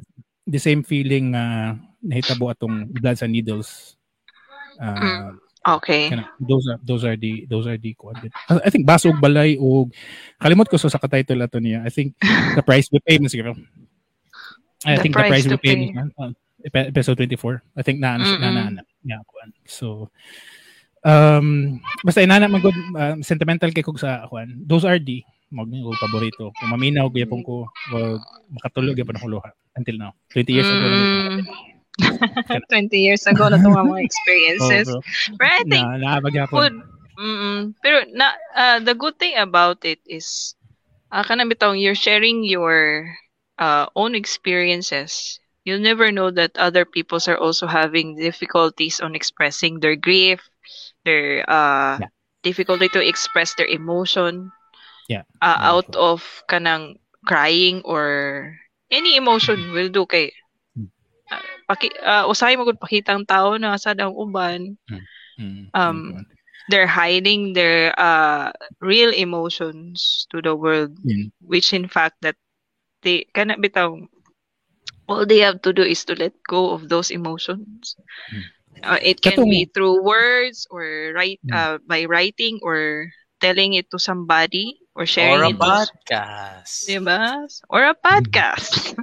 the 0.47 0.61
same 0.61 0.81
feeling 0.81 1.37
uh, 1.37 1.77
nahitabo 2.01 2.49
atong 2.49 2.89
Bloods 2.89 3.21
and 3.21 3.33
Needles. 3.33 3.93
Uh, 4.81 5.37
Okay. 5.67 6.07
Kana, 6.07 6.31
those 6.39 6.63
are 6.71 6.79
those 6.79 7.03
are 7.03 7.17
the 7.19 7.43
those 7.51 7.67
are 7.67 7.75
the 7.75 7.91
din. 7.91 8.31
I 8.47 8.71
think 8.71 8.87
basog 8.87 9.19
balay 9.19 9.59
og 9.59 9.91
kalimot 10.39 10.71
ko 10.71 10.79
so 10.79 10.87
sa 10.87 10.95
ka-title 10.95 11.43
ato 11.43 11.59
niya. 11.59 11.83
I 11.83 11.91
think 11.91 12.15
the 12.55 12.63
price 12.69 12.87
we 12.87 13.03
pay 13.03 13.19
siguro. 13.27 13.51
I 14.87 14.95
The 14.95 15.01
think 15.03 15.13
the 15.17 15.27
price 15.27 15.31
price 15.43 15.45
to 15.51 15.59
we 15.59 15.59
pay, 15.59 15.75
pay. 15.75 15.91
man, 15.91 16.07
uh, 16.15 16.31
epi- 16.63 16.87
episode 16.95 17.19
24. 17.19 17.59
I 17.75 17.81
think 17.83 17.99
na 17.99 18.15
na 18.15 18.31
na, 18.39 18.79
na, 18.79 18.81
yeah, 19.03 19.19
kuan. 19.27 19.51
So 19.67 20.07
um 21.03 21.79
basta 22.05 22.23
inana 22.23 22.47
man 22.47 22.63
good 22.63 22.77
um, 22.95 23.19
sentimental 23.19 23.75
kay 23.75 23.83
kog 23.83 23.99
sa 23.99 24.23
kuan. 24.31 24.63
Those 24.63 24.87
are 24.87 25.03
the 25.03 25.19
mag 25.51 25.67
ko 25.67 25.91
paborito. 25.99 26.55
Kung 26.55 26.71
maminaw 26.71 27.11
gyapon 27.11 27.43
ko 27.43 27.67
wag 27.91 28.23
makatulog 28.55 28.95
gyapon 28.95 29.19
ako 29.19 29.27
luha 29.35 29.51
until 29.75 29.99
now. 29.99 30.11
20 30.31 30.47
years 30.47 30.67
ago. 30.71 30.87
Mm. 30.87 31.43
20 32.69 32.99
years 32.99 33.25
ago 33.27 33.47
na 33.49 33.57
itong 33.57 33.75
mga 33.75 34.03
experiences. 34.03 34.87
Oh, 34.89 35.01
bro. 35.01 35.01
But 35.39 35.49
I 35.51 35.63
think 35.69 35.87
na 35.99 36.19
food, 36.51 36.73
mm 37.19 37.73
pero 37.83 38.05
na, 38.13 38.33
uh, 38.55 38.79
the 38.79 38.93
good 38.95 39.17
thing 39.19 39.35
about 39.37 39.83
it 39.85 39.99
is, 40.05 40.55
uh, 41.11 41.23
kanang 41.23 41.51
bitong, 41.51 41.79
you're 41.81 41.97
sharing 41.97 42.43
your 42.43 43.09
uh, 43.59 43.87
own 43.95 44.15
experiences. 44.15 45.39
You'll 45.65 45.83
never 45.83 46.11
know 46.11 46.31
that 46.31 46.57
other 46.57 46.85
peoples 46.85 47.27
are 47.27 47.37
also 47.37 47.67
having 47.67 48.15
difficulties 48.15 48.99
on 48.99 49.15
expressing 49.15 49.79
their 49.79 49.95
grief, 49.95 50.41
their 51.05 51.43
uh, 51.49 51.99
Yeah. 51.99 52.09
difficulty 52.43 52.87
to 52.89 53.01
express 53.03 53.53
their 53.55 53.67
emotion 53.67 54.51
Yeah. 55.07 55.23
uh, 55.41 55.57
out 55.61 55.89
of 55.95 56.23
kanang 56.49 56.99
crying 57.25 57.81
or 57.85 58.55
any 58.91 59.15
emotion 59.17 59.71
will 59.73 59.89
do 59.89 60.05
kay. 60.05 60.31
Uh, 61.31 61.43
paki 61.69 61.87
uh, 62.03 62.25
usahay 62.31 62.55
mo 62.57 62.63
gud 62.67 62.79
pakitang 62.81 63.23
tao 63.27 63.55
na 63.57 63.77
sa 63.79 63.93
daw 63.93 64.09
uban. 64.11 64.75
Mm, 65.39 65.71
um, 65.73 66.13
they're 66.69 66.87
hiding 66.89 67.53
their 67.53 67.93
uh 67.99 68.51
real 68.81 69.11
emotions 69.11 70.27
to 70.31 70.41
the 70.41 70.55
world 70.55 70.95
Mm. 71.05 71.31
which 71.41 71.73
in 71.73 71.87
fact 71.87 72.15
that 72.21 72.35
they 73.03 73.25
kana 73.33 73.55
bitaw 73.57 73.95
all 75.07 75.25
they 75.25 75.39
have 75.39 75.61
to 75.61 75.73
do 75.73 75.81
is 75.83 76.03
to 76.05 76.15
let 76.15 76.33
go 76.47 76.71
of 76.71 76.89
those 76.89 77.09
emotions. 77.11 77.95
Uh, 78.83 78.97
it 79.01 79.21
can 79.21 79.39
Katong- 79.39 79.49
be 79.49 79.69
through 79.73 80.03
words 80.03 80.67
or 80.69 81.11
write 81.15 81.41
uh, 81.51 81.77
by 81.87 82.05
writing 82.05 82.59
or 82.61 83.09
telling 83.41 83.73
it 83.73 83.89
to 83.91 83.99
somebody 83.99 84.79
or 84.97 85.05
sharing 85.05 85.37
Or 85.37 85.43
a 85.45 85.53
it 85.53 85.61
podcast. 85.61 86.89
diba? 86.89 87.45
Or 87.69 87.85
a 87.85 87.93
podcast. 87.93 88.97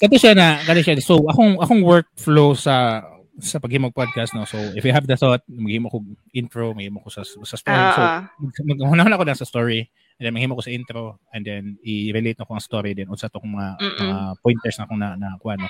Kato 0.00 0.16
siya 0.16 0.32
na, 0.32 0.64
kato 0.64 0.80
siya. 0.80 0.96
So, 1.04 1.20
akong, 1.28 1.60
akong 1.60 1.84
workflow 1.84 2.56
sa 2.56 3.04
sa 3.40 3.56
paghimog 3.56 3.96
podcast, 3.96 4.32
no? 4.36 4.44
So, 4.44 4.56
if 4.76 4.84
you 4.84 4.92
have 4.92 5.04
the 5.08 5.16
thought, 5.16 5.40
maghimo 5.48 5.88
ko 5.88 6.04
intro, 6.32 6.72
maghimo 6.76 7.00
ko 7.04 7.08
sa, 7.08 7.24
sa 7.24 7.56
story. 7.56 7.84
so, 7.96 8.00
Ah, 8.04 8.28
mag- 8.64 8.80
maghunahon 8.84 9.12
ako 9.16 9.24
na 9.24 9.36
sa 9.36 9.48
story, 9.48 9.88
and 10.20 10.28
then 10.28 10.36
maghimo 10.36 10.52
ko 10.52 10.60
sa 10.60 10.68
intro, 10.68 11.16
and 11.32 11.48
then 11.48 11.80
i-relate 11.80 12.36
na 12.36 12.44
ko 12.44 12.52
ang 12.52 12.60
story 12.60 12.92
din, 12.92 13.08
unsa 13.08 13.32
to 13.32 13.40
kung 13.40 13.56
mga, 13.56 13.80
Mm-mm. 13.80 14.04
mga 14.04 14.18
pointers 14.44 14.76
na 14.76 14.84
akong 14.84 15.00
na, 15.00 15.16
na 15.16 15.40
kuha, 15.40 15.56
no? 15.56 15.64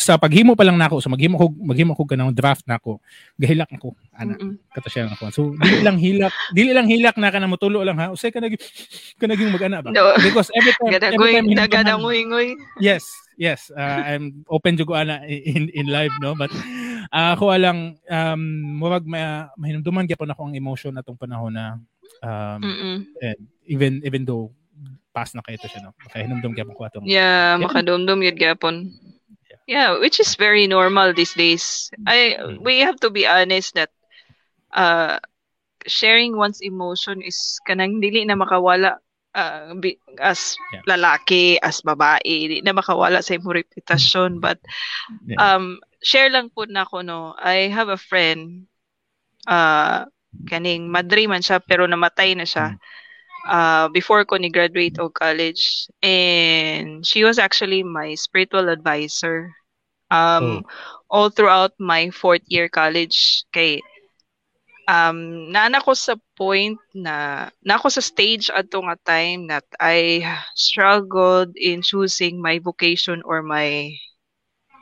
Sa 0.00 0.16
paghimo 0.16 0.56
pa 0.56 0.64
lang 0.64 0.80
nako, 0.80 1.04
so 1.04 1.12
maghimo 1.12 1.36
ko, 1.36 1.52
maghimo 1.52 1.92
ko 1.92 2.08
kanang 2.08 2.32
draft 2.32 2.64
nako, 2.64 3.04
gahilak 3.36 3.68
ako, 3.76 3.92
ana, 4.16 4.32
kato 4.72 4.88
siya 4.88 5.12
ako. 5.12 5.24
So, 5.28 5.52
dili 5.60 5.84
lang 5.84 6.00
hilak, 6.00 6.32
dili 6.56 6.72
lang 6.72 6.88
hilak 6.88 7.20
na 7.20 7.28
ka 7.28 7.36
na 7.36 7.52
mutulo 7.52 7.84
lang 7.84 8.00
ha. 8.00 8.08
Usay 8.08 8.32
ka 8.32 8.40
nag 8.40 8.56
ka 9.20 9.28
naging 9.28 9.52
mag-ana 9.52 9.84
ba? 9.84 9.92
No. 9.92 10.16
Because 10.24 10.48
every 10.56 10.72
time, 10.80 10.96
every 10.96 11.12
Gadagoy, 11.12 11.52
nagadangoy-ngoy. 11.52 12.48
Yes, 12.80 13.04
yes. 13.36 13.68
Uh, 13.68 14.00
I'm 14.00 14.48
open 14.48 14.80
jud 14.80 14.88
ko 14.88 14.96
ana 14.96 15.20
in 15.28 15.68
in 15.76 15.92
live 15.92 16.16
no, 16.24 16.32
but 16.32 16.48
uh, 17.12 17.36
ako 17.36 17.52
alang 17.52 18.00
um 18.08 18.40
murag 18.80 19.04
ma 19.04 19.52
mahinumduman 19.60 20.08
gyapon 20.08 20.32
ako 20.32 20.40
ang 20.48 20.56
emotion 20.56 20.96
atong 20.96 21.20
panahon 21.20 21.52
na 21.52 21.76
um 22.22 22.60
Mm-mm. 22.62 22.96
and 23.20 23.38
even 23.66 24.00
even 24.04 24.22
though 24.24 24.52
past 25.16 25.32
na 25.32 25.40
kayo 25.40 25.56
to 25.56 25.68
siya 25.68 25.80
no. 25.80 25.92
Makahinumdum 26.04 26.52
gyapon 26.52 26.74
ko 26.76 26.82
atong 26.84 27.04
Yeah, 27.08 27.56
Yeah. 27.56 27.64
makadumdum 27.64 28.20
yun 28.20 28.36
gapon. 28.36 28.92
Yeah, 29.66 29.98
which 29.98 30.20
is 30.20 30.36
very 30.38 30.68
normal 30.68 31.10
these 31.16 31.34
days. 31.34 31.90
I 32.06 32.36
Mm. 32.38 32.62
we 32.62 32.84
have 32.86 33.00
to 33.02 33.10
be 33.10 33.26
honest 33.26 33.74
that 33.74 33.90
uh 34.70 35.18
sharing 35.86 36.36
one's 36.36 36.60
emotion 36.62 37.22
is 37.22 37.58
kanang 37.66 37.98
dili 38.02 38.26
na 38.26 38.36
makawala 38.38 38.98
uh, 39.34 39.74
as 40.22 40.54
Yeah. 40.72 40.82
lalaki, 40.86 41.58
as 41.62 41.80
babae, 41.82 42.22
di 42.50 42.56
na 42.62 42.74
makawala 42.76 43.22
sa 43.24 43.34
imong 43.34 43.64
reputasyon 43.64 44.38
but 44.38 44.58
Yeah. 45.26 45.38
um 45.40 45.80
share 46.02 46.30
lang 46.30 46.50
po 46.52 46.66
na 46.68 46.84
ako 46.86 47.02
no. 47.02 47.34
I 47.38 47.70
have 47.72 47.88
a 47.90 47.98
friend 48.00 48.66
uh 49.46 50.06
kaning 50.44 50.88
madre 50.90 51.24
man 51.30 51.40
siya 51.42 51.58
pero 51.64 51.88
namatay 51.88 52.36
na 52.36 52.44
siya 52.44 52.76
uh, 53.48 53.88
before 53.90 54.24
ko 54.28 54.36
ni 54.36 54.50
graduate 54.50 54.98
og 55.00 55.14
college. 55.14 55.88
And 56.02 57.04
she 57.06 57.24
was 57.24 57.38
actually 57.38 57.82
my 57.82 58.14
spiritual 58.14 58.68
advisor 58.68 59.52
um 60.10 60.62
all 61.10 61.30
throughout 61.30 61.72
my 61.80 62.10
fourth 62.10 62.44
year 62.46 62.68
college. 62.68 63.44
Kay 63.52 63.80
um 64.86 65.50
naana 65.54 65.82
ko 65.82 65.92
sa 65.94 66.14
point 66.38 66.78
na 66.94 67.48
na 67.66 67.74
ako 67.78 67.88
sa 67.90 68.02
stage 68.02 68.46
ato 68.54 68.78
nga 68.86 68.96
time 69.02 69.40
that 69.50 69.66
I 69.80 70.22
struggled 70.54 71.52
in 71.58 71.82
choosing 71.82 72.38
my 72.40 72.58
vocation 72.62 73.22
or 73.26 73.42
my 73.42 73.90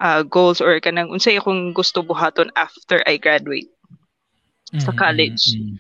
uh, 0.01 0.22
goals 0.24 0.60
or 0.60 0.76
kanang 0.85 1.10
unsay 1.12 1.39
akong 1.40 1.72
gusto 1.76 2.02
buhaton 2.05 2.51
after 2.56 3.01
I 3.06 3.16
graduate 3.16 3.70
sa 4.78 4.92
Mm, 4.92 4.96
college. 4.96 5.44
mm, 5.48 5.78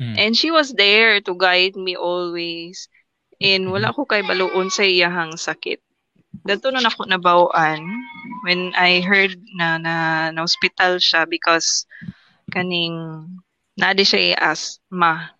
mm. 0.00 0.14
And 0.18 0.36
she 0.36 0.50
was 0.50 0.72
there 0.74 1.20
to 1.20 1.32
guide 1.36 1.76
me 1.76 1.96
always. 1.96 2.88
And 3.40 3.70
wala 3.72 3.92
ko 3.92 4.04
kay 4.06 4.22
baluon 4.22 4.70
sa 4.70 4.82
iyahang 4.86 5.36
sakit. 5.38 5.80
Dato 6.44 6.70
na 6.70 6.80
ako 6.84 7.08
nabawaan 7.08 7.82
when 8.44 8.72
I 8.76 9.00
heard 9.00 9.34
na 9.56 9.76
na, 9.78 9.94
na 10.32 10.40
hospital 10.44 10.98
siya 11.00 11.26
because 11.28 11.84
kaning 12.52 12.94
nadi 13.80 14.04
siya 14.06 14.38
asthma 14.38 15.34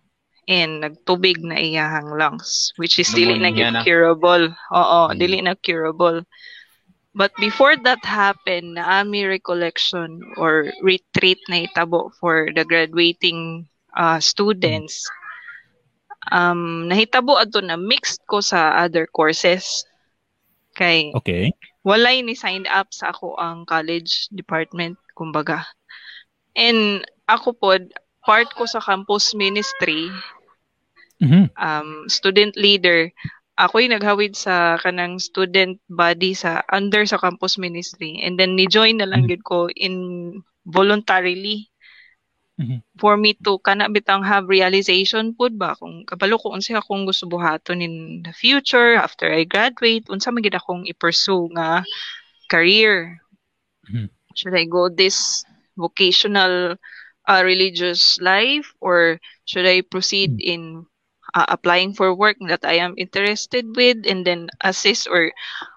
and 0.49 0.83
nagtubig 0.83 1.41
na 1.41 1.57
iyahang 1.57 2.13
lungs 2.17 2.73
which 2.77 2.99
is 2.99 3.09
dili 3.13 3.37
na 3.39 3.51
curable. 3.81 4.51
Oo, 4.73 5.01
Mm. 5.09 5.17
dili 5.17 5.39
na 5.41 5.53
curable. 5.57 6.23
But 7.15 7.31
before 7.39 7.75
that 7.87 8.03
happened, 8.05 8.77
naami 8.77 9.23
recollection 9.27 10.19
or 10.37 10.69
retreat 10.83 11.39
na 11.49 11.63
itabo 11.65 12.11
for 12.19 12.51
the 12.53 12.65
graduating 12.67 13.67
uh, 13.95 14.19
students. 14.19 15.07
Um, 16.31 16.89
nahitabo 16.91 17.39
ato 17.39 17.61
na 17.63 17.77
mixed 17.79 18.21
ko 18.27 18.41
sa 18.43 18.83
other 18.83 19.07
courses. 19.07 19.85
Kay 20.75 21.15
Okay. 21.15 21.55
walay 21.87 22.19
ni 22.21 22.35
signed 22.35 22.67
up 22.67 22.91
sa 22.91 23.15
ako 23.15 23.39
ang 23.39 23.63
college 23.63 24.27
department, 24.33 24.99
kumbaga. 25.15 25.63
And 26.57 27.05
ako 27.29 27.55
po, 27.55 27.69
part 28.25 28.49
ko 28.57 28.65
sa 28.67 28.81
campus 28.83 29.31
ministry, 29.37 30.11
Mhm. 31.21 31.49
um, 31.57 32.09
student 32.09 32.55
leader, 32.57 33.11
ako'y 33.55 33.87
naghawid 33.87 34.35
sa 34.35 34.75
kanang 34.79 35.19
student 35.19 35.79
body 35.87 36.35
sa 36.35 36.61
under 36.71 37.03
sa 37.07 37.17
campus 37.19 37.57
ministry. 37.57 38.19
And 38.23 38.39
then 38.39 38.55
ni-join 38.55 38.99
na 38.99 39.07
lang 39.07 39.27
gid 39.27 39.43
ko 39.43 39.67
in 39.71 40.41
voluntarily. 40.67 41.69
Mhm. 42.55 42.79
for 42.95 43.19
me 43.19 43.35
to 43.43 43.59
kana 43.59 43.91
bitang 43.91 44.23
have 44.23 44.47
realization 44.47 45.35
pud 45.35 45.59
ba? 45.59 45.75
Kung 45.75 46.07
kabalo 46.07 46.39
ko 46.39 46.55
unsa 46.55 46.79
akong 46.79 47.03
gusto 47.03 47.27
buhaton 47.27 47.83
in 47.83 48.23
the 48.23 48.31
future 48.31 48.95
after 48.95 49.27
I 49.27 49.43
graduate 49.43 50.07
unsa 50.07 50.31
man 50.31 50.39
gid 50.39 50.55
akong 50.55 50.87
i-pursue 50.87 51.51
nga 51.51 51.83
career? 52.47 53.19
Mhm. 53.91 54.07
should 54.35 54.55
I 54.55 54.67
go 54.67 54.87
this 54.91 55.43
vocational 55.79 56.75
uh, 57.27 57.41
religious 57.43 58.19
life 58.19 58.71
or 58.79 59.19
should 59.47 59.67
I 59.67 59.81
proceed 59.83 60.39
in 60.39 60.87
uh, 61.35 61.45
applying 61.51 61.91
for 61.91 62.15
work 62.15 62.39
that 62.47 62.63
I 62.63 62.79
am 62.79 62.95
interested 62.97 63.67
with 63.75 64.07
and 64.07 64.23
then 64.25 64.47
assist 64.63 65.05
or 65.11 65.29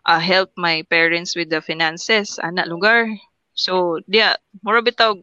uh, 0.06 0.22
help 0.22 0.54
my 0.56 0.86
parents 0.88 1.34
with 1.34 1.50
the 1.50 1.60
finances 1.60 2.38
ana 2.38 2.64
lugar. 2.64 3.10
So 3.58 3.98
dia 4.06 4.38
mura 4.62 4.80
bitaw 4.80 5.18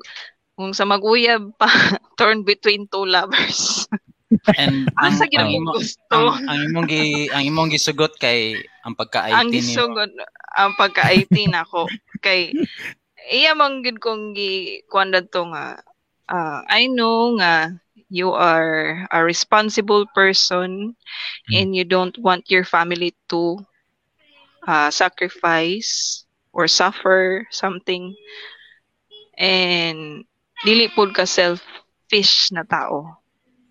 kung 0.59 0.75
sa 0.75 0.83
mag-uyab 0.83 1.55
pa 1.55 1.67
torn 2.19 2.43
between 2.43 2.91
two 2.91 3.07
lovers. 3.07 3.87
And 4.59 4.91
ang, 4.99 5.15
ang, 5.15 5.49
imo- 5.49 5.79
gusto? 5.79 6.35
ang, 6.35 6.43
ang 6.49 6.59
imong 6.67 6.87
gi 6.91 7.31
ang 7.31 7.43
imong 7.47 7.71
gisugot 7.71 8.19
kay 8.19 8.59
ang 8.83 8.97
pagka-IT 8.97 9.31
ang 9.31 9.47
ni 9.47 9.63
gisugod 9.63 10.11
ang 10.59 10.75
pagka-IT 10.75 11.31
nako. 11.47 11.87
Kay 12.19 12.51
iya 13.31 13.55
man 13.55 13.79
gid 13.85 14.03
kong 14.03 14.35
gi 14.35 14.83
kuan 14.91 15.13
to 15.13 15.41
nga 15.53 15.79
ah, 16.27 16.61
I 16.67 16.91
know 16.91 17.37
nga 17.39 17.79
you 18.09 18.31
are 18.31 19.07
a 19.11 19.23
responsible 19.23 20.05
person 20.15 20.95
Mm. 21.49 21.63
and 21.63 21.75
you 21.75 21.83
don't 21.85 22.17
want 22.17 22.49
your 22.49 22.63
family 22.63 23.15
to 23.29 23.65
uh, 24.67 24.89
sacrifice 24.91 26.25
or 26.53 26.67
suffer 26.67 27.47
something. 27.51 28.15
And 29.37 30.25
dili 30.65 30.87
pud 30.95 31.09
ka 31.17 31.25
selfish 31.25 32.51
na 32.55 32.63
tao 32.63 33.21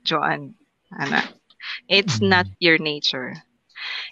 Joan 0.09 0.55
ana. 1.03 1.21
It's 1.89 2.21
Mm. 2.21 2.31
not 2.33 2.47
your 2.59 2.79
nature. 2.79 3.43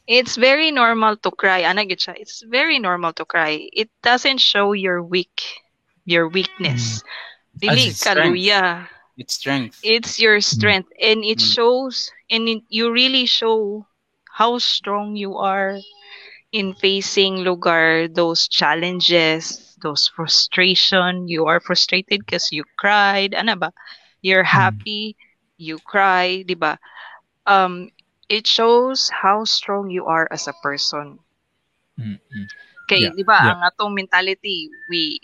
It's 0.06 0.36
very 0.36 0.70
normal 0.70 1.16
to 1.24 1.30
cry 1.30 1.60
ana 1.68 1.84
gid 1.84 2.00
siya. 2.00 2.14
It's 2.22 2.42
very 2.46 2.78
normal 2.78 3.12
to 3.18 3.24
cry. 3.24 3.68
It 3.72 3.90
doesn't 4.02 4.40
show 4.40 4.72
your 4.72 5.02
weak 5.02 5.38
your 6.04 6.28
weakness. 6.28 7.02
Dili 7.56 7.86
As 7.86 7.86
its 7.86 8.04
ka 8.04 8.12
luya 8.18 8.88
It's 9.22 9.34
strength. 9.34 9.82
it's 9.82 10.18
your 10.20 10.40
strength 10.40 10.90
and 11.00 11.24
it 11.24 11.40
Mm. 11.40 11.54
shows 11.54 12.10
and 12.30 12.48
it, 12.48 12.62
you 12.68 12.90
really 12.92 13.26
show 13.26 13.86
how 14.38 14.58
strong 14.58 15.16
you 15.16 15.36
are 15.36 15.84
in 16.52 16.74
facing 16.74 17.36
lugar 17.38 18.08
those 18.08 18.48
challenges 18.48 19.60
those 19.82 20.08
frustration. 20.08 21.28
You 21.28 21.46
are 21.46 21.60
frustrated 21.60 22.20
because 22.26 22.50
you 22.52 22.64
cried. 22.78 23.34
Ano 23.34 23.56
ba? 23.56 23.72
You're 24.22 24.44
happy. 24.44 25.16
You 25.58 25.78
cry 25.80 26.42
di 26.46 26.54
ba? 26.54 26.78
Um 27.46 27.90
it 28.28 28.46
shows 28.46 29.10
how 29.22 29.44
strong 29.44 29.90
you 29.90 30.06
are 30.06 30.28
as 30.30 30.46
a 30.48 30.54
person. 30.62 31.18
Mm, 31.98 32.18
mm. 32.34 32.48
kay 32.90 33.02
Yeah, 33.02 33.12
di 33.16 33.24
ba? 33.30 33.38
yeah. 33.38 33.52
ang 33.52 33.60
atong 33.68 33.92
mentality 34.00 34.58
we 34.90 35.18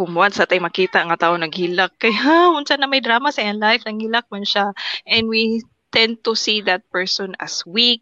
kumuan 0.00 0.32
sa 0.32 0.48
tay 0.48 0.56
makita 0.56 1.04
nga 1.04 1.20
tao 1.20 1.36
naghilak. 1.36 1.92
Kay 2.00 2.16
ha 2.16 2.56
unsa 2.56 2.80
na 2.80 2.88
may 2.88 3.04
drama 3.04 3.28
sa 3.28 3.44
iyang 3.44 3.60
life? 3.60 3.84
Nanghilak 3.84 4.24
man 4.32 4.48
siya. 4.48 4.72
And 5.04 5.28
we 5.28 5.60
tend 5.92 6.24
to 6.24 6.32
see 6.32 6.64
that 6.64 6.88
person 6.88 7.36
as 7.36 7.60
weak. 7.68 8.00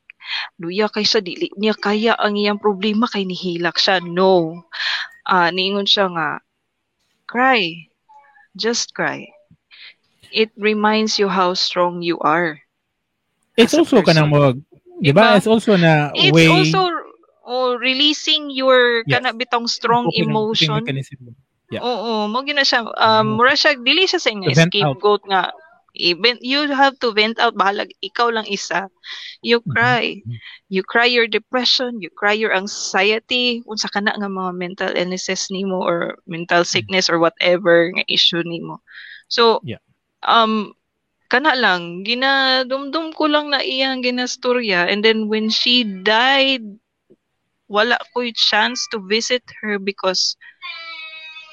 Luya 0.62 0.87
kay 0.87 1.03
siya 1.03 1.19
dili 1.19 1.51
niya 1.59 1.75
kaya 1.75 2.15
ang 2.15 2.39
iyang 2.39 2.62
problema 2.62 3.11
kay 3.11 3.27
nihilak 3.27 3.83
siya. 3.83 3.99
No. 3.99 4.62
Ah 5.27 5.51
niingon 5.51 5.91
siya 5.91 6.07
nga 6.15 6.39
cry. 7.27 7.91
Just 8.55 8.95
cry. 8.95 9.27
It 10.31 10.55
reminds 10.55 11.19
you 11.19 11.27
how 11.27 11.59
strong 11.59 12.05
you 12.05 12.23
are 12.23 12.62
It's 13.59 13.75
also 13.75 13.99
kanang 14.07 14.31
mo, 14.31 14.55
di 15.03 15.11
ba? 15.11 15.35
Diba? 15.35 15.43
It's 15.43 15.51
also 15.51 15.75
na 15.75 16.15
it's 16.15 16.31
way 16.31 16.47
also 16.47 16.87
oh, 17.43 17.75
releasing 17.75 18.55
your 18.55 19.03
Yes. 19.03 19.19
kana 19.19 19.35
bitong 19.35 19.66
strong 19.66 20.15
emotion. 20.15 20.79
mechanism. 20.79 21.35
Yeah. 21.70 21.85
Oo, 21.85 22.27
mo 22.32 22.40
gina 22.45 22.65
siya. 22.65 22.85
Um 22.89 23.36
mura 23.36 23.53
siya. 23.57 23.77
Dili 23.77 24.09
siya 24.09 24.20
sa 24.20 24.32
vent 24.32 24.73
scapegoat 24.73 25.23
nga. 25.28 25.53
Even 25.99 26.39
you 26.40 26.70
have 26.70 26.97
to 27.03 27.11
vent 27.12 27.39
out. 27.43 27.57
Bahalag 27.59 27.90
ikaw 28.01 28.31
lang 28.31 28.47
isa. 28.49 28.89
You 29.43 29.61
Mm-hmm. 29.66 29.73
cry. 29.74 30.23
You 30.69 30.82
cry 30.85 31.07
your 31.11 31.27
depression. 31.28 32.01
You 32.01 32.09
cry 32.12 32.32
your 32.36 32.55
anxiety. 32.55 33.61
Unsa 33.69 33.89
kana 33.93 34.15
nga 34.16 34.28
mga 34.31 34.53
mental 34.57 34.90
illnesses 34.97 35.49
nimo 35.51 35.81
or 35.82 36.19
mental 36.27 36.65
sickness 36.65 37.09
or 37.11 37.19
whatever 37.19 37.90
nga 37.93 38.05
issue 38.09 38.40
nimo. 38.45 38.81
So 39.28 39.65
Yeah. 39.65 39.82
um 40.24 40.73
kana 41.28 41.55
lang 41.59 42.05
ginadumdum 42.09 43.12
ko 43.16 43.28
lang 43.28 43.53
na 43.53 43.61
iyang 43.61 44.01
ginastorya. 44.05 44.89
And 44.89 45.05
then 45.05 45.28
when 45.28 45.49
she 45.53 45.85
died 45.85 46.65
wala 47.69 47.97
ko'y 48.15 48.32
chance 48.32 48.86
to 48.93 48.99
visit 49.01 49.45
her 49.61 49.78
because 49.78 50.36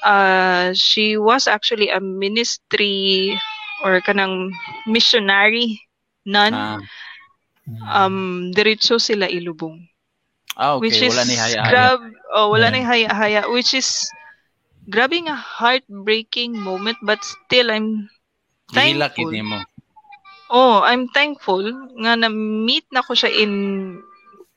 uh, 0.04 0.72
she 0.74 1.16
was 1.16 1.46
actually 1.46 1.88
a 1.90 2.00
ministry 2.00 3.36
or 3.84 4.00
kanang 4.02 4.50
missionary 4.86 5.80
nun 6.26 6.54
Ah, 6.54 6.80
um 8.00 8.16
diretso 8.56 8.94
sila 9.06 9.26
ilubong 9.38 9.76
ah, 10.56 10.74
okay. 10.78 10.82
which 10.82 11.02
is 11.02 11.16
Wala 11.16 11.22
ni 11.24 11.34
haya-haya. 11.36 11.68
grab 11.68 12.00
oh 12.36 12.46
wala 12.52 12.66
Yeah. 12.66 12.74
na 12.74 12.80
haya-haya 12.90 13.42
which 13.54 13.72
is 13.80 13.88
grabe 14.92 15.16
nga 15.26 15.36
heartbreaking 15.36 16.52
moment 16.68 16.98
but 17.08 17.20
still 17.24 17.68
I'm 17.70 18.08
Gihila 18.72 19.06
thankful. 19.16 19.32
kini 19.32 19.40
mo. 19.50 19.58
Oh, 20.50 20.80
I'm 20.84 21.08
thankful 21.10 21.64
nga 22.02 22.12
na-meet 22.18 22.86
na 22.94 23.02
ko 23.06 23.12
siya 23.18 23.30
in 23.32 23.52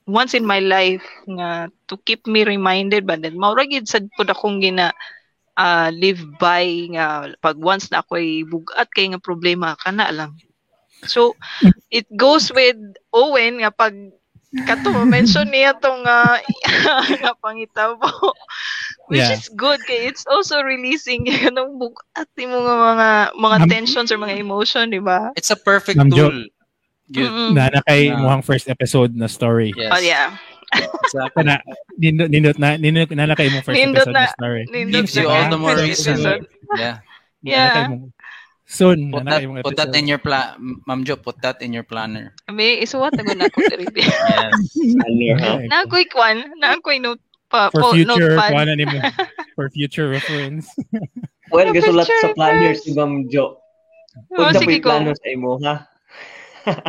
once 0.06 0.32
in 0.34 0.44
my 0.46 0.58
life 0.62 1.04
nga 1.26 1.68
to 1.88 1.94
keep 2.06 2.26
me 2.26 2.42
reminded 2.46 3.06
ba 3.06 3.14
then 3.18 3.36
maura 3.38 3.64
gid 3.66 3.86
sad 3.90 4.06
pud 4.16 4.28
akong 4.30 4.58
gina 4.62 4.90
ah, 5.54 5.90
live 5.90 6.22
by 6.36 6.66
nga 6.92 7.06
pag 7.38 7.56
once 7.56 7.88
na 7.88 8.00
ako'y 8.00 8.42
bugat 8.42 8.88
kay 8.90 9.08
nga 9.08 9.18
problema 9.18 9.74
kana 9.76 10.10
lang. 10.10 10.32
So 11.04 11.32
it 11.88 12.04
goes 12.12 12.52
with 12.52 12.76
Owen 13.10 13.64
nga 13.64 13.72
pag 13.72 13.96
kato 14.66 14.90
mention 15.06 15.46
niya 15.48 15.78
tong 15.78 16.02
uh, 16.02 16.36
nga 17.22 17.32
pangitabo 17.38 18.02
which 19.06 19.22
Yeah. 19.22 19.34
is 19.34 19.46
good 19.54 19.78
kay 19.86 20.10
it's 20.10 20.26
also 20.26 20.58
releasing 20.60 21.22
kanang 21.30 21.78
bugat 21.78 22.26
mo 22.44 22.58
nga 22.62 22.74
mga 22.76 23.08
mga 23.38 23.56
Ma'am- 23.62 23.70
tensions 23.70 24.10
or 24.10 24.18
mga 24.18 24.38
emotion 24.38 24.90
di 24.90 24.98
ba 24.98 25.30
It's 25.38 25.50
a 25.50 25.58
perfect 25.58 26.02
Jo. 26.10 26.30
tool. 26.30 26.50
Good. 27.10 27.26
Mm-mm. 27.26 27.50
Na 27.54 27.70
na 27.70 27.82
kay 27.82 28.10
Ah. 28.10 28.18
muhang 28.18 28.42
first 28.42 28.66
episode 28.66 29.14
na 29.14 29.26
story. 29.26 29.70
Yes. 29.74 29.90
Oh 29.90 29.98
yeah. 29.98 30.34
Exactly. 30.70 31.34
Kana 31.42 31.54
nindot 31.98 32.28
nindot 32.30 32.58
na 32.62 32.78
nindot 32.78 33.10
na 33.10 33.26
na 33.26 33.34
kay 33.34 33.50
mo 33.50 33.58
first 33.62 33.74
Nindot 33.74 34.06
episode 34.06 34.14
na- 34.14 34.30
na 34.30 34.36
story. 34.38 34.62
Nindot 34.70 34.94
Gives 35.02 35.14
you 35.18 35.26
na 35.26 35.34
all 35.34 35.46
the 35.50 35.58
more 35.58 35.74
reason. 35.76 36.16
Yeah. 36.78 37.02
Yeah. 37.42 37.66
Na 37.66 37.74
kay 37.74 37.86
mo- 37.90 38.12
Soon, 38.70 39.10
Put 39.10 39.26
na 39.26 39.34
na 39.34 39.42
that, 39.42 39.50
mo 39.50 39.66
put 39.66 39.74
that 39.82 39.90
in 39.98 40.06
your 40.06 40.22
plan, 40.22 40.54
Ma'am 40.86 41.02
Jo, 41.02 41.18
put 41.18 41.42
that 41.42 41.58
in 41.58 41.74
your 41.74 41.82
planner. 41.82 42.30
May 42.46 42.78
isuwat 42.78 43.18
na 43.18 43.26
ko 43.26 43.34
na 43.34 43.50
ako 43.50 43.58
diri. 43.66 43.86
Yes. 43.98 44.54
Ano? 45.02 45.66
Na 45.66 45.82
ako'y 45.82 46.06
kwan, 46.06 46.54
na 46.54 46.78
ako'y 46.78 47.02
note 47.02 47.18
pa, 47.50 47.66
for 47.74 47.82
po, 47.82 47.98
future 47.98 48.38
kuha 48.38 48.62
na 48.62 48.78
nimo 48.78 48.94
for 49.58 49.66
future 49.74 50.06
reference. 50.06 50.70
Well, 51.50 51.74
gasulat 51.74 52.06
sa 52.06 52.30
Picture 52.30 52.34
planner 52.38 52.78
si 52.78 52.94
Ma'am 52.94 53.26
Jo. 53.26 53.58
Oh, 54.38 54.46
Kung 54.46 54.54
na 54.54 54.62
ko. 54.62 54.78
plano 54.86 55.10
sa 55.18 55.26
imo, 55.34 55.58
ha? 55.66 55.89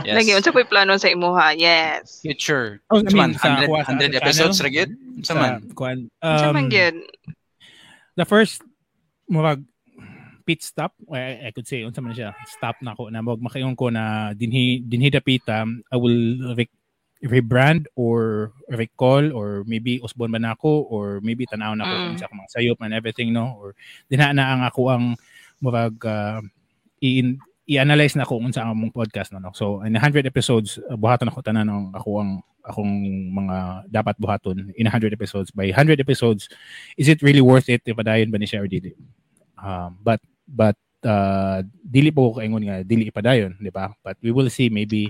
Yes. 0.07 0.15
Lagi, 0.17 0.31
unsa 0.33 0.49
ko'y 0.49 0.65
plano 0.65 0.95
sa 0.95 1.07
imuha? 1.07 1.53
Yes. 1.53 2.21
Future. 2.21 2.79
Oh, 2.89 2.99
I 2.99 3.05
Sa 3.05 3.15
man, 3.15 3.31
mean, 3.33 3.39
sa 3.39 3.47
100, 3.59 3.67
kuha 3.67 3.81
sa 3.81 3.91
100 3.93 3.97
channel? 3.97 4.19
episodes 4.19 4.57
ra 4.59 4.69
gyud. 4.69 4.91
Sa 5.21 5.33
man. 5.33 5.53
kuan. 5.73 5.97
Unsa 6.19 6.47
man 6.49 6.65
Um, 6.65 6.69
gyud? 6.69 6.95
the 8.11 8.25
first 8.25 8.59
murag 9.25 9.63
pit 10.43 10.59
stop 10.59 10.91
I, 11.07 11.47
I 11.47 11.51
could 11.55 11.63
say 11.63 11.81
unsa 11.81 12.03
man 12.03 12.11
siya 12.11 12.35
stop 12.43 12.75
na 12.83 12.91
ko 12.91 13.07
na 13.07 13.23
mag 13.23 13.39
makaingon 13.39 13.77
ko 13.77 13.87
na 13.87 14.35
dinhi 14.35 14.83
dinhi 14.83 15.07
dapita 15.07 15.63
I 15.63 15.95
will 15.95 16.51
re- 16.57 16.73
rebrand 17.23 17.85
or 17.95 18.49
recall 18.67 19.31
or 19.31 19.63
maybe 19.63 20.01
usbon 20.01 20.27
ba 20.27 20.41
nako 20.41 20.89
or 20.89 21.21
maybe 21.23 21.45
tanaw 21.45 21.71
na 21.71 21.85
ko 21.85 21.93
Mm. 21.93 22.09
unsa 22.13 22.27
ko 22.27 22.33
mga 22.35 22.51
sayop 22.51 22.77
and 22.81 22.91
everything 22.91 23.31
no 23.31 23.55
or 23.61 23.77
dinha 24.11 24.33
na 24.35 24.57
ang 24.57 24.61
ako 24.65 24.81
ang 24.91 25.05
murag 25.61 25.95
uh, 26.03 26.41
i 26.99 27.21
i-analyze 27.71 28.19
na 28.19 28.27
ko 28.27 28.35
unsa 28.35 28.67
ang 28.67 28.75
among 28.75 28.91
podcast 28.91 29.31
no, 29.31 29.39
no? 29.39 29.55
So 29.55 29.79
in 29.87 29.95
100 29.95 30.27
episodes 30.27 30.75
uh, 30.91 30.99
buhaton 30.99 31.31
ako 31.31 31.39
tanan 31.39 31.71
ng 31.71 31.95
ako 31.95 32.09
ang 32.19 32.31
akong 32.67 32.93
mga 33.31 33.87
dapat 33.87 34.15
buhaton 34.19 34.75
in 34.75 34.85
100 34.85 35.15
episodes. 35.15 35.55
By 35.55 35.71
100 35.71 36.03
episodes 36.03 36.51
is 36.99 37.07
it 37.07 37.23
really 37.23 37.41
worth 37.41 37.71
it 37.71 37.81
if 37.87 37.95
padayon 37.95 38.27
ba 38.27 38.37
ni 38.37 38.45
siya 38.45 38.59
or 38.59 38.67
dili? 38.67 38.91
Um, 39.55 39.95
but 40.03 40.19
but 40.51 40.75
uh, 41.07 41.63
dili 41.87 42.11
po 42.11 42.35
kaingon 42.35 42.67
nga 42.67 42.83
dili 42.83 43.07
ipadayon 43.07 43.55
di 43.63 43.71
ba? 43.71 43.95
But 44.03 44.19
we 44.19 44.35
will 44.35 44.51
see 44.51 44.67
maybe 44.67 45.07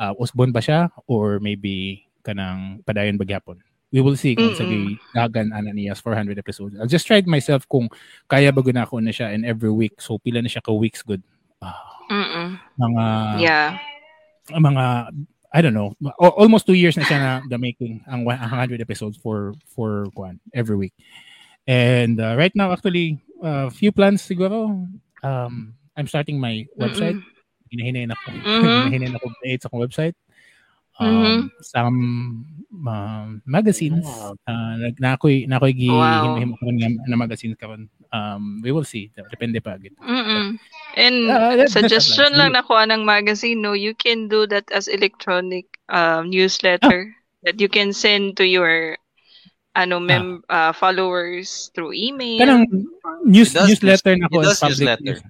uh, 0.00 0.16
usbon 0.16 0.48
ba 0.48 0.64
siya 0.64 0.88
or 1.04 1.44
maybe 1.44 2.08
kanang 2.24 2.80
padayon 2.88 3.20
ba 3.20 3.28
gyapon? 3.28 3.60
We 3.88 4.04
will 4.04 4.20
see 4.20 4.36
kung 4.36 4.52
sa 4.52 4.68
Mm-mm. 4.68 5.00
dagan 5.16 5.48
ana 5.48 5.72
niya 5.72 5.96
as 5.96 6.04
400 6.04 6.36
episodes. 6.36 6.76
I'll 6.76 6.90
just 6.90 7.08
try 7.08 7.24
it 7.24 7.28
myself 7.28 7.64
kung 7.64 7.88
kaya 8.28 8.52
ba 8.52 8.60
guna 8.60 8.84
ko 8.84 9.00
na 9.00 9.16
siya 9.16 9.32
in 9.32 9.48
every 9.48 9.72
week. 9.72 9.96
So 9.96 10.20
pila 10.20 10.44
na 10.44 10.52
siya 10.52 10.60
ka 10.60 10.76
weeks 10.76 11.00
good. 11.00 11.24
Ah, 11.64 11.87
Mm-mm. 12.08 12.48
mga 12.76 13.04
Yeah. 13.38 13.68
mga 14.50 14.84
I 15.48 15.58
don't 15.64 15.72
know 15.72 15.92
al- 16.20 16.36
almost 16.36 16.64
two 16.68 16.76
years 16.76 16.96
na 16.96 17.04
siya 17.04 17.18
na 17.20 17.32
the 17.44 17.56
making 17.56 18.04
ang 18.04 18.24
wa- 18.24 18.36
ang 18.36 18.52
100 18.52 18.80
episodes 18.80 19.16
for 19.16 19.52
for 19.72 20.08
kwan 20.12 20.40
every 20.52 20.76
week 20.76 20.92
and 21.64 22.20
uh, 22.20 22.36
right 22.36 22.52
now 22.52 22.68
actually 22.72 23.16
a 23.40 23.68
few 23.68 23.92
plans 23.92 24.20
siguro 24.20 24.72
um 25.24 25.54
I'm 25.96 26.08
starting 26.08 26.36
my 26.40 26.64
website 26.76 27.16
hinahinay 27.72 28.08
na 28.08 28.16
ko 28.16 28.28
Mhm. 28.32 28.60
hinahinay 28.92 29.08
na 29.12 29.20
ko 29.20 29.28
create 29.40 29.60
sa 29.64 29.68
akong 29.68 29.84
website 29.84 30.16
um 31.00 31.12
Mhm. 31.12 31.40
some 31.64 31.98
um, 32.88 33.40
magazines 33.44 34.04
Wow. 34.04 34.36
uh, 34.48 34.74
na 35.00 35.16
ako'y 35.16 35.44
na 35.48 35.56
ako'y 35.60 35.72
gi 35.76 35.88
Wow. 35.92 36.36
him 36.40 36.52
nga 36.56 36.88
na 37.08 37.16
magazines 37.16 37.56
karon 37.56 37.88
um 38.10 38.60
we 38.64 38.72
will 38.72 38.86
see 38.86 39.10
depende 39.28 39.60
pa 39.60 39.76
gid 39.76 39.92
Mm-mm. 40.00 40.56
And 40.98 41.30
Ah, 41.30 41.54
that's 41.54 41.76
suggestion 41.78 42.34
a 42.34 42.38
lang 42.42 42.50
na 42.58 42.64
kuha 42.64 42.88
ng 42.90 43.06
magazine, 43.06 43.62
no, 43.62 43.70
you 43.70 43.94
can 43.94 44.26
do 44.26 44.50
that 44.50 44.66
as 44.74 44.90
electronic 44.90 45.68
um, 45.86 46.26
newsletter 46.26 47.14
that 47.46 47.60
you 47.62 47.70
can 47.70 47.94
send 47.94 48.34
to 48.34 48.42
your 48.42 48.98
ano 49.78 50.02
mem 50.02 50.42
uh, 50.50 50.74
followers 50.74 51.70
through 51.70 51.94
email. 51.94 52.42
kanang 52.42 52.66
news 53.22 53.54
newsletter 53.54 54.18
news- 54.18 54.26
na 54.26 54.32
ko 54.32 54.42
as 54.42 54.58
public 54.58 54.74
newsletter. 54.98 55.04
news. 55.06 55.22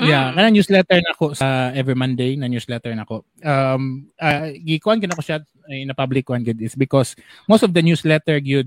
Yeah, 0.00 0.24
Mm. 0.26 0.34
kanang 0.34 0.54
newsletter 0.58 0.98
na 0.98 1.12
ko 1.14 1.26
sa 1.36 1.70
every 1.70 1.94
Monday 1.94 2.34
na 2.34 2.50
newsletter 2.50 2.90
na 2.96 3.06
ko. 3.06 3.22
Um 3.46 4.10
uh, 4.18 4.50
gikuan 4.58 4.98
gyud 4.98 5.12
ako 5.14 5.22
siya 5.22 5.38
eh, 5.70 5.86
na 5.86 5.94
public 5.94 6.26
one 6.26 6.42
good 6.42 6.58
is 6.58 6.74
because 6.74 7.14
most 7.46 7.62
of 7.62 7.70
the 7.70 7.84
newsletter 7.84 8.42
gyud 8.42 8.66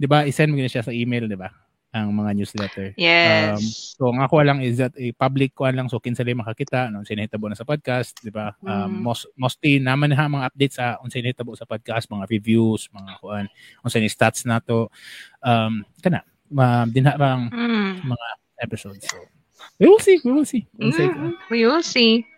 'di 0.00 0.06
ba 0.08 0.24
i-send 0.24 0.48
mo 0.48 0.56
gyud 0.56 0.72
siya 0.72 0.86
sa 0.88 0.94
email 0.94 1.28
'di 1.28 1.36
ba? 1.36 1.52
Ang 1.90 2.14
mga 2.14 2.38
newsletter. 2.38 2.94
Yes. 2.94 3.98
So 3.98 4.14
ang 4.14 4.22
ako 4.22 4.46
lang 4.46 4.62
is 4.62 4.78
that 4.78 4.94
a 4.94 5.10
public 5.10 5.58
kuan 5.58 5.74
lang 5.74 5.90
so 5.90 5.98
kinsa 5.98 6.22
lay 6.22 6.38
makakita 6.38 6.86
no 6.86 7.02
unsay 7.02 7.18
nahitabo 7.18 7.50
na 7.50 7.58
sa 7.58 7.66
podcast, 7.66 8.14
'di 8.22 8.30
ba? 8.30 8.54
Um 8.62 9.02
Mm. 9.02 9.02
most 9.02 9.26
mostly 9.34 9.82
naman 9.82 10.14
ha 10.14 10.30
mga 10.30 10.54
updates 10.54 10.78
sa 10.78 11.02
unsay 11.02 11.18
nahitabo 11.18 11.58
sa 11.58 11.66
podcast, 11.66 12.06
mga 12.06 12.30
reviews, 12.30 12.86
mga 12.94 13.18
kuan, 13.18 13.50
unsay 13.82 13.98
ni 13.98 14.06
stats 14.06 14.46
nato. 14.46 14.86
Um 15.42 15.82
kana 15.98 16.22
ma 16.46 16.86
dinha 16.86 17.18
bang 17.18 17.50
Mm. 17.50 18.14
episodes. 18.62 19.10
So 19.10 19.18
we 19.82 19.90
will 19.90 19.98
see, 19.98 20.22
we 20.22 20.30
will 20.30 20.46
see. 20.46 20.62
Mm, 20.78 21.34
we 21.50 21.66
will 21.66 21.82
see. 21.82 22.29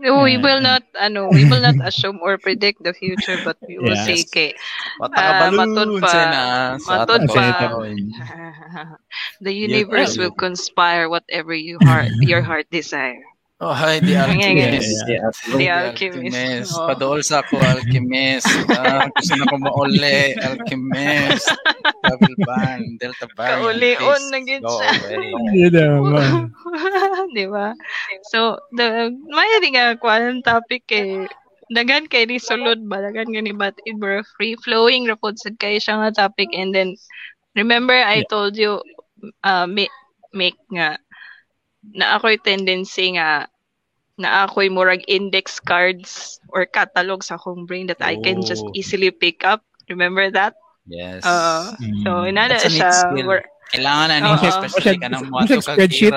We 0.00 0.08
Yeah. 0.08 0.40
will 0.40 0.60
not 0.64 0.82
ano, 0.96 1.28
we 1.28 1.44
will 1.44 1.60
not 1.60 1.76
assume 1.84 2.24
or 2.24 2.40
predict 2.40 2.80
the 2.80 2.96
future 2.96 3.36
but 3.44 3.60
we 3.68 3.76
will 3.76 3.92
Yes. 3.92 4.08
see 4.08 4.24
kay 4.24 4.50
matod 4.96 6.00
pa. 6.00 6.12
na 6.32 6.42
Matod 6.80 7.28
pa. 7.28 7.68
the 9.44 9.52
universe 9.52 10.16
Yeah. 10.16 10.20
will 10.24 10.32
conspire 10.34 11.12
whatever 11.12 11.52
you 11.52 11.76
heart 11.84 12.08
your 12.24 12.40
heart 12.40 12.64
desire. 12.72 13.20
Oh, 13.60 13.76
hi, 13.76 14.00
the 14.00 14.16
Yeah, 14.16 14.24
alchemist. 14.24 15.04
Yeah, 15.04 15.28
The 15.52 15.56
The 15.60 15.68
alchemist. 15.68 16.72
Oh. 16.80 16.88
Padool 16.88 17.20
sa 17.20 17.44
ako, 17.44 17.60
alchemist. 17.60 18.48
Ah, 18.72 19.04
gusto 19.12 19.36
na 19.36 19.44
ko 19.52 19.60
mauli, 19.60 20.32
alchemist. 20.40 21.44
Travel 22.02 22.34
ban, 22.46 22.82
Delta 23.00 23.26
ban. 23.38 23.66
Kaulion 23.70 24.22
na 24.30 24.38
gid 24.44 24.64
siya. 24.68 24.92
Yun 26.00 26.04
naman. 26.04 26.42
Di 27.36 27.44
ba? 27.48 27.74
So, 28.30 28.58
the 28.76 29.10
may 29.12 29.50
nga 29.72 29.96
kuan 30.00 30.42
topic 30.44 30.86
kay 30.88 31.26
dagan 31.70 32.06
kay 32.10 32.26
ni 32.26 32.38
sulod 32.42 32.82
ba 32.90 32.98
dagan 33.00 33.30
gani 33.30 33.52
but 33.54 33.74
it 33.86 33.94
were 33.98 34.22
free 34.36 34.56
flowing 34.58 35.06
rapod 35.06 35.38
sad 35.38 35.54
kay 35.60 35.78
siya 35.78 36.02
nga 36.02 36.26
topic 36.26 36.50
and 36.52 36.74
then 36.74 36.98
remember 37.54 37.94
I 37.94 38.22
Yeah. 38.22 38.28
told 38.28 38.58
you 38.58 38.82
uh 39.44 39.66
make, 39.70 39.92
make 40.34 40.58
nga 40.74 40.98
na 41.94 42.16
ako'y 42.18 42.38
tendency 42.42 43.14
nga 43.16 43.46
na 44.20 44.44
ako'y 44.46 44.68
murag 44.72 45.02
index 45.08 45.58
cards 45.62 46.38
or 46.54 46.66
catalog 46.66 47.22
sa 47.24 47.36
akong 47.38 47.64
brain 47.68 47.86
that 47.88 48.02
I 48.04 48.16
can 48.20 48.42
just 48.44 48.66
Oh. 48.66 48.72
easily 48.74 49.10
pick 49.10 49.44
up. 49.44 49.62
Remember 49.88 50.30
that? 50.30 50.54
Yes. 50.86 51.22
Uh, 51.22 51.74
so, 52.02 52.24
Mm. 52.24 52.30
inana 52.30 52.56
That's 52.56 52.68
siya. 52.68 52.90
mur- 53.20 53.46
Kailangan 53.70 54.06
na 54.08 54.16
ni 54.18 54.30
Oo. 54.34 54.42
especially 54.42 54.98
ka 54.98 55.06
ng 55.06 55.24
mga 55.30 55.62
spreadsheet. 55.62 56.10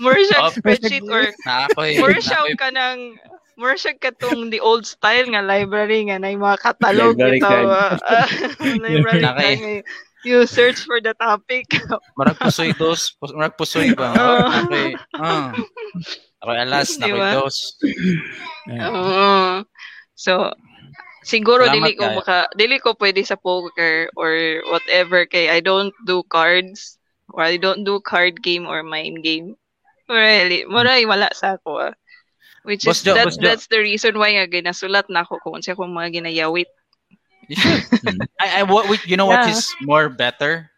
More 0.00 0.16
siya 0.16 0.38
Oh, 0.40 0.48
spreadsheet 0.48 1.04
or 1.04 1.28
eh. 1.28 2.00
more 2.00 2.16
siya 2.16 2.40
eh. 2.40 2.56
ka 2.56 2.72
ng 2.72 3.20
more 3.60 3.76
siya 3.76 3.92
ka 3.94 4.16
tong 4.16 4.48
the 4.48 4.64
old 4.64 4.88
style 4.88 5.28
nga 5.28 5.44
library 5.44 6.08
nga 6.08 6.16
na 6.16 6.32
yung 6.32 6.40
mga 6.40 6.64
katalog 6.64 7.20
ito. 7.20 7.44
ah, 7.44 8.00
ah, 8.00 8.26
library 8.80 9.20
Naki. 9.20 9.36
card 9.36 9.58
nga 9.60 9.72
you 10.24 10.48
search 10.48 10.80
for 10.88 11.04
the 11.04 11.12
topic. 11.20 11.68
Marag 12.18 12.40
pusoy 12.40 12.72
dos. 12.72 13.12
Pus- 13.20 13.36
Marag 13.36 13.60
pusoy 13.60 13.92
ba? 13.92 14.16
Eh. 14.72 14.96
Ah. 15.20 15.52
Ako 16.40 16.48
eh, 16.50 16.64
alas. 16.64 16.96
Ako 16.96 17.12
Diba? 17.12 17.28
eh, 17.28 17.34
dos. 17.36 17.56
Oo. 18.72 19.60
so 20.16 20.48
siguro 21.24 21.64
Salamat 21.66 21.74
dili 21.80 21.90
ko 21.96 22.04
kayo. 22.06 22.16
maka 22.20 22.36
dili 22.54 22.76
ko 22.78 22.92
pwede 22.94 23.24
sa 23.24 23.34
poker 23.36 24.12
or 24.14 24.30
whatever 24.70 25.24
kay 25.24 25.48
I 25.48 25.58
don't 25.64 25.92
do 26.04 26.22
cards 26.28 27.00
or 27.32 27.42
I 27.42 27.56
don't 27.56 27.82
do 27.82 27.98
card 27.98 28.44
game 28.44 28.68
or 28.68 28.84
mind 28.84 29.24
game. 29.24 29.56
Really, 30.06 30.68
maray 30.68 31.08
wala 31.08 31.32
sa 31.32 31.56
ako. 31.56 31.90
ah. 31.90 31.94
Which 32.64 32.84
is 32.88 33.00
Jo, 33.04 33.12
that's 33.16 33.68
the 33.68 33.80
reason 33.80 34.16
why 34.16 34.36
nga 34.36 34.48
ginasulat 34.48 35.08
na 35.12 35.24
ako 35.24 35.40
kung 35.44 35.60
sa 35.60 35.72
akong 35.72 35.92
mga 35.92 36.20
ginayawit. 36.20 36.68
You 37.48 37.56
should. 37.60 37.84
I, 38.40 38.60
I, 38.60 38.62
what, 38.64 38.88
you 39.04 39.16
know 39.20 39.28
what 39.28 39.44
Yeah. 39.44 39.52
is 39.52 39.68
more 39.84 40.08
better? 40.08 40.72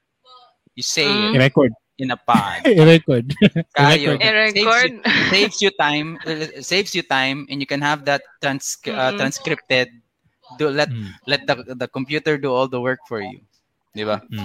You 0.74 0.82
say 0.82 1.06
Mm. 1.06 1.34
it 1.34 1.38
I-record. 1.38 1.70
in 1.98 2.10
a 2.10 2.18
pod. 2.18 2.66
I-record. 2.66 3.32
Kayo. 3.78 4.18
I-record. 4.18 4.98
Saves 5.00 5.14
you, 5.14 5.30
saves 5.30 5.56
you 5.62 5.70
time. 5.78 6.18
uh, 6.26 6.60
Saves 6.60 6.92
you 6.94 7.02
time, 7.06 7.46
and 7.48 7.62
you 7.62 7.66
can 7.70 7.80
have 7.80 8.04
that 8.10 8.20
trans, 8.42 8.76
uh, 8.84 9.14
Mm-mm. 9.14 9.16
transcripted. 9.16 9.88
Do 10.54 10.70
let 10.70 10.88
Mm. 10.88 11.10
let 11.26 11.42
the 11.46 11.54
the 11.74 11.88
computer 11.90 12.38
do 12.38 12.54
all 12.54 12.70
the 12.70 12.78
work 12.80 13.02
for 13.10 13.18
you. 13.18 13.42
Di 13.96 14.06
ba? 14.06 14.22
Mm. 14.30 14.38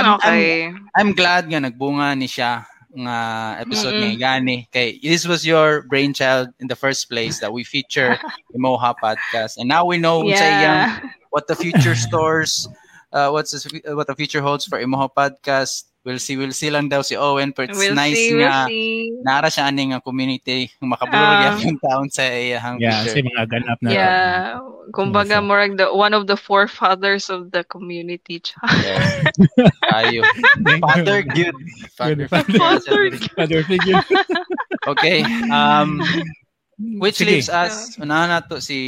I'm- 0.00 0.14
okay. 0.18 0.72
I'm 0.98 1.12
glad 1.14 1.46
nga 1.46 1.62
nagbunga 1.62 2.16
ni 2.18 2.26
siya 2.26 2.66
nga 2.88 3.16
episode 3.60 3.94
Mm-mm. 4.00 4.16
nga 4.16 4.40
gani 4.40 4.64
kay 4.72 4.96
this 5.04 5.28
was 5.28 5.44
your 5.44 5.84
brainchild 5.86 6.48
in 6.58 6.66
the 6.66 6.74
first 6.74 7.06
place 7.12 7.36
that 7.38 7.52
we 7.52 7.60
feature 7.62 8.16
Imoha 8.56 8.96
podcast 8.96 9.60
and 9.60 9.68
now 9.68 9.84
we 9.84 10.00
know 10.00 10.24
sa 10.32 10.40
iyang 10.40 10.88
yeah. 10.88 11.04
what 11.28 11.44
the 11.46 11.54
future 11.54 11.92
stores 11.92 12.64
uh, 13.12 13.28
what's 13.28 13.52
the, 13.52 13.60
what 13.92 14.08
the 14.08 14.16
future 14.16 14.40
holds 14.40 14.64
for 14.64 14.80
Imoha 14.80 15.12
podcast 15.12 15.92
we'll 16.08 16.16
see 16.16 16.40
we'll 16.40 16.56
see 16.56 16.72
lang 16.72 16.88
daw 16.88 17.04
si 17.04 17.12
Owen 17.20 17.52
but 17.52 17.68
it's 17.68 17.76
We'll 17.76 17.92
nice 17.92 18.16
see, 18.16 18.32
we'll 18.32 18.48
nga 18.48 18.64
see. 18.64 19.12
nara 19.20 19.52
siya 19.52 19.68
ani 19.68 19.92
nga 19.92 20.00
community 20.00 20.72
makabulol 20.80 21.20
Um, 21.20 21.52
um, 21.52 21.60
yung 21.60 21.78
taon 21.84 22.08
sa 22.08 22.24
iyang 22.24 22.80
Yeah, 22.80 23.04
future 23.04 23.28
mga 23.28 23.44
ganap 23.44 23.76
na. 23.84 23.88
Yeah. 23.92 24.56
Kumbaga, 24.96 25.38
so- 25.38 25.44
more 25.44 25.60
like 25.60 25.76
the 25.76 25.92
one 25.92 26.16
of 26.16 26.24
the 26.24 26.40
forefathers 26.40 27.28
of 27.28 27.52
the 27.52 27.60
community. 27.68 28.40
yes. 28.80 29.28
Ayo. 29.92 30.24
Father 30.80 31.20
good. 31.20 31.52
Father, 31.92 32.24
Father. 32.24 32.56
Father 32.56 33.12
Father 33.36 33.60
figure. 33.68 34.00
Okay. 34.88 35.20
Um 35.52 36.00
Which 36.78 37.18
Sige. 37.18 37.26
leaves 37.42 37.50
us, 37.50 37.98
unahan 37.98 38.30
na 38.30 38.38
to 38.38 38.62
si 38.62 38.78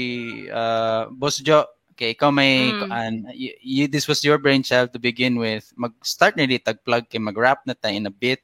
uh, 0.47 1.11
Boss 1.11 1.43
Joe. 1.43 1.67
Okay, 2.01 2.17
ikaw 2.17 2.33
may, 2.33 2.73
Mm. 2.73 2.81
kuan, 2.81 3.13
y- 3.37 3.61
y- 3.61 3.91
this 3.93 4.09
was 4.09 4.25
your 4.25 4.41
brainchild 4.41 4.89
to 4.89 4.97
begin 4.97 5.37
with. 5.37 5.69
Mag-start 5.77 6.33
na 6.33 6.49
di 6.49 6.57
tag-plug 6.57 7.05
kay 7.13 7.21
mag-wrap 7.21 7.61
na 7.69 7.77
tayo 7.77 7.93
in 7.93 8.09
a 8.09 8.15
bit. 8.15 8.41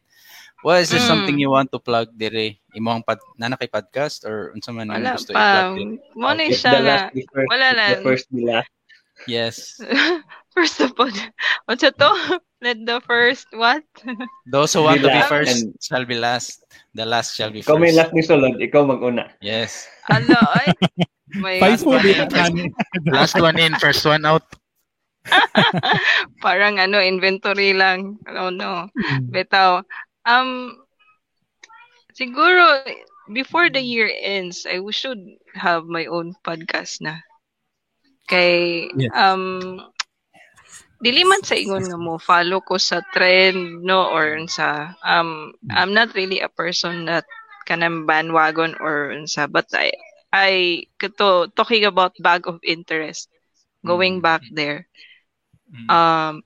Well, 0.60 0.76
is 0.76 0.92
there 0.92 1.00
Mm. 1.00 1.08
something 1.08 1.36
you 1.40 1.48
want 1.48 1.72
to 1.72 1.80
plug 1.80 2.12
dire? 2.12 2.60
Imo 2.76 2.92
ang 2.92 3.00
pod, 3.00 3.16
nana 3.40 3.56
kay 3.56 3.64
podcast 3.64 4.28
or 4.28 4.52
unsa 4.52 4.76
man 4.76 4.92
ang 4.92 5.00
gusto 5.00 5.32
pa. 5.32 5.72
i-plug? 5.72 6.04
Mo 6.12 6.28
na 6.36 6.52
siya 6.52 6.68
the 6.68 6.80
nga. 6.84 6.84
last 6.84 7.08
be 7.16 7.22
first, 7.32 7.48
Wala 7.48 7.66
if 7.72 7.76
lang. 7.80 7.88
the 7.96 8.04
first 8.04 8.26
be 8.28 8.40
last. 8.44 8.70
Yes. 9.24 9.56
First 10.56 10.80
of 10.80 10.92
all, 10.96 11.12
what's 11.64 11.80
to? 11.84 12.12
Let 12.60 12.80
the 12.84 13.00
first 13.04 13.48
what? 13.56 13.84
Those 14.52 14.72
who 14.76 14.84
want 14.84 15.00
Be 15.00 15.08
to 15.08 15.16
be 15.16 15.24
first 15.28 15.52
and- 15.64 15.72
shall 15.80 16.04
be 16.04 16.16
last. 16.16 16.60
The 16.92 17.04
last 17.08 17.32
shall 17.36 17.48
be 17.48 17.60
Ikaw 17.64 17.76
may 17.76 17.92
first. 17.92 17.96
last 17.96 18.12
ni 18.12 18.20
Solod, 18.24 18.56
ikaw 18.60 18.84
mag-una. 18.84 19.32
Yes. 19.40 19.88
Ala, 20.12 20.36
ay. 20.60 20.68
May 21.34 21.58
Five 21.58 21.82
one 21.82 21.98
po, 21.98 22.06
di 22.06 22.14
in. 22.14 22.28
ba? 22.30 22.46
Last 23.10 23.34
one 23.34 23.58
in, 23.58 23.74
first 23.82 24.06
one 24.06 24.22
out. 24.22 24.46
parang 26.44 26.78
ano, 26.78 27.02
inventory 27.02 27.74
lang. 27.74 28.18
Oh 28.30 28.50
no. 28.50 28.86
Betaw. 29.34 29.82
Um, 30.22 30.78
siguro, 32.14 32.62
before 33.34 33.70
the 33.70 33.82
year 33.82 34.06
ends, 34.06 34.66
I 34.70 34.78
should 34.94 35.18
have 35.58 35.86
my 35.90 36.06
own 36.06 36.34
podcast 36.46 37.02
na. 37.02 37.18
Kay, 38.30 38.86
Yes. 38.94 39.10
um, 39.14 39.78
dili 41.02 41.22
man 41.22 41.42
sa 41.46 41.54
ingon 41.54 41.86
nga 41.86 41.98
mo, 41.98 42.18
follow 42.18 42.58
ko 42.62 42.74
sa 42.78 43.02
trend, 43.14 43.82
no, 43.86 44.10
or 44.10 44.34
sa, 44.50 44.94
um, 45.06 45.54
I'm 45.70 45.94
not 45.94 46.14
really 46.14 46.42
a 46.42 46.50
person 46.50 47.06
that 47.06 47.26
kanang 47.66 48.06
bandwagon 48.06 48.74
or 48.82 49.14
sa, 49.30 49.46
but 49.46 49.66
I, 49.74 49.90
I, 50.36 50.84
kato, 51.00 51.46
talking 51.48 51.84
about 51.84 52.12
bag 52.20 52.46
of 52.46 52.60
interest, 52.64 53.28
going 53.84 54.20
back 54.20 54.42
there, 54.50 54.86
Mm. 55.72 55.88
um 55.88 56.42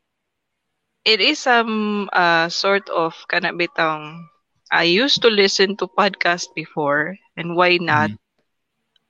it 1.05 1.21
is 1.21 1.39
some 1.39 2.09
uh 2.13 2.49
sort 2.49 2.89
of 2.91 3.15
kana 3.29 3.53
bitang 3.53 4.27
I 4.71 4.85
used 4.85 5.23
to 5.23 5.29
listen 5.31 5.77
to 5.79 5.87
podcast 5.91 6.55
before 6.55 7.17
and 7.37 7.55
why 7.57 7.79
not? 7.81 8.11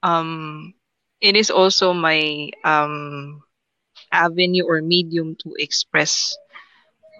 Um 0.02 0.74
it 1.20 1.36
is 1.36 1.50
also 1.50 1.92
my 1.92 2.50
um 2.64 3.42
avenue 4.12 4.64
or 4.66 4.80
medium 4.82 5.36
to 5.44 5.54
express 5.58 6.36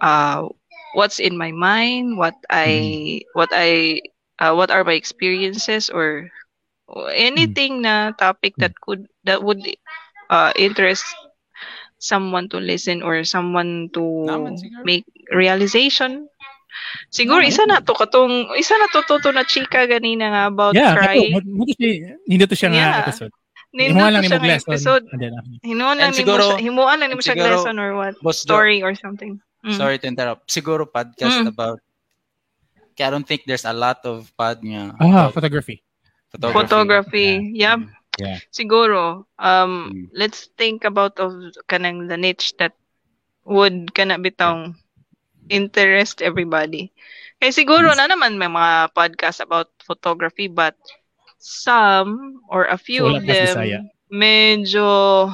uh 0.01 0.47
what's 0.93 1.19
in 1.19 1.37
my 1.37 1.51
mind 1.51 2.17
what 2.17 2.35
I 2.49 3.21
what 3.33 3.49
I 3.53 4.01
uh, 4.39 4.53
what 4.55 4.71
are 4.71 4.83
my 4.83 4.93
experiences 4.93 5.89
or 5.89 6.29
anything 7.11 7.81
na 7.81 8.11
topic 8.13 8.53
that 8.57 8.75
could 8.79 9.07
that 9.23 9.39
would 9.41 9.59
uh 10.29 10.51
interest 10.55 11.05
someone 12.01 12.49
to 12.49 12.57
listen 12.57 13.05
or 13.05 13.21
someone 13.23 13.87
to 13.93 14.01
Naman, 14.27 14.57
make 14.83 15.05
realization. 15.29 16.25
Siguro 17.11 17.43
isa 17.45 17.67
na 17.67 17.83
to 17.83 17.93
katong 17.93 18.49
isa 18.57 18.73
na 18.73 18.87
to 18.89 19.03
to, 19.05 19.19
to 19.21 19.29
na 19.31 19.43
chika 19.45 19.85
ganina 19.85 20.31
nga 20.31 20.43
about 20.49 20.73
Yeah, 20.73 20.95
cry. 20.97 21.19
kato, 21.29 21.45
mo- 21.45 21.63
mo 21.63 21.63
to 21.67 22.55
siya, 22.57 22.69
nga 22.71 22.79
Yeah. 22.79 23.01
episode. 23.05 23.33
Nindot 23.71 23.91
Himuan 23.95 24.11
lang 24.11 24.21
ni 24.23 24.27
siya 24.27 24.39
mo 24.39 24.47
nga 24.47 24.59
episode. 24.59 25.03
Hinuon 25.63 25.95
lang 25.99 26.11
ni 26.11 26.17
siguro- 26.19 26.49
siya, 26.51 26.59
himuan 26.59 26.97
lang 26.99 27.07
ni 27.11 27.15
mo 27.15 27.23
siya 27.23 27.35
siguro- 27.39 27.55
lesson 27.63 27.75
or 27.79 27.89
what? 27.95 28.15
Story 28.35 28.83
or 28.83 28.91
something. 28.97 29.39
Mm. 29.63 29.77
Sorry 29.77 29.95
to 30.01 30.07
interrupt. 30.09 30.49
Siguro 30.49 30.83
podcast 30.89 31.45
Mm. 31.45 31.53
about 31.53 31.79
I 33.01 33.09
don't 33.09 33.25
think 33.25 33.49
there's 33.49 33.65
a 33.65 33.73
lot 33.73 33.97
of 34.05 34.29
pod 34.37 34.61
nga 34.61 34.93
ah, 35.01 35.29
photography. 35.33 35.81
Photography. 36.31 36.87
Photography. 36.87 37.51
Yeah. 37.55 37.77
Yeah. 38.19 38.39
Siguro, 38.51 39.25
um, 39.39 39.91
Mm. 39.91 40.09
let's 40.13 40.49
think 40.57 40.83
about 40.85 41.19
of 41.19 41.33
kanang 41.69 42.07
the 42.09 42.17
niche 42.17 42.55
that 42.59 42.73
would 43.45 43.93
kana 43.93 44.17
bitong 44.19 44.75
interest 45.49 46.21
everybody. 46.21 46.91
Kaya 47.41 47.51
siguro 47.53 47.91
Yes. 47.91 47.97
na 47.97 48.07
naman 48.09 48.37
may 48.37 48.49
mga 48.51 48.93
podcast 48.95 49.39
about 49.43 49.69
photography 49.83 50.47
but 50.47 50.75
some 51.39 52.41
or 52.49 52.65
a 52.67 52.77
few 52.77 53.03
So, 53.03 53.05
wala 53.05 53.19
of 53.19 53.25
them 53.25 53.55
medyo 54.11 55.29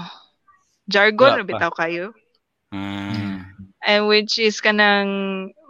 jargon 0.87 1.33
pa. 1.47 1.47
bitaw 1.49 1.71
kayo. 1.73 2.13
Ah. 2.71 3.46
And 3.87 4.11
which 4.11 4.35
is 4.35 4.59
kanang 4.59 5.07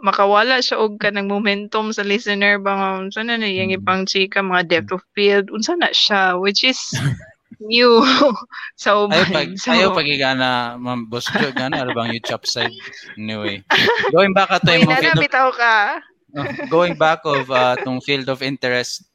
makawala 0.02 0.58
siya 0.58 0.82
og 0.82 0.98
kanang 0.98 1.30
momentum 1.30 1.94
sa 1.94 2.02
listener 2.02 2.58
ba 2.58 2.98
unsa 2.98 3.22
na 3.22 3.38
na 3.38 3.46
yung 3.46 3.70
Mm. 3.70 3.78
ipang 3.78 4.02
chika 4.10 4.42
mga 4.42 4.66
depth 4.66 4.92
of 4.98 5.02
field 5.14 5.54
unsa 5.54 5.78
na 5.78 5.94
siya 5.94 6.34
which 6.34 6.66
is 6.66 6.82
new 7.62 8.02
Ayaw 9.08 9.24
uban. 9.24 9.32
pag 9.32 9.48
So, 9.56 9.70
ayaw 9.70 9.88
pagigana 9.94 10.76
ma'am 10.76 11.06
boss 11.08 11.30
Joe 11.38 11.54
gana 11.54 11.86
bang 11.94 12.10
you 12.12 12.20
chop 12.20 12.44
side 12.44 12.74
anyway. 13.16 13.62
Going 14.10 14.34
back 14.34 14.50
ato 14.50 14.70
yung 14.74 14.90
field 14.98 15.18
of, 15.18 15.26
ka. 15.56 16.02
uh, 16.36 16.48
going 16.68 16.94
back 16.98 17.22
of 17.24 17.50
uh, 17.50 17.76
tong 17.82 18.00
field 18.02 18.28
of 18.28 18.42
interest 18.42 19.06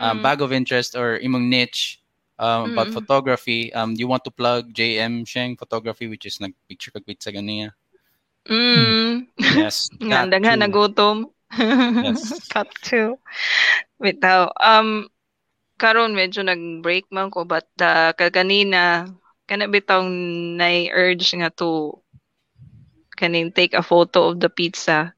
um, 0.00 0.18
Mm. 0.18 0.22
bag 0.22 0.40
of 0.40 0.52
interest 0.52 0.96
or 0.96 1.18
imong 1.20 1.48
niche 1.48 2.00
um, 2.38 2.72
about 2.72 2.88
Mm. 2.90 2.96
photography 2.96 3.72
um 3.72 3.92
you 3.96 4.06
want 4.08 4.24
to 4.24 4.32
plug 4.32 4.72
JM 4.72 5.24
Sheng 5.24 5.56
photography 5.56 6.06
which 6.08 6.26
is 6.26 6.40
nag 6.40 6.52
picture 6.68 6.90
kag 6.92 7.04
sa 7.20 7.30
ganiya. 7.32 7.72
Mm. 8.46 9.26
Yes. 9.58 9.90
Nga, 10.02 10.18
got 10.26 10.30
daghan 10.32 10.56
to. 10.58 10.62
na 10.62 10.68
gutom. 10.70 11.16
Yes. 12.02 12.46
Cut 12.50 12.70
to. 12.90 13.18
Bitaw. 13.98 14.50
Um, 14.60 15.08
karon 15.76 16.16
medyo 16.16 16.40
nag-break 16.40 17.08
man 17.12 17.28
ko 17.28 17.44
but 17.44 17.68
uh, 17.84 18.10
kaganina 18.16 19.06
kana 19.44 19.68
bitaw 19.68 20.00
na 20.56 20.68
urge 20.90 21.36
nga 21.36 21.52
to 21.52 22.00
kaning 23.14 23.52
take 23.52 23.76
a 23.76 23.84
photo 23.84 24.32
of 24.32 24.40
the 24.40 24.48
pizza 24.48 25.12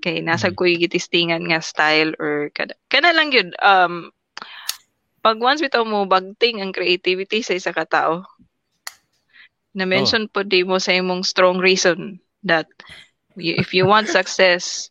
kay 0.00 0.24
nasa 0.24 0.48
Mhm. 0.48 0.56
kuy 0.56 0.72
gitistingan 0.80 1.44
nga 1.48 1.60
style 1.60 2.16
or 2.16 2.48
kana, 2.56 2.72
kana 2.88 3.12
lang 3.12 3.30
yun 3.36 3.52
um 3.60 4.08
pag 5.20 5.36
once 5.42 5.60
bitaw 5.60 5.84
mo 5.84 6.08
bagting 6.08 6.64
ang 6.64 6.72
creativity 6.72 7.44
sa 7.44 7.52
isa 7.58 7.70
ka 7.76 7.84
tao 7.84 8.24
na 9.76 9.84
mention 9.84 10.24
po 10.32 10.40
di 10.40 10.64
mo 10.64 10.80
sa 10.80 10.96
imong 10.96 11.20
strong 11.20 11.60
reason 11.60 12.16
that 12.44 12.66
you, 13.36 13.54
if 13.58 13.74
you 13.74 13.86
want 13.86 14.08
success, 14.08 14.90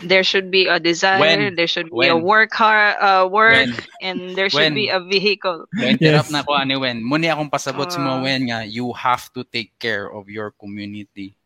there 0.00 0.24
should 0.24 0.50
be 0.50 0.66
a 0.66 0.80
desire, 0.80 1.20
When? 1.20 1.54
there 1.56 1.66
should 1.68 1.90
be 1.92 2.08
a 2.08 2.16
work 2.16 2.52
hard, 2.54 2.96
uh, 3.00 3.28
work, 3.28 3.52
When? 3.52 3.74
and 4.00 4.16
there 4.36 4.48
should 4.48 4.72
When? 4.72 4.74
be 4.74 4.88
a 4.88 5.00
vehicle. 5.00 5.66
Ma-interrupt 5.76 6.30
Yes. 6.30 6.32
na 6.32 6.42
ko 6.42 6.56
ani 6.56 6.76
Wen. 6.76 7.04
Muni 7.04 7.28
akong 7.28 7.52
pasabot 7.52 7.90
sa 7.92 8.00
mga 8.00 8.16
Ah. 8.16 8.22
Wen 8.24 8.42
nga, 8.48 8.60
you 8.64 8.92
have 8.96 9.28
to 9.36 9.44
take 9.44 9.76
care 9.78 10.08
of 10.08 10.28
your 10.32 10.50
community. 10.56 11.36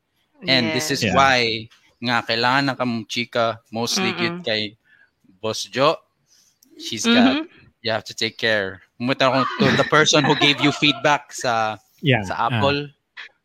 And 0.47 0.71
this 0.77 0.91
is 0.95 1.03
Yeah. 1.03 1.17
why 1.17 1.67
nga 1.99 2.23
kailangan 2.23 2.65
na 2.69 2.75
kamong 2.77 3.09
chika 3.09 3.59
mostly 3.73 4.13
Mm-mm. 4.13 4.45
kay 4.45 4.77
Boss 5.41 5.65
Jo. 5.67 5.97
She's 6.79 7.03
got 7.07 7.43
Mhm. 7.43 7.49
you 7.83 7.91
have 7.91 8.05
to 8.07 8.15
take 8.15 8.37
care. 8.39 8.83
Umuta 9.01 9.29
ako 9.31 9.45
to 9.59 9.65
the 9.77 9.89
person 9.89 10.23
who 10.25 10.37
gave 10.37 10.61
you 10.63 10.71
feedback 10.71 11.33
sa 11.33 11.81
Yeah. 12.05 12.23
sa 12.23 12.49
Apple. 12.53 12.93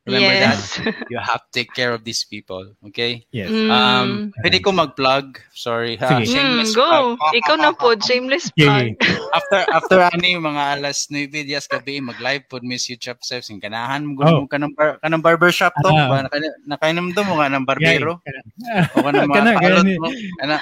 Remember 0.07 0.31
that? 0.31 0.57
yes. 0.57 0.79
You 1.11 1.19
have 1.19 1.43
to 1.43 1.51
take 1.51 1.69
care 1.71 1.91
of 1.91 2.01
these 2.01 2.23
people, 2.23 2.73
okay? 2.87 3.27
yes. 3.29 3.51
Mm. 3.51 3.69
Um, 3.69 4.07
pwede 4.41 4.63
ko 4.63 4.71
mag-plug. 4.71 5.37
Sorry 5.51 5.99
ha. 5.99 6.07
Sige. 6.17 6.23
Mm, 6.23 6.33
Shameless 6.33 6.71
go. 6.73 6.87
plug. 7.19 7.35
Ikaw 7.35 7.55
na 7.59 7.71
po, 7.75 7.93
shameless 7.93 8.47
Yeah, 8.55 8.89
plug. 8.89 8.97
after 9.37 9.59
after 9.69 9.97
ani 10.01 10.33
mga 10.33 10.79
alas 10.79 11.11
9 11.11 11.29
dias 11.29 11.67
gabi 11.67 11.99
mag-live 11.99 12.47
pod 12.47 12.63
Miss 12.63 12.87
you 12.87 12.95
Chop 12.95 13.19
sing 13.21 13.59
kanahan 13.59 14.07
mo 14.07 14.23
Oh. 14.23 14.47
ka 14.47 14.57
ng 14.57 14.71
bar, 14.73 14.97
ka 14.97 15.07
ng 15.07 15.21
barbershop 15.21 15.75
to 15.83 15.91
ba 15.91 16.25
Naka- 16.25 16.57
nakainom 16.65 17.11
mo 17.13 17.33
nga 17.37 17.51
ng 17.51 17.65
barbero 17.67 18.17
Yeah. 18.65 18.87
o 18.95 19.03
ka 19.03 19.11
ng 19.13 19.29
mga 19.29 19.61
gani. 19.61 19.93
mo 19.99 20.09
ana 20.41 20.57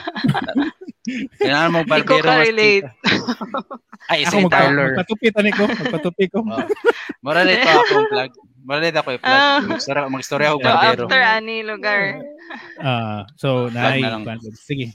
kailangan 1.40 1.70
mo 1.72 1.80
barbero 1.88 2.26
ka 2.26 2.36
mas 2.36 2.48
relate. 2.52 2.84
chika. 2.84 3.62
ay 4.12 4.20
si 4.24 4.38
Tyler 4.48 4.90
magpatupit 4.96 5.34
ani 5.36 5.52
ko, 5.52 5.64
magpatupi 5.68 6.26
ko. 6.32 6.40
Oh. 6.44 6.64
Mora 7.22 7.44
dito 7.44 7.64
ako 7.64 8.08
plug 8.12 8.32
Mora 8.68 8.84
dito 8.84 9.00
ako 9.00 9.16
i-plug 9.16 9.32
Ah. 9.40 9.64
magstorya 9.64 10.12
magstorya 10.12 10.48
ako 10.52 10.60
So, 10.60 10.68
barbero 10.68 11.04
after 11.08 11.22
ani 11.24 11.58
lugar. 11.64 12.02
Ah, 12.78 13.24
so 13.34 13.72
naay 13.72 14.04
na 14.04 14.20
lang. 14.20 14.44
sige. 14.54 14.92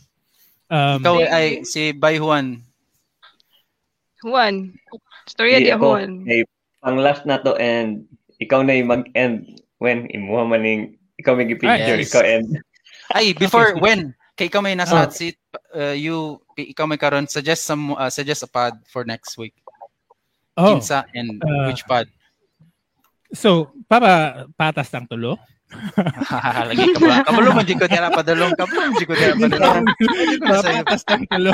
Um, 0.68 1.00
ikaw 1.00 1.16
ay 1.24 1.64
si 1.64 1.92
Bay 1.92 2.16
Juan 2.16 2.60
Juan. 4.22 4.76
Storya 5.24 5.58
Di 5.58 5.72
Juan. 5.72 6.22
eh, 6.26 6.44
pang 6.78 6.96
last 6.96 7.24
na 7.24 7.38
to 7.38 7.54
and 7.56 8.06
ikaw 8.38 8.60
na 8.60 8.74
yung 8.74 8.90
mag-end 8.90 9.46
when 9.78 10.06
imuha 10.08 10.42
man 10.44 10.62
yung 10.62 10.82
ikaw 11.16 11.32
may 11.32 11.46
picture, 11.46 11.70
Yes. 11.96 12.10
ikaw 12.10 12.22
end. 12.22 12.58
ay 13.12 13.32
before 13.32 13.78
when 13.78 14.10
kay 14.34 14.46
ikaw 14.46 14.58
may 14.58 14.74
nasa 14.74 14.94
Ah. 14.94 15.00
hot 15.04 15.12
seat 15.12 15.38
uh, 15.72 15.92
you 15.92 16.38
ikaw 16.54 16.84
may 16.84 16.96
karon 16.96 17.24
suggest 17.24 17.62
some 17.62 17.92
uh, 17.92 18.08
suggest 18.08 18.42
a 18.42 18.48
pod 18.48 18.74
for 18.84 19.02
next 19.02 19.36
week 19.36 19.54
oh, 20.56 20.74
Kinsa 20.74 21.04
and 21.12 21.38
Uh, 21.38 21.68
which 21.68 21.84
pod? 21.84 22.06
So 23.32 23.72
para 23.88 24.44
patas 24.56 24.88
ng 24.92 25.08
tulo. 25.08 25.36
Lagi 26.68 26.84
ka 26.92 27.00
ba? 27.00 27.16
Kabalo 27.24 27.56
man 27.56 27.64
di 27.64 27.76
ko 27.76 27.88
tira 27.88 28.12
padulong. 28.12 28.52
Kabalo 28.56 28.92
man 28.92 28.96
di 29.00 29.08
ko 29.08 29.14
tira 29.16 29.34
padulong. 29.36 29.84
patas 30.44 31.02
ng 31.08 31.22
tulo. 31.28 31.52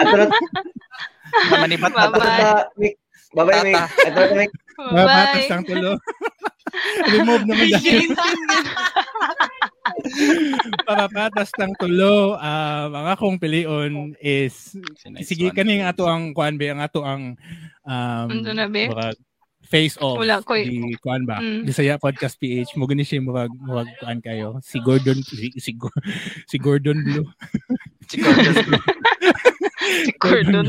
Ato 0.00 0.14
na, 0.16 0.26
Bye-bye. 1.34 2.70
Mick. 2.78 2.94
Bye-bye, 3.34 3.62
Mick. 3.66 3.82
Mick. 4.38 4.52
para 4.74 5.04
patas 5.06 5.46
ng 5.50 5.62
tulo. 5.66 5.92
Remove 7.10 7.44
naman 7.46 7.66
dahil. 7.70 8.08
para 10.86 11.06
patas 11.12 11.50
ng 11.60 11.72
tulo. 11.78 12.34
Um, 12.38 12.90
ang 12.94 13.06
akong 13.14 13.38
pilion 13.38 14.16
is 14.18 14.74
sige 15.22 15.54
kaning 15.54 15.86
ato 15.86 16.08
ang 16.08 16.34
kuan 16.34 16.58
be 16.58 16.70
ang 16.70 16.82
ato 16.82 17.04
ang 17.06 17.38
um 17.86 18.26
Ano 18.30 18.50
na, 18.54 18.66
be? 18.66 18.90
Face 19.74 19.98
off 19.98 20.22
Wala 20.22 20.38
ko 20.40 20.54
eh. 20.54 20.62
di 20.64 20.94
kuan 21.02 21.26
ba 21.26 21.42
Mm. 21.42 21.66
Bisaya 21.66 21.98
podcast 21.98 22.38
PH 22.38 22.78
mo 22.78 22.86
gani 22.86 23.02
siya 23.02 23.18
murag 23.18 23.50
murag 23.58 23.90
kuan 23.98 24.22
kayo 24.22 24.62
si 24.62 24.78
Gordon 24.78 25.18
si, 25.18 25.50
si, 25.58 25.74
si 26.50 26.56
Gordon 26.56 27.02
Blue 27.02 27.26
Si 28.06 28.20
Gordon. 28.20 28.54
Si 30.04 30.12
Gordon. 30.20 30.66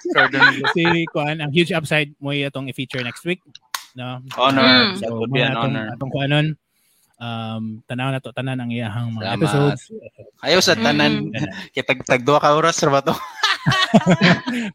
si 0.00 0.08
Gordon. 0.10 0.44
si 0.72 0.82
kuan 1.08 1.38
ang 1.38 1.52
huge 1.52 1.70
upside 1.70 2.10
mo 2.18 2.32
atong 2.32 2.66
i-feature 2.66 3.00
next 3.00 3.22
week 3.22 3.38
no 3.94 4.18
Honor. 4.34 4.66
Mm. 4.90 4.98
So 4.98 5.14
would 5.14 5.30
be 5.30 5.38
an 5.38 5.54
atong, 5.54 5.70
honor. 5.70 5.86
atong 5.94 6.10
kuanon 6.10 6.46
um 7.14 7.78
tanaw 7.86 8.10
na 8.10 8.18
to 8.18 8.34
tanan 8.34 8.58
ang 8.58 8.74
iyahang 8.74 9.14
mga 9.14 9.22
Salamat. 9.22 9.38
episodes 9.38 9.82
Ayaw 10.42 10.60
sa 10.60 10.74
tanan. 10.74 11.30
Mm. 11.30 11.46
Kaya 11.70 11.84
tag 11.86 12.00
tagduha 12.02 12.42
ka 12.42 12.52
oras 12.52 12.82
ra 12.82 12.90
ba 12.90 13.00
to? 13.00 13.14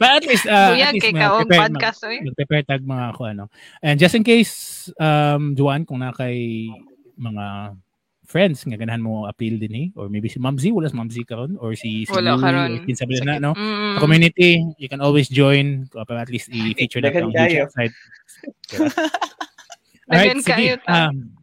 But 0.01 0.09
at 0.17 0.23
least 0.25 0.45
uh, 0.45 0.73
Kuya, 0.73 0.89
at 0.89 0.93
least 0.97 1.05
kay 1.05 1.13
kaong 1.13 1.45
prepared 1.45 1.73
podcast, 1.77 1.99
oy. 2.05 2.17
mag-prepare 2.25 2.63
tag 2.65 2.81
mga 2.81 3.05
ko 3.13 3.21
ano. 3.25 3.45
And 3.81 3.99
just 3.99 4.15
in 4.15 4.25
case 4.25 4.89
um 4.97 5.53
Juan 5.53 5.85
kung 5.85 6.01
na 6.01 6.09
kay 6.11 6.69
mga 7.15 7.75
friends 8.29 8.61
nga 8.61 8.77
ganahan 8.77 9.01
mo 9.01 9.25
appeal 9.25 9.57
din 9.57 9.73
eh 9.73 9.87
or 9.97 10.05
maybe 10.05 10.29
si 10.29 10.37
Mamzi 10.37 10.69
wala 10.69 10.85
si 10.85 10.93
Mamzi 10.93 11.25
karon 11.25 11.57
or 11.57 11.73
si 11.73 12.05
si 12.05 12.13
Wala 12.13 12.37
Louie, 12.37 12.45
karon. 12.45 12.69
or 12.77 12.85
kinsa 12.85 13.09
ba 13.09 13.13
na 13.25 13.41
no 13.41 13.51
Mm. 13.57 13.97
sa 13.97 14.01
community 14.05 14.61
you 14.77 14.85
can 14.85 15.01
always 15.01 15.25
join 15.25 15.89
uh, 15.97 16.05
at 16.13 16.29
least 16.29 16.45
i-feature 16.53 17.01
na 17.01 17.09
ang 17.09 17.33
huge 17.33 17.57
side 17.73 17.93
Dagan 20.09 20.41
kayo 20.41 20.77
ta. 20.85 21.09
um, 21.09 21.33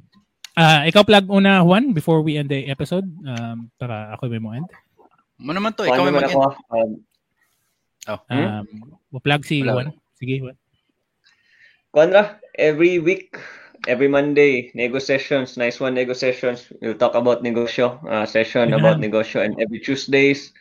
ah, 0.54 0.86
ikaw 0.86 1.02
plug 1.02 1.26
una 1.26 1.62
Juan 1.66 1.90
before 1.90 2.22
we 2.22 2.38
end 2.38 2.54
the 2.54 2.70
episode 2.70 3.06
um, 3.26 3.66
para 3.78 4.14
ako 4.14 4.30
may 4.30 4.38
mo 4.38 4.54
end 4.54 4.70
Mo 5.42 5.50
naman 5.52 5.74
to, 5.74 5.84
ikaw 5.84 6.06
may 6.06 6.14
mag 6.16 6.30
ako, 6.30 6.54
um, 6.70 7.02
Oh. 8.06 8.20
um, 8.30 8.66
plug 9.22 9.42
si 9.42 9.62
Wala. 9.66 9.82
Juan 9.82 9.88
sige 10.14 10.38
Juan 10.42 10.56
Kuandra, 11.96 12.36
every 12.60 13.00
week, 13.00 13.40
every 13.88 14.04
Monday, 14.08 14.68
nego 14.76 15.00
sessions, 15.00 15.56
nice 15.56 15.80
one 15.80 15.96
nego 15.96 16.12
sessions. 16.12 16.68
We'll 16.84 16.98
talk 17.00 17.16
about 17.16 17.40
negosyo, 17.40 17.96
uh, 18.04 18.28
session 18.28 18.68
Yeah. 18.68 18.76
about 18.76 19.00
negosyo. 19.00 19.40
And 19.40 19.56
every 19.56 19.80
Tuesdays, 19.80 20.52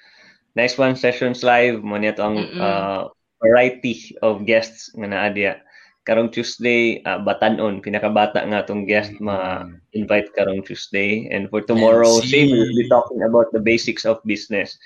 nice 0.56 0.80
one 0.80 0.96
sessions 0.96 1.44
live. 1.44 1.84
Mo 1.84 2.00
niya 2.00 2.16
ang 2.24 2.40
Mm-mm. 2.40 2.56
uh, 2.64 3.12
variety 3.44 4.16
of 4.24 4.48
guests 4.48 4.96
nga 4.96 5.12
naa 5.12 5.28
diya. 5.28 5.60
Karong 6.08 6.32
Tuesday, 6.32 7.04
uh, 7.04 7.20
batanon, 7.20 7.84
pinakabata 7.84 8.40
nga 8.48 8.64
tong 8.64 8.88
guest 8.88 9.12
ma-invite 9.20 10.32
karong 10.40 10.64
Tuesday. 10.64 11.28
And 11.36 11.52
for 11.52 11.68
tomorrow, 11.68 12.24
same, 12.24 12.48
we'll 12.48 12.80
be 12.80 12.88
talking 12.88 13.28
about 13.28 13.52
the 13.52 13.60
basics 13.60 14.08
of 14.08 14.24
business. 14.24 14.80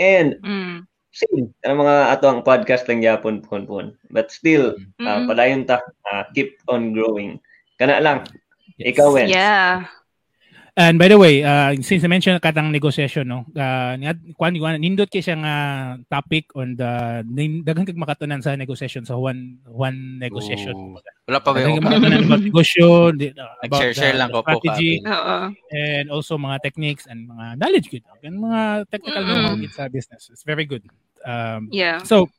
And 0.00 0.40
Mm. 0.40 0.88
Same, 1.10 1.50
ang 1.66 1.78
mga 1.82 2.14
ato 2.14 2.26
ang 2.30 2.42
podcast 2.46 2.86
lang 2.86 3.02
yapon 3.02 3.42
pon 3.42 3.66
pon. 3.66 3.86
But 4.10 4.30
still, 4.30 4.78
uh, 5.02 5.22
Mm. 5.22 5.26
padayon 5.26 5.62
ta, 5.66 5.82
uh, 6.10 6.24
keep 6.34 6.58
on 6.70 6.94
growing. 6.94 7.38
Kana 7.78 7.98
lang. 7.98 8.26
Ikaw, 8.80 9.12
Wen. 9.12 9.28
Yeah. 9.28 9.90
And 10.78 10.98
by 10.98 11.08
the 11.10 11.18
way, 11.18 11.42
uh, 11.42 11.74
since 11.82 12.04
I 12.04 12.08
mentioned 12.08 12.38
katang 12.38 12.70
negotiation, 12.70 13.26
no, 13.26 13.42
uh, 13.58 13.94
kwan 14.38 14.54
kwan 14.54 14.78
nindot 14.78 15.10
kay 15.10 15.18
siya 15.18 15.36
nga 15.42 15.54
topic 16.06 16.46
on 16.54 16.78
the 16.78 17.22
daghang 17.66 17.86
kag 17.86 17.98
makatunan 17.98 18.38
sa 18.38 18.54
negotiation 18.54 19.02
sa 19.02 19.18
one 19.18 19.58
one 19.66 20.22
negotiation. 20.22 20.74
Ooh. 20.74 20.98
Wala 21.26 21.38
pa 21.42 21.50
ba 21.50 21.66
makatunan 21.66 22.22
about 22.26 22.42
negosyo, 22.42 23.10
uh, 23.10 23.14
about 23.14 23.66
Nag-share-share 23.66 24.14
the- 24.14 24.20
lang 24.22 24.30
ko 24.30 24.40
po, 24.42 24.58
strategy. 24.62 25.02
Oo. 25.02 25.36
and 25.74 26.06
also 26.10 26.38
mga 26.38 26.56
techniques 26.62 27.04
and 27.10 27.26
mga 27.26 27.58
knowledge 27.58 27.86
good 27.90 28.04
and 28.22 28.38
mga 28.38 28.60
technical 28.90 29.22
Mm-mm. 29.22 29.58
know-how 29.58 29.70
sa 29.74 29.90
business. 29.90 30.30
It's 30.30 30.46
very 30.46 30.64
good. 30.66 30.82
Um, 31.26 31.68
Yeah. 31.70 32.02
So, 32.02 32.30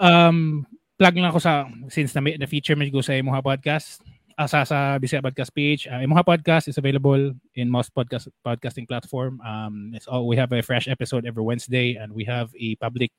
um, 0.00 0.66
plug 0.98 1.14
lang 1.14 1.30
ako 1.30 1.38
sa, 1.38 1.68
since 1.88 2.10
na, 2.12 2.20
na 2.20 2.46
feature 2.50 2.74
mo 2.74 2.82
ko 2.90 3.00
sa 3.00 3.14
Imuha 3.14 3.38
Podcast, 3.38 4.02
uh, 4.38 4.46
sa, 4.46 4.62
sa 4.62 4.96
Bisaya 5.02 5.18
Podcast 5.18 5.50
page. 5.50 5.90
Uh, 5.90 5.98
Imuha 5.98 6.22
Podcast 6.22 6.70
is 6.70 6.78
available 6.78 7.34
in 7.58 7.66
most 7.66 7.90
podcast 7.90 8.30
podcasting 8.46 8.86
platform. 8.86 9.42
Um, 9.42 9.90
it's 9.92 10.06
all, 10.06 10.30
we 10.30 10.38
have 10.38 10.54
a 10.54 10.62
fresh 10.62 10.86
episode 10.86 11.26
every 11.26 11.42
Wednesday 11.42 11.98
and 11.98 12.14
we 12.14 12.22
have 12.24 12.54
a 12.54 12.78
public 12.78 13.10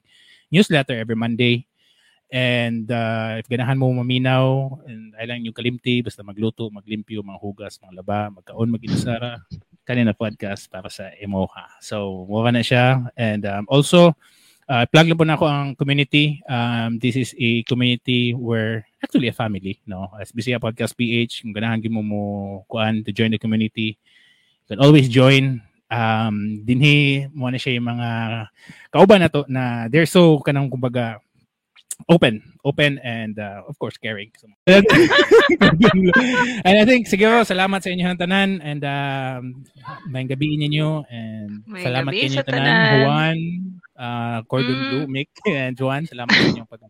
newsletter 0.49 0.95
every 0.95 1.19
Monday. 1.19 1.67
And 2.31 2.85
uh, 2.87 3.41
if 3.41 3.49
ganahan 3.49 3.81
mo 3.81 3.89
maminaw, 3.89 4.79
and 4.85 5.17
ay 5.17 5.25
lang 5.25 5.43
yung 5.43 5.57
kalimti, 5.57 6.05
basta 6.05 6.21
magluto, 6.21 6.69
maglimpyo, 6.69 7.25
mga 7.25 7.41
hugas, 7.41 7.81
mga 7.81 8.05
laba, 8.05 8.29
magkaon, 8.29 8.69
mag-inusara, 8.69 9.41
kanina 9.81 10.13
podcast 10.13 10.69
para 10.69 10.93
sa 10.93 11.09
Emoha. 11.17 11.73
So, 11.81 12.29
mura 12.29 12.53
na 12.53 12.61
siya. 12.61 13.09
And 13.17 13.49
um, 13.49 13.65
also, 13.65 14.13
uh, 14.69 14.85
plug 14.85 15.09
lang 15.09 15.17
po 15.17 15.25
na 15.25 15.35
ako 15.35 15.45
ang 15.49 15.73
community. 15.73 16.39
Um, 16.45 17.01
this 17.01 17.17
is 17.17 17.33
a 17.35 17.65
community 17.65 18.37
where, 18.37 18.85
actually 19.01 19.27
a 19.27 19.35
family, 19.35 19.81
no? 19.89 20.07
As 20.21 20.31
Bisaya 20.31 20.61
Podcast 20.61 20.93
PH, 20.93 21.41
kung 21.41 21.57
ganahan 21.57 21.81
mo 21.89 22.05
mo 22.05 22.21
kuan 22.69 23.01
to 23.03 23.11
join 23.11 23.33
the 23.33 23.41
community, 23.41 23.97
you 23.97 24.67
can 24.69 24.79
always 24.79 25.09
join. 25.09 25.65
Um, 25.89 26.61
dinhi 26.69 27.25
mo 27.33 27.49
na 27.49 27.57
siya 27.57 27.81
yung 27.81 27.89
mga 27.89 28.09
kauban 28.93 29.25
na 29.25 29.29
to 29.33 29.41
na 29.49 29.89
they're 29.89 30.05
so 30.05 30.37
kanang 30.45 30.69
kumbaga 30.69 31.17
open, 32.05 32.45
open 32.63 33.01
and 33.01 33.41
uh, 33.41 33.65
of 33.65 33.73
course 33.81 33.97
caring. 33.97 34.29
So, 34.37 34.47
and 36.69 36.75
I 36.77 36.85
think 36.85 37.09
siguro 37.09 37.41
salamat 37.41 37.81
sa 37.81 37.89
inyong 37.89 38.21
tanan 38.21 38.61
and 38.61 38.81
um, 38.85 39.65
may 40.07 40.29
gabi 40.29 40.61
ninyo 40.61 41.09
and 41.09 41.65
May 41.65 41.83
salamat 41.83 42.13
gabi 42.13 42.37
sa 42.37 42.45
tanan, 42.45 42.69
tanan. 42.69 43.03
Juan, 43.03 43.37
uh, 43.99 44.39
Cordon 44.47 44.79
Mm. 44.79 44.87
Blue, 44.87 45.05
Mick, 45.11 45.29
and 45.51 45.75
Juan. 45.75 46.07
Salamat 46.07 46.31
sa 46.31 46.47
inyong 46.47 46.69
pag 46.69 46.81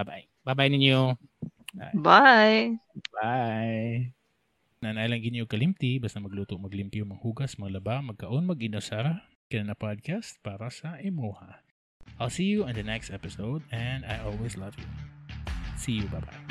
Bye-bye. 0.00 0.24
Bye-bye 0.44 0.70
ninyo. 0.74 1.14
Bye. 1.94 2.80
Bye. 3.14 4.10
Nanailang 4.80 5.20
inyo 5.20 5.44
kalimti, 5.44 6.00
basta 6.00 6.18
magluto, 6.18 6.56
maglimpyo, 6.56 7.04
manghugas, 7.04 7.60
maglaba, 7.60 8.00
magkaon, 8.00 8.48
mag-inusara. 8.48 9.22
Kaya 9.52 9.62
na 9.66 9.76
podcast 9.76 10.40
para 10.40 10.72
sa 10.72 10.96
Emoha. 10.98 11.60
I'll 12.16 12.32
see 12.32 12.48
you 12.48 12.64
in 12.64 12.74
the 12.74 12.84
next 12.84 13.12
episode 13.12 13.60
and 13.70 14.08
I 14.08 14.24
always 14.24 14.56
love 14.56 14.74
you. 14.80 14.88
See 15.76 16.00
you. 16.00 16.08
Bye-bye. 16.08 16.49